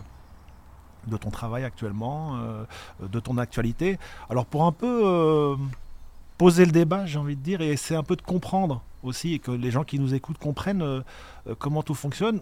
de 1.08 1.16
ton 1.16 1.30
travail 1.30 1.64
actuellement, 1.64 2.38
de 3.02 3.20
ton 3.20 3.38
actualité. 3.38 3.98
Alors 4.30 4.46
pour 4.46 4.64
un 4.64 4.72
peu 4.72 5.56
poser 6.38 6.64
le 6.64 6.72
débat, 6.72 7.06
j'ai 7.06 7.18
envie 7.18 7.36
de 7.36 7.42
dire, 7.42 7.60
et 7.60 7.68
essayer 7.68 7.96
un 7.96 8.02
peu 8.02 8.16
de 8.16 8.22
comprendre 8.22 8.82
aussi, 9.02 9.34
et 9.34 9.38
que 9.38 9.50
les 9.50 9.70
gens 9.70 9.84
qui 9.84 9.98
nous 9.98 10.14
écoutent 10.14 10.38
comprennent 10.38 10.82
euh, 10.82 11.00
euh, 11.46 11.54
comment 11.58 11.82
tout 11.82 11.94
fonctionne, 11.94 12.40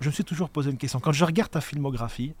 je 0.00 0.06
me 0.06 0.12
suis 0.12 0.24
toujours 0.24 0.50
posé 0.50 0.70
une 0.70 0.76
question. 0.76 1.00
Quand 1.00 1.12
je 1.12 1.24
regarde 1.24 1.50
ta 1.50 1.60
filmographie, 1.60 2.34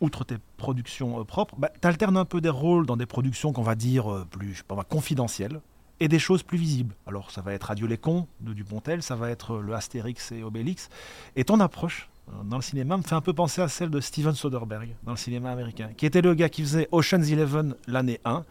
outre 0.00 0.24
tes 0.24 0.36
productions 0.56 1.20
euh, 1.20 1.24
propres, 1.24 1.54
bah, 1.56 1.70
tu 1.80 1.86
alternes 1.86 2.16
un 2.16 2.24
peu 2.24 2.40
des 2.40 2.50
rôles 2.50 2.86
dans 2.86 2.96
des 2.96 3.06
productions 3.06 3.52
qu'on 3.52 3.62
va 3.62 3.74
dire 3.74 4.26
plus 4.30 4.54
je 4.54 4.64
pas, 4.64 4.82
confidentielles 4.84 5.60
et 6.00 6.08
des 6.08 6.18
choses 6.18 6.42
plus 6.42 6.58
visibles. 6.58 6.94
Alors 7.06 7.30
ça 7.30 7.40
va 7.40 7.54
être 7.54 7.70
Adieu 7.70 7.86
les 7.86 7.96
cons 7.96 8.26
de 8.40 8.52
Dupontel, 8.52 9.02
ça 9.02 9.14
va 9.14 9.30
être 9.30 9.58
le 9.58 9.74
Astérix 9.74 10.32
et 10.32 10.42
Obélix. 10.42 10.88
Et 11.36 11.44
ton 11.44 11.60
approche 11.60 12.08
dans 12.44 12.56
le 12.56 12.62
cinéma 12.62 12.96
me 12.96 13.02
fait 13.02 13.14
un 13.14 13.20
peu 13.20 13.32
penser 13.32 13.62
à 13.62 13.68
celle 13.68 13.90
de 13.90 14.00
Steven 14.00 14.34
Soderbergh 14.34 14.96
dans 15.04 15.12
le 15.12 15.16
cinéma 15.16 15.52
américain, 15.52 15.90
qui 15.96 16.06
était 16.06 16.22
le 16.22 16.34
gars 16.34 16.48
qui 16.48 16.62
faisait 16.62 16.88
Ocean's 16.90 17.30
Eleven 17.30 17.76
l'année 17.86 18.20
1, 18.24 18.44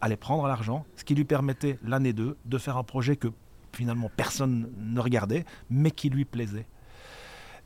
allait 0.00 0.16
prendre 0.16 0.46
l'argent, 0.46 0.84
ce 0.96 1.04
qui 1.04 1.14
lui 1.14 1.24
permettait 1.24 1.78
l'année 1.84 2.12
2 2.12 2.36
de 2.44 2.58
faire 2.58 2.76
un 2.76 2.82
projet 2.82 3.16
que 3.16 3.28
finalement 3.72 4.10
personne 4.16 4.70
ne 4.78 5.00
regardait, 5.00 5.44
mais 5.70 5.90
qui 5.90 6.08
lui 6.10 6.24
plaisait. 6.24 6.66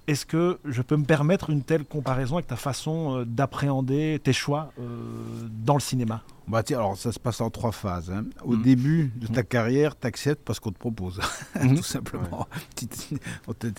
Est-ce 0.06 0.26
que 0.26 0.58
je 0.64 0.82
peux 0.82 0.96
me 0.96 1.04
permettre 1.04 1.50
une 1.50 1.62
telle 1.62 1.84
comparaison 1.84 2.36
avec 2.36 2.46
ta 2.46 2.56
façon 2.56 3.18
euh, 3.18 3.24
d'appréhender 3.24 4.18
tes 4.22 4.32
choix 4.32 4.72
euh, 4.78 5.48
dans 5.64 5.74
le 5.74 5.80
cinéma? 5.80 6.22
Bah, 6.50 6.62
tiens, 6.64 6.78
alors 6.78 6.96
ça 6.96 7.12
se 7.12 7.18
passe 7.20 7.40
en 7.40 7.48
trois 7.50 7.70
phases. 7.72 8.10
hein. 8.10 8.24
Au 8.42 8.52
Mhm. 8.56 8.62
début 8.62 9.12
de 9.16 9.26
ta 9.28 9.40
Mhm. 9.42 9.46
carrière, 9.46 9.98
tu 9.98 10.06
acceptes 10.06 10.42
parce 10.44 10.58
qu'on 10.58 10.72
te 10.72 10.78
propose, 10.78 11.20
Mhm. 11.62 11.76
tout 11.76 11.82
simplement. 11.84 12.48
Tu 12.76 12.86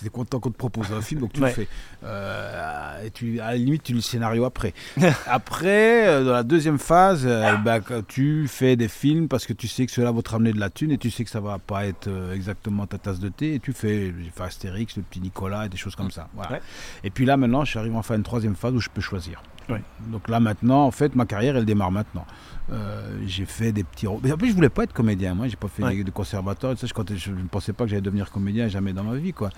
es 0.06 0.08
content 0.08 0.40
qu'on 0.40 0.50
te 0.50 0.56
propose 0.56 0.90
un 0.92 1.02
film, 1.02 1.20
donc 1.20 1.32
tu 1.34 1.40
Ouais. 1.42 1.48
le 1.50 1.54
fais. 1.54 1.68
Euh, 2.04 3.04
et 3.04 3.10
tu, 3.10 3.40
à 3.40 3.50
la 3.50 3.56
limite, 3.56 3.82
tu 3.82 3.92
lis 3.92 3.98
le 3.98 4.02
scénario 4.02 4.44
après. 4.44 4.72
après, 5.26 6.06
euh, 6.08 6.24
dans 6.24 6.32
la 6.32 6.42
deuxième 6.42 6.78
phase, 6.78 7.22
euh, 7.26 7.56
bah, 7.58 7.80
tu 8.08 8.46
fais 8.48 8.76
des 8.76 8.88
films 8.88 9.28
parce 9.28 9.46
que 9.46 9.52
tu 9.52 9.68
sais 9.68 9.86
que 9.86 9.92
cela 9.92 10.10
va 10.12 10.22
te 10.22 10.30
ramener 10.30 10.52
de 10.52 10.60
la 10.60 10.70
thune 10.70 10.90
et 10.92 10.98
tu 10.98 11.10
sais 11.10 11.24
que 11.24 11.30
ça 11.30 11.40
va 11.40 11.58
pas 11.58 11.86
être 11.86 12.08
exactement 12.34 12.86
ta 12.86 12.98
tasse 12.98 13.18
de 13.18 13.28
thé. 13.28 13.54
Et 13.54 13.60
tu 13.60 13.72
fais, 13.72 14.12
fait 14.34 14.42
Astérix, 14.42 14.96
le 14.96 15.02
petit 15.02 15.20
Nicolas 15.20 15.66
et 15.66 15.68
des 15.68 15.76
choses 15.76 15.94
comme 15.96 16.10
ça. 16.10 16.28
Voilà. 16.34 16.52
Ouais. 16.52 16.60
Et 17.04 17.10
puis 17.10 17.24
là, 17.24 17.36
maintenant, 17.36 17.64
je 17.64 17.70
suis 17.70 17.78
arrivé 17.78 17.94
enfin 17.96 18.14
à 18.14 18.16
une 18.16 18.22
troisième 18.22 18.56
phase 18.56 18.72
où 18.74 18.80
je 18.80 18.88
peux 18.88 19.00
choisir. 19.02 19.42
Donc 20.08 20.28
là, 20.28 20.40
maintenant, 20.40 20.84
en 20.84 20.90
fait, 20.90 21.14
ma 21.14 21.26
carrière, 21.26 21.56
elle 21.56 21.64
démarre 21.64 21.90
maintenant. 21.92 22.26
Euh, 22.70 23.18
j'ai 23.26 23.44
fait 23.44 23.72
des 23.72 23.84
petits 23.84 24.06
rôles. 24.06 24.20
Mais 24.22 24.32
en 24.32 24.36
plus, 24.36 24.48
je 24.50 24.54
voulais 24.54 24.68
pas 24.68 24.84
être 24.84 24.92
comédien. 24.92 25.34
Moi, 25.34 25.48
j'ai 25.48 25.56
pas 25.56 25.68
fait 25.68 25.82
Ouais. 25.82 26.02
de, 26.04 26.10
tout 26.10 26.24
ça. 26.24 26.40
Je, 26.42 27.30
ne 27.30 27.48
pensais 27.48 27.72
pas 27.72 27.84
que 27.84 27.90
j'allais 27.90 28.02
devenir 28.02 28.30
comédien 28.30 28.68
jamais 28.68 28.92
dans 28.92 29.04
ma 29.04 29.16
vie, 29.16 29.32
quoi. 29.32 29.50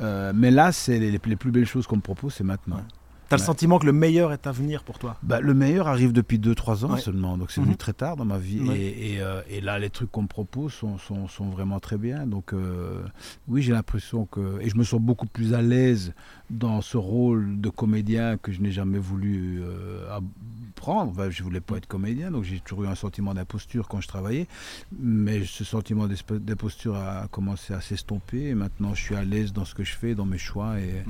Euh, 0.00 0.32
mais 0.34 0.50
là, 0.50 0.70
c'est 0.72 0.98
les, 0.98 1.10
les 1.10 1.18
plus 1.36 1.50
belles 1.50 1.66
choses 1.66 1.86
qu'on 1.86 1.96
me 1.96 2.00
propose, 2.02 2.34
c'est 2.34 2.44
maintenant. 2.44 2.76
Ouais. 2.76 2.82
T'as 3.30 3.36
le 3.36 3.42
sentiment 3.42 3.78
que 3.78 3.86
le 3.86 3.92
meilleur 3.92 4.32
est 4.32 4.48
à 4.48 4.50
venir 4.52 4.82
pour 4.82 4.98
toi? 4.98 5.16
Bah, 5.22 5.40
le 5.40 5.54
meilleur 5.54 5.86
arrive 5.86 6.12
depuis 6.12 6.38
2-3 6.40 6.84
ans 6.84 6.94
Ouais. 6.94 7.00
seulement, 7.00 7.38
donc 7.38 7.52
c'est 7.52 7.60
Mhm. 7.60 7.66
venu 7.68 7.76
très 7.76 7.92
tard 7.92 8.16
dans 8.16 8.24
ma 8.24 8.38
vie. 8.38 8.58
Ouais. 8.60 8.76
Et, 8.76 9.12
et, 9.14 9.22
euh, 9.22 9.40
et 9.48 9.60
là, 9.60 9.78
les 9.78 9.88
trucs 9.88 10.10
qu'on 10.10 10.22
me 10.22 10.26
propose 10.26 10.72
sont, 10.72 10.98
sont, 10.98 11.28
sont 11.28 11.48
vraiment 11.48 11.78
très 11.78 11.96
bien. 11.96 12.26
Donc, 12.26 12.52
euh, 12.52 13.00
oui, 13.46 13.62
j'ai 13.62 13.72
l'impression 13.72 14.26
que. 14.26 14.60
Et 14.60 14.68
je 14.68 14.76
me 14.76 14.82
sens 14.82 15.00
beaucoup 15.00 15.26
plus 15.26 15.54
à 15.54 15.62
l'aise 15.62 16.12
dans 16.50 16.80
ce 16.82 16.96
rôle 16.96 17.60
de 17.60 17.68
comédien 17.68 18.36
que 18.36 18.52
je 18.52 18.60
n'ai 18.60 18.72
jamais 18.72 18.98
voulu 18.98 19.60
euh, 19.62 20.18
prendre. 20.74 21.10
Enfin, 21.12 21.30
je 21.30 21.42
voulais 21.42 21.60
pas 21.60 21.76
être 21.76 21.86
comédien, 21.86 22.30
donc 22.30 22.44
j'ai 22.44 22.58
toujours 22.60 22.84
eu 22.84 22.86
un 22.88 22.94
sentiment 22.94 23.34
d'imposture 23.34 23.86
quand 23.88 24.00
je 24.00 24.08
travaillais. 24.08 24.46
Mais 24.98 25.44
ce 25.44 25.62
sentiment 25.64 26.08
d'imposture 26.08 26.96
a 26.96 27.28
commencé 27.30 27.72
à 27.74 27.80
s'estomper. 27.80 28.48
Et 28.48 28.54
maintenant, 28.54 28.94
je 28.94 29.02
suis 29.02 29.14
à 29.14 29.24
l'aise 29.24 29.52
dans 29.52 29.64
ce 29.64 29.74
que 29.74 29.84
je 29.84 29.94
fais, 29.94 30.14
dans 30.14 30.26
mes 30.26 30.38
choix. 30.38 30.74
Et, 30.80 31.04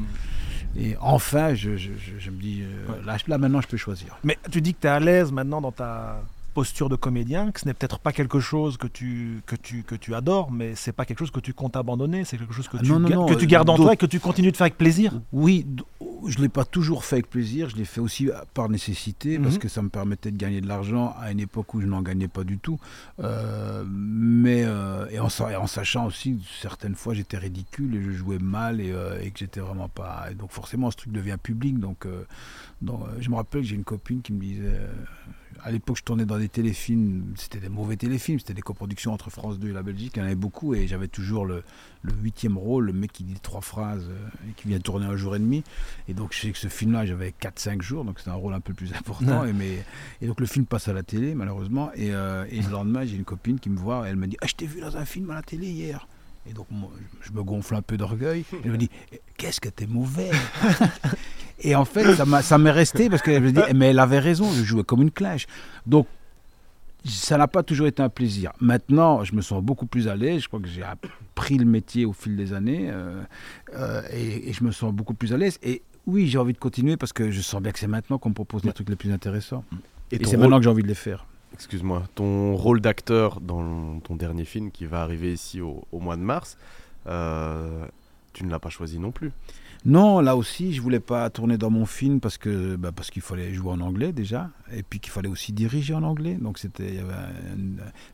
et 0.76 0.97
enfin, 1.01 1.55
je, 1.55 1.76
je- 1.76 1.93
je- 1.97 2.18
je 2.18 2.30
me 2.30 2.41
dis, 2.41 2.62
euh, 2.62 2.93
Ouais. 2.93 3.05
là, 3.07 3.16
là, 3.26 3.38
maintenant, 3.38 3.61
je 3.61 3.68
peux 3.68 3.76
choisir. 3.76 4.18
Mais 4.24 4.38
tu 4.51 4.61
dis 4.61 4.74
que 4.74 4.80
tu 4.80 4.86
es 4.86 4.91
à 4.91 5.01
l'aise 5.01 5.32
maintenant 5.32 5.61
dans 5.61 5.72
ta 5.72 6.22
posture 6.51 6.88
de 6.88 6.96
comédien, 6.96 7.51
que 7.53 7.61
ce 7.61 7.66
n'est 7.66 7.74
peut-être 7.74 7.98
pas 7.98 8.12
quelque 8.12 8.40
chose 8.40 8.76
que 8.76 8.86
tu, 8.86 9.42
que 9.46 9.57
tu, 9.57 9.82
que 9.82 9.94
tu 9.94 10.14
adores, 10.14 10.51
mais 10.51 10.74
c'est 10.74 10.92
pas 10.92 11.05
quelque 11.05 11.18
chose 11.20 11.30
que 11.30 11.40
tu 11.40 11.55
comptes 11.55 11.76
abandonner, 11.76 12.24
c'est 12.24 12.36
quelque 12.38 12.53
chose 12.53 12.68
que, 12.68 12.76
Ah 12.78 12.82
tu, 12.82 12.90
non, 12.90 13.01
non, 13.01 13.09
ga- 13.09 13.14
non, 13.16 13.26
que 13.26 13.34
tu 13.34 13.44
euh, 13.44 13.48
gardes 13.48 13.70
en 13.70 13.76
toi 13.76 13.94
et 13.94 13.96
que 13.96 14.07
tu 14.07 14.20
continues 14.20 14.53
de 14.53 14.57
faire 14.57 14.66
avec 14.66 14.76
plaisir. 14.78 15.20
Oui, 15.32 15.66
je 16.26 16.36
ne 16.38 16.42
l'ai 16.42 16.48
pas 16.48 16.64
toujours 16.64 17.05
fait 17.05 17.16
avec 17.16 17.30
plaisir, 17.30 17.70
je 17.70 17.76
l'ai 17.76 17.84
fait 17.84 18.01
aussi 18.01 18.28
par 18.55 18.68
nécessité, 18.68 19.38
parce 19.38 19.55
Mhm. 19.55 19.61
que 19.61 19.68
ça 19.68 19.80
me 19.82 19.88
permettait 19.88 20.30
de 20.30 20.36
gagner 20.36 20.61
de 20.61 20.66
l'argent 20.68 21.14
à 21.18 21.32
une 21.32 21.40
époque 21.40 21.72
où 21.74 21.80
je 21.80 21.86
n'en 21.86 22.03
gagnais 22.03 22.28
pas 22.28 22.44
du 22.44 22.59
tout. 22.59 22.78
Euh, 23.20 23.84
mais, 23.88 24.62
euh, 24.64 25.07
et, 25.11 25.18
en, 25.20 25.28
sa- 25.28 25.53
et 25.53 25.57
en 25.57 25.66
sachant 25.66 26.07
aussi 26.07 26.36
que 26.36 26.42
certaines 26.61 26.94
fois 26.94 27.14
j'étais 27.14 27.38
ridicule 27.38 27.94
et 27.94 28.03
je 28.03 28.11
jouais 28.11 28.38
mal 28.38 28.80
et, 28.80 28.90
euh, 28.92 29.20
et 29.22 29.30
que 29.30 29.38
j'étais 29.38 29.61
vraiment 29.61 29.88
pas. 29.88 30.26
et 30.30 30.34
donc 30.34 30.51
forcément 30.53 30.90
ce 30.90 30.96
truc 30.96 31.12
devient 31.12 31.36
public. 31.42 31.78
Donc, 31.78 32.05
euh, 32.07 32.24
donc, 32.82 33.01
euh, 33.03 33.16
je 33.20 33.30
me 33.30 33.36
rappelle 33.36 33.62
que 33.62 33.66
j'ai 33.66 33.76
une 33.76 33.84
copine 33.84 34.20
qui 34.22 34.32
me 34.32 34.40
disait. 34.40 34.80
À 35.62 35.70
l'époque, 35.70 35.98
je 35.98 36.03
tournais 36.03 36.24
dans 36.24 36.38
des 36.38 36.48
téléfilms, 36.48 37.34
c'était 37.36 37.59
des 37.59 37.68
mauvais 37.68 37.96
téléfilms, 37.96 38.38
c'était 38.38 38.55
des 38.55 38.62
coproductions 38.62 39.12
entre 39.12 39.30
France 39.30 39.59
2 39.59 39.68
et 39.68 39.72
la 39.72 39.82
Belgique, 39.82 40.12
il 40.16 40.20
y 40.20 40.22
en 40.22 40.26
avait 40.26 40.34
beaucoup, 40.34 40.74
et 40.74 40.86
j'avais 40.86 41.09
toujours 41.09 41.44
le, 41.44 41.62
le 42.03 42.12
huitième 42.12 42.57
rôle, 42.57 42.86
le 42.86 42.92
mec 42.92 43.12
qui 43.12 43.24
dit 43.24 43.38
trois 43.40 43.61
phrases 43.61 44.09
euh, 44.09 44.48
et 44.48 44.53
qui 44.55 44.68
vient 44.68 44.78
tourner 44.78 45.07
un 45.07 45.16
jour 45.16 45.36
et 45.36 45.38
demi. 45.38 45.62
Et 46.09 46.14
donc, 46.14 46.32
je 46.32 46.40
sais 46.40 46.51
que 46.51 46.59
ce 46.59 46.68
film-là, 46.68 47.05
j'avais 47.07 47.34
4-5 47.40 47.82
jours, 47.82 48.05
donc 48.05 48.18
c'était 48.18 48.30
un 48.30 48.34
rôle 48.34 48.55
un 48.55 48.61
peu 48.61 48.74
plus 48.74 48.92
important. 48.94 49.42
Ouais. 49.42 49.51
Et, 49.51 49.53
mais, 49.53 49.84
et 50.22 50.26
donc, 50.26 50.40
le 50.40 50.46
film 50.46 50.66
passe 50.66 50.88
à 50.88 50.92
la 50.92 51.03
télé, 51.03 51.34
malheureusement. 51.34 51.90
Et, 51.94 52.12
euh, 52.12 52.44
et 52.51 52.61
le 52.61 52.70
lendemain, 52.70 53.05
j'ai 53.05 53.16
une 53.16 53.24
copine 53.24 53.59
qui 53.59 53.70
me 53.70 53.78
voit, 53.78 54.07
et 54.07 54.11
elle 54.11 54.16
me 54.16 54.26
dit 54.26 54.36
Ah, 54.40 54.46
je 54.46 54.55
t'ai 54.55 54.66
vu 54.66 54.80
dans 54.80 54.96
un 54.96 55.05
film 55.05 55.30
à 55.30 55.34
la 55.34 55.42
télé 55.42 55.66
hier. 55.66 56.07
Et 56.49 56.53
donc, 56.53 56.66
moi, 56.70 56.91
je 57.20 57.32
me 57.32 57.43
gonfle 57.43 57.74
un 57.74 57.82
peu 57.82 57.97
d'orgueil. 57.97 58.45
Et 58.53 58.57
Elle 58.64 58.72
me 58.72 58.78
dit 58.78 58.91
Qu'est-ce 59.36 59.61
que 59.61 59.68
t'es 59.68 59.86
mauvais? 59.86 60.30
Et 61.62 61.74
en 61.74 61.84
fait, 61.84 62.14
ça 62.43 62.59
m'est 62.59 62.70
resté 62.70 63.11
parce 63.11 63.22
qu'elle 63.22 63.43
me 63.43 63.53
dit 63.53 63.61
Mais 63.74 63.88
elle 63.88 63.99
avait 63.99 64.18
raison, 64.18 64.51
je 64.51 64.64
jouais 64.64 64.84
comme 64.84 65.03
une 65.03 65.11
cloche. 65.11 65.47
Donc, 65.86 66.07
ça 67.05 67.38
n'a 67.38 67.49
pas 67.49 67.62
toujours 67.62 67.86
été 67.86 68.03
un 68.03 68.09
plaisir. 68.09 68.53
Maintenant, 68.61 69.24
je 69.24 69.34
me 69.34 69.41
sens 69.41 69.62
beaucoup 69.62 69.86
plus 69.86 70.09
à 70.09 70.16
l'aise. 70.16 70.43
Je 70.43 70.49
crois 70.49 70.61
que 70.61 70.68
j'ai 70.68 70.82
appris 70.82 71.57
le 71.59 71.64
métier 71.64 72.05
au 72.05 72.12
fil 72.12 72.36
des 72.36 72.53
années 72.53 72.91
euh, 72.91 73.22
euh, 73.74 74.03
et, 74.12 74.51
et 74.51 74.53
je 74.53 74.64
me 74.64 74.70
sens 74.70 74.93
beaucoup 74.93 75.14
plus 75.14 75.32
à 75.32 75.38
l'aise. 75.38 75.59
Et 75.62 75.82
oui, 76.07 76.26
j'ai 76.28 76.38
envie 76.38 76.53
de 76.53 76.59
continuer 76.59 76.97
parce 76.97 77.12
que 77.12 77.30
je 77.30 77.41
sens 77.41 77.62
bien 77.62 77.72
que 77.72 77.78
c'est 77.78 77.86
maintenant 77.86 78.18
qu'on 78.18 78.30
me 78.30 78.34
propose 78.34 78.64
les 78.64 78.72
trucs 78.72 78.88
les 78.88 78.97
plus 78.97 79.12
intéressants. 79.12 79.64
Et, 80.11 80.24
c'est 80.24 80.36
maintenant 80.36 80.59
que 80.59 80.64
j'ai 80.64 80.70
envie 80.70 80.82
de 80.82 80.88
les 80.88 80.95
faire. 80.95 81.26
Excuse-moi, 81.61 82.04
ton 82.14 82.56
rôle 82.56 82.80
d'acteur 82.80 83.38
dans 83.42 84.00
ton 84.00 84.16
dernier 84.16 84.46
film 84.46 84.70
qui 84.70 84.86
va 84.86 85.02
arriver 85.02 85.34
ici 85.34 85.61
au, 85.61 85.84
mois 85.92 86.16
de 86.16 86.22
mars, 86.22 86.56
euh, 87.06 87.84
tu 88.32 88.46
ne 88.46 88.50
l'as 88.50 88.58
pas 88.58 88.70
choisi 88.70 88.98
non 88.98 89.12
plus. 89.12 89.30
Non, 89.84 90.20
là 90.20 90.36
aussi, 90.36 90.72
je 90.72 90.80
voulais 90.80 91.00
pas 91.00 91.28
tourner 91.28 91.58
dans 91.58 91.68
mon 91.68 91.84
film 91.84 92.18
parce 92.18 92.38
que 92.38 92.76
bah, 92.76 92.92
parce 92.96 93.11
qu'il 93.11 93.20
fallait 93.20 93.52
jouer 93.52 93.72
en 93.72 93.82
anglais 93.82 94.12
déjà, 94.12 94.48
et 94.72 94.82
puis 94.82 95.00
qu'il 95.00 95.12
fallait 95.12 95.28
aussi 95.28 95.52
diriger 95.52 95.92
en 95.92 96.02
anglais. 96.02 96.38
Donc 96.40 96.56
c'était, 96.56 96.98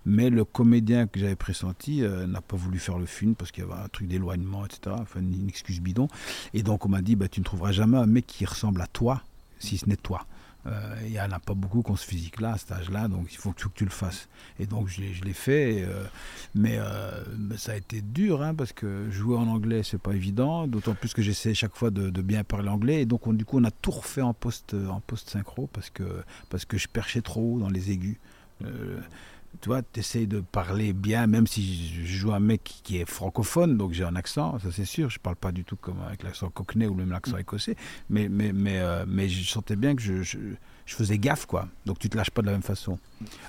mais 0.04 0.28
le 0.28 0.44
comédien 0.44 1.06
que 1.06 1.20
j'avais 1.20 1.36
pressenti 1.36 2.02
euh, 2.02 2.26
n'a 2.26 2.40
pas 2.40 2.56
voulu 2.56 2.80
faire 2.80 2.98
le 2.98 3.06
film 3.06 3.36
parce 3.36 3.52
qu'il 3.52 3.62
y 3.62 3.66
avait 3.70 3.80
un 3.80 3.88
truc 3.88 4.08
d'éloignement, 4.08 4.66
etc. 4.66 4.96
Enfin, 4.98 5.20
une 5.20 5.48
excuse 5.48 5.80
bidon. 5.80 6.08
Et 6.52 6.64
donc 6.64 6.84
on 6.84 6.88
m'a 6.88 7.00
dit, 7.00 7.14
bah, 7.14 7.28
tu 7.28 7.38
ne 7.38 7.44
trouveras 7.44 7.70
jamais 7.70 7.96
un 7.96 8.06
mec 8.06 8.26
qui 8.26 8.44
ressemble 8.44 8.80
à 8.82 8.88
toi, 8.88 9.22
si 9.60 9.78
ce 9.78 9.88
n'est 9.88 9.94
toi. 9.94 10.26
Euh, 10.66 10.96
il 11.04 11.12
n'y 11.12 11.20
en 11.20 11.30
a 11.30 11.38
pas 11.38 11.54
beaucoup 11.54 11.82
qui 11.82 11.90
ont 11.90 11.96
ce 11.96 12.06
physique-là, 12.06 12.52
à 12.52 12.58
cet 12.58 12.72
âge-là, 12.72 13.08
donc 13.08 13.32
il 13.32 13.36
faut 13.36 13.52
que, 13.52 13.62
tu 13.74 13.84
le 13.84 13.90
fasses. 13.90 14.28
Et 14.58 14.66
donc 14.66 14.88
je, 14.88 15.00
l'ai 15.00 15.32
fait, 15.32 15.84
euh, 15.86 16.04
mais, 16.54 16.78
ça 17.56 17.72
a 17.72 17.76
été 17.76 18.00
dur, 18.00 18.42
hein, 18.42 18.54
parce 18.54 18.72
que 18.72 19.10
jouer 19.10 19.36
en 19.36 19.46
anglais, 19.46 19.82
c'est 19.84 20.00
pas 20.00 20.12
évident, 20.12 20.66
d'autant 20.66 20.94
plus 20.94 21.12
que 21.14 21.22
j'essaie 21.22 21.54
chaque 21.54 21.74
fois 21.76 21.90
de, 21.90 22.10
bien 22.22 22.42
parler 22.42 22.68
anglais, 22.68 23.02
et 23.02 23.06
donc 23.06 23.32
du 23.36 23.44
coup 23.44 23.58
on 23.58 23.64
a 23.64 23.70
tout 23.70 23.92
refait 23.92 24.22
en 24.22 24.34
post, 24.34 24.74
en 24.74 25.00
post 25.00 25.30
synchro, 25.30 25.68
parce 25.72 25.90
que, 25.90 26.22
parce 26.50 26.64
que 26.64 26.78
je 26.78 26.88
perchais 26.88 27.20
trop 27.20 27.54
haut 27.54 27.60
dans 27.60 27.70
les 27.70 27.90
aigus 27.92 28.18
tu 29.60 29.68
vois, 29.68 29.82
tu 29.82 30.00
essayes 30.00 30.26
de 30.26 30.40
parler 30.40 30.92
bien, 30.92 31.26
même 31.26 31.46
si 31.46 31.88
je 32.04 32.16
joue 32.16 32.32
un 32.32 32.40
mec 32.40 32.62
qui 32.82 32.98
est 32.98 33.04
francophone, 33.08 33.76
donc 33.76 33.92
j'ai 33.92 34.04
un 34.04 34.16
accent, 34.16 34.58
ça 34.58 34.68
c'est 34.72 34.84
sûr, 34.84 35.10
je 35.10 35.18
parle 35.18 35.36
pas 35.36 35.52
du 35.52 35.64
tout 35.64 35.76
comme 35.76 36.00
avec 36.06 36.22
l'accent 36.22 36.50
cockney 36.50 36.86
ou 36.86 36.94
même 36.94 37.10
l'accent 37.10 37.36
écossais, 37.36 37.76
mais, 38.10 38.28
mais, 38.28 38.52
mais, 38.52 38.78
euh, 38.78 39.04
mais 39.06 39.28
je 39.28 39.48
sentais 39.48 39.76
bien 39.76 39.94
que 39.94 40.02
je, 40.02 40.22
je, 40.22 40.38
faisais 40.94 41.18
gaffe, 41.18 41.46
quoi. 41.46 41.66
Donc 41.84 41.98
tu 41.98 42.08
te 42.08 42.16
lâches 42.16 42.30
pas 42.30 42.42
de 42.42 42.46
la 42.46 42.52
même 42.52 42.62
façon. 42.62 42.98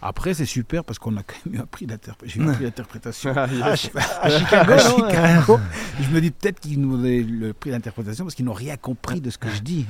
Après, 0.01 0.33
c'est 0.33 0.45
super 0.45 0.83
parce 0.83 0.97
qu'on 0.97 1.15
a 1.17 1.23
quand 1.23 1.35
même 1.45 1.55
eu 1.55 1.59
un 1.59 1.65
prix 1.65 1.85
d'interprétation. 1.85 3.33
Ah, 3.35 3.47
à, 4.21 4.29
Chicago, 4.29 4.73
je 6.01 6.09
me 6.09 6.21
dis 6.21 6.31
peut-être 6.31 6.59
qu'ils 6.59 6.79
nous 6.79 6.95
ont 6.95 6.97
donné 6.97 7.23
le 7.23 7.53
prix 7.53 7.71
d'interprétation 7.71 8.25
parce 8.25 8.35
qu'ils 8.35 8.45
n'ont 8.45 8.53
rien 8.53 8.77
compris 8.77 9.21
de 9.21 9.29
ce 9.29 9.37
que 9.37 9.49
je 9.49 9.61
dis. 9.61 9.85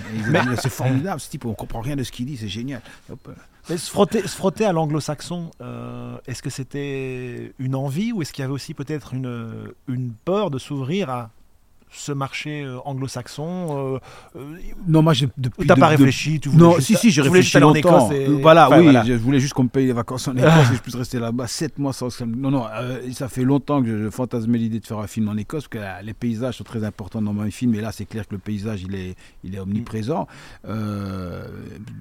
C'est 0.62 0.70
formidable, 0.70 1.20
ce 1.20 1.30
type, 1.30 1.46
on 1.46 1.54
comprend 1.54 1.82
rien 1.82 1.96
de 1.96 2.04
ce 2.04 2.12
qu'il 2.12 2.26
dit, 2.26 2.38
c'est 2.38 2.48
génial. 2.48 2.82
Hop. 3.10 3.30
Mais 3.70 3.78
se 3.78 3.90
frotter, 3.90 4.22
se 4.22 4.36
frotter 4.36 4.66
à 4.66 4.72
l'anglo-saxon, 4.72 5.52
euh, 5.62 6.18
est-ce 6.26 6.42
que 6.42 6.50
c'était 6.50 7.54
une 7.60 7.76
envie 7.76 8.14
ou 8.14 8.22
est-ce 8.22 8.32
qu'il 8.32 8.42
y 8.42 8.46
avait 8.46 8.54
aussi 8.54 8.74
peut-être 8.74 9.14
une, 9.14 9.74
une 9.88 10.14
peur 10.14 10.52
de 10.52 10.58
s'ouvrir 10.58 11.10
à 11.10 11.32
ce 11.90 12.12
marché 12.12 12.64
euh, 12.64 12.78
anglo-saxon 12.86 13.96
euh, 13.96 14.00
euh, 14.36 14.58
Non, 14.88 15.02
moi, 15.02 15.14
j'ai 15.14 15.30
depuis. 15.38 15.68
T'as 15.68 15.76
pas 15.76 15.88
réfléchi 15.88 16.40
tu 16.40 16.50
voulais 16.50 16.64
Non, 16.64 16.80
si, 16.80 16.96
si, 16.96 17.12
j'ai 17.12 17.22
réfléchi 17.22 17.60
longtemps. 17.60 18.08
En 18.08 18.12
et... 18.12 18.28
Voilà, 18.28 18.70
oui, 18.78 18.94
je 19.06 19.14
voulais 19.14 19.40
juste 19.40 19.54
qu'on 19.54 19.64
me 19.64 19.70
paye 19.70 19.88
les 19.88 19.94
vacances 19.94 20.28
en 20.28 20.36
Écosse 20.36 20.72
et 20.72 20.76
je 20.76 20.82
puisse 20.82 20.96
rester 20.96 21.20
là-bas 21.20 21.48
7 21.48 21.80
mois 21.80 21.94
sans. 21.94 22.22
Non, 22.26 22.52
non, 22.52 22.66
ça 23.14 23.30
fait 23.30 23.44
longtemps 23.44 23.82
que 23.82 24.06
je 24.06 24.10
fantasmais 24.10 24.58
l'idée 24.58 24.80
de 24.80 24.86
faire 24.86 25.00
un 25.00 25.08
film 25.08 25.30
en 25.30 25.38
Écosse, 25.38 25.68
parce 25.68 25.84
que 25.84 26.06
les 26.06 26.14
paysages 26.14 26.58
sont 26.58 26.64
très 26.64 26.84
importants 26.84 27.22
dans 27.22 27.34
mon 27.34 27.50
film, 27.50 27.74
et 27.76 27.82
là, 27.82 27.92
c'est 27.92 28.06
clair 28.06 28.28
que 28.28 28.36
le 28.36 28.40
paysage, 28.40 28.84
il 28.84 28.96
est, 28.96 29.16
il 29.44 29.56
est 29.56 29.60
omniprésent. 29.60 30.28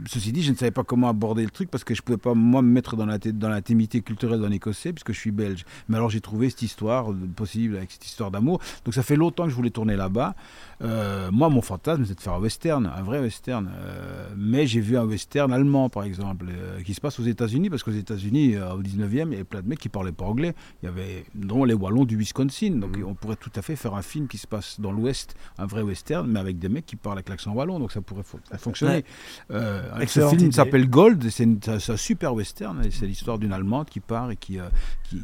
ceci 0.07 0.33
dit, 0.33 0.43
je 0.43 0.51
ne 0.51 0.57
savais 0.57 0.71
pas 0.71 0.85
comment 0.85 1.09
aborder 1.09 1.45
le 1.45 1.51
truc 1.51 1.71
parce 1.71 1.85
que 1.85 1.95
je 1.95 2.03
pouvais 2.03 2.19
pas, 2.19 2.35
moi, 2.35 2.63
me 2.63 2.71
mettre 2.71 2.97
dans 2.97 3.07
l'intimité 3.49 4.01
culturelle 4.01 4.41
d'un 4.41 4.51
Écossais, 4.51 4.93
puisque 4.93 5.13
je 5.13 5.19
suis 5.19 5.31
belge. 5.31 5.65
Mais 5.89 5.97
alors, 5.97 6.11
j'ai 6.11 6.21
trouvé 6.21 6.51
cette 6.51 6.63
histoire 6.63 7.07
possible 7.37 7.77
avec 7.77 7.93
cette 7.93 8.07
histoire 8.07 8.31
d'amour. 8.31 8.61
Donc, 8.85 8.95
ça 8.95 9.03
fait 9.03 9.17
longtemps 9.17 9.45
que 9.45 9.51
je 9.51 9.55
voulais 9.55 9.71
tourner 9.77 9.97
là-bas. 9.97 10.35
Euh, 10.83 11.31
moi, 11.31 11.51
mon 11.51 11.61
fantasme, 11.61 12.05
c'est 12.07 12.15
de 12.15 12.21
faire 12.21 12.33
un 12.33 12.41
western, 12.41 12.87
un 12.87 13.03
vrai 13.03 13.21
western. 13.21 13.71
Euh, 13.79 14.29
mais 14.37 14.67
j'ai 14.67 14.81
vu 14.81 14.97
un 14.97 15.05
western 15.05 15.53
allemand, 15.53 15.91
par 15.91 16.05
exemple, 16.05 16.47
euh, 16.51 16.81
qui 16.83 16.95
se 16.95 17.01
passe 17.01 17.21
aux 17.21 17.25
États-Unis, 17.25 17.69
parce 17.69 17.83
qu'aux 17.83 17.91
États-Unis, 17.93 18.57
au 18.57 18.83
19e, 18.83 19.29
il 19.29 19.33
y 19.33 19.35
avait 19.35 19.45
plein 19.45 19.61
de 19.61 19.69
mecs 19.69 19.79
qui 19.79 19.91
parlaient 19.91 20.13
pas 20.13 20.25
anglais. 20.25 20.55
Il 20.83 20.87
y 20.87 20.89
avait, 20.89 21.25
dont 21.35 21.65
les 21.65 21.75
Wallons 21.75 22.07
du 22.07 22.17
Wisconsin. 22.17 22.71
Donc, 22.77 22.97
mhm. 22.97 23.05
on 23.05 23.15
pourrait 23.15 23.37
tout 23.37 23.51
à 23.55 23.61
fait 23.61 23.77
faire 23.77 23.95
un 23.95 24.03
film 24.03 24.29
qui 24.29 24.39
se 24.39 24.47
passe 24.47 24.81
dans 24.81 24.93
l'Ouest, 24.93 25.35
un 25.59 25.67
vrai 25.67 25.83
western, 25.83 26.27
mais 26.27 26.41
avec 26.41 26.59
des 26.59 26.71
mecs 26.71 26.87
qui 26.87 26.97
parlent 26.97 27.19
avec 27.19 27.29
l'accent 27.29 27.53
wallon. 27.53 27.79
Donc, 27.79 27.93
ça 27.93 28.01
pourrait 28.01 28.25
fonctionner. 28.59 29.05
ce 29.51 30.29
film 30.37 30.53
s'appelle 30.53 30.89
Gold, 30.89 31.29
c'est 31.29 31.69
un 31.69 31.97
super 31.97 32.35
western. 32.35 32.83
C'est 32.91 33.07
l'histoire 33.07 33.39
d'une 33.39 33.53
Allemande 33.53 33.91
qui 33.91 34.01
part 34.01 34.31
et 34.31 34.37
qui, 34.37 34.59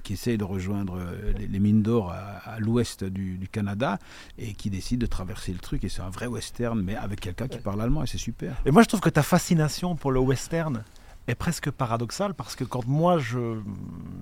qui, 0.02 0.12
essaye 0.12 0.36
de 0.36 0.44
rejoindre 0.44 0.98
les, 1.38 1.58
mines 1.58 1.82
d'or 1.82 2.12
à, 2.12 2.58
l'ouest 2.58 3.04
du, 3.04 3.38
du 3.38 3.48
Canada 3.48 3.98
et 4.38 4.41
qui 4.52 4.70
décide 4.70 5.00
de 5.00 5.06
traverser 5.06 5.52
le 5.52 5.58
truc. 5.58 5.84
Et 5.84 5.88
c'est 5.88 6.02
un 6.02 6.10
vrai 6.10 6.26
western, 6.26 6.80
mais 6.80 6.96
avec 6.96 7.20
quelqu'un 7.20 7.48
qui 7.48 7.58
parle 7.58 7.80
allemand, 7.80 8.02
et 8.02 8.06
c'est 8.06 8.18
super. 8.18 8.56
Et 8.66 8.70
moi, 8.70 8.82
je 8.82 8.88
trouve 8.88 9.00
que 9.00 9.10
ta 9.10 9.22
fascination 9.22 9.94
pour 9.96 10.12
le 10.12 10.20
western 10.20 10.84
est 11.28 11.34
presque 11.34 11.70
paradoxale, 11.70 12.34
parce 12.34 12.56
que 12.56 12.64
quand 12.64 12.86
moi, 12.86 13.18
je, 13.18 13.60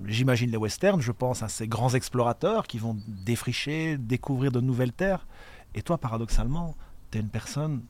j'imagine 0.05 0.51
les 0.51 0.57
westerns, 0.57 1.01
je 1.01 1.11
pense 1.11 1.41
à 1.41 1.49
ces 1.49 1.67
grands 1.67 1.93
explorateurs 1.93 2.67
qui 2.67 2.77
vont 2.77 2.97
défricher, 3.07 3.97
découvrir 3.97 4.51
de 4.51 4.61
nouvelles 4.61 4.93
terres. 4.93 5.25
Et 5.73 5.81
toi, 5.81 5.97
paradoxalement, 5.97 6.75
tu 7.11 7.17
es 7.17 7.21
une 7.21 7.29
personne 7.29 7.81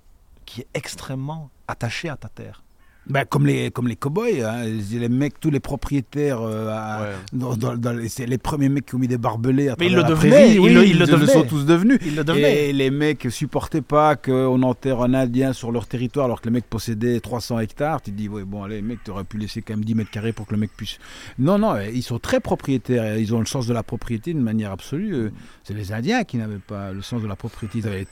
qui 0.45 0.61
est 0.61 0.67
extrêmement 0.73 1.49
attachée 1.67 2.09
à 2.09 2.15
ta 2.15 2.29
terre. 2.29 2.63
Ben, 3.07 3.25
comme 3.25 3.47
les 3.47 3.71
comme 3.71 3.87
les 3.87 3.95
cowboys, 3.95 4.43
hein, 4.43 4.63
les 4.63 5.09
mecs, 5.09 5.39
tous 5.39 5.49
les 5.49 5.59
propriétaires, 5.59 6.39
euh, 6.41 7.15
dans, 7.33 7.55
dans, 7.55 7.99
c'est 8.07 8.27
les 8.27 8.37
premiers 8.37 8.69
mecs 8.69 8.85
qui 8.85 8.93
ont 8.93 8.99
mis 8.99 9.07
des 9.07 9.17
barbelés 9.17 9.69
à 9.69 9.75
Mais 9.79 9.87
ils 9.87 9.95
le 9.95 10.03
devenaient, 10.03 10.59
oui, 10.59 10.91
ils, 10.91 10.99
le, 10.99 11.07
sont 11.25 11.43
tous 11.43 11.65
devenus. 11.65 11.99
Et 12.37 12.71
les 12.71 12.91
mecs 12.91 13.27
supportaient 13.31 13.81
pas 13.81 14.15
qu'on 14.15 14.61
enterre 14.61 15.01
un 15.01 15.15
Indien 15.15 15.51
sur 15.51 15.71
leur 15.71 15.87
territoire 15.87 16.25
alors 16.25 16.41
que 16.41 16.47
les 16.47 16.53
mecs 16.53 16.69
possédaient 16.69 17.19
300 17.19 17.59
hectares. 17.59 18.03
Tu 18.03 18.11
te 18.11 18.15
dis, 18.15 18.29
ouais, 18.29 18.43
bon, 18.43 18.63
allez, 18.63 18.83
mec, 18.83 18.99
t'aurais 19.03 19.23
pu 19.23 19.39
laisser 19.39 19.63
quand 19.63 19.73
même 19.73 19.83
10 19.83 19.95
mètres 19.95 20.11
carrés 20.11 20.31
pour 20.31 20.45
que 20.45 20.53
le 20.53 20.59
mec 20.59 20.69
puisse. 20.77 20.99
Non, 21.39 21.57
non, 21.57 21.77
ils 21.79 22.03
sont 22.03 22.19
très 22.19 22.39
propriétaires. 22.39 23.17
Ils 23.17 23.33
ont 23.33 23.39
le 23.39 23.47
sens 23.47 23.65
de 23.65 23.73
la 23.73 23.81
propriété 23.81 24.31
d'une 24.31 24.43
manière 24.43 24.71
absolue. 24.71 25.31
C'est 25.63 25.73
les 25.73 25.91
Indiens 25.91 26.23
qui 26.23 26.37
n'avaient 26.37 26.59
pas 26.59 26.91
le 26.91 27.01
sens 27.01 27.19
de 27.23 27.27
la 27.27 27.35
propriété. 27.35 27.79
Ils 27.79 27.87
avaient, 27.87 28.07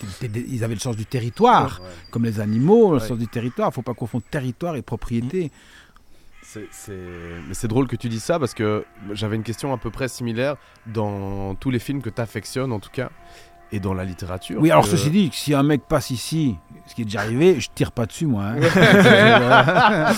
ils 0.50 0.64
avaient 0.64 0.74
le 0.74 0.80
sens 0.80 0.96
du 0.96 1.06
territoire, 1.06 1.80
comme 2.10 2.26
les 2.26 2.40
animaux, 2.40 2.94
le 2.94 3.00
sens 3.00 3.20
du 3.20 3.28
territoire. 3.28 3.70
Il 3.72 3.76
faut 3.76 3.84
pas 3.84 3.94
confondre 3.94 4.24
territoire 4.32 4.79
propriété. 4.82 5.52
C'est, 6.42 6.68
Mais 7.48 7.54
c'est 7.54 7.68
drôle 7.68 7.88
que 7.88 7.96
tu 7.96 8.10
dis 8.10 8.20
ça 8.20 8.40
parce 8.40 8.56
que 8.56 8.84
j'avais 9.12 9.36
une 9.36 9.44
question 9.44 9.72
à 9.72 9.78
peu 9.78 9.92
près 9.92 10.08
similaire 10.08 10.56
dans 10.88 11.54
tous 11.54 11.70
les 11.70 11.78
films 11.78 12.02
que 12.02 12.10
tu 12.10 12.20
affectionnes 12.20 12.72
en 12.72 12.80
tout 12.80 12.90
cas 12.90 13.12
et 13.72 13.80
dans 13.80 13.94
la 13.94 14.04
littérature. 14.04 14.60
Oui, 14.60 14.72
alors 14.72 14.88
ceci 14.88 15.12
dit, 15.12 15.30
si 15.32 15.54
un 15.54 15.62
mec 15.62 15.84
passe 15.88 16.10
ici, 16.10 16.56
ce 16.88 16.96
qui 16.96 17.04
est 17.04 17.06
déjà 17.06 17.20
arrivé, 17.22 17.60
je 17.60 17.70
tire 17.74 17.92
pas 17.92 18.08
dessus 18.08 18.26
moi. 18.26 18.46
Hein. 18.46 18.60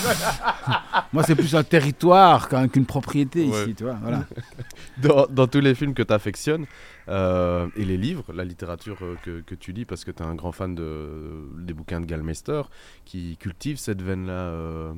moi 1.14 1.24
c'est 1.24 1.36
plus 1.36 1.53
un 1.53 1.64
territoire 1.64 2.47
qu'une 2.72 2.86
propriété 2.86 3.43
ici, 3.43 3.76
tu 3.76 3.84
vois. 3.84 3.97
Voilà. 4.01 4.24
dans, 4.97 5.28
dans, 5.30 5.47
tous 5.47 5.59
les 5.59 5.76
films 5.76 5.93
que 5.93 6.03
tu 6.03 6.14
affectionnes 6.14 6.66
euh, 7.10 7.68
et 7.76 7.86
les 7.86 7.97
livres, 7.97 8.32
la 8.34 8.43
littérature 8.43 8.97
euh, 9.02 9.41
que, 9.45 9.56
tu 9.56 9.72
lis 9.72 9.86
parce 9.86 10.06
que 10.06 10.12
tu 10.12 10.22
es 10.24 10.26
un 10.26 10.36
grand 10.36 10.52
fan 10.52 10.76
de, 10.76 11.43
des 11.58 11.74
bouquins 11.74 11.99
de 11.99 12.06
Galmeister 12.06 12.64
qui 13.06 13.38
cultive 13.38 13.78
cette 13.78 14.02
veine-là. 14.02 14.34
Euh, 14.34 14.93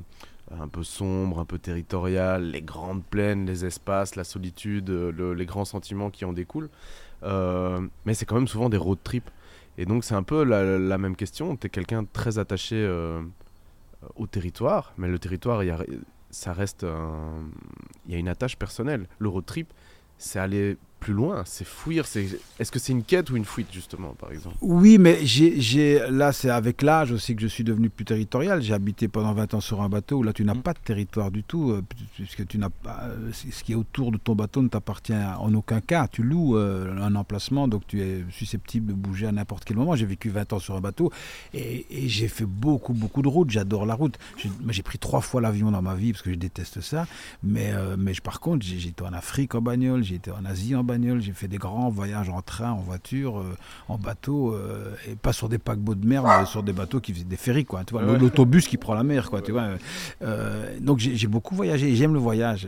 un 0.51 0.67
peu 0.67 0.83
sombre, 0.83 1.39
un 1.39 1.45
peu 1.45 1.57
territoriale, 1.57 2.51
les 2.51 2.61
grandes 2.61 3.03
plaines, 3.03 3.45
les 3.45 3.65
espaces, 3.65 4.15
la 4.17 4.25
solitude, 4.25 4.89
les 4.89 5.45
grands 5.45 5.65
sentiments 5.65 6.11
qui 6.11 6.25
en 6.25 6.33
découlent. 6.33 6.69
mais 7.23 8.13
c'est 8.13 8.25
quand 8.25 8.35
même 8.35 8.49
souvent 8.49 8.69
des 8.69 8.77
road 8.77 8.99
trips. 9.03 9.31
Et 9.77 9.85
donc 9.85 10.03
c'est 10.03 10.13
un 10.13 10.21
peu 10.21 10.43
la, 10.43 10.97
même 10.97 11.15
question. 11.15 11.55
Tu 11.55 11.67
es 11.67 11.69
quelqu'un 11.69 12.03
très 12.03 12.37
attaché 12.39 12.85
au 14.15 14.27
territoire, 14.27 14.93
mais 14.97 15.07
le 15.07 15.17
territoire, 15.17 15.63
ça 16.29 16.51
reste... 16.53 16.85
Il 18.05 18.11
y 18.11 18.15
a 18.15 18.19
une 18.19 18.27
attache 18.27 18.57
personnelle. 18.57 19.07
Le 19.19 19.29
road 19.29 19.45
trip, 19.45 19.73
c'est 20.17 20.39
aller 20.39 20.77
plus 21.03 21.13
loin, 21.13 21.43
c'est 21.45 21.67
fuir. 21.67 22.05
C'est... 22.05 22.39
Est-ce 22.59 22.71
que 22.71 22.79
c'est 22.79 22.93
une 22.93 23.03
quête 23.03 23.29
ou 23.29 23.35
une 23.35 23.43
fuite, 23.43 23.67
justement, 23.73 24.15
par 24.17 24.31
exemple? 24.31 24.55
Oui, 24.61 24.97
mais 24.97 25.25
j'ai, 25.25 25.59
j'ai... 25.59 25.99
là, 26.09 26.31
c'est 26.31 26.49
avec 26.49 26.81
l'âge 26.81 27.11
aussi 27.11 27.35
que 27.35 27.41
je 27.41 27.47
suis 27.47 27.65
devenu 27.65 27.89
plus 27.89 28.05
territorial. 28.05 28.61
J'ai 28.61 28.73
habité 28.73 29.09
pendant 29.09 29.33
20 29.33 29.55
ans 29.55 29.59
sur 29.59 29.81
un 29.81 29.89
bateau 29.89 30.19
où 30.19 30.23
là, 30.23 30.31
tu 30.31 30.45
n'as 30.45 30.53
mm. 30.53 30.61
pas 30.61 30.71
de 30.71 30.79
territoire 30.79 31.29
du 31.29 31.43
tout, 31.43 31.71
euh, 31.71 31.83
puisque 32.15 32.47
tu 32.47 32.57
n'as 32.57 32.69
pas... 32.69 33.01
Euh, 33.03 33.31
ce 33.33 33.63
qui 33.65 33.73
est 33.73 33.75
autour 33.75 34.13
de 34.13 34.17
ton 34.17 34.33
bateau 34.33 34.61
ne 34.61 34.69
t'appartient 34.69 35.13
en 35.13 35.53
aucun 35.53 35.81
cas. 35.81 36.07
Tu 36.07 36.23
loues 36.23 36.55
euh, 36.57 36.95
un 36.97 37.15
emplacement, 37.15 37.67
donc 37.67 37.85
tu 37.85 38.01
es 38.01 38.23
susceptible 38.31 38.87
de 38.87 38.93
bouger 38.93 39.27
à 39.27 39.33
n'importe 39.33 39.65
quel 39.65 39.75
moment. 39.75 39.97
J'ai 39.97 40.05
vécu 40.05 40.29
20 40.29 40.53
ans 40.53 40.59
sur 40.59 40.77
un 40.77 40.81
bateau 40.81 41.11
et, 41.53 41.85
j'ai 42.07 42.29
fait 42.29 42.45
beaucoup, 42.45 42.93
beaucoup 42.93 43.21
de 43.21 43.27
routes. 43.27 43.49
J'adore 43.49 43.85
la 43.85 43.95
route. 43.95 44.17
J'ai, 44.37 44.49
j'ai 44.69 44.83
pris 44.83 44.99
trois 44.99 45.21
fois 45.21 45.41
l'avion 45.41 45.69
dans 45.69 45.81
ma 45.81 45.95
vie 45.95 46.13
parce 46.13 46.23
que 46.23 46.31
je 46.31 46.37
déteste 46.37 46.79
ça. 46.79 47.07
Mais, 47.43 47.73
mais 47.97 48.13
par 48.23 48.39
contre, 48.39 48.65
j'ai, 48.65 48.87
été 48.87 49.03
en 49.03 49.11
Afrique 49.11 49.53
en 49.55 49.61
bagnole, 49.61 50.03
j'ai 50.03 50.15
été 50.15 50.31
en 50.31 50.45
Asie 50.45 50.75
en 50.75 50.83
bagnole 50.83 50.92
j'ai 51.19 51.33
fait 51.33 51.47
des 51.47 51.57
grands 51.57 51.89
voyages 51.89 52.29
en 52.29 52.41
train, 52.41 52.71
en 52.71 52.79
voiture, 52.79 53.39
euh, 53.39 53.55
en 53.87 53.97
bateau, 53.97 54.53
euh, 54.53 54.95
et 55.07 55.15
pas 55.15 55.33
sur 55.33 55.49
des 55.49 55.57
paquebots 55.57 55.95
de 55.95 56.07
mer, 56.07 56.23
mais 56.23 56.45
sur 56.45 56.63
des 56.63 56.73
bateaux 56.73 56.99
qui 56.99 57.13
faisaient 57.13 57.23
des 57.23 57.37
ferries, 57.37 57.65
quoi. 57.65 57.83
Tu 57.83 57.93
vois, 57.93 58.03
l'autobus 58.03 58.67
qui 58.67 58.77
prend 58.77 58.93
la 58.93 59.03
mer, 59.03 59.29
quoi. 59.29 59.41
Tu 59.41 59.51
vois. 59.51 59.69
Euh, 60.21 60.77
donc 60.79 60.99
j'ai 60.99 61.27
beaucoup 61.27 61.55
voyagé, 61.55 61.95
j'aime 61.95 62.13
le 62.13 62.19
voyage, 62.19 62.67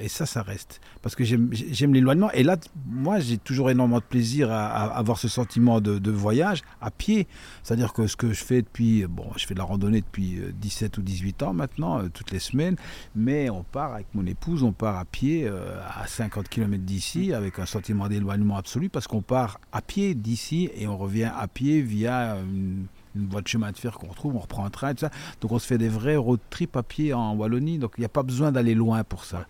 et, 0.00 0.08
ça, 0.08 0.24
ça 0.24 0.42
reste, 0.42 0.80
parce 1.02 1.14
que 1.14 1.24
j'aime 1.24 1.94
l'éloignement. 1.94 2.30
Et 2.32 2.42
là, 2.42 2.56
moi, 2.86 3.18
j'ai 3.18 3.38
toujours 3.38 3.70
énormément 3.70 3.98
de 3.98 4.04
plaisir 4.04 4.50
à, 4.50 4.84
avoir 4.96 5.18
ce 5.18 5.28
sentiment 5.28 5.80
de, 5.80 6.10
voyage 6.10 6.62
à 6.80 6.90
pied, 6.90 7.26
c'est-à-dire 7.62 7.92
que 7.92 8.06
ce 8.06 8.16
que 8.16 8.32
je 8.32 8.42
fais 8.42 8.62
depuis, 8.62 9.04
bon, 9.06 9.26
je 9.36 9.46
fais 9.46 9.54
de 9.54 9.58
la 9.58 9.64
randonnée 9.64 10.00
depuis 10.00 10.40
17 10.60 10.98
ou 10.98 11.02
18 11.02 11.42
ans 11.42 11.52
maintenant, 11.52 12.08
toutes 12.08 12.30
les 12.30 12.38
semaines, 12.38 12.76
mais 13.14 13.50
on 13.50 13.64
part 13.64 13.94
avec 13.94 14.06
mon 14.14 14.24
épouse, 14.26 14.62
on 14.62 14.72
part 14.72 14.96
à 14.96 15.04
pied 15.04 15.48
à 15.48 16.06
50 16.06 16.48
km 16.48 16.82
d'ici 16.84 17.25
avec 17.32 17.58
un 17.58 17.66
sentiment 17.66 18.08
d'éloignement 18.08 18.56
absolu 18.56 18.88
parce 18.88 19.06
qu'on 19.06 19.22
part 19.22 19.60
à 19.72 19.82
pied 19.82 20.14
d'ici 20.14 20.70
et 20.74 20.86
on 20.86 20.96
revient 20.96 21.30
à 21.36 21.48
pied 21.48 21.80
via 21.80 22.36
une, 22.36 22.86
voie 23.14 23.40
de 23.40 23.48
chemin 23.48 23.72
de 23.72 23.78
fer 23.78 23.98
qu'on 23.98 24.08
retrouve, 24.08 24.36
on 24.36 24.40
reprend 24.40 24.64
un 24.64 24.70
train, 24.70 24.94
tout 24.94 25.00
ça. 25.00 25.10
Donc 25.40 25.52
on 25.52 25.58
se 25.58 25.66
fait 25.66 25.78
des 25.78 25.88
vrais 25.88 26.16
road 26.16 26.40
trips 26.50 26.76
à 26.76 26.82
pied 26.82 27.14
en 27.14 27.34
Wallonie, 27.34 27.78
donc 27.78 27.92
il 27.96 28.00
n'y 28.00 28.06
a 28.06 28.10
pas 28.10 28.22
besoin 28.22 28.52
d'aller 28.52 28.74
loin 28.74 29.02
pour 29.04 29.24
ça. 29.24 29.46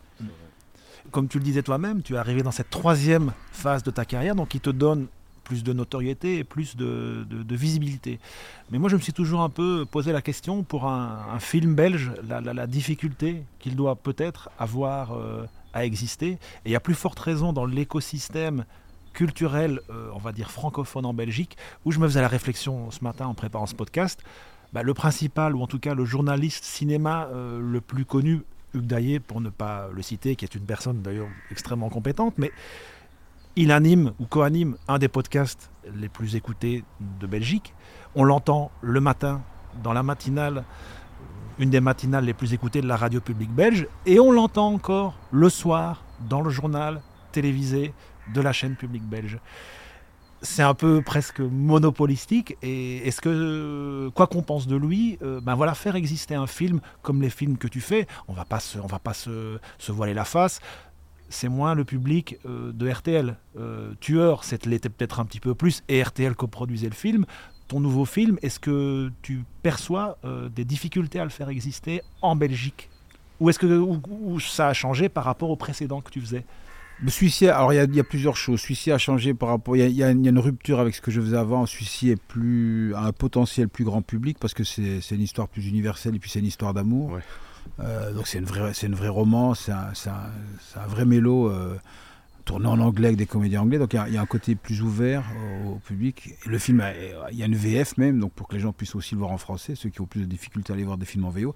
Comme 1.11 1.29
tu 1.29 1.39
le 1.39 1.45
disais 1.45 1.63
toi-même, 1.63 2.03
tu 2.03 2.15
es 2.15 2.17
arrivé 2.17 2.43
dans 2.43 2.51
cette 2.51 2.71
troisième 2.71 3.33
phase 3.53 3.83
de 3.83 3.91
ta 3.91 4.05
carrière, 4.05 4.35
donc 4.35 4.49
qui 4.49 4.61
te 4.61 4.71
donne 4.71 5.07
plus 5.47 5.63
de 5.63 5.73
notoriété 5.73 6.39
et 6.39 6.45
plus 6.45 6.77
de, 6.77 7.25
visibilité. 7.49 8.19
Mais 8.71 8.79
moi, 8.79 8.91
je 8.91 8.97
me 8.97 9.01
suis 9.01 9.13
toujours 9.13 9.43
un 9.43 9.49
peu 9.49 9.87
posé 9.89 10.13
la 10.13 10.21
question 10.21 10.65
pour 10.65 10.87
un, 10.87 11.39
film 11.39 11.75
belge, 11.75 12.11
la, 12.29 12.67
difficulté 12.67 13.45
qu'il 13.61 13.77
doit 13.77 13.95
peut-être 13.95 14.51
avoir 14.59 15.13
euh, 15.13 15.45
à 15.77 15.85
exister. 15.85 16.31
Et 16.31 16.39
il 16.67 16.73
y 16.73 16.77
a 16.77 16.81
plus 16.81 16.95
forte 16.95 17.19
raison 17.19 17.53
dans 17.53 17.67
l'écosystème 17.67 18.65
culturel, 19.13 19.81
euh, 19.91 20.11
on 20.15 20.19
va 20.19 20.33
dire 20.33 20.51
francophone 20.51 21.05
en 21.05 21.15
Belgique, 21.15 21.57
où 21.85 21.93
je 21.93 21.99
me 21.99 22.09
faisais 22.09 22.23
la 22.23 22.29
réflexion 22.29 22.91
ce 22.91 23.05
matin 23.05 23.27
en 23.27 23.35
préparant 23.35 23.67
ce 23.67 23.75
podcast. 23.75 24.21
Bah, 24.73 24.83
le 24.83 24.95
principal, 24.95 25.55
ou 25.55 25.63
en 25.63 25.67
tout 25.67 25.79
cas 25.79 25.95
le 25.95 26.05
journaliste 26.05 26.65
cinéma 26.65 27.29
euh, 27.33 27.61
le 27.61 27.81
plus 27.81 28.05
connu, 28.05 28.43
Hugues 28.75 28.87
Daillé, 28.87 29.21
pour 29.21 29.41
ne 29.41 29.51
pas 29.51 29.89
le 29.93 30.03
citer, 30.03 30.35
qui 30.35 30.45
est 30.45 30.55
une 30.55 30.65
personne 30.65 31.03
d'ailleurs 31.03 31.29
extrêmement 31.51 31.89
compétente, 31.89 32.35
mais 32.39 32.51
il 33.55 33.71
anime 33.71 34.13
ou 34.19 34.27
co-anime 34.27 34.77
un 34.89 34.99
des 34.99 35.09
podcasts 35.09 35.71
les 35.95 36.09
plus 36.09 36.37
écoutés 36.37 36.85
de 37.21 37.27
Belgique. 37.27 37.75
On 38.15 38.25
l'entend 38.25 38.71
le 38.83 39.01
matin 39.01 39.43
dans 39.83 39.93
la 39.93 40.03
matinale, 40.03 40.65
une 41.59 41.71
des 41.71 41.81
matinales 41.81 42.25
les 42.25 42.35
plus 42.35 42.53
écoutées 42.53 42.81
de 42.81 42.87
la 42.87 42.97
radio 42.97 43.21
publique 43.21 43.53
belge, 43.53 43.87
et 44.05 44.21
on 44.21 44.33
l'entend 44.33 44.73
encore 44.73 45.19
le 45.31 45.49
soir 45.49 46.05
dans 46.29 46.43
le 46.43 46.51
journal 46.51 47.01
télévisé 47.33 47.93
de 48.35 48.41
la 48.41 48.53
chaîne 48.53 48.77
publique 48.77 49.05
belge. 49.05 49.39
C'est 50.43 50.63
un 50.63 50.75
peu 50.75 51.01
presque 51.01 51.41
monopolistique 51.41 52.57
et 52.63 53.09
est-ce 53.09 53.21
que 53.21 54.11
quoi 54.15 54.27
qu'on 54.27 54.43
pense 54.43 54.67
de 54.67 54.77
lui, 54.77 55.19
euh, 55.23 55.41
ben 55.41 55.55
voilà 55.55 55.75
faire 55.75 55.97
exister 55.97 56.35
un 56.35 56.47
film 56.47 56.81
comme 57.03 57.23
les 57.23 57.31
films 57.31 57.57
que 57.57 57.69
tu 57.69 57.81
fais, 57.81 58.07
on 58.29 58.35
va 58.35 58.45
pas 58.45 58.59
on 58.83 58.87
va 58.87 58.99
pas 58.99 59.15
se, 59.15 59.59
voiler 59.89 60.15
la 60.15 60.25
face 60.25 60.61
c'est 61.29 61.49
moins 61.49 61.75
le 61.75 61.85
public 61.85 62.39
euh, 62.47 62.71
de 62.73 62.89
RTL. 62.89 63.37
Euh, 63.59 63.95
Tueur, 63.99 64.43
l'était 64.65 64.89
peut-être 64.89 65.19
un 65.19 65.25
petit 65.25 65.41
peu 65.41 65.57
plus, 65.57 65.83
et 65.89 66.01
RTL 66.01 66.37
coproduisait 66.37 66.89
le 66.89 66.95
film. 66.95 67.27
Ton 67.69 67.81
nouveau 67.81 68.05
film, 68.05 68.39
est-ce 68.43 68.61
que 68.61 69.11
tu 69.23 69.45
perçois 69.63 70.19
euh, 70.25 70.49
des 70.49 70.65
difficultés 70.65 71.19
à 71.19 71.25
le 71.25 71.31
faire 71.31 71.49
exister 71.49 72.03
en 72.23 72.37
Belgique? 72.37 72.91
Ou 73.41 73.51
est-ce 73.51 73.59
que 73.59 73.87
ça 74.41 74.69
a 74.69 74.73
changé 74.73 75.09
par 75.09 75.25
rapport 75.25 75.51
au 75.51 75.57
précédent 75.57 76.01
que 76.01 76.11
tu 76.11 76.21
faisais? 76.21 76.45
Celui-ci, 77.09 77.49
alors 77.49 77.75
il 77.75 77.95
y, 77.95 78.01
a 78.01 78.05
plusieurs 78.05 78.37
choses. 78.37 78.61
Celui-ci 78.61 78.91
a 78.91 78.97
changé 78.97 79.35
par 79.35 79.51
rapport. 79.51 79.77
Il 79.77 79.91
y, 79.91 80.03
a 80.03 80.11
une 80.11 80.39
rupture 80.39 80.81
avec 80.81 80.95
ce 80.95 81.03
que 81.03 81.11
je 81.11 81.21
faisais 81.21 81.37
avant. 81.37 81.67
Celui-ci 81.67 82.09
est 82.09 82.17
plus 82.17 82.95
a 82.95 83.01
un 83.01 83.13
potentiel 83.13 83.69
plus 83.69 83.85
grand 83.85 84.01
public 84.01 84.39
parce 84.41 84.55
que 84.55 84.65
c'est 84.65 85.11
une 85.11 85.21
histoire 85.21 85.49
plus 85.49 85.67
universelle 85.67 86.15
et 86.15 86.19
puis 86.19 86.31
c'est 86.31 86.39
une 86.39 86.47
histoire 86.47 86.73
d'amour. 86.73 87.19
Euh, 87.81 88.13
donc 88.13 88.27
c'est 88.27 88.39
une 88.39 88.45
vraie, 88.45 88.73
c'est 88.73 88.87
une 88.87 88.95
vraie 88.95 89.09
roman, 89.09 89.55
c'est 89.55 89.73
un, 89.73 89.93
un, 90.11 90.87
vrai 90.87 91.05
mélo 91.05 91.51
euh, 91.51 91.77
tourné 92.47 92.67
en 92.67 92.79
anglais 92.81 93.09
avec 93.09 93.19
des 93.19 93.27
comédiens 93.27 93.61
anglais. 93.61 93.79
Donc 93.79 93.93
il 93.93 94.15
y, 94.15 94.17
a 94.17 94.21
un 94.21 94.27
côté 94.27 94.55
plus 94.55 94.81
ouvert 94.81 95.25
au, 95.67 95.75
public. 95.75 96.31
le 96.47 96.59
film, 96.59 96.83
il 97.31 97.39
y 97.39 97.43
a 97.43 97.47
une 97.47 97.57
VF 97.57 97.99
même, 97.99 98.19
donc 98.19 98.33
pour 98.33 98.49
que 98.49 98.55
les 98.55 98.61
gens 98.61 98.73
puissent 98.73 98.95
aussi 98.95 99.15
le 99.15 99.19
voir 99.19 99.33
en 99.33 99.39
français, 99.39 99.75
ceux 99.75 99.91
qui 99.91 100.01
ont 100.01 100.07
plus 100.07 100.21
de 100.21 100.27
difficultés 100.27 100.73
à 100.73 100.75
aller 100.75 100.85
voir 100.85 100.97
des 100.97 101.05
films 101.05 101.27
en 101.27 101.31
VO. 101.31 101.55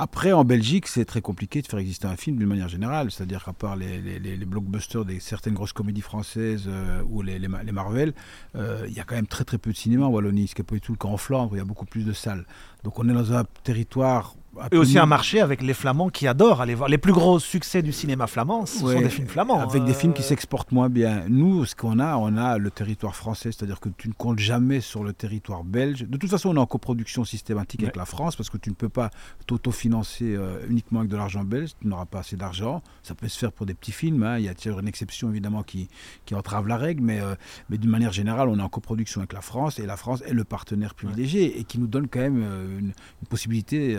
Après, 0.00 0.32
en 0.32 0.44
Belgique, 0.44 0.86
c'est 0.86 1.04
très 1.04 1.20
compliqué 1.20 1.60
de 1.60 1.66
faire 1.66 1.80
exister 1.80 2.06
un 2.06 2.16
film 2.16 2.36
d'une 2.36 2.46
manière 2.46 2.68
générale. 2.68 3.10
C'est-à-dire 3.10 3.44
qu'à 3.44 3.52
part 3.52 3.74
les, 3.74 4.36
blockbusters 4.46 5.04
des 5.04 5.18
certaines 5.18 5.54
grosses 5.54 5.72
comédies 5.72 6.02
françaises 6.02 6.66
euh, 6.68 7.02
ou 7.08 7.22
les, 7.22 7.40
Marvel, 7.48 8.12
il 8.54 8.92
y 8.92 9.00
a 9.00 9.04
quand 9.04 9.16
même 9.16 9.26
très 9.26 9.44
très 9.44 9.58
peu 9.58 9.72
de 9.72 9.76
cinéma 9.76 10.06
en 10.06 10.10
Wallonie, 10.10 10.48
ce 10.48 10.54
qui 10.54 10.60
n'est 10.60 10.66
pas 10.66 10.74
du 10.74 10.80
tout 10.80 10.92
le 10.92 10.98
cas 10.98 11.08
en 11.08 11.16
Flandre, 11.16 11.52
où 11.52 11.56
il 11.56 11.58
y 11.58 11.62
a 11.62 11.64
beaucoup 11.64 11.86
plus 11.86 12.04
de 12.04 12.12
salles. 12.12 12.44
Donc 12.84 12.98
on 12.98 13.08
est 13.08 13.12
dans 13.12 13.32
un 13.32 13.44
territoire 13.64 14.34
et 14.72 14.76
aussi 14.76 14.98
un 14.98 15.06
marché 15.06 15.40
avec 15.40 15.62
les 15.62 15.74
Flamands 15.74 16.08
qui 16.08 16.26
adorent 16.26 16.60
aller 16.60 16.74
voir. 16.74 16.88
Les 16.88 16.98
plus 16.98 17.12
gros 17.12 17.38
succès 17.38 17.82
du 17.82 17.92
cinéma 17.92 18.26
flamand, 18.26 18.66
ce 18.66 18.78
sont 18.78 19.00
des 19.00 19.08
films 19.08 19.28
flamands. 19.28 19.60
Avec 19.60 19.84
des 19.84 19.94
films 19.94 20.12
qui 20.12 20.22
euh. 20.22 20.24
s'exportent 20.24 20.72
moins 20.72 20.88
bien. 20.88 21.24
Nous, 21.28 21.64
ce 21.64 21.74
qu'on 21.74 21.98
a, 21.98 22.16
on 22.16 22.36
a 22.36 22.58
le 22.58 22.70
territoire 22.70 23.14
français, 23.14 23.52
c'est-à-dire 23.52 23.80
que 23.80 23.88
tu 23.96 24.08
ne 24.08 24.14
comptes 24.14 24.38
jamais 24.38 24.80
sur 24.80 25.04
le 25.04 25.12
territoire 25.12 25.64
belge. 25.64 26.04
De 26.08 26.16
toute 26.16 26.30
façon, 26.30 26.50
on 26.50 26.56
est 26.56 26.60
en 26.60 26.66
coproduction 26.66 27.24
systématique 27.24 27.82
avec 27.82 27.96
la 27.96 28.04
France 28.04 28.36
parce 28.36 28.50
que 28.50 28.56
tu 28.56 28.70
ne 28.70 28.74
peux 28.74 28.88
pas 28.88 29.10
t'autofinancer 29.46 30.34
euh, 30.34 30.58
uniquement 30.68 31.00
avec 31.00 31.10
de 31.10 31.16
l'argent 31.16 31.44
belge. 31.44 31.70
Tu 31.80 31.86
n'auras 31.86 32.06
pas 32.06 32.20
assez 32.20 32.36
d'argent. 32.36 32.82
Ça 33.02 33.14
peut 33.14 33.28
se 33.28 33.38
faire 33.38 33.52
pour 33.52 33.66
des 33.66 33.74
petits 33.74 33.92
films. 33.92 34.22
Hein. 34.22 34.38
Il 34.38 34.44
y 34.44 34.48
a 34.48 34.54
une 34.78 34.88
exception 34.88 35.30
évidemment 35.30 35.62
qui, 35.62 35.88
qui 36.26 36.34
entrave 36.34 36.68
la 36.68 36.76
règle, 36.76 37.02
mais, 37.02 37.20
euh, 37.20 37.34
mais 37.70 37.78
d'une 37.78 37.90
manière 37.90 38.12
générale, 38.12 38.48
on 38.48 38.58
est 38.58 38.62
en 38.62 38.68
coproduction 38.68 39.20
avec 39.20 39.32
la 39.32 39.40
France 39.40 39.78
et 39.78 39.86
la 39.86 39.96
France 39.96 40.22
est 40.26 40.34
le 40.34 40.44
partenaire 40.44 40.94
privilégié 40.94 41.58
et 41.58 41.64
qui 41.64 41.78
nous 41.78 41.86
donne 41.86 42.08
quand 42.08 42.20
même 42.20 42.38
une, 42.78 42.92
une 43.22 43.28
possibilité 43.28 43.98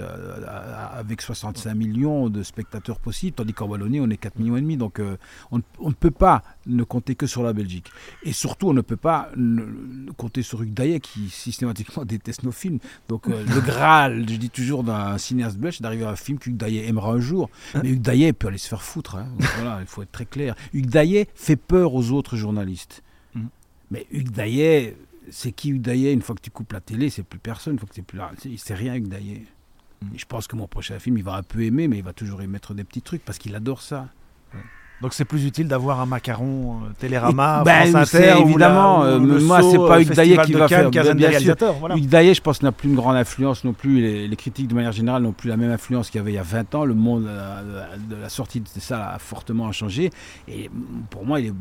avec 0.50 1.22
65 1.22 1.74
millions 1.76 2.30
de 2.30 2.44
spectateurs 2.44 3.00
possibles, 3.00 3.36
tandis 3.36 3.54
qu'en 3.54 3.68
Wallonie, 3.68 4.00
on 4.00 4.10
est 4.10 4.18
4 4.18 4.40
millions 4.40 4.58
et 4.58 4.62
demi. 4.62 4.78
Donc 4.78 5.00
euh, 5.00 5.18
on, 5.52 5.58
ne 5.58 5.94
peut 5.94 6.12
pas 6.12 6.44
ne 6.66 6.84
compter 6.84 7.16
que 7.16 7.28
sur 7.28 7.44
la 7.44 7.54
Belgique. 7.54 7.92
Et 8.24 8.34
surtout, 8.34 8.70
on 8.70 8.74
ne 8.74 8.82
peut 8.82 8.98
pas 8.98 9.32
compter 10.18 10.42
sur 10.42 10.62
Hugues 10.62 10.74
Daillet, 10.74 11.00
qui 11.00 11.30
systématiquement 11.30 12.06
déteste 12.06 12.44
nos 12.44 12.52
films. 12.52 12.80
Donc 13.08 13.28
euh, 13.28 13.44
le 13.44 13.62
Graal, 13.62 14.28
je 14.28 14.36
dis 14.36 14.50
toujours, 14.50 14.84
d'un 14.84 15.18
cinéaste 15.18 15.58
belge, 15.58 15.78
c'est 15.78 15.84
d'arriver 15.84 16.06
à 16.06 16.10
un 16.10 16.16
film 16.16 16.40
qu'Hugues 16.40 16.58
Daillet 16.58 16.88
aimera 16.88 17.12
un 17.12 17.20
jour. 17.20 17.50
Hein 17.76 17.82
Mais 17.84 17.90
Hugues 17.90 18.02
Daillet 18.02 18.34
peut 18.34 18.48
aller 18.48 18.58
se 18.58 18.68
faire 18.68 18.82
foutre. 18.82 19.16
Hein. 19.16 19.28
Voilà, 19.56 19.80
il 19.82 19.88
faut 19.88 20.02
être 20.02 20.12
très 20.12 20.26
clair. 20.26 20.56
Hugues 20.74 20.90
Daillet 20.90 21.28
fait 21.36 21.56
peur 21.56 21.94
aux 21.94 22.12
autres 22.12 22.38
journalistes. 22.38 23.04
Mmh. 23.36 23.46
Mais 23.92 24.08
Hugues 24.12 24.32
Daillet, 24.32 24.98
c'est 25.30 25.52
qui 25.52 25.70
Hugues 25.70 25.82
Daillet? 25.82 26.14
Une 26.14 26.22
fois 26.22 26.36
que 26.36 26.42
tu 26.42 26.52
coupes 26.52 26.74
la 26.74 26.82
télé, 26.82 27.10
c'est 27.10 27.24
plus 27.24 27.40
personne. 27.40 27.74
Une 27.74 27.80
fois 27.80 27.88
que 27.88 27.96
c'est 27.96 28.02
plus 28.02 28.18
là, 28.18 28.32
c'est 28.58 28.74
rien 28.74 28.96
Hugues 28.96 29.10
Daillet. 29.10 29.44
Je 30.16 30.26
pense 30.26 30.48
que 30.48 30.56
mon 30.56 30.68
prochain 30.68 31.00
film, 31.00 31.18
il 31.18 31.24
va 31.24 31.36
un 31.36 31.44
peu 31.44 31.62
aimer, 31.64 31.88
mais 31.88 31.98
il 31.98 32.04
va 32.04 32.14
toujours 32.14 32.42
y 32.42 32.48
mettre 32.48 32.74
des 32.74 32.84
petits 32.84 33.02
trucs 33.02 33.24
parce 33.24 33.38
qu'il 33.38 33.56
adore 33.56 33.82
ça. 33.82 34.08
Donc 35.02 35.14
c'est 35.14 35.26
plus 35.26 35.46
utile 35.46 35.68
d'avoir 35.68 36.02
un 36.02 36.06
macaron 36.06 36.82
euh, 36.84 36.90
Télérama, 36.98 37.64
ben, 37.64 37.90
France 37.90 38.14
Inter, 38.14 38.36
évidemment. 38.42 39.04
Euh, 39.06 39.18
moi, 39.20 39.62
c'est 39.62 39.78
pas 39.78 40.02
Hugues 40.02 40.14
Daillet 40.14 40.38
qui 40.44 40.54
va 40.54 40.68
faire. 40.68 40.90
Bien, 40.90 41.16
bien 41.16 41.40
sûr. 41.40 41.56
Voilà. 41.80 41.96
Hugues 41.96 42.10
Daillet, 42.10 42.34
je 42.34 42.42
pense, 42.42 42.62
n'a 42.62 42.74
plus 42.74 42.90
une 42.90 42.96
grande 42.96 43.16
influence 43.16 43.64
non 43.64 43.72
plus. 43.72 44.28
Les, 44.28 44.36
critiques, 44.36 44.68
de 44.68 44.76
manière 44.76 44.92
générale, 44.92 45.24
n'ont 45.24 45.32
plus 45.32 45.48
la 45.48 45.56
même 45.56 45.72
influence 45.72 46.10
qu'il 46.10 46.20
y 46.20 46.22
avait 46.22 46.32
il 46.32 46.36
y 46.36 46.40
a 46.40 46.44
20 46.44 46.76
ans. 46.76 46.84
Le 46.84 46.96
monde 46.96 47.28
euh, 47.28 47.96
de 48.10 48.16
la 48.18 48.28
sortie 48.28 48.60
de 48.60 48.68
ça 48.68 49.12
a 49.12 49.20
fortement 49.20 49.72
changé. 49.72 50.10
Et 50.50 50.70
pour 51.10 51.26
moi, 51.26 51.40
il 51.40 51.48
est 51.48 51.54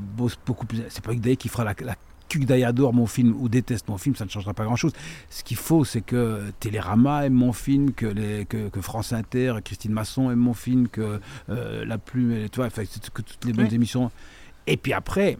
beaucoup 0.44 0.66
plus. 0.66 0.82
C'est 0.88 1.04
pas 1.04 1.12
Hugues 1.12 1.20
Daillet 1.20 1.36
qui 1.36 1.48
fera 1.48 1.62
la, 1.62 1.74
la 1.80 1.94
Daillet 2.36 2.64
adore 2.64 2.92
mon 2.92 3.06
film 3.06 3.34
ou 3.38 3.48
déteste 3.48 3.88
mon 3.88 3.98
film, 3.98 4.14
ça 4.16 4.24
ne 4.24 4.30
changera 4.30 4.54
pas 4.54 4.64
grand-chose. 4.64 4.92
Ce 5.30 5.42
qu'il 5.42 5.56
faut, 5.56 5.84
c'est 5.84 6.00
que 6.00 6.42
Télérama 6.60 7.26
aime 7.26 7.34
mon 7.34 7.52
film, 7.52 7.92
que, 7.92 8.06
les, 8.06 8.44
que, 8.44 8.80
France 8.80 9.12
Inter, 9.12 9.54
Christine 9.64 9.92
Masson 9.92 10.30
aime 10.30 10.38
mon 10.38 10.54
film, 10.54 10.88
que 10.88 11.20
euh, 11.50 11.84
La 11.84 11.98
Plume, 11.98 12.48
tu 12.50 12.56
vois, 12.60 12.70
que 12.70 13.22
toutes 13.22 13.44
les 13.44 13.52
bonnes 13.52 13.72
émissions. 13.72 14.10
Et 14.66 14.76
puis 14.76 14.92
après, 14.92 15.38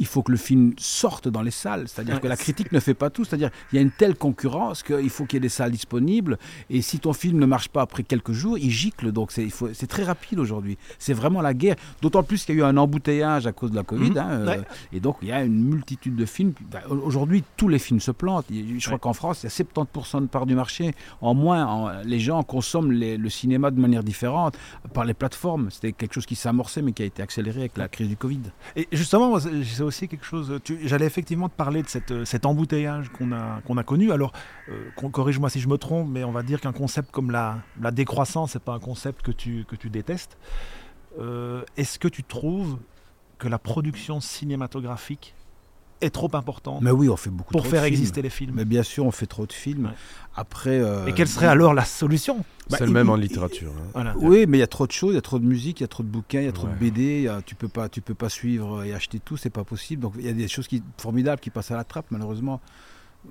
il 0.00 0.06
faut 0.06 0.22
que 0.22 0.32
le 0.32 0.38
film 0.38 0.72
sorte 0.78 1.28
dans 1.28 1.42
les 1.42 1.50
salles. 1.50 1.86
C'est-à-dire 1.86 2.20
que 2.20 2.26
la 2.26 2.36
critique 2.36 2.72
ne 2.72 2.80
fait 2.80 2.94
pas 2.94 3.10
tout. 3.10 3.24
C'est-à-dire 3.24 3.50
qu'il 3.68 3.76
y 3.76 3.78
a 3.78 3.82
une 3.82 3.90
telle 3.90 4.16
concurrence 4.16 4.82
qu'il 4.82 5.10
faut 5.10 5.26
qu'il 5.26 5.36
y 5.36 5.38
ait 5.38 5.40
des 5.40 5.48
salles 5.50 5.70
disponibles. 5.70 6.38
Et 6.70 6.80
si 6.80 6.98
ton 6.98 7.12
film 7.12 7.38
ne 7.38 7.46
marche 7.46 7.68
pas 7.68 7.82
après 7.82 8.02
quelques 8.02 8.32
jours, 8.32 8.56
il 8.58 8.70
gicle. 8.70 9.12
Donc 9.12 9.30
c'est 9.30 9.86
très 9.86 10.04
rapide 10.04 10.38
aujourd'hui. 10.38 10.78
C'est 10.98 11.12
vraiment 11.12 11.42
la 11.42 11.52
guerre. 11.52 11.76
D'autant 12.00 12.22
plus 12.22 12.44
qu'il 12.44 12.56
y 12.56 12.58
a 12.58 12.62
eu 12.62 12.64
un 12.64 12.78
embouteillage 12.78 13.46
à 13.46 13.52
cause 13.52 13.70
de 13.70 13.76
la 13.76 13.82
Covid. 13.82 14.10
Mhm. 14.10 14.18
Hein, 14.18 14.30
euh, 14.30 14.62
et 14.92 15.00
donc 15.00 15.18
il 15.20 15.28
y 15.28 15.32
a 15.32 15.44
une 15.44 15.62
multitude 15.62 16.16
de 16.16 16.24
films. 16.24 16.54
Bah, 16.72 16.80
aujourd'hui, 16.88 17.44
tous 17.58 17.68
les 17.68 17.78
films 17.78 18.00
se 18.00 18.10
plantent. 18.10 18.46
Je 18.50 18.86
crois 18.86 18.98
qu'en 18.98 19.12
France, 19.12 19.42
il 19.42 19.46
y 19.46 19.48
a 19.48 19.50
70% 19.50 20.22
de 20.22 20.26
part 20.26 20.46
du 20.46 20.54
marché. 20.54 20.94
En 21.20 21.34
moins, 21.34 22.02
les 22.04 22.20
gens 22.20 22.42
consomment 22.42 22.92
le 22.92 23.28
cinéma 23.28 23.70
de 23.70 23.78
manière 23.78 24.02
différente 24.02 24.56
par 24.94 25.04
les 25.04 25.14
plateformes. 25.14 25.70
C'était 25.70 25.92
quelque 25.92 26.14
chose 26.14 26.26
qui 26.26 26.36
s'amorçait 26.36 26.80
mais 26.80 26.92
qui 26.92 27.02
a 27.02 27.06
été 27.06 27.22
accéléré 27.22 27.60
avec 27.60 27.76
la 27.76 27.88
crise 27.88 28.08
du 28.08 28.16
Covid. 28.16 28.40
Et 28.76 28.88
justement, 28.92 29.38
c'est 29.38 29.89
aussi 29.90 30.08
quelque 30.08 30.24
chose. 30.24 30.60
J'allais 30.84 31.06
effectivement 31.06 31.48
te 31.48 31.54
parler 31.54 31.82
de 31.82 31.88
cette, 31.88 32.24
cet 32.24 32.46
embouteillage 32.46 33.10
qu'on 33.10 33.32
a, 33.32 33.60
qu'on 33.66 33.76
a 33.76 33.82
connu. 33.82 34.12
Alors, 34.12 34.32
euh, 34.68 34.90
corrige-moi 35.10 35.50
si 35.50 35.60
je 35.60 35.68
me 35.68 35.76
trompe, 35.76 36.08
mais 36.08 36.24
on 36.24 36.32
va 36.32 36.42
dire 36.42 36.60
qu'un 36.60 36.72
concept 36.72 37.10
comme 37.10 37.30
la, 37.30 37.58
la 37.80 37.90
décroissance, 37.90 38.52
c'est 38.52 38.62
pas 38.62 38.74
un 38.74 38.78
concept 38.78 39.22
que 39.22 39.32
tu, 39.32 39.64
que 39.68 39.76
tu 39.76 39.90
détestes. 39.90 40.38
Euh, 41.18 41.64
est-ce 41.76 41.98
que 41.98 42.08
tu 42.08 42.22
trouves 42.22 42.78
que 43.38 43.48
la 43.48 43.58
production 43.58 44.20
cinématographique 44.20 45.34
est 46.00 46.10
trop 46.10 46.30
importante 46.34 46.80
Mais 46.82 46.90
oui, 46.90 47.08
on 47.08 47.16
fait 47.16 47.30
beaucoup 47.30 47.52
pour 47.52 47.66
faire 47.66 47.84
exister 47.84 48.22
les 48.22 48.30
films. 48.30 48.54
Mais 48.56 48.64
bien 48.64 48.82
sûr, 48.82 49.06
on 49.06 49.10
fait 49.10 49.26
trop 49.26 49.46
de 49.46 49.52
films. 49.52 49.92
Après. 50.36 50.80
Euh, 50.80 51.06
Et 51.06 51.12
quelle 51.12 51.28
serait 51.28 51.46
alors 51.46 51.74
la 51.74 51.84
solution? 51.84 52.38
Bah, 52.70 52.76
C'est 52.78 52.86
le 52.86 52.92
même 52.92 53.10
en 53.10 53.16
littérature. 53.16 53.72
Hein. 53.94 54.14
Oui, 54.16 54.46
mais 54.46 54.58
il 54.58 54.60
y 54.60 54.64
a 54.64 54.68
trop 54.68 54.86
de 54.86 54.92
choses, 54.92 55.12
il 55.12 55.16
y 55.16 55.18
a 55.18 55.22
trop 55.22 55.38
de 55.38 55.44
musique, 55.44 55.80
il 55.80 55.82
y 55.82 55.84
a 55.84 55.88
trop 55.88 56.02
de 56.02 56.08
bouquins, 56.08 56.40
il 56.40 56.46
y 56.46 56.48
a 56.48 56.52
trop 56.52 56.68
de 56.68 56.74
BD. 56.74 57.30
tu 57.46 57.54
peux 57.54 57.68
pas, 57.68 57.88
tu 57.88 58.00
peux 58.00 58.14
pas 58.14 58.28
suivre 58.28 58.84
et 58.84 58.94
acheter 58.94 59.18
tout, 59.18 59.36
c'est 59.36 59.50
pas 59.50 59.64
possible. 59.64 60.02
Donc 60.02 60.14
il 60.18 60.24
y 60.24 60.28
a 60.28 60.32
des 60.32 60.48
choses 60.48 60.68
qui 60.68 60.82
formidables 60.98 61.40
qui 61.40 61.50
passent 61.50 61.70
à 61.70 61.76
la 61.76 61.84
trappe, 61.84 62.06
malheureusement. 62.10 62.60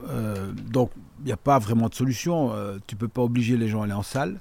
Euh, 0.09 0.51
donc 0.72 0.91
il 1.22 1.26
n'y 1.26 1.32
a 1.32 1.38
pas 1.38 1.59
vraiment 1.59 1.89
de 1.89 1.95
solution. 1.95 2.51
Euh, 2.53 2.78
tu 2.88 2.95
peux 2.95 3.07
pas 3.07 3.22
obliger 3.22 3.57
les 3.57 3.67
gens 3.67 3.82
à 3.82 3.86
aller 3.86 3.93
en 3.93 4.03
salle. 4.03 4.39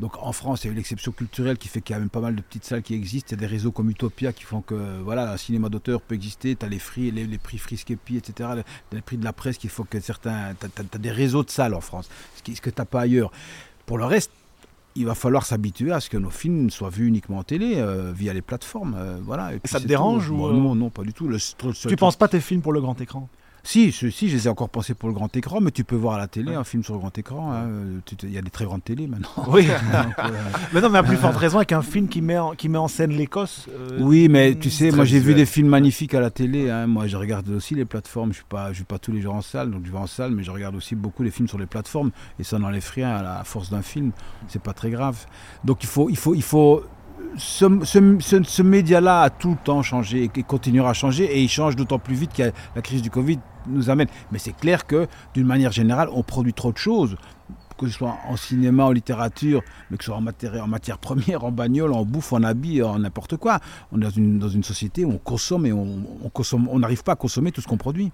Donc 0.00 0.16
en 0.18 0.32
France, 0.32 0.64
il 0.64 0.68
y 0.68 0.70
a 0.70 0.72
eu 0.72 0.76
l'exception 0.76 1.12
culturelle 1.12 1.58
qui 1.58 1.68
fait 1.68 1.82
qu'il 1.82 1.92
y 1.92 1.96
a 1.96 1.98
même 2.00 2.08
pas 2.08 2.20
mal 2.20 2.34
de 2.34 2.40
petites 2.40 2.64
salles 2.64 2.82
qui 2.82 2.94
existent. 2.94 3.28
Il 3.28 3.32
y 3.32 3.34
a 3.34 3.40
des 3.40 3.46
réseaux 3.46 3.70
comme 3.70 3.90
Utopia 3.90 4.32
qui 4.32 4.44
font 4.44 4.62
que 4.62 4.74
voilà, 5.02 5.30
un 5.30 5.36
cinéma 5.36 5.68
d'auteur 5.68 6.00
peut 6.00 6.14
exister. 6.14 6.56
Tu 6.56 6.64
as 6.64 6.68
les, 6.70 6.78
free, 6.78 7.10
les, 7.10 7.38
prix 7.38 7.58
Friskepi, 7.58 8.16
etc. 8.16 8.48
Les, 8.92 9.02
prix 9.02 9.18
de 9.18 9.24
la 9.24 9.34
presse 9.34 9.58
qui 9.58 9.68
font 9.68 9.84
que 9.84 10.00
certains. 10.00 10.54
Tu 10.58 10.66
as, 10.66 10.98
des 10.98 11.10
réseaux 11.10 11.44
de 11.44 11.50
salles 11.50 11.74
en 11.74 11.82
France, 11.82 12.08
ce, 12.36 12.60
que 12.60 12.70
tu 12.70 12.74
n'as 12.78 12.84
pas 12.86 13.02
ailleurs. 13.02 13.30
Pour 13.84 13.98
le 13.98 14.06
reste, 14.06 14.30
il 14.96 15.04
va 15.04 15.14
falloir 15.14 15.44
s'habituer 15.44 15.92
à 15.92 16.00
ce 16.00 16.08
que 16.08 16.16
nos 16.16 16.30
films 16.30 16.70
soient 16.70 16.90
vus 16.90 17.06
uniquement 17.06 17.38
en 17.38 17.44
télé, 17.44 17.74
euh, 17.76 18.10
via 18.12 18.32
les 18.32 18.42
plateformes. 18.42 18.96
euh, 18.96 19.18
voilà. 19.22 19.54
Et 19.54 19.58
puis 19.58 19.70
ça 19.70 19.80
te 19.80 19.86
dérange 19.86 20.28
tout. 20.28 20.32
ou, 20.32 20.38
Bon, 20.38 20.48
euh, 20.48 20.52
Non, 20.54 20.74
non, 20.74 20.88
pas 20.90 21.02
du 21.02 21.12
tout. 21.12 21.28
Le, 21.28 21.38
Tu 21.38 21.54
truc- 21.56 21.98
penses 21.98 22.16
pas 22.16 22.28
tes 22.28 22.40
films 22.40 22.62
pour 22.62 22.72
le 22.72 22.80
grand 22.80 22.98
écran? 23.02 23.28
Si, 23.62 23.90
je, 23.90 24.08
si, 24.08 24.28
je 24.28 24.36
les 24.36 24.46
ai 24.46 24.50
encore 24.50 24.68
pensés 24.70 24.94
pour 24.94 25.08
le 25.08 25.14
grand 25.14 25.34
écran, 25.36 25.60
mais 25.60 25.70
tu 25.70 25.84
peux 25.84 25.96
voir 25.96 26.14
à 26.14 26.18
la 26.18 26.28
télé 26.28 26.54
un 26.54 26.64
film 26.64 26.82
sur 26.82 26.94
le 26.94 27.00
grand 27.00 27.16
écran. 27.18 27.52
hein, 27.52 27.64
euh, 27.66 28.00
Il 28.22 28.30
y 28.32 28.38
a 28.38 28.42
des 28.42 28.50
très 28.50 28.64
grandes 28.64 28.82
télés 28.84 29.06
maintenant. 29.06 29.28
Oui. 29.48 29.66
Donc, 29.92 30.18
euh, 30.18 30.28
mais 30.72 30.80
non, 30.80 30.88
mais 30.90 30.98
à 30.98 31.02
plus 31.02 31.16
forte 31.16 31.36
raison 31.36 31.58
avec 31.58 31.72
un 31.72 31.82
film 31.82 32.08
qui 32.08 32.22
met 32.22 32.38
en, 32.38 32.52
qui 32.54 32.68
met 32.68 32.78
en 32.78 32.88
scène 32.88 33.10
l'Écosse. 33.12 33.66
euh, 33.70 33.98
Oui, 34.00 34.28
mais 34.28 34.54
tu 34.54 34.70
sais, 34.70 34.90
moi 34.90 35.04
j'ai 35.04 35.18
vu 35.20 35.34
des 35.34 35.46
films 35.46 35.68
magnifiques 35.68 36.14
à 36.14 36.20
la 36.20 36.30
télé. 36.30 36.70
hein. 36.70 36.86
Moi, 36.86 37.06
je 37.06 37.16
regarde 37.16 37.48
aussi 37.50 37.74
les 37.74 37.84
plateformes. 37.84 38.30
Je 38.30 38.36
suis 38.36 38.44
pas, 38.48 38.70
je 38.70 38.76
suis 38.76 38.84
pas 38.84 38.98
tous 38.98 39.12
les 39.12 39.20
jours 39.20 39.34
en 39.34 39.42
salle, 39.42 39.70
donc 39.70 39.82
je 39.84 39.92
vais 39.92 39.98
en 39.98 40.06
salle, 40.06 40.30
mais 40.32 40.42
je 40.42 40.50
regarde 40.50 40.74
aussi 40.74 40.94
beaucoup 40.94 41.22
les 41.22 41.30
films 41.30 41.48
sur 41.48 41.58
les 41.58 41.66
plateformes. 41.66 42.10
Et 42.38 42.44
ça 42.44 42.58
n'enlève 42.58 42.88
rien 42.94 43.10
à 43.10 43.22
la 43.22 43.44
force 43.44 43.70
d'un 43.70 43.82
film. 43.82 44.12
C'est 44.48 44.62
pas 44.62 44.72
très 44.72 44.90
grave. 44.90 45.16
Donc 45.64 45.82
il 45.82 45.88
faut, 45.88 46.08
il 46.08 46.16
faut, 46.16 46.34
il 46.34 46.42
faut. 46.42 46.82
Ce, 47.36 47.66
ce- 47.84 48.16
ce- 48.20 48.42
ce 48.42 48.62
média-là 48.62 49.22
a 49.22 49.30
tout 49.30 49.50
le 49.50 49.56
temps 49.62 49.82
changé 49.82 50.30
et 50.34 50.42
continuera 50.42 50.90
à 50.90 50.92
changer. 50.94 51.24
Et 51.24 51.42
il 51.42 51.48
change 51.48 51.76
d'autant 51.76 51.98
plus 51.98 52.14
vite 52.14 52.32
que 52.32 52.50
la 52.74 52.82
crise 52.82 53.02
du 53.02 53.10
Covid 53.10 53.38
nous 53.66 53.90
amène. 53.90 54.08
Mais 54.32 54.38
c'est 54.38 54.56
clair 54.56 54.86
que, 54.86 55.06
d'une 55.34 55.46
manière 55.46 55.72
générale, 55.72 56.08
on 56.12 56.22
produit 56.22 56.54
trop 56.54 56.72
de 56.72 56.78
choses 56.78 57.16
que 57.80 57.88
ce 57.88 57.96
soit 57.96 58.18
en 58.28 58.36
cinéma, 58.36 58.84
en 58.84 58.92
littérature, 58.92 59.62
mais 59.90 59.96
que 59.96 60.04
ce 60.04 60.10
soit 60.10 60.16
en 60.18 60.20
matière, 60.20 60.62
en 60.62 60.68
matière 60.68 60.98
première, 61.08 61.44
en 61.44 61.50
bagnole, 61.50 61.92
en 61.92 62.04
bouffe, 62.04 62.32
en 62.32 62.42
habits, 62.42 62.82
en 62.82 62.98
n'importe 62.98 63.36
quoi. 63.36 63.60
On 63.90 63.98
est 63.98 64.04
dans 64.04 64.10
une, 64.10 64.38
dans 64.38 64.48
une 64.48 64.64
société 64.64 65.04
où 65.04 65.12
on 65.12 65.18
consomme 65.18 65.66
et 65.66 65.72
on 65.72 65.86
on 66.22 66.28
consomme, 66.28 66.68
on 66.68 66.78
n'arrive 66.78 67.02
pas 67.02 67.12
à 67.12 67.16
consommer 67.16 67.52
tout 67.52 67.60
ce 67.60 67.66
qu'on 67.66 67.78
produit. 67.78 68.12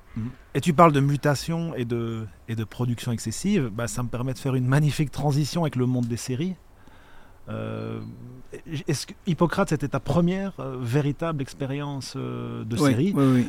Et 0.55 0.61
tu 0.61 0.73
parles 0.73 0.93
de 0.93 1.01
mutation 1.01 1.75
et 1.75 1.85
de, 1.85 2.27
et 2.49 2.55
de 2.55 2.65
production 2.65 3.13
excessive. 3.13 3.71
Bah, 3.75 3.89
ça 3.89 4.03
me 4.03 4.09
permet 4.09 4.33
de 4.33 4.39
faire 4.39 4.55
une 4.55 4.67
magnifique 4.67 5.11
transition 5.11 5.63
avec 5.63 5.77
le 5.77 5.87
monde 5.87 6.07
des 6.07 6.17
séries. 6.17 6.55
Euh, 7.49 8.01
est-ce 8.89 9.07
que 9.07 9.15
Hippocrate, 9.27 9.71
c'était 9.71 9.89
ta 9.89 10.01
première 10.01 10.53
euh, 10.59 10.77
véritable 10.81 11.43
expérience 11.43 12.15
euh, 12.17 12.65
de 12.65 12.77
série? 12.77 13.13
Oui, 13.17 13.25
oui. 13.35 13.49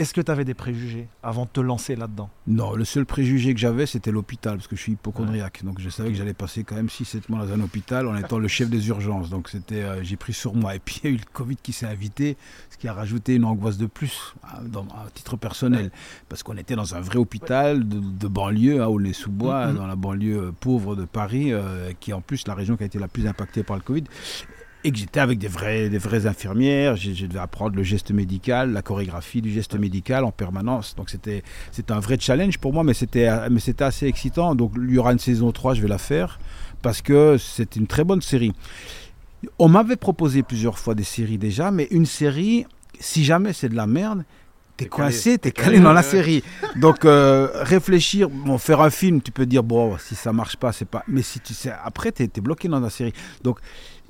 Est-ce 0.00 0.14
que 0.14 0.22
tu 0.22 0.30
avais 0.32 0.46
des 0.46 0.54
préjugés 0.54 1.08
avant 1.22 1.44
de 1.44 1.50
te 1.50 1.60
lancer 1.60 1.94
là-dedans? 1.94 2.30
Non, 2.46 2.74
le 2.74 2.86
seul 2.86 3.04
préjugé 3.04 3.52
que 3.52 3.60
j'avais, 3.60 3.84
c'était 3.84 4.10
l'hôpital, 4.10 4.56
parce 4.56 4.66
que 4.66 4.74
je 4.74 4.80
suis 4.80 4.92
hypochondriaque. 4.92 5.62
Donc 5.62 5.78
je 5.78 5.90
savais 5.90 6.08
que 6.08 6.14
j'allais 6.14 6.32
passer 6.32 6.64
quand 6.64 6.74
même 6.74 6.86
6-7 6.86 7.24
mois 7.28 7.44
dans 7.44 7.52
un 7.52 7.60
hôpital 7.60 8.06
en 8.08 8.16
étant 8.16 8.38
le 8.38 8.48
chef 8.48 8.70
des 8.70 8.88
urgences. 8.88 9.28
Donc 9.28 9.50
c'était, 9.50 9.82
euh, 9.82 10.02
j'ai 10.02 10.16
pris 10.16 10.32
sur 10.32 10.54
moi. 10.54 10.74
Et 10.74 10.78
puis 10.78 11.00
il 11.04 11.10
y 11.10 11.12
a 11.12 11.14
eu 11.14 11.18
le 11.18 11.24
Covid 11.34 11.56
qui 11.62 11.72
s'est 11.72 11.84
invité, 11.84 12.38
ce 12.70 12.78
qui 12.78 12.88
a 12.88 12.94
rajouté 12.94 13.34
une 13.34 13.44
angoisse 13.44 13.76
de 13.76 13.84
plus, 13.84 14.34
hein, 14.42 14.62
dans, 14.64 14.84
à 14.84 15.06
titre 15.12 15.36
personnel. 15.36 15.90
Parce 16.30 16.42
qu'on 16.42 16.56
était 16.56 16.76
dans 16.76 16.94
un 16.94 17.00
vrai 17.00 17.18
hôpital 17.18 17.86
de, 17.86 18.00
de 18.00 18.26
banlieue, 18.28 18.82
à 18.82 18.88
Aulnay-sous-Bois, 18.90 19.66
Mhm. 19.66 19.76
dans 19.76 19.86
la 19.86 19.96
banlieue 19.96 20.44
euh, 20.44 20.52
pauvre 20.58 20.96
de 20.96 21.04
Paris, 21.04 21.52
euh, 21.52 21.92
qui 22.00 22.12
est 22.12 22.14
en 22.14 22.22
plus 22.22 22.46
la 22.48 22.54
région 22.54 22.78
qui 22.78 22.84
a 22.84 22.86
été 22.86 22.98
la 22.98 23.08
plus 23.08 23.26
impactée 23.26 23.62
par 23.64 23.76
le 23.76 23.82
Covid. 23.82 24.04
Et 24.82 24.92
que 24.92 24.98
j'étais 24.98 25.20
avec 25.20 25.38
des 25.38 25.48
vraies, 25.48 25.90
des 25.90 25.98
vraies 25.98 26.26
infirmières, 26.26 26.96
je 26.96 27.26
devais 27.26 27.38
apprendre 27.38 27.76
le 27.76 27.82
geste 27.82 28.12
médical, 28.12 28.72
la 28.72 28.80
chorégraphie 28.80 29.42
du 29.42 29.50
geste 29.50 29.74
médical 29.74 30.24
en 30.24 30.32
permanence. 30.32 30.94
Donc 30.96 31.10
c'était 31.10 31.42
c'était 31.70 31.92
un 31.92 32.00
vrai 32.00 32.16
challenge 32.18 32.58
pour 32.58 32.72
moi, 32.72 32.82
mais 32.82 32.94
c'était 32.94 33.28
mais 33.50 33.60
c'était 33.60 33.84
assez 33.84 34.06
excitant. 34.06 34.54
Donc 34.54 34.72
il 34.76 34.94
y 34.94 34.98
aura 34.98 35.12
une 35.12 35.18
saison 35.18 35.52
3, 35.52 35.74
je 35.74 35.82
vais 35.82 35.88
la 35.88 35.98
faire, 35.98 36.38
parce 36.80 37.02
que 37.02 37.36
c'est 37.38 37.76
une 37.76 37.86
très 37.86 38.04
bonne 38.04 38.22
série. 38.22 38.52
On 39.58 39.68
m'avait 39.68 39.96
proposé 39.96 40.42
plusieurs 40.42 40.78
fois 40.78 40.94
des 40.94 41.04
séries 41.04 41.38
déjà, 41.38 41.70
mais 41.70 41.86
une 41.90 42.06
série, 42.06 42.66
si 42.98 43.24
jamais 43.24 43.52
c'est 43.52 43.68
de 43.68 43.76
la 43.76 43.86
merde, 43.86 44.24
t'es 44.80 44.86
coincé, 44.86 45.38
t'es 45.38 45.52
calé, 45.52 45.72
calé 45.72 45.80
dans 45.80 45.92
la 45.92 46.02
série. 46.02 46.42
Donc 46.76 47.04
euh, 47.04 47.48
réfléchir, 47.54 48.30
bon, 48.30 48.56
faire 48.58 48.80
un 48.80 48.90
film, 48.90 49.20
tu 49.20 49.30
peux 49.30 49.46
dire, 49.46 49.62
bon, 49.62 49.96
si 49.98 50.14
ça 50.14 50.32
marche 50.32 50.56
pas, 50.56 50.72
c'est 50.72 50.88
pas... 50.88 51.04
Mais 51.06 51.22
si 51.22 51.40
tu 51.40 51.52
sais, 51.52 51.72
après, 51.84 52.12
t'es 52.12 52.24
es 52.24 52.40
bloqué 52.40 52.68
dans 52.68 52.80
la 52.80 52.90
série. 52.90 53.12
Donc 53.42 53.58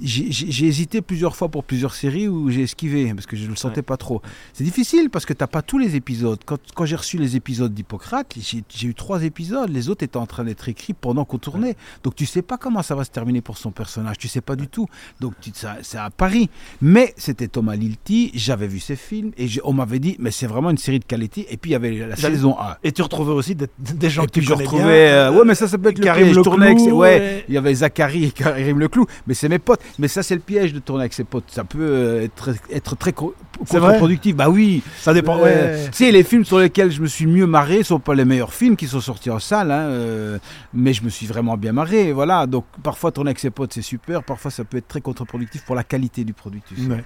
j'ai 0.02 0.66
hésité 0.66 1.00
plusieurs 1.02 1.36
fois 1.36 1.48
pour 1.48 1.64
plusieurs 1.64 1.94
séries 1.94 2.28
où 2.28 2.50
j'ai 2.50 2.62
esquivé 2.62 3.12
parce 3.14 3.26
que 3.26 3.36
je 3.36 3.44
ne 3.44 3.48
le 3.50 3.56
sentais 3.56 3.76
Ouais. 3.78 3.82
pas 3.82 3.96
trop. 3.96 4.20
C'est 4.52 4.64
difficile 4.64 5.10
parce 5.10 5.24
que 5.26 5.32
tu 5.32 5.42
n'as 5.42 5.46
pas 5.46 5.62
tous 5.62 5.78
les 5.78 5.96
épisodes. 5.96 6.38
Quand, 6.44 6.58
quand 6.74 6.84
j'ai 6.84 6.96
reçu 6.96 7.18
les 7.18 7.36
épisodes 7.36 7.72
d'Hippocrate, 7.72 8.34
j'ai 8.38 8.86
eu 8.88 8.94
trois 8.94 9.22
épisodes. 9.24 9.68
Les 9.70 9.88
autres 9.88 10.02
étaient 10.04 10.16
en 10.16 10.26
train 10.26 10.44
d'être 10.44 10.68
écrits 10.68 10.92
pendant 10.94 11.24
qu'on 11.24 11.38
tournait. 11.38 11.76
Donc 12.02 12.14
tu 12.14 12.26
sais 12.26 12.42
pas 12.42 12.56
comment 12.58 12.82
ça 12.82 12.94
va 12.94 13.04
se 13.04 13.10
terminer 13.10 13.40
pour 13.40 13.58
son 13.58 13.70
personnage. 13.70 14.18
Tu 14.18 14.28
sais 14.28 14.40
pas 14.40 14.56
du 14.56 14.68
tout. 14.68 14.86
Donc 15.20 15.34
c'est 15.82 15.98
à 15.98 16.10
Paris. 16.10 16.50
Mais 16.82 17.14
c'était 17.16 17.48
Thomas 17.48 17.76
Lilti. 17.76 18.30
J'avais 18.34 18.66
vu 18.68 18.80
ses 18.80 18.96
films 18.96 19.32
et 19.38 19.46
on 19.64 19.72
m'avait 19.72 19.98
dit, 19.98 20.16
mais 20.18 20.30
c'est 20.30 20.46
vraiment 20.46 20.70
une 20.70 20.78
série 20.78 20.98
de 20.98 21.04
qualité. 21.04 21.46
Et 21.50 21.56
puis 21.56 21.70
il 21.70 21.72
y 21.72 21.76
avait 21.76 22.06
la 22.06 22.16
saison 22.16 22.56
1. 22.58 22.76
Et 22.84 22.92
tu 22.92 23.02
retrouvais 23.02 23.32
aussi 23.32 23.54
des, 23.54 23.66
des 23.78 24.10
gens 24.10 24.24
Et 24.24 24.26
que 24.26 24.32
tu 24.32 24.42
je 24.42 24.48
connais 24.48 24.62
retrouvais. 24.64 24.84
bien. 24.84 24.92
euh, 25.30 25.32
ouais, 25.32 25.44
mais 25.44 25.54
ça, 25.54 25.68
ça 25.68 25.78
peut 25.78 25.90
être 25.90 25.98
le 25.98 26.04
Karim 26.04 26.24
avec 26.24 26.34
ses- 26.34 26.84
Leclou, 26.84 26.96
ouais, 26.98 27.08
ouais. 27.18 27.44
il 27.48 27.54
y 27.54 27.58
avait 27.58 27.74
Zachary 27.74 28.24
et 28.24 28.30
Karim 28.30 28.78
Leclou, 28.80 29.06
mais 29.26 29.34
c'est 29.34 29.48
mes 29.48 29.58
potes. 29.58 29.80
Mais 29.98 30.08
ça, 30.08 30.22
c'est 30.22 30.34
le 30.34 30.40
piège 30.40 30.72
de 30.72 30.78
tourner 30.78 31.02
avec 31.02 31.12
ses 31.12 31.24
potes. 31.24 31.44
Ça 31.48 31.64
peut 31.64 31.78
euh, 31.80 32.22
être, 32.24 32.50
être 32.70 32.96
très 32.96 33.12
co- 33.12 33.34
C'est 33.66 33.78
vrai 33.78 33.88
contre-productif. 33.88 34.34
Bah 34.36 34.48
oui. 34.48 34.82
Ça 34.98 35.12
dépend. 35.12 35.38
Euh, 35.38 35.42
ouais. 35.84 35.86
Tu 35.90 35.92
sais, 36.04 36.10
les 36.12 36.22
films 36.24 36.44
sur 36.44 36.58
lesquels 36.58 36.90
je 36.90 37.02
me 37.02 37.06
suis 37.06 37.26
mieux 37.26 37.46
marré 37.46 37.82
sont 37.82 37.98
pas 38.00 38.14
les 38.14 38.24
meilleurs 38.24 38.54
films 38.54 38.76
qui 38.76 38.86
sont 38.86 39.00
sortis 39.00 39.30
en 39.30 39.38
salle, 39.38 39.70
hein, 39.70 39.88
euh, 39.88 40.38
mais 40.72 40.92
je 40.92 41.02
me 41.04 41.08
suis 41.10 41.26
vraiment 41.26 41.56
bien 41.56 41.72
marré. 41.72 42.12
Voilà. 42.12 42.46
Donc 42.46 42.64
parfois 42.82 43.12
tourner 43.12 43.30
avec 43.30 43.38
ses 43.40 43.50
potes 43.50 43.72
c'est 43.72 43.82
super, 43.82 44.22
parfois 44.22 44.50
ça 44.50 44.64
peut 44.64 44.78
être 44.78 44.88
très 44.88 45.00
contre-productif 45.00 45.64
pour 45.64 45.74
la 45.74 45.84
qualité 45.84 46.24
du 46.24 46.32
produit. 46.32 46.62
tu 46.66 46.76
sais. 46.76 46.88
Ouais. 46.88 47.04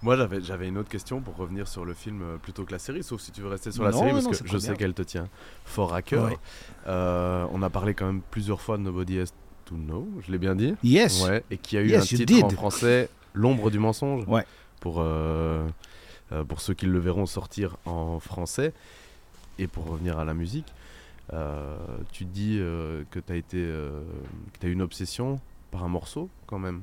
Moi, 0.00 0.16
j'avais, 0.16 0.40
j'avais 0.40 0.68
une 0.68 0.78
autre 0.78 0.88
question 0.88 1.20
pour 1.20 1.34
revenir 1.36 1.66
sur 1.66 1.84
le 1.84 1.92
film 1.92 2.20
euh, 2.22 2.36
plutôt 2.40 2.62
que 2.64 2.70
la 2.70 2.78
série, 2.78 3.02
sauf 3.02 3.20
si 3.20 3.32
tu 3.32 3.40
veux 3.40 3.48
rester 3.48 3.72
sur 3.72 3.82
la 3.82 3.90
Non, 3.90 3.98
série, 3.98 4.08
non, 4.10 4.14
parce 4.14 4.24
non, 4.26 4.30
que 4.30 4.36
c'est 4.36 4.46
je 4.48 4.58
sais 4.58 4.74
qu'elle 4.76 4.94
te 4.94 5.02
tient 5.02 5.26
fort 5.64 5.92
à 5.92 6.02
cœur. 6.02 6.26
Ouais. 6.26 6.36
Euh, 6.86 7.44
on 7.52 7.62
a 7.62 7.68
parlé 7.70 7.94
quand 7.94 8.06
même 8.06 8.20
plusieurs 8.30 8.60
fois 8.60 8.76
de 8.78 8.82
Nobody 8.82 9.18
Has 9.18 9.32
to 9.68 9.76
Know, 9.76 10.08
je 10.26 10.32
l'ai 10.32 10.38
bien 10.38 10.54
dit 10.54 10.74
Yes. 10.82 11.24
Ouais, 11.24 11.44
et 11.50 11.58
qui 11.58 11.76
a 11.76 11.82
eu 11.82 11.88
Yes, 11.90 12.12
un 12.12 12.16
titre 12.16 12.44
en 12.44 12.48
français, 12.50 13.10
L'ombre 13.34 13.70
du 13.70 13.78
mensonge. 13.78 14.24
Ouais. 14.26 14.44
Pour, 14.80 14.96
euh, 15.00 15.68
euh, 16.32 16.44
pour 16.44 16.60
ceux 16.60 16.74
qui 16.74 16.86
le 16.86 16.98
verront 16.98 17.26
sortir 17.26 17.76
en 17.84 18.18
français. 18.18 18.72
Et 19.58 19.66
pour 19.66 19.86
revenir 19.86 20.18
à 20.18 20.24
la 20.24 20.34
musique, 20.34 20.72
euh, 21.32 21.76
tu 22.12 22.24
dis 22.24 22.58
euh, 22.58 23.02
que 23.10 23.18
tu 23.18 23.32
as 23.32 23.36
été, 23.36 23.58
que 23.58 24.58
t'as 24.60 24.68
eu 24.68 24.72
une 24.72 24.82
obsession 24.82 25.40
par 25.70 25.84
un 25.84 25.88
morceau 25.88 26.30
quand 26.46 26.58
même. 26.58 26.82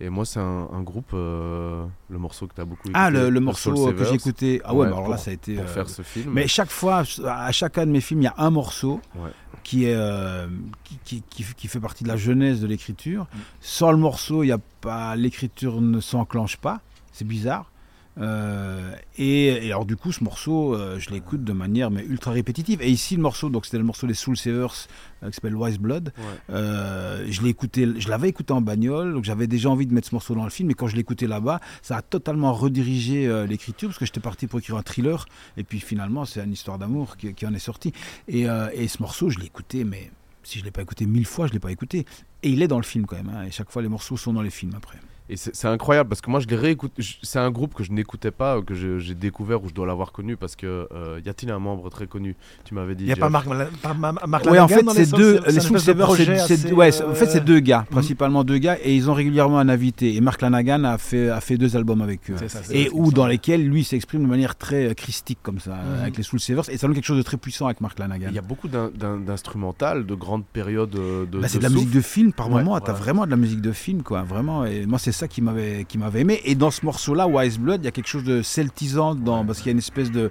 Et 0.00 0.08
moi, 0.08 0.24
c'est 0.24 0.40
un, 0.40 0.68
un 0.72 0.82
groupe, 0.82 1.10
euh, 1.14 1.86
le 2.10 2.18
morceau 2.18 2.46
que 2.48 2.54
tu 2.54 2.60
as 2.60 2.64
beaucoup 2.64 2.88
écouté. 2.88 2.98
Ah, 2.98 3.10
le, 3.10 3.30
morceau 3.40 3.92
que 3.92 4.04
j'ai 4.04 4.14
écouté. 4.14 4.60
Ah 4.64 4.74
ouais, 4.74 4.86
alors 4.86 5.08
là, 5.08 5.16
ça 5.16 5.30
a 5.30 5.34
été. 5.34 5.54
Pour 5.54 5.64
euh, 5.64 5.68
faire 5.68 5.88
ce 5.88 6.02
film. 6.02 6.32
Mais 6.32 6.48
chaque 6.48 6.70
fois, 6.70 7.04
à 7.24 7.52
chacun 7.52 7.86
de 7.86 7.92
mes 7.92 8.00
films, 8.00 8.20
il 8.22 8.24
y 8.24 8.28
a 8.28 8.34
un 8.38 8.50
morceau 8.50 9.00
Ouais. 9.14 9.30
qui, 9.62 9.84
est, 9.84 9.94
euh, 9.94 10.48
qui, 10.82 10.98
qui, 11.04 11.22
qui- 11.30 11.44
qui 11.54 11.68
fait 11.68 11.78
partie 11.80 12.02
de 12.02 12.08
la 12.08 12.16
jeunesse 12.16 12.60
de 12.60 12.66
l'écriture. 12.66 13.26
Sans 13.60 13.92
le 13.92 13.98
morceau, 13.98 14.42
il 14.42 14.48
y 14.48 14.52
a 14.52 14.58
pas, 14.80 15.14
l'écriture 15.14 15.80
ne 15.80 16.00
s'enclenche 16.00 16.56
pas. 16.56 16.80
C'est 17.12 17.26
bizarre. 17.26 17.70
Euh, 18.18 18.94
et, 19.16 19.66
et 19.66 19.72
alors 19.72 19.86
du 19.86 19.96
coup, 19.96 20.12
ce 20.12 20.22
morceau, 20.22 20.74
euh, 20.74 20.98
je 20.98 21.10
l'écoute 21.10 21.44
de 21.44 21.52
manière 21.52 21.90
mais 21.90 22.04
ultra 22.04 22.30
répétitive. 22.32 22.82
Et 22.82 22.90
ici, 22.90 23.16
le 23.16 23.22
morceau, 23.22 23.48
donc 23.48 23.64
c'était 23.64 23.78
le 23.78 23.84
morceau 23.84 24.06
des 24.06 24.14
Soul 24.14 24.36
Savers 24.36 24.86
euh, 25.22 25.28
qui 25.30 25.34
s'appelle 25.34 25.56
Wise 25.56 25.78
Blood. 25.78 26.12
Ouais. 26.16 26.24
Euh, 26.50 27.26
je 27.30 27.42
l'ai 27.42 27.48
écouté, 27.48 27.88
je 27.98 28.08
l'avais 28.08 28.28
écouté 28.28 28.52
en 28.52 28.60
bagnole, 28.60 29.14
donc 29.14 29.24
j'avais 29.24 29.46
déjà 29.46 29.70
envie 29.70 29.86
de 29.86 29.94
mettre 29.94 30.08
ce 30.08 30.14
morceau 30.14 30.34
dans 30.34 30.44
le 30.44 30.50
film. 30.50 30.70
Et 30.70 30.74
quand 30.74 30.88
je 30.88 30.96
écouté 30.96 31.26
là-bas, 31.26 31.60
ça 31.80 31.96
a 31.96 32.02
totalement 32.02 32.52
redirigé 32.52 33.26
l'écriture 33.46 33.88
parce 33.88 33.98
que 33.98 34.04
j'étais 34.06 34.20
parti 34.20 34.46
pour 34.46 34.58
écrire 34.58 34.76
un 34.76 34.82
thriller. 34.82 35.24
Et 35.56 35.64
puis 35.64 35.80
finalement, 35.80 36.24
c'est 36.24 36.44
une 36.44 36.52
histoire 36.52 36.78
d'amour 36.78 37.16
qui, 37.16 37.34
qui 37.34 37.46
en 37.46 37.54
est 37.54 37.58
sortie. 37.58 37.92
Et, 38.28 38.42
et 38.74 38.88
ce 38.88 39.00
morceau, 39.00 39.30
je 39.30 39.38
l'ai 39.38 39.46
écouté, 39.46 39.84
mais 39.84 40.10
si 40.42 40.58
je 40.58 40.64
l'ai 40.64 40.70
pas 40.70 40.82
écouté 40.82 41.06
mille 41.06 41.26
fois, 41.26 41.46
je 41.46 41.52
l'ai 41.52 41.60
pas 41.60 41.72
écouté. 41.72 42.04
Et 42.42 42.50
il 42.50 42.62
est 42.62 42.68
dans 42.68 42.76
le 42.78 42.84
film 42.84 43.06
quand 43.06 43.16
même. 43.16 43.30
hein, 43.34 43.44
et 43.44 43.50
chaque 43.50 43.70
fois, 43.70 43.82
les 43.82 43.88
morceaux 43.88 44.16
sont 44.16 44.32
dans 44.32 44.42
les 44.42 44.50
films 44.50 44.74
après. 44.76 44.98
Et 45.32 45.36
c'est 45.36 45.66
incroyable 45.68 46.08
parce 46.10 46.20
que 46.20 46.30
moi 46.30 46.40
je 46.40 46.46
les 46.46 46.56
réécoute. 46.56 46.92
C'est 47.22 47.38
un 47.38 47.50
groupe 47.50 47.72
que 47.74 47.82
je 47.84 47.90
n'écoutais 47.92 48.30
pas, 48.30 48.56
euh, 48.58 48.62
que 48.62 48.74
j'ai 48.74 49.14
découvert 49.14 49.62
ou 49.64 49.68
je 49.68 49.74
dois 49.74 49.86
l'avoir 49.86 50.12
connu 50.12 50.36
parce 50.36 50.56
que 50.56 50.86
euh, 50.92 51.20
y 51.24 51.28
a-t-il 51.28 51.50
un 51.50 51.58
membre 51.58 51.88
très 51.90 52.06
connu? 52.06 52.36
Tu 52.64 52.74
m'avais 52.74 52.94
dit. 52.94 53.04
Il 53.04 53.06
n'y 53.06 53.12
a 53.12 53.16
pas 53.16 53.30
Marc, 53.30 53.46
Mala- 53.46 53.68
pas 53.82 53.94
Ma- 53.94 54.12
Marc 54.12 54.44
Ouais, 54.44 54.58
en 54.58 54.66
Lanagan 54.66 54.92
fait, 54.92 55.04
c'est 55.06 55.16
deux, 55.16 55.40
les 55.46 55.52
C'est 55.60 56.72
ouais, 56.72 57.02
en 57.02 57.14
fait, 57.14 57.24
euh, 57.24 57.28
c'est 57.30 57.44
deux 57.44 57.60
gars, 57.60 57.86
principalement 57.90 58.44
deux 58.44 58.58
gars, 58.58 58.76
et 58.82 58.94
ils 58.94 59.10
ont 59.10 59.14
régulièrement 59.14 59.58
un 59.58 59.68
invité. 59.68 60.14
Et 60.14 60.20
Mark 60.20 60.40
Lanagan 60.42 60.84
a 60.84 60.98
fait, 60.98 61.30
a 61.30 61.40
fait 61.40 61.56
deux 61.56 61.76
albums 61.76 62.02
avec 62.02 62.30
eux. 62.30 62.36
Ça, 62.48 62.60
Et 62.70 62.90
où 62.92 63.10
dans 63.10 63.26
lesquels 63.26 63.66
lui 63.66 63.84
s'exprime 63.84 64.22
de 64.22 64.28
manière 64.28 64.56
très 64.56 64.88
euh, 64.90 64.94
christique 64.94 65.38
comme 65.42 65.58
ça, 65.60 65.72
euh, 65.72 65.96
Mhm. 65.96 66.02
avec 66.02 66.16
les 66.18 66.22
Soul 66.22 66.40
Savers. 66.40 66.68
Et 66.68 66.76
ça 66.76 66.86
donne 66.86 66.94
quelque 66.94 67.04
chose 67.06 67.16
de 67.18 67.22
très 67.22 67.36
puissant 67.36 67.66
avec 67.66 67.80
Mark 67.80 67.98
Lanagan. 67.98 68.26
Il 68.28 68.34
y 68.34 68.38
a 68.38 68.42
beaucoup 68.42 68.68
d'in- 68.68 68.90
d'in- 68.94 69.18
d'instrumental, 69.18 70.06
de 70.06 70.14
grandes 70.14 70.44
périodes 70.44 70.94
euh, 70.96 71.24
de. 71.26 71.38
Bah, 71.38 71.48
c'est 71.48 71.58
de 71.58 71.62
de 71.64 71.68
la 71.68 71.74
musique 71.74 71.90
de 71.90 72.00
film 72.00 72.32
par 72.32 72.50
Ouais, 72.50 72.62
moment. 72.62 72.78
T'as 72.80 72.92
vraiment 72.92 73.24
de 73.24 73.30
la 73.30 73.36
musique 73.36 73.60
de 73.60 73.72
film, 73.72 74.02
quoi. 74.02 74.22
Vraiment. 74.22 74.64
Et 74.64 74.86
moi, 74.86 74.98
c'est 74.98 75.12
ça 75.22 75.28
qui 75.28 75.40
m'avait, 75.42 75.84
qui 75.84 75.98
m'avait 75.98 76.20
aimé. 76.22 76.40
Et 76.44 76.54
dans 76.54 76.70
ce 76.70 76.84
morceau-là, 76.84 77.26
Wise 77.28 77.58
Blood, 77.58 77.82
il 77.82 77.84
y 77.84 77.88
a 77.88 77.92
quelque 77.92 78.08
chose 78.08 78.24
de 78.24 78.42
celtisant 78.42 79.14
Ouais. 79.14 79.44
parce 79.46 79.58
qu'il 79.58 79.66
y 79.66 79.70
a 79.70 79.72
une 79.72 79.78
espèce 79.78 80.10
de, 80.10 80.30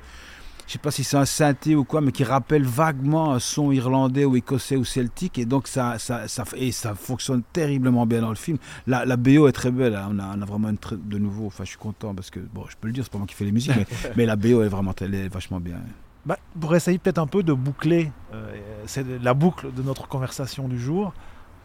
je 0.68 0.74
sais 0.74 0.80
pas 0.80 0.92
si 0.92 1.04
c'est 1.06 1.16
un 1.18 1.26
synthé 1.26 1.76
ou 1.76 1.84
quoi, 1.86 2.02
mais 2.02 2.12
qui 2.12 2.24
rappelle 2.26 2.64
vaguement 2.64 3.34
un 3.34 3.40
son 3.40 3.72
irlandais 3.72 4.26
ou 4.26 4.36
écossais 4.36 4.76
ou 4.76 4.84
celtique. 4.84 5.38
Et 5.40 5.46
donc 5.46 5.68
ça, 5.68 5.98
ça, 5.98 6.28
ça, 6.28 6.44
et 6.56 6.72
ça 6.74 6.94
fonctionne 6.96 7.42
terriblement 7.54 8.06
bien 8.06 8.22
dans 8.22 8.30
le 8.30 8.36
film. 8.36 8.58
La, 8.86 9.06
la 9.06 9.16
BO 9.18 9.48
est 9.48 9.52
très 9.54 9.72
belle. 9.72 9.96
hein. 9.96 10.10
On 10.12 10.20
a, 10.20 10.36
on 10.38 10.42
a 10.42 10.46
vraiment 10.46 10.70
une 10.70 10.78
très- 10.78 10.98
de 10.98 11.18
nouveau. 11.18 11.48
Enfin, 11.48 11.64
je 11.64 11.70
suis 11.70 11.78
content 11.78 12.14
parce 12.14 12.30
que 12.30 12.40
bon, 12.54 12.66
je 12.70 12.76
peux 12.80 12.88
le 12.88 12.94
dire, 12.94 13.04
c'est 13.06 13.12
pas 13.12 13.18
moi 13.18 13.28
qui 13.28 13.36
fais 13.36 13.46
les 13.46 13.52
musiques, 13.54 13.74
mais, 13.76 13.86
mais 14.18 14.26
la 14.26 14.36
BO 14.36 14.62
est 14.64 14.68
vraiment, 14.70 14.94
elle 15.00 15.16
est 15.16 15.30
vachement 15.30 15.60
bien. 15.62 15.78
Bah, 16.26 16.38
pour 16.60 16.76
essayer 16.76 16.98
peut-être 17.00 17.18
un 17.18 17.26
peu 17.28 17.42
de 17.44 17.52
boucler 17.54 18.12
euh, 18.34 18.54
c'est 18.86 19.04
la 19.24 19.34
boucle 19.34 19.74
de 19.74 19.82
notre 19.82 20.08
conversation 20.08 20.68
du 20.68 20.80
jour, 20.80 21.14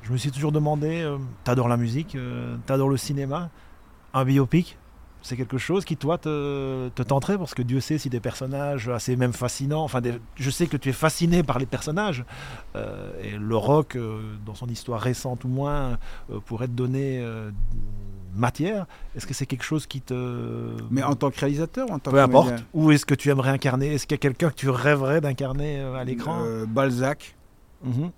je 0.06 0.12
me 0.12 0.16
suis 0.16 0.30
toujours 0.30 0.52
demandé, 0.52 1.02
euh, 1.02 1.18
t'adores 1.44 1.68
la 1.68 1.76
musique, 1.76 2.14
euh, 2.14 2.56
t'adores 2.66 2.88
le 2.90 2.96
cinéma, 2.96 3.50
un 4.14 4.24
biopic, 4.24 4.78
c'est 5.22 5.36
quelque 5.36 5.58
chose 5.58 5.84
qui 5.84 5.96
toi 5.96 6.16
te, 6.18 6.88
te 6.90 7.02
tenterait 7.02 7.36
parce 7.36 7.54
que 7.54 7.62
Dieu 7.62 7.80
sait 7.80 7.98
si 7.98 8.08
des 8.08 8.20
personnages 8.20 8.88
assez 8.88 9.16
même 9.16 9.32
fascinants, 9.32 9.82
enfin 9.82 10.00
des- 10.00 10.20
je 10.36 10.50
sais 10.50 10.68
que 10.68 10.76
tu 10.76 10.90
es 10.90 10.92
fasciné 10.92 11.42
par 11.42 11.58
les 11.58 11.66
personnages 11.66 12.24
euh, 12.76 13.10
et 13.20 13.32
le 13.36 13.56
rock 13.56 13.96
euh, 13.96 14.20
dans 14.46 14.54
son 14.54 14.68
histoire 14.68 15.00
récente 15.00 15.42
ou 15.44 15.48
moins 15.48 15.98
euh, 16.30 16.38
pourrait 16.44 16.68
te 16.68 16.72
donner 16.72 17.24
matière. 18.36 18.86
Est-ce 19.16 19.26
que 19.26 19.34
c'est 19.34 19.46
quelque 19.46 19.64
chose 19.64 19.86
qui 19.86 20.00
te 20.00 20.76
Mais 20.92 21.02
en 21.02 21.16
tant 21.16 21.30
que 21.30 21.40
réalisateur 21.40 21.90
en 21.90 21.98
tant 21.98 22.10
peu 22.12 22.18
que 22.18 22.22
importe 22.22 22.46
comédien 22.50 22.66
ou 22.74 22.92
est-ce 22.92 23.06
que 23.06 23.14
tu 23.14 23.30
aimerais 23.30 23.50
incarner 23.50 23.94
Est-ce 23.94 24.06
qu'il 24.06 24.14
y 24.14 24.20
a 24.20 24.22
quelqu'un 24.22 24.50
que 24.50 24.54
tu 24.54 24.68
rêverais 24.70 25.20
d'incarner 25.20 25.80
à 25.80 26.04
l'écran? 26.04 26.44
Balzac. 26.68 27.34
Mhm. 27.82 28.10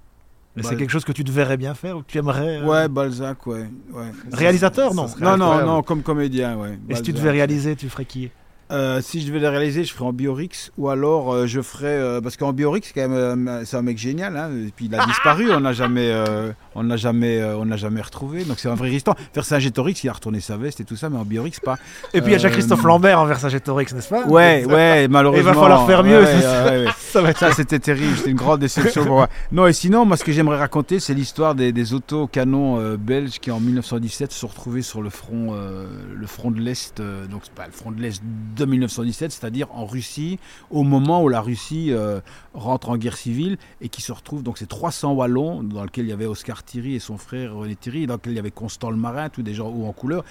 Bal- 0.62 0.70
C'est 0.70 0.76
quelque 0.76 0.90
chose 0.90 1.04
que 1.04 1.12
tu 1.12 1.24
te 1.24 1.30
verrais 1.30 1.56
bien 1.56 1.74
faire 1.74 1.96
ou 1.96 2.00
que 2.02 2.06
tu 2.10 2.18
aimerais 2.18 2.58
euh, 2.58 2.64
Ouais, 2.64 2.88
Balzac, 2.88 3.46
ouais. 3.46 3.66
ouais. 3.92 4.12
Réalisateur, 4.32 4.94
non 4.94 5.06
Non, 5.20 5.36
non, 5.36 5.64
non, 5.66 5.82
comme 5.82 6.02
comédien, 6.02 6.56
ouais. 6.56 6.78
Et 6.88 6.94
si 6.96 7.02
tu 7.02 7.12
devais 7.12 7.30
réaliser, 7.30 7.76
tu 7.76 7.88
ferais 7.88 8.04
qui? 8.04 8.30
Euh, 8.70 9.00
si 9.00 9.22
je 9.22 9.28
devais 9.28 9.38
le 9.38 9.48
réaliser, 9.48 9.82
je 9.84 9.94
ferais 9.94 10.04
en 10.04 10.12
Biorix 10.12 10.70
ou 10.76 10.90
alors 10.90 11.32
euh, 11.32 11.46
je 11.46 11.62
ferais 11.62 11.86
euh, 11.86 12.20
parce 12.20 12.36
qu'en 12.36 12.52
Biorix, 12.52 12.82
c'est 12.84 12.92
quand 12.92 13.08
même 13.08 13.48
euh, 13.48 13.64
c'est 13.64 13.78
un 13.78 13.82
mec 13.82 13.96
génial. 13.96 14.36
Hein, 14.36 14.50
et 14.66 14.70
puis 14.76 14.84
il 14.86 14.94
a 14.94 15.06
disparu, 15.06 15.50
on 15.50 15.60
n'a 15.60 15.72
jamais, 15.72 16.10
euh, 16.78 16.80
on 16.80 16.84
n'a 16.84 16.96
jamais, 16.96 17.40
euh, 17.40 17.56
on 17.56 17.76
jamais 17.76 18.00
retrouvé. 18.00 18.44
Donc 18.44 18.58
c'est 18.58 18.68
un 18.68 18.74
vrai 18.74 18.88
résistant. 18.88 19.14
Vercingétorix, 19.34 20.02
il 20.04 20.08
a 20.08 20.12
retourné 20.12 20.40
sa 20.40 20.56
veste 20.56 20.80
et 20.80 20.84
tout 20.84 20.96
ça, 20.96 21.08
mais 21.10 21.18
en 21.18 21.24
Biorix 21.24 21.52
pas. 21.62 21.76
Et 22.14 22.20
puis 22.20 22.30
il 22.30 22.32
y 22.32 22.34
a 22.34 22.36
Euh, 22.36 22.40
Jacques-Christophe 22.40 22.82
Lambert 22.82 23.20
en 23.20 23.26
Vercingétorix, 23.26 23.92
n'est-ce 23.94 24.08
pas? 24.08 24.24
Ouais, 24.26 24.64
ouais, 24.64 25.08
malheureusement. 25.10 25.50
Il 25.50 25.54
va 25.54 25.60
falloir 25.60 25.86
faire 25.86 26.04
mieux, 26.04 26.22
Ouais. 26.22 26.86
Ça 27.38 27.52
c'était 27.52 27.78
terrible, 27.78 28.16
c'était 28.16 28.30
une 28.30 28.36
grande 28.36 28.60
déception 28.60 29.04
pour 29.04 29.16
moi. 29.16 29.28
Non, 29.52 29.66
et 29.66 29.72
sinon, 29.72 30.04
moi, 30.04 30.16
ce 30.16 30.24
que 30.24 30.32
j'aimerais 30.32 30.58
raconter, 30.58 31.00
c'est 31.00 31.14
l'histoire 31.14 31.54
des, 31.54 31.72
des 31.72 31.94
autocanons 31.94 32.78
euh, 32.80 32.96
belges 32.96 33.38
qui, 33.38 33.50
en 33.50 33.60
1917, 33.60 34.32
se 34.32 34.38
sont 34.40 34.46
retrouvés 34.48 34.82
sur 34.82 35.02
le 35.02 35.10
front, 35.10 35.48
euh, 35.52 35.86
le 36.14 36.26
front 36.26 36.50
de 36.50 36.60
l'Est, 36.60 37.00
euh, 37.00 37.26
donc 37.26 37.48
pas 37.50 37.66
le 37.66 37.72
front 37.72 37.90
de 37.90 38.00
l'Est 38.00 38.22
de 38.56 38.64
1917, 38.64 39.32
c'est-à-dire 39.32 39.68
en 39.72 39.86
Russie, 39.86 40.38
au 40.70 40.82
moment 40.82 41.22
où 41.22 41.28
la 41.28 41.40
Russie 41.40 41.92
euh, 41.92 42.20
rentre 42.54 42.90
en 42.90 42.96
guerre 42.96 43.16
civile 43.16 43.58
et 43.80 43.88
qui 43.88 44.02
se 44.02 44.12
retrouve, 44.12 44.42
donc 44.42 44.58
c'est 44.58 44.68
300 44.68 45.12
Wallons, 45.12 45.62
dans 45.62 45.84
lequel 45.84 46.06
il 46.06 46.08
y 46.08 46.12
avait 46.12 46.26
Oscar 46.26 46.62
Thierry 46.68 46.94
et 46.96 46.98
son 47.00 47.16
frère 47.16 47.54
René 47.54 47.74
Thierry, 47.76 48.06
dans 48.06 48.14
lequel 48.14 48.34
il 48.34 48.36
y 48.36 48.38
avait 48.38 48.50
Constant 48.50 48.90
le 48.90 48.96
Marin, 48.96 49.28
tous 49.30 49.42
des 49.42 49.54
gens 49.54 49.68
hauts 49.68 49.86
en 49.86 49.92
couleur. 49.92 50.22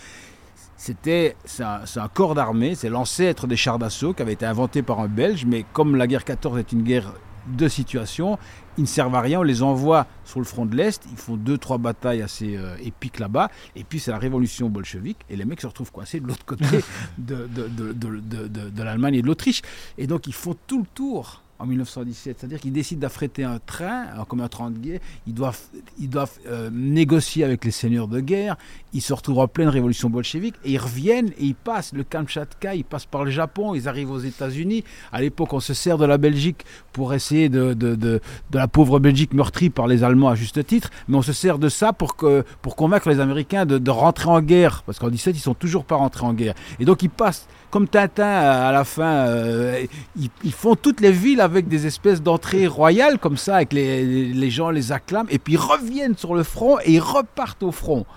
C'était, 0.80 1.36
c'est 1.46 1.64
un, 1.64 2.08
corps 2.14 2.36
d'armée, 2.36 2.76
c'est 2.76 2.90
l'ancêtre 2.90 3.48
des 3.48 3.56
chars 3.58 3.80
d'assaut 3.80 4.14
qui 4.14 4.22
avait 4.22 4.34
été 4.34 4.46
inventé 4.46 4.84
par 4.84 5.00
un 5.00 5.08
Belge, 5.08 5.46
mais 5.46 5.66
comme 5.74 5.96
la 5.96 6.06
guerre 6.06 6.24
14 6.24 6.60
est 6.60 6.72
une 6.72 6.84
guerre 6.84 7.14
de 7.48 7.68
situation, 7.68 8.38
ils 8.78 8.82
ne 8.82 8.88
servent 8.88 9.16
à 9.16 9.22
rien, 9.22 9.40
on 9.40 9.44
les 9.44 9.64
envoie 9.64 10.06
sur 10.26 10.40
le 10.40 10.46
front 10.46 10.66
de 10.68 10.76
l'Est, 10.76 11.02
ils 11.10 11.18
font 11.18 11.36
deux, 11.38 11.58
trois 11.58 11.78
batailles 11.80 12.22
assez 12.22 12.58
euh, 12.58 12.76
épiques 12.84 13.18
là-bas, 13.20 13.50
et 13.76 13.84
puis 13.86 14.00
c'est 14.00 14.12
la 14.12 14.18
révolution 14.20 14.70
bolchevique, 14.70 15.18
et 15.30 15.36
les 15.38 15.46
mecs 15.46 15.62
se 15.62 15.68
retrouvent 15.68 15.92
coincés 15.92 16.20
de 16.20 16.28
l'autre 16.28 16.46
côté 16.46 16.66
de, 17.18 17.48
de- 17.48 17.68
de- 17.94 18.70
de 18.70 18.84
l'Allemagne 18.84 19.16
et 19.16 19.22
de 19.24 19.28
l'Autriche. 19.28 19.62
Et 19.98 20.06
donc 20.08 20.28
ils 20.28 20.34
font 20.34 20.56
tout 20.68 20.80
le 20.82 20.88
tour 20.94 21.42
en 21.60 21.66
1917, 21.66 22.38
c'est-à-dire 22.40 22.60
qu'ils 22.60 22.74
décident 22.74 23.02
d'affréter 23.02 23.44
un 23.44 23.60
train, 23.60 24.08
comme 24.28 24.42
un 24.42 24.48
train 24.48 24.72
de 24.72 24.78
guerre, 24.78 25.00
ils 25.26 25.34
doivent, 25.34 25.60
ils 26.00 26.10
doivent 26.10 26.38
euh, 26.46 26.70
négocier 26.72 27.44
avec 27.44 27.66
les 27.66 27.72
seigneurs 27.72 28.08
de 28.08 28.20
guerre, 28.20 28.58
ils 28.98 29.02
se 29.02 29.14
retrouvent 29.14 29.38
en 29.38 29.48
pleine 29.48 29.70
révolution 29.70 30.10
bolchevique, 30.10 30.56
et 30.66 30.72
ils 30.72 30.80
reviennent, 30.80 31.30
et 31.38 31.46
ils 31.46 31.56
passent 31.56 31.94
le 31.94 32.04
Kamchatka, 32.04 32.74
ils 32.74 32.84
passent 32.84 33.06
par 33.06 33.24
le 33.24 33.30
Japon, 33.30 33.76
ils 33.76 33.88
arrivent 33.88 34.10
aux 34.10 34.20
États-Unis. 34.20 34.84
À 35.12 35.22
l'époque, 35.22 35.54
on 35.54 35.60
se 35.60 35.76
sert 35.76 36.00
de 36.00 36.06
la 36.06 36.18
Belgique 36.18 36.66
pour 36.94 37.14
essayer 37.14 37.48
de, 37.48 37.76
de, 37.76 37.94
de, 37.94 38.20
la 38.52 38.68
pauvre 38.68 38.98
Belgique 38.98 39.36
meurtrie 39.36 39.70
par 39.70 39.86
les 39.86 40.04
Allemands 40.04 40.30
à 40.30 40.36
juste 40.36 40.66
titre, 40.66 40.90
mais 41.08 41.16
on 41.16 41.22
se 41.22 41.32
sert 41.32 41.60
de 41.60 41.70
ça 41.70 41.94
pour, 41.94 42.16
que, 42.16 42.44
pour 42.64 42.76
convaincre 42.76 43.08
les 43.10 43.20
Américains 43.20 43.68
de, 43.68 43.78
de 43.78 43.92
rentrer 43.92 44.30
en 44.30 44.42
guerre, 44.42 44.82
parce 44.84 44.98
qu'en 44.98 45.10
17, 45.10 45.38
ils 45.38 45.42
sont 45.42 45.54
toujours 45.54 45.86
pas 45.86 45.96
rentrés 45.96 46.26
en 46.26 46.34
guerre. 46.34 46.56
Et 46.80 46.86
donc 46.86 47.04
ils 47.04 47.12
passent, 47.12 47.48
comme 47.70 47.88
Tintin 47.88 48.26
à 48.26 48.72
la 48.72 48.84
fin, 48.84 49.28
euh, 49.28 49.86
ils, 50.20 50.32
ils 50.44 50.52
font 50.52 50.74
toutes 50.74 51.02
les 51.02 51.12
villes 51.12 51.42
avec 51.42 51.68
des 51.68 51.86
espèces 51.86 52.24
d'entrées 52.24 52.66
royales, 52.66 53.20
comme 53.20 53.38
ça, 53.38 53.58
avec 53.58 53.74
les, 53.74 54.34
les 54.34 54.50
gens 54.50 54.72
les 54.72 54.92
acclament, 54.92 55.28
et 55.30 55.38
puis 55.38 55.54
ils 55.54 55.60
reviennent 55.60 56.18
sur 56.18 56.34
le 56.34 56.42
front 56.42 56.80
et 56.84 56.94
ils 56.94 57.00
repartent 57.00 57.62
au 57.62 57.72
front. 57.72 58.08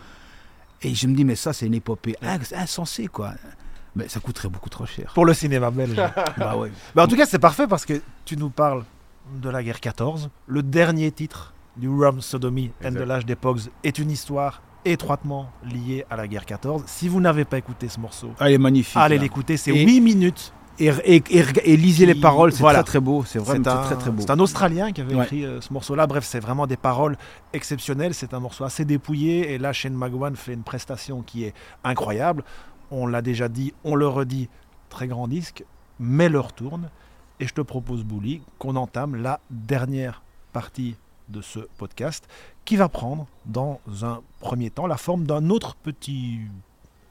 Et 0.83 0.95
je 0.95 1.07
me 1.07 1.15
dis, 1.15 1.25
mais 1.25 1.37
ça, 1.37 1.53
c'est 1.53 1.67
une 1.67 1.75
épopée 1.75 2.17
ins- 2.23 2.39
insensée, 2.57 3.07
quoi. 3.07 3.33
Mais 3.97 4.09
ça 4.09 4.21
coûterait 4.21 4.49
beaucoup 4.49 4.69
trop 4.71 4.87
cher. 4.87 5.11
pour 5.15 5.25
le 5.27 5.35
cinéma 5.35 5.71
belge. 5.71 5.97
bah 6.39 6.57
ouais. 6.57 6.71
En 6.97 7.07
tout 7.07 7.17
cas, 7.17 7.27
c'est 7.27 7.39
parfait 7.39 7.67
parce 7.67 7.85
que 7.85 8.01
tu 8.25 8.37
nous 8.37 8.51
parles 8.51 8.85
de 9.43 9.49
la 9.51 9.63
guerre 9.63 9.81
14. 9.81 10.31
Le 10.47 10.63
dernier 10.63 11.11
titre 11.13 11.53
du 11.77 11.89
Rum 11.89 12.21
Sodomy 12.21 12.71
and 12.85 12.93
de 12.93 13.03
l'âge 13.03 13.27
des 13.27 13.37
Pogs 13.37 13.63
est 13.85 13.99
une 13.99 14.11
histoire 14.11 14.63
étroitement 14.85 15.51
liée 15.65 16.05
à 16.09 16.17
la 16.17 16.27
guerre 16.27 16.47
14. 16.47 16.85
Si 16.87 17.09
vous 17.09 17.21
n'avez 17.21 17.45
pas 17.45 17.59
écouté 17.59 17.89
ce 17.89 18.01
morceau, 18.01 18.31
Ah, 18.39 18.47
elle 18.49 18.55
est 18.55 18.59
magnifique. 18.59 18.97
allez 18.97 19.19
l'écouter, 19.19 19.57
c'est 19.57 19.73
Et- 19.73 19.85
8 19.85 20.01
minutes. 20.01 20.53
Et, 20.81 20.89
et, 21.05 21.23
et, 21.31 21.45
et 21.65 21.77
lisez 21.77 22.07
les 22.07 22.15
paroles, 22.15 22.53
c'est 22.53 22.61
voilà. 22.61 22.83
très 22.83 22.93
très 22.93 23.01
beau. 23.01 23.23
C'est 23.25 23.39
vraiment 23.39 23.67
un, 23.71 23.83
très 23.85 23.97
très 23.97 24.11
beau. 24.11 24.21
c'est 24.23 24.31
un 24.31 24.39
Australien 24.41 24.93
qui 24.93 25.01
avait 25.03 25.15
Ouais. 25.15 25.25
écrit 25.25 25.45
euh, 25.45 25.61
ce 25.61 25.73
morceau-là. 25.73 26.07
Bref, 26.07 26.25
c'est 26.25 26.41
vraiment 26.41 26.67
des 26.67 26.77
paroles 26.79 27.17
exceptionnelles. 27.53 28.15
C'est 28.15 28.33
un 28.35 28.41
morceau 28.41 28.65
assez 28.65 28.85
dépouillé. 28.85 29.53
Et 29.53 29.59
là, 29.59 29.73
Shane 29.73 29.95
McGowan 29.95 30.35
fait 30.37 30.55
une 30.55 30.63
prestation 30.63 31.23
qui 31.23 31.45
est 31.45 31.55
incroyable. 31.85 32.43
On 32.91 33.07
l'a 33.07 33.23
déjà 33.23 33.49
dit, 33.49 33.75
on 33.85 33.95
le 33.95 34.09
redit, 34.09 34.49
très 34.89 35.07
grand 35.07 35.29
disque, 35.29 35.65
mais 35.99 36.29
l'heure 36.29 36.53
tourne. 36.53 36.89
Et 37.41 37.47
je 37.47 37.55
te 37.55 37.61
propose, 37.61 38.03
Bouli, 38.05 38.43
qu'on 38.59 38.77
entame 38.77 39.17
la 39.17 39.41
dernière 39.51 40.23
partie 40.53 40.97
de 41.29 41.41
ce 41.43 41.61
podcast 41.79 42.27
qui 42.65 42.77
va 42.77 42.89
prendre, 42.89 43.27
dans 43.47 43.81
un 44.03 44.21
premier 44.41 44.71
temps, 44.71 44.87
la 44.87 44.97
forme 44.97 45.25
d'un 45.25 45.49
autre 45.51 45.77
petit 45.77 46.41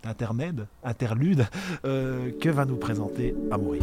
intermède, 0.06 0.68
interlude, 0.84 1.46
euh, 1.86 2.32
que 2.40 2.50
va 2.50 2.66
nous 2.66 2.78
présenter 2.78 3.36
Amaury. 3.52 3.80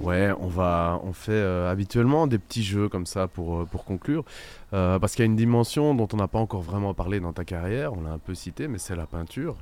Ouais, 0.00 0.30
on 0.38 0.46
va, 0.46 1.00
on 1.02 1.12
fait 1.12 1.32
euh, 1.32 1.70
habituellement 1.70 2.26
des 2.28 2.38
petits 2.38 2.62
jeux 2.62 2.88
comme 2.88 3.06
ça 3.06 3.26
pour, 3.28 3.60
euh, 3.60 3.64
pour 3.64 3.84
conclure, 3.84 4.24
Euh, 4.72 4.98
parce 4.98 5.14
qu'il 5.14 5.20
y 5.24 5.28
a 5.28 5.30
une 5.30 5.36
dimension 5.36 5.94
dont 5.94 6.08
on 6.12 6.16
n'a 6.16 6.28
pas 6.28 6.38
encore 6.40 6.60
vraiment 6.60 6.92
parlé 6.92 7.18
dans 7.20 7.32
ta 7.32 7.44
carrière, 7.44 7.92
on 7.94 8.02
l'a 8.02 8.10
un 8.10 8.18
peu 8.18 8.34
cité, 8.34 8.66
mais 8.68 8.78
c'est 8.78 8.94
la 8.96 9.06
peinture, 9.06 9.56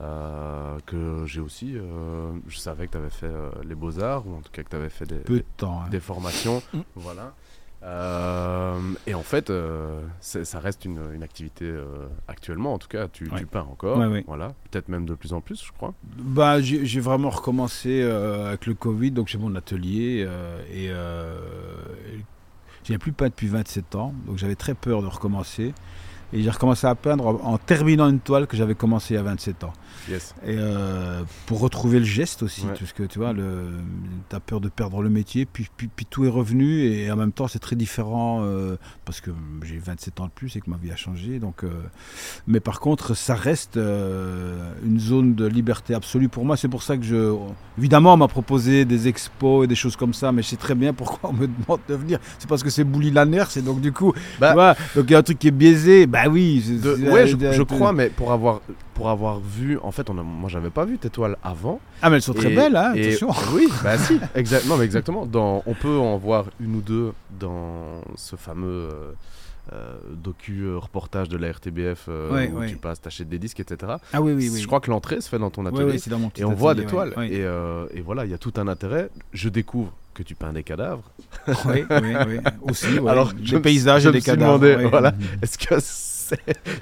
euh, 0.00 0.78
que 0.86 1.24
j'ai 1.26 1.40
aussi, 1.40 1.72
euh, 1.76 2.30
je 2.48 2.56
savais 2.58 2.86
que 2.86 2.92
tu 2.92 2.98
avais 2.98 3.10
fait 3.10 3.26
euh, 3.26 3.50
les 3.64 3.74
beaux-arts, 3.74 4.26
ou 4.26 4.36
en 4.36 4.40
tout 4.40 4.50
cas 4.52 4.62
que 4.62 4.68
tu 4.70 4.76
avais 4.76 4.88
fait 4.88 5.04
des, 5.04 5.16
Peu 5.16 5.38
de 5.38 5.44
temps. 5.56 5.82
hein. 5.84 5.88
des 5.90 6.00
formations, 6.00 6.62
Mm. 6.72 6.78
voilà. 6.94 7.34
Euh, 7.86 8.78
et 9.06 9.14
en 9.14 9.22
fait, 9.22 9.48
euh, 9.48 10.00
ça 10.20 10.58
reste 10.58 10.84
une, 10.84 11.00
une 11.14 11.22
activité 11.22 11.64
euh, 11.66 11.84
actuellement, 12.26 12.74
en 12.74 12.78
tout 12.78 12.88
cas, 12.88 13.06
tu, 13.06 13.30
Ouais. 13.30 13.38
tu 13.38 13.46
peins 13.46 13.60
encore, 13.70 13.98
Ouais, 13.98 14.06
ouais. 14.06 14.24
voilà, 14.26 14.54
peut-être 14.70 14.88
même 14.88 15.06
de 15.06 15.14
plus 15.14 15.32
en 15.32 15.40
plus, 15.40 15.64
je 15.64 15.70
crois. 15.72 15.94
Bah, 16.18 16.60
j'ai 16.60 16.84
j'ai 16.84 17.00
vraiment 17.00 17.30
recommencé 17.30 18.02
avec 18.02 18.66
le 18.66 18.74
Covid, 18.74 19.12
donc 19.12 19.28
j'ai 19.28 19.38
mon 19.38 19.54
atelier 19.54 20.26
et 20.74 20.90
n'ai 22.90 22.98
plus 22.98 23.12
peint 23.12 23.28
depuis 23.28 23.48
27 23.48 23.94
ans, 23.94 24.14
donc 24.26 24.38
j'avais 24.38 24.54
très 24.56 24.74
peur 24.74 25.02
de 25.02 25.06
recommencer. 25.06 25.72
Et 26.32 26.42
j'ai 26.42 26.50
recommencé 26.50 26.86
à 26.86 26.94
peindre 26.94 27.26
en, 27.26 27.52
en 27.54 27.58
terminant 27.58 28.08
une 28.08 28.18
toile 28.20 28.46
que 28.46 28.56
j'avais 28.56 28.74
commencé 28.74 29.16
à 29.16 29.22
27 29.22 29.64
ans. 29.64 29.72
Yes. 30.10 30.34
Et 30.44 30.56
euh, 30.58 31.22
pour 31.46 31.60
retrouver 31.60 31.98
le 32.00 32.04
geste 32.04 32.42
aussi, 32.42 32.62
Ouais. 32.62 32.72
parce 32.78 32.92
que 32.92 33.04
tu 33.04 33.18
vois, 33.18 33.32
tu 33.32 34.36
as 34.36 34.40
peur 34.40 34.60
de 34.60 34.68
perdre 34.68 35.02
le 35.02 35.08
métier, 35.08 35.46
puis, 35.46 35.68
puis, 35.76 35.88
puis 35.94 36.04
tout 36.04 36.24
est 36.24 36.28
revenu, 36.28 36.82
et 36.84 37.10
en 37.10 37.16
même 37.16 37.32
temps 37.32 37.48
c'est 37.48 37.58
très 37.60 37.76
différent, 37.76 38.40
euh, 38.42 38.76
parce 39.04 39.20
que 39.20 39.30
j'ai 39.64 39.78
27 39.78 40.20
ans 40.20 40.26
de 40.26 40.30
plus 40.30 40.56
et 40.56 40.60
que 40.60 40.68
ma 40.70 40.76
vie 40.76 40.90
a 40.90 40.96
changé. 40.96 41.38
Donc, 41.38 41.62
euh, 41.64 41.68
mais 42.46 42.60
par 42.60 42.80
contre, 42.80 43.14
ça 43.14 43.34
reste 43.34 43.76
une 43.76 44.98
zone 45.00 45.34
de 45.34 45.46
liberté 45.46 45.94
absolue 45.94 46.28
pour 46.28 46.44
moi. 46.44 46.56
C'est 46.56 46.68
pour 46.68 46.82
ça 46.82 46.96
que 46.96 47.04
je... 47.04 47.34
Évidemment, 47.78 48.14
on 48.14 48.16
m'a 48.16 48.28
proposé 48.28 48.84
des 48.84 49.08
expos 49.08 49.64
et 49.64 49.68
des 49.68 49.74
choses 49.74 49.96
comme 49.96 50.14
ça, 50.14 50.32
mais 50.32 50.42
je 50.42 50.48
sais 50.48 50.56
très 50.56 50.74
bien 50.74 50.92
pourquoi 50.92 51.30
on 51.30 51.32
me 51.34 51.46
demande 51.62 51.80
de 51.88 51.94
venir. 51.94 52.18
C'est 52.38 52.48
parce 52.48 52.62
que 52.62 52.70
c'est 52.70 52.84
Bouli 52.84 53.10
Lanner, 53.10 53.44
c'est 53.48 53.62
donc 53.62 53.80
du 53.80 53.92
coup... 53.92 54.12
Bah- 54.40 54.48
tu 54.50 54.54
vois, 54.54 54.74
donc 54.94 55.04
il 55.08 55.10
y 55.12 55.14
a 55.14 55.18
un 55.18 55.22
truc 55.22 55.38
qui 55.38 55.48
est 55.48 55.52
biaisé, 55.52 56.06
bah 56.06 56.15
oui. 56.28 56.62
c'est- 56.64 56.80
De- 56.82 56.96
c'est- 56.96 57.10
ouais, 57.10 57.26
je, 57.26 57.36
je 57.52 57.62
crois, 57.62 57.92
mais 57.92 58.08
pour 58.10 58.32
avoir, 58.32 58.60
pour 58.94 59.08
avoir 59.10 59.38
vu, 59.40 59.78
en 59.82 59.90
fait, 59.92 60.08
on 60.10 60.18
a, 60.18 60.22
moi 60.22 60.48
j'avais 60.48 60.70
pas 60.70 60.84
vu 60.84 60.98
tes 60.98 61.10
toiles 61.10 61.36
avant. 61.42 61.80
Ah 62.02 62.10
mais 62.10 62.16
elles 62.16 62.22
sont 62.22 62.32
très 62.34 62.54
belles, 62.54 62.76
hein, 62.76 62.92
et- 62.94 63.08
attention. 63.14 63.30
Oui, 63.54 63.68
bah 63.82 63.98
si, 63.98 64.18
exactement, 64.34 64.76
mais 64.76 64.84
exactement. 64.84 65.26
Dans, 65.26 65.62
on 65.66 65.74
peut 65.74 65.96
en 65.98 66.16
voir 66.16 66.46
une 66.60 66.76
ou 66.76 66.80
deux 66.80 67.12
dans 67.38 68.00
ce 68.16 68.36
fameux 68.36 68.66
euh, 68.90 69.12
euh, 69.72 69.96
docu 70.14 70.62
euh, 70.62 70.78
reportage 70.78 71.28
de 71.28 71.36
la 71.36 71.50
RTBF 71.50 72.06
euh, 72.08 72.32
Ouais, 72.32 72.50
où 72.54 72.58
ouais. 72.60 72.68
tu 72.68 72.76
passes, 72.76 73.00
t'achètes 73.00 73.28
des 73.28 73.38
disques, 73.38 73.58
etc. 73.60 73.94
Ah 74.12 74.22
oui, 74.22 74.32
oui, 74.32 74.48
oui. 74.52 74.60
Je 74.60 74.66
crois 74.66 74.80
que 74.80 74.90
l'entrée 74.90 75.20
se 75.20 75.28
fait 75.28 75.38
dans 75.40 75.50
ton 75.50 75.66
atelier. 75.66 75.98
dans 76.08 76.18
mon 76.20 76.30
et 76.36 76.44
on 76.44 76.54
voit 76.54 76.74
des 76.74 76.86
toiles. 76.86 77.12
et 77.20 78.00
voilà, 78.00 78.24
il 78.24 78.30
y 78.30 78.34
a 78.34 78.38
tout 78.38 78.52
un 78.56 78.68
intérêt. 78.68 79.10
Je 79.32 79.48
découvre 79.48 79.92
que 80.16 80.22
tu 80.22 80.34
peins 80.34 80.52
des 80.52 80.62
cadavres. 80.62 81.04
Oui, 81.66 81.84
oui, 81.88 82.14
oui. 82.26 82.36
Aussi, 82.62 82.98
ouais. 82.98 83.10
Alors, 83.10 83.32
des 83.34 83.44
je 83.46 83.56
me- 83.56 83.62
paysages 83.62 84.02
je 84.02 84.08
et 84.08 84.10
me 84.10 84.12
des 84.14 84.20
suis 84.20 84.30
cadavres. 84.32 84.58
demandé, 84.58 84.82
ouais. 84.84 84.90
voilà. 84.90 85.12
Est-ce 85.42 85.58
que 85.58 85.74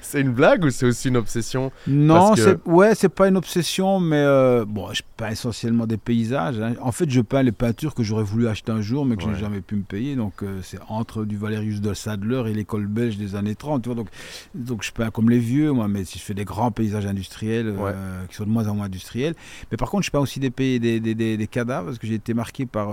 c'est 0.01 0.21
une 0.21 0.31
blague 0.31 0.63
ou 0.63 0.69
c'est 0.69 0.85
aussi 0.85 1.09
une 1.09 1.17
obsession? 1.17 1.71
Non, 1.87 2.33
que- 2.33 2.39
c'est 2.41 2.57
ouais, 2.67 2.95
c'est 2.95 3.09
pas 3.09 3.27
une 3.27 3.37
obsession, 3.37 3.99
mais 3.99 4.17
euh, 4.17 4.65
bon, 4.67 4.91
je 4.93 5.01
peins 5.17 5.29
essentiellement 5.29 5.85
des 5.87 5.97
paysages. 5.97 6.59
hein. 6.59 6.73
En 6.81 6.91
fait, 6.91 7.09
je 7.09 7.21
peins 7.21 7.43
les 7.43 7.51
peintures 7.51 7.93
que 7.95 8.03
j'aurais 8.03 8.23
voulu 8.23 8.47
acheter 8.47 8.71
un 8.71 8.81
jour, 8.81 9.05
mais 9.05 9.15
que 9.15 9.21
je 9.23 9.27
Ouais. 9.27 9.33
n'ai 9.33 9.39
jamais 9.39 9.61
pu 9.61 9.75
me 9.75 9.83
payer. 9.83 10.15
Donc, 10.15 10.43
euh, 10.43 10.59
c'est 10.63 10.79
entre 10.89 11.25
du 11.25 11.37
Valerius 11.37 11.81
de 11.81 11.93
Sadler 11.93 12.43
et 12.47 12.53
l'école 12.53 12.87
belge 12.87 13.17
des 13.17 13.35
années 13.35 13.55
30. 13.55 13.83
Tu 13.83 13.89
vois, 13.89 13.95
donc, 13.95 14.07
donc, 14.53 14.83
je 14.83 14.91
peins 14.91 15.09
comme 15.11 15.29
les 15.29 15.39
vieux, 15.39 15.71
moi, 15.71 15.87
mais 15.87 16.03
si 16.05 16.19
je 16.19 16.23
fais 16.23 16.33
des 16.33 16.45
grands 16.45 16.71
paysages 16.71 17.05
industriels, 17.05 17.73
euh, 17.79 18.25
qui 18.27 18.35
sont 18.35 18.45
de 18.45 18.49
moins 18.49 18.67
en 18.67 18.75
moins 18.75 18.85
industriels. 18.85 19.35
Mais 19.71 19.77
par 19.77 19.89
contre, 19.89 20.03
je 20.05 20.11
peins 20.11 20.19
aussi 20.19 20.39
des, 20.39 20.49
pays, 20.51 20.79
des, 20.79 20.99
des, 20.99 21.15
des- 21.15 21.47
cadavres, 21.47 21.85
parce 21.87 21.99
que 21.99 22.07
j'ai 22.07 22.15
été 22.15 22.33
marqué 22.33 22.65
par, 22.65 22.89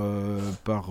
par 0.65 0.91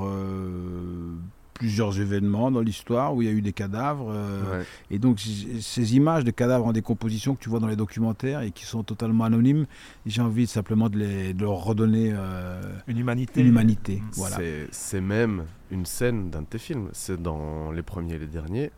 plusieurs 1.62 2.00
événements 2.00 2.50
dans 2.50 2.62
l'histoire 2.62 3.14
où 3.14 3.22
il 3.22 3.28
y 3.28 3.32
a 3.32 3.34
eu 3.34 3.44
des 3.44 3.54
cadavres. 3.54 4.10
euh, 4.10 4.60
Ouais. 4.60 4.66
et 4.90 4.98
donc, 4.98 5.20
ces 5.20 5.96
images 5.96 6.24
de 6.24 6.32
cadavres 6.32 6.66
en 6.66 6.72
décomposition 6.72 7.36
que 7.36 7.40
tu 7.44 7.50
vois 7.50 7.60
dans 7.60 7.68
les 7.68 7.76
documentaires 7.76 8.42
et 8.42 8.50
qui 8.50 8.66
sont 8.66 8.82
totalement 8.84 9.26
anonymes, 9.26 9.68
j'ai 10.08 10.24
envie 10.24 10.48
simplement 10.48 10.90
de, 10.90 10.98
les, 10.98 11.34
de 11.36 11.42
leur 11.44 11.64
redonner 11.64 12.10
euh, 12.16 12.62
Une 12.88 12.98
humanité. 12.98 13.42
une 13.42 13.48
humanité. 13.48 13.98
Mm. 13.98 14.10
Voilà. 14.14 14.38
C'est- 14.38 14.68
C'est 14.72 15.02
même 15.02 15.46
une 15.70 15.86
scène 15.86 16.32
d'un 16.32 16.42
de 16.42 16.48
tes 16.48 16.58
films. 16.58 16.90
C'est 16.94 17.22
dans 17.22 17.72
les 17.72 17.84
premiers 17.84 18.16
et 18.16 18.20
les 18.20 18.26
derniers. 18.26 18.72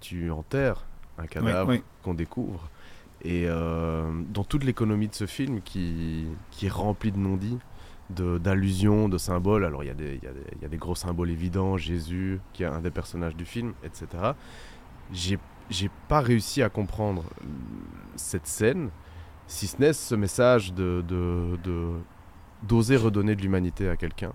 Tu 0.00 0.30
enterres 0.30 0.86
un 1.18 1.26
cadavre 1.26 1.74
qu'on 2.02 2.14
découvre. 2.14 2.70
Et 3.22 3.44
euh, 3.46 4.10
dans 4.32 4.44
toute 4.44 4.64
l'économie 4.64 5.08
de 5.08 5.14
ce 5.14 5.26
film 5.26 5.60
qui, 5.60 6.24
qui 6.52 6.66
est 6.66 6.72
remplie 6.72 7.12
de 7.12 7.18
non-dits, 7.18 7.58
d'allusions, 8.10 9.08
de, 9.08 9.18
symboles, 9.18 9.64
alors 9.64 9.84
il 9.84 9.88
y, 9.88 9.90
a 9.90 9.94
des- 9.94 10.18
il 10.22 10.58
y 10.60 10.62
y 10.62 10.64
a 10.64 10.68
des 10.68 10.76
gros 10.78 10.94
symboles 10.94 11.30
évidents, 11.30 11.76
Jésus, 11.76 12.40
qui 12.52 12.62
est 12.62 12.66
un 12.66 12.80
des 12.80 12.90
personnages 12.90 13.36
du 13.36 13.44
film, 13.44 13.74
etc. 13.84 14.06
J'ai 15.12 15.90
pas 16.08 16.20
réussi 16.20 16.62
à 16.62 16.68
comprendre 16.70 17.24
cette 18.16 18.46
scène, 18.46 18.90
si 19.46 19.66
ce 19.66 19.78
n'est 19.78 19.92
ce 19.92 20.14
message 20.14 20.72
de- 20.72 21.04
d'oser 22.62 22.96
redonner 22.96 23.36
de 23.36 23.42
l'humanité 23.42 23.88
à 23.88 23.96
quelqu'un. 23.96 24.32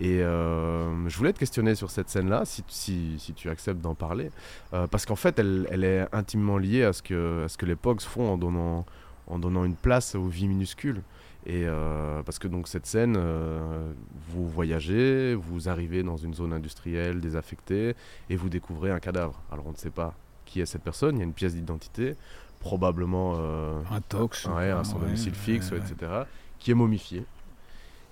Et 0.00 0.22
euh, 0.22 1.08
je 1.08 1.16
voulais 1.16 1.32
te 1.32 1.38
questionner 1.40 1.74
sur 1.74 1.90
cette 1.90 2.08
scène-là, 2.08 2.44
si, 2.44 2.62
si, 2.68 3.16
si 3.18 3.32
tu 3.34 3.48
acceptes 3.50 3.80
d'en 3.80 3.94
parler, 3.94 4.30
euh, 4.74 4.86
parce 4.86 5.06
qu'en 5.06 5.16
fait, 5.16 5.38
elle, 5.38 5.66
elle 5.70 5.82
est 5.82 6.06
intimement 6.12 6.58
liée 6.58 6.84
à 6.84 6.92
ce 6.92 7.02
que, 7.02 7.44
à 7.44 7.48
ce 7.48 7.58
que 7.58 7.66
les 7.66 7.74
Pogs 7.74 8.00
font 8.00 8.30
en 8.32 8.38
donnant, 8.38 8.86
en 9.26 9.38
donnant 9.38 9.64
une 9.64 9.74
place 9.74 10.14
aux 10.14 10.28
vies 10.28 10.46
minuscules. 10.46 11.02
Et 11.46 11.64
euh, 11.66 12.22
parce 12.24 12.38
que 12.38 12.48
donc 12.48 12.68
cette 12.68 12.86
scène, 12.86 13.14
euh, 13.16 13.92
vous 14.28 14.48
voyagez, 14.48 15.34
vous 15.34 15.68
arrivez 15.68 16.02
dans 16.02 16.16
une 16.16 16.34
zone 16.34 16.52
industrielle 16.52 17.20
désaffectée 17.20 17.94
et 18.28 18.36
vous 18.36 18.48
découvrez 18.48 18.90
un 18.90 18.98
cadavre. 19.00 19.40
Alors 19.50 19.66
on 19.66 19.72
ne 19.72 19.76
sait 19.76 19.90
pas 19.90 20.14
qui 20.44 20.60
est 20.60 20.66
cette 20.66 20.82
personne, 20.82 21.16
il 21.16 21.18
y 21.18 21.22
a 21.22 21.24
une 21.24 21.32
pièce 21.34 21.54
d'identité, 21.54 22.16
probablement 22.58 23.34
euh, 23.38 23.80
Un 23.90 24.00
tox. 24.00 24.46
ou 24.46 24.50
ouais, 24.50 24.72
son 24.82 24.96
ouais, 24.96 25.04
domicile 25.04 25.34
fixe, 25.34 25.70
ouais, 25.70 25.78
etc., 25.78 26.10
qui 26.58 26.70
est 26.70 26.74
momifié. 26.74 27.24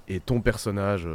Et 0.08 0.20
ton 0.20 0.40
personnage 0.40 1.08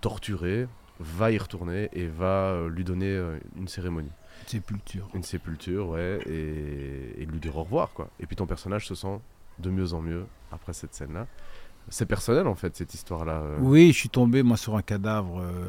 torturé 0.00 0.66
va 0.98 1.30
y 1.30 1.38
retourner 1.38 1.90
et 1.92 2.06
va 2.06 2.56
lui 2.68 2.84
donner 2.84 3.20
une 3.56 3.68
cérémonie, 3.68 4.12
Sépulture. 4.46 5.08
une 5.14 5.24
sépulture, 5.24 5.88
ouais, 5.90 6.20
et, 6.26 7.20
et 7.20 7.26
lui 7.26 7.38
dire 7.38 7.56
au 7.56 7.64
revoir, 7.64 7.90
quoi. 7.92 8.08
Et 8.18 8.26
puis 8.26 8.36
ton 8.36 8.46
personnage 8.46 8.86
se 8.86 8.94
sent 8.94 9.18
de 9.62 9.70
mieux 9.70 9.94
en 9.94 10.02
mieux 10.02 10.26
après 10.50 10.72
cette 10.74 10.94
scène-là. 10.94 11.26
C'est 11.88 12.06
personnel, 12.06 12.46
en 12.46 12.54
fait, 12.54 12.76
cette 12.76 12.94
histoire-là. 12.94 13.40
euh. 13.42 13.58
Oui, 13.60 13.88
je 13.92 13.98
suis 13.98 14.08
tombé 14.08 14.42
moi 14.44 14.56
sur 14.56 14.76
un 14.76 14.82
cadavre 14.82 15.40
euh, 15.40 15.68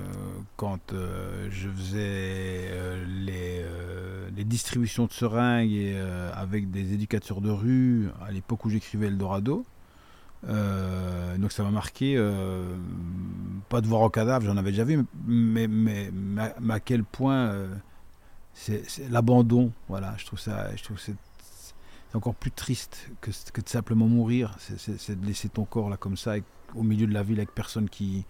quand 0.57 0.93
euh, 0.93 1.47
je 1.49 1.67
faisais 1.69 2.69
les, 3.07 3.65
les 4.35 4.43
distributions 4.43 5.05
de 5.05 5.11
seringues 5.11 5.71
et, 5.71 5.99
avec 6.35 6.69
des 6.69 6.93
éducateurs 6.93 7.41
de 7.41 7.49
rue 7.49 8.09
à 8.21 8.31
l'époque 8.31 8.63
où 8.65 8.69
j'écrivais 8.69 9.07
Eldorado. 9.07 9.65
Donc 10.43 11.51
ça 11.51 11.63
m'a 11.63 11.71
marqué, 11.71 12.15
pas 13.69 13.81
de 13.81 13.87
voir 13.87 14.03
un 14.03 14.09
cadavre, 14.09 14.45
j'en 14.45 14.57
avais 14.57 14.71
déjà 14.71 14.83
vu, 14.83 15.03
mais, 15.25 15.67
mais, 15.67 16.11
mais 16.13 16.73
à 16.73 16.79
quel 16.79 17.03
point 17.03 17.55
c'est 18.53 18.83
l'abandon. 19.09 19.71
Voilà, 19.89 20.13
je 20.17 20.25
trouve 20.25 20.39
ça, 20.39 20.75
je 20.75 20.83
trouve 20.83 20.99
c'est 20.99 21.15
encore 22.17 22.35
plus 22.35 22.51
triste 22.51 23.09
que, 23.21 23.31
que 23.51 23.61
de 23.61 23.69
simplement 23.69 24.07
mourir. 24.07 24.55
C'est- 24.59 25.19
de 25.19 25.25
laisser 25.25 25.49
ton 25.49 25.65
corps 25.65 25.89
là 25.89 25.97
comme 25.97 26.17
ça, 26.17 26.35
au 26.75 26.83
milieu 26.83 27.07
de 27.07 27.13
la 27.13 27.23
ville, 27.23 27.37
avec 27.39 27.51
personne 27.53 27.89
qui. 27.89 28.25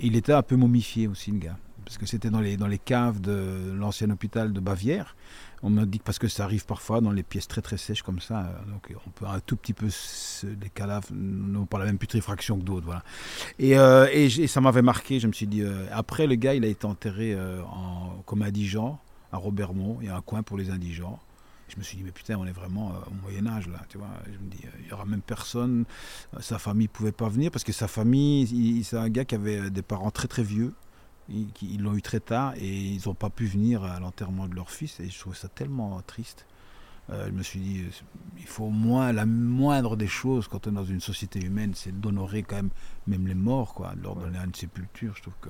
Il 0.00 0.16
était 0.16 0.32
un 0.32 0.42
peu 0.42 0.56
momifié 0.56 1.06
aussi, 1.06 1.30
le 1.32 1.38
gars. 1.38 1.56
Parce 1.84 1.98
que 1.98 2.06
c'était 2.06 2.30
dans 2.30 2.40
les, 2.40 2.56
dans 2.56 2.68
les 2.68 2.78
caves 2.78 3.20
de 3.20 3.72
l'ancien 3.76 4.08
hôpital 4.10 4.52
de 4.52 4.60
Bavière. 4.60 5.16
On 5.64 5.70
m'a 5.70 5.84
dit 5.84 5.98
que 5.98 6.04
parce 6.04 6.18
que 6.18 6.28
ça 6.28 6.44
arrive 6.44 6.64
parfois 6.64 7.00
dans 7.00 7.10
les 7.10 7.24
pièces 7.24 7.48
très 7.48 7.60
très 7.60 7.76
sèches 7.76 8.02
comme 8.02 8.20
ça. 8.20 8.40
euh, 8.46 8.70
Donc 8.70 8.92
on 9.06 9.10
peut 9.10 9.26
un 9.26 9.40
tout 9.40 9.56
petit 9.56 9.72
peu. 9.74 9.88
Les 10.60 10.70
cadavres 10.70 11.08
n'ont 11.12 11.66
pas 11.66 11.78
la 11.80 11.84
même 11.86 11.98
putréfaction 11.98 12.56
que 12.58 12.62
d'autres. 12.62 12.86
Voilà. 12.86 13.02
Et, 13.58 13.76
euh, 13.76 14.06
et, 14.12 14.28
ça 14.46 14.60
m'avait 14.60 14.82
marqué. 14.82 15.18
Je 15.20 15.26
me 15.26 15.32
suis 15.32 15.46
dit. 15.48 15.62
euh, 15.62 15.86
après, 15.92 16.26
le 16.28 16.36
gars, 16.36 16.54
il 16.54 16.64
a 16.64 16.68
été 16.68 16.86
enterré 16.86 17.36
en, 17.66 18.22
comme 18.26 18.42
indigent 18.42 19.00
à 19.32 19.36
Robermont. 19.36 19.98
Il 20.00 20.06
y 20.06 20.10
a 20.10 20.16
un 20.16 20.20
coin 20.22 20.42
pour 20.44 20.56
les 20.58 20.70
indigents. 20.70 21.18
Je 21.72 21.78
me 21.78 21.82
suis 21.82 21.96
dit, 21.96 22.02
mais 22.04 22.10
putain, 22.12 22.36
on 22.36 22.44
est 22.46 22.52
vraiment 22.52 22.90
euh, 22.90 23.10
au 23.10 23.14
Moyen-Âge 23.22 23.66
là, 23.68 23.80
tu 23.88 23.96
vois. 23.98 24.08
Je 24.26 24.32
me 24.32 24.50
dis, 24.50 24.60
euh, 24.64 24.70
il 24.80 24.88
y 24.88 24.92
aura 24.92 25.06
même 25.06 25.22
personne. 25.22 25.84
Euh, 26.36 26.40
Sa 26.40 26.58
famille 26.58 26.88
pouvait 26.88 27.12
pas 27.12 27.28
venir 27.30 27.50
parce 27.50 27.64
que 27.64 27.72
sa 27.72 27.88
famille, 27.88 28.42
il- 28.44 28.84
c'est 28.84 28.98
un 28.98 29.08
gars 29.08 29.24
qui 29.24 29.34
avait 29.34 29.70
des 29.70 29.82
parents 29.82 30.10
très 30.10 30.28
très 30.28 30.42
vieux. 30.42 30.74
Ils 31.28 31.80
l'ont 31.80 31.94
eu 31.96 32.02
très 32.02 32.20
tard 32.20 32.52
et 32.56 32.68
ils 32.68 33.00
n'ont 33.06 33.14
pas 33.14 33.30
pu 33.30 33.46
venir 33.46 33.84
à 33.84 33.98
l'enterrement 34.00 34.48
de 34.48 34.54
leur 34.54 34.70
fils. 34.70 35.00
Et 35.00 35.08
je 35.08 35.18
trouvais 35.18 35.36
ça 35.36 35.48
tellement 35.48 36.02
triste. 36.06 36.44
Euh, 37.10 37.26
je 37.28 37.32
me 37.32 37.42
suis 37.42 37.58
dit, 37.60 37.84
il 38.38 38.46
faut 38.46 38.64
au 38.64 38.70
moins, 38.70 39.12
la 39.12 39.24
moindre 39.24 39.96
des 39.96 40.06
choses 40.08 40.46
quand 40.48 40.66
on 40.66 40.70
est 40.70 40.74
dans 40.74 40.84
une 40.84 41.00
société 41.00 41.40
humaine, 41.40 41.72
c'est 41.74 41.98
d'honorer 41.98 42.42
quand 42.42 42.56
même, 42.56 42.70
même 43.06 43.26
les 43.26 43.34
morts, 43.34 43.72
quoi, 43.72 43.94
de 43.96 44.02
leur 44.02 44.16
donner 44.16 44.38
une 44.44 44.54
sépulture. 44.54 45.14
Je 45.16 45.22
trouve 45.22 45.34
que. 45.40 45.48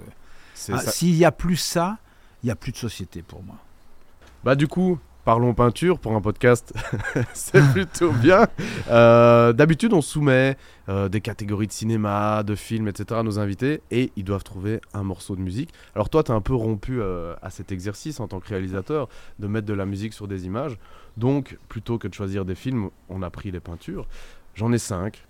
Ah, 0.74 0.78
S'il 0.92 1.14
n'y 1.16 1.24
a 1.24 1.32
plus 1.32 1.56
ça, 1.56 1.98
il 2.42 2.46
n'y 2.46 2.52
a 2.52 2.56
plus 2.56 2.72
de 2.72 2.76
société 2.76 3.22
pour 3.22 3.42
moi. 3.42 3.56
Bah 4.44 4.54
du 4.56 4.66
coup, 4.68 4.98
parlons 5.24 5.54
peinture 5.54 5.98
pour 5.98 6.12
un 6.14 6.20
podcast, 6.20 6.74
c'est 7.32 7.62
plutôt 7.72 8.10
bien. 8.12 8.46
Euh, 8.90 9.52
D'habitude, 9.52 9.92
on 9.92 10.00
soumet 10.00 10.56
euh, 10.88 11.08
des 11.08 11.20
catégories 11.20 11.66
de 11.66 11.72
cinéma, 11.72 12.42
de 12.42 12.54
films, 12.54 12.88
etc. 12.88 13.20
à 13.20 13.22
nos 13.22 13.38
invités 13.38 13.82
et 13.90 14.12
ils 14.16 14.24
doivent 14.24 14.44
trouver 14.44 14.80
un 14.94 15.02
morceau 15.02 15.36
de 15.36 15.40
musique. 15.40 15.70
Alors 15.94 16.10
toi, 16.10 16.22
tu 16.22 16.32
as 16.32 16.34
un 16.34 16.40
peu 16.40 16.54
rompu 16.54 17.00
euh, 17.00 17.34
à 17.42 17.50
cet 17.50 17.72
exercice 17.72 18.20
en 18.20 18.28
tant 18.28 18.40
que 18.40 18.48
réalisateur 18.48 19.08
de 19.38 19.46
mettre 19.46 19.66
de 19.66 19.74
la 19.74 19.86
musique 19.86 20.12
sur 20.12 20.26
des 20.26 20.46
images. 20.46 20.78
Donc, 21.16 21.58
plutôt 21.68 21.98
que 21.98 22.08
de 22.08 22.14
choisir 22.14 22.44
des 22.44 22.54
films, 22.54 22.90
on 23.08 23.22
a 23.22 23.30
pris 23.30 23.50
les 23.50 23.60
peintures. 23.60 24.06
J'en 24.54 24.72
ai 24.72 24.78
cinq. 24.78 25.24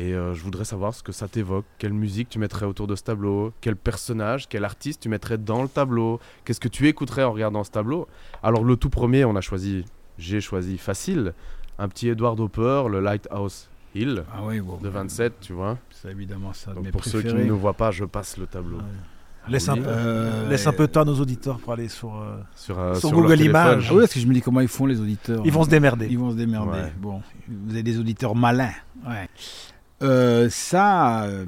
Et 0.00 0.14
euh, 0.14 0.32
je 0.32 0.44
voudrais 0.44 0.64
savoir 0.64 0.94
ce 0.94 1.02
que 1.02 1.10
ça 1.10 1.26
t'évoque. 1.26 1.64
Quelle 1.78 1.92
musique 1.92 2.28
tu 2.28 2.38
mettrais 2.38 2.66
autour 2.66 2.86
de 2.86 2.94
ce 2.94 3.02
tableau? 3.02 3.52
Quel 3.60 3.74
personnage, 3.74 4.48
quel 4.48 4.64
artiste 4.64 5.00
tu 5.02 5.08
mettrais 5.08 5.38
dans 5.38 5.60
le 5.62 5.68
tableau? 5.68 6.20
Qu'est-ce 6.44 6.60
que 6.60 6.68
tu 6.68 6.86
écouterais 6.86 7.24
en 7.24 7.32
regardant 7.32 7.64
ce 7.64 7.70
tableau? 7.72 8.06
Alors 8.44 8.62
le 8.62 8.76
tout 8.76 8.90
premier, 8.90 9.24
on 9.24 9.34
a 9.34 9.40
choisi, 9.40 9.84
j'ai 10.16 10.40
choisi 10.40 10.78
facile, 10.78 11.34
un 11.80 11.88
petit 11.88 12.08
Edward 12.08 12.38
Hopper, 12.38 12.84
le 12.88 13.00
Lighthouse 13.00 13.68
Hill 13.96 14.22
Ah 14.32 14.42
oui, 14.44 14.60
bon. 14.60 14.76
de 14.76 14.88
27, 14.88 15.32
tu 15.40 15.52
vois. 15.52 15.76
C'est 15.90 16.12
évidemment 16.12 16.52
ça. 16.52 16.70
de 16.70 16.76
Donc 16.76 16.84
mes 16.84 16.90
pour 16.92 17.04
ceux 17.04 17.20
qui 17.22 17.34
ne 17.34 17.42
nous 17.42 17.58
voient 17.58 17.72
pas, 17.74 17.90
je 17.90 18.04
passe 18.04 18.36
le 18.36 18.46
tableau. 18.46 18.76
Ouais. 18.76 18.82
Laisse, 19.48 19.68
un 19.68 19.78
Euh, 19.78 20.48
laisse 20.48 20.66
un 20.66 20.72
peu 20.72 20.86
de 20.86 20.92
temps 20.92 21.00
à 21.00 21.04
nos 21.06 21.18
auditeurs 21.18 21.58
pour 21.58 21.72
aller 21.72 21.88
sur. 21.88 22.14
euh, 22.14 22.36
Sur, 22.54 22.78
euh, 22.78 22.94
Sur 22.94 23.10
Google. 23.10 23.40
Images. 23.40 23.88
Ah 23.90 23.94
oui, 23.94 24.00
parce 24.00 24.12
que 24.12 24.20
je 24.20 24.26
me 24.26 24.34
dis 24.34 24.42
comment 24.42 24.60
ils 24.60 24.68
font 24.68 24.84
les 24.86 25.00
auditeurs. 25.00 25.40
Ils 25.44 25.50
vont 25.52 25.64
se 25.64 25.70
démerder. 25.70 26.06
Ils 26.10 26.18
vont 26.18 26.30
se 26.30 26.36
démerder. 26.36 26.70
Ouais. 26.70 26.92
Bon, 27.00 27.22
vous 27.48 27.72
avez 27.72 27.82
des 27.82 27.98
auditeurs 27.98 28.36
malins. 28.36 28.74
Ouais. 29.06 29.26
Euh, 30.02 30.48
ça, 30.50 31.24
euh, 31.24 31.46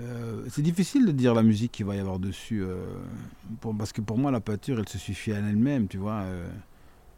euh, 0.00 0.42
c'est 0.50 0.62
difficile 0.62 1.04
de 1.06 1.12
dire 1.12 1.34
la 1.34 1.42
musique 1.42 1.72
qu'il 1.72 1.86
va 1.86 1.96
y 1.96 1.98
avoir 2.00 2.18
dessus. 2.18 2.62
euh, 2.62 2.84
pour- 3.60 3.76
parce 3.76 3.92
que 3.92 4.00
pour 4.00 4.16
moi, 4.18 4.30
la 4.30 4.40
peinture, 4.40 4.78
elle 4.78 4.88
se 4.88 4.98
suffit 4.98 5.32
à 5.32 5.36
elle-même, 5.38 5.86
tu 5.88 5.98
vois. 5.98 6.24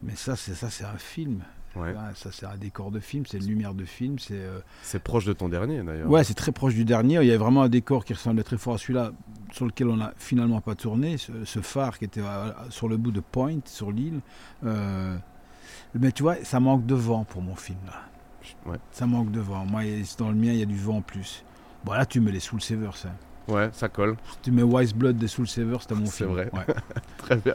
mais 0.02 0.16
ça, 0.16 0.34
c'est 0.36 0.54
ça, 0.54 0.70
c'est 0.70 0.84
un 0.84 0.96
film. 0.98 1.40
Ouais. 1.76 1.94
Ça, 2.16 2.30
c'est 2.32 2.46
un 2.46 2.56
décor 2.56 2.90
de 2.90 2.98
film, 2.98 3.24
c'est 3.26 3.38
une 3.38 3.46
lumière 3.46 3.74
de 3.74 3.84
film. 3.84 4.18
C'est 4.18 4.40
C'est 4.82 4.98
proche 5.02 5.24
de 5.24 5.32
ton 5.32 5.48
dernier 5.48 5.82
d'ailleurs. 5.84 6.10
Ouais, 6.10 6.24
c'est 6.24 6.34
très 6.34 6.50
proche 6.50 6.74
du 6.74 6.84
dernier. 6.84 7.20
Il 7.22 7.28
y 7.28 7.32
a 7.32 7.38
vraiment 7.38 7.62
un 7.62 7.68
décor 7.68 8.04
qui 8.04 8.12
ressemblait 8.14 8.42
très 8.42 8.58
fort 8.58 8.74
à 8.74 8.78
celui-là, 8.78 9.12
sur 9.52 9.66
lequel 9.66 9.88
on 9.88 9.96
n'a 9.98 10.12
finalement 10.16 10.60
pas 10.60 10.74
tourné. 10.74 11.16
Ce, 11.16 11.30
ce 11.44 11.60
phare 11.60 11.96
qui 11.98 12.06
était 12.06 12.22
sur 12.70 12.88
le 12.88 12.96
bout 12.96 13.12
de 13.12 13.20
Point, 13.20 13.60
sur 13.66 13.92
l'île. 13.92 14.20
Mais 15.94 16.12
tu 16.12 16.22
vois, 16.22 16.36
ça 16.44 16.58
manque 16.60 16.86
de 16.86 16.94
vent 16.94 17.24
pour 17.24 17.42
mon 17.42 17.54
film. 17.54 17.78
Là. 17.86 18.02
Ouais. 18.66 18.78
Ça 18.92 19.06
manque 19.06 19.30
de 19.30 19.40
vent. 19.40 19.64
Moi, 19.64 19.82
dans 20.18 20.28
le 20.28 20.34
mien, 20.34 20.52
il 20.52 20.58
y 20.58 20.62
a 20.62 20.66
du 20.66 20.76
vent 20.78 20.96
en 20.98 21.02
plus. 21.02 21.44
Bon, 21.84 21.92
là, 21.92 22.04
tu 22.06 22.20
mets 22.20 22.32
les 22.32 22.40
Soul 22.40 22.60
Savers. 22.60 22.94
hein. 23.06 23.10
Ouais, 23.48 23.68
ça 23.72 23.88
colle. 23.88 24.16
Tu 24.42 24.52
mets 24.52 24.62
Wise 24.62 24.94
Blood 24.94 25.16
des 25.16 25.26
Soul 25.26 25.48
Savers, 25.48 25.82
c'était 25.82 25.94
mon 25.96 26.06
C'est 26.06 26.18
film. 26.24 26.30
vrai. 26.30 26.50
Ouais. 26.52 26.66
Très 27.18 27.36
bien. 27.36 27.54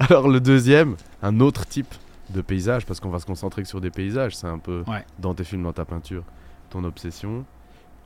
Alors 0.00 0.26
le 0.28 0.40
deuxième, 0.40 0.96
un 1.22 1.38
autre 1.40 1.64
type 1.66 1.94
de 2.30 2.40
paysage, 2.40 2.84
parce 2.86 2.98
qu'on 2.98 3.10
va 3.10 3.20
se 3.20 3.26
concentrer 3.26 3.62
que 3.62 3.68
sur 3.68 3.80
des 3.80 3.90
paysages, 3.90 4.36
c'est 4.36 4.48
un 4.48 4.58
peu 4.58 4.82
Ouais. 4.88 5.04
dans 5.20 5.34
tes 5.34 5.44
films, 5.44 5.62
dans 5.62 5.72
ta 5.72 5.84
peinture, 5.84 6.24
ton 6.70 6.82
obsession. 6.84 7.44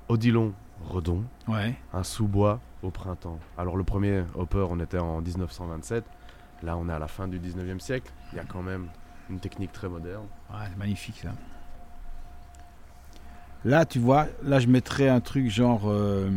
Odilon 0.08 0.52
Redon, 0.90 1.24
ouais. 1.48 1.74
un 1.94 2.02
sous-bois 2.02 2.60
au 2.82 2.90
printemps. 2.90 3.38
Alors 3.56 3.76
le 3.76 3.84
premier 3.84 4.24
Hopper, 4.34 4.66
on 4.68 4.78
était 4.80 4.98
en 4.98 5.20
1927, 5.22 6.04
là 6.64 6.76
on 6.76 6.88
est 6.88 6.92
à 6.92 6.98
la 6.98 7.08
fin 7.08 7.28
du 7.28 7.38
19e 7.38 7.78
siècle. 7.80 8.12
il 8.32 8.36
y 8.36 8.40
a 8.40 8.44
quand 8.44 8.62
même 8.62 8.88
une 9.30 9.38
technique 9.38 9.72
très 9.72 9.88
moderne. 9.88 10.26
Ouais, 10.50 10.66
c'est 10.68 10.76
magnifique 10.78 11.20
ça. 11.22 11.30
Là, 13.64 13.84
tu 13.86 13.98
vois, 13.98 14.26
là 14.42 14.58
je 14.58 14.66
mettrais 14.66 15.08
un 15.08 15.20
truc 15.20 15.48
genre 15.48 15.82
euh, 15.86 16.28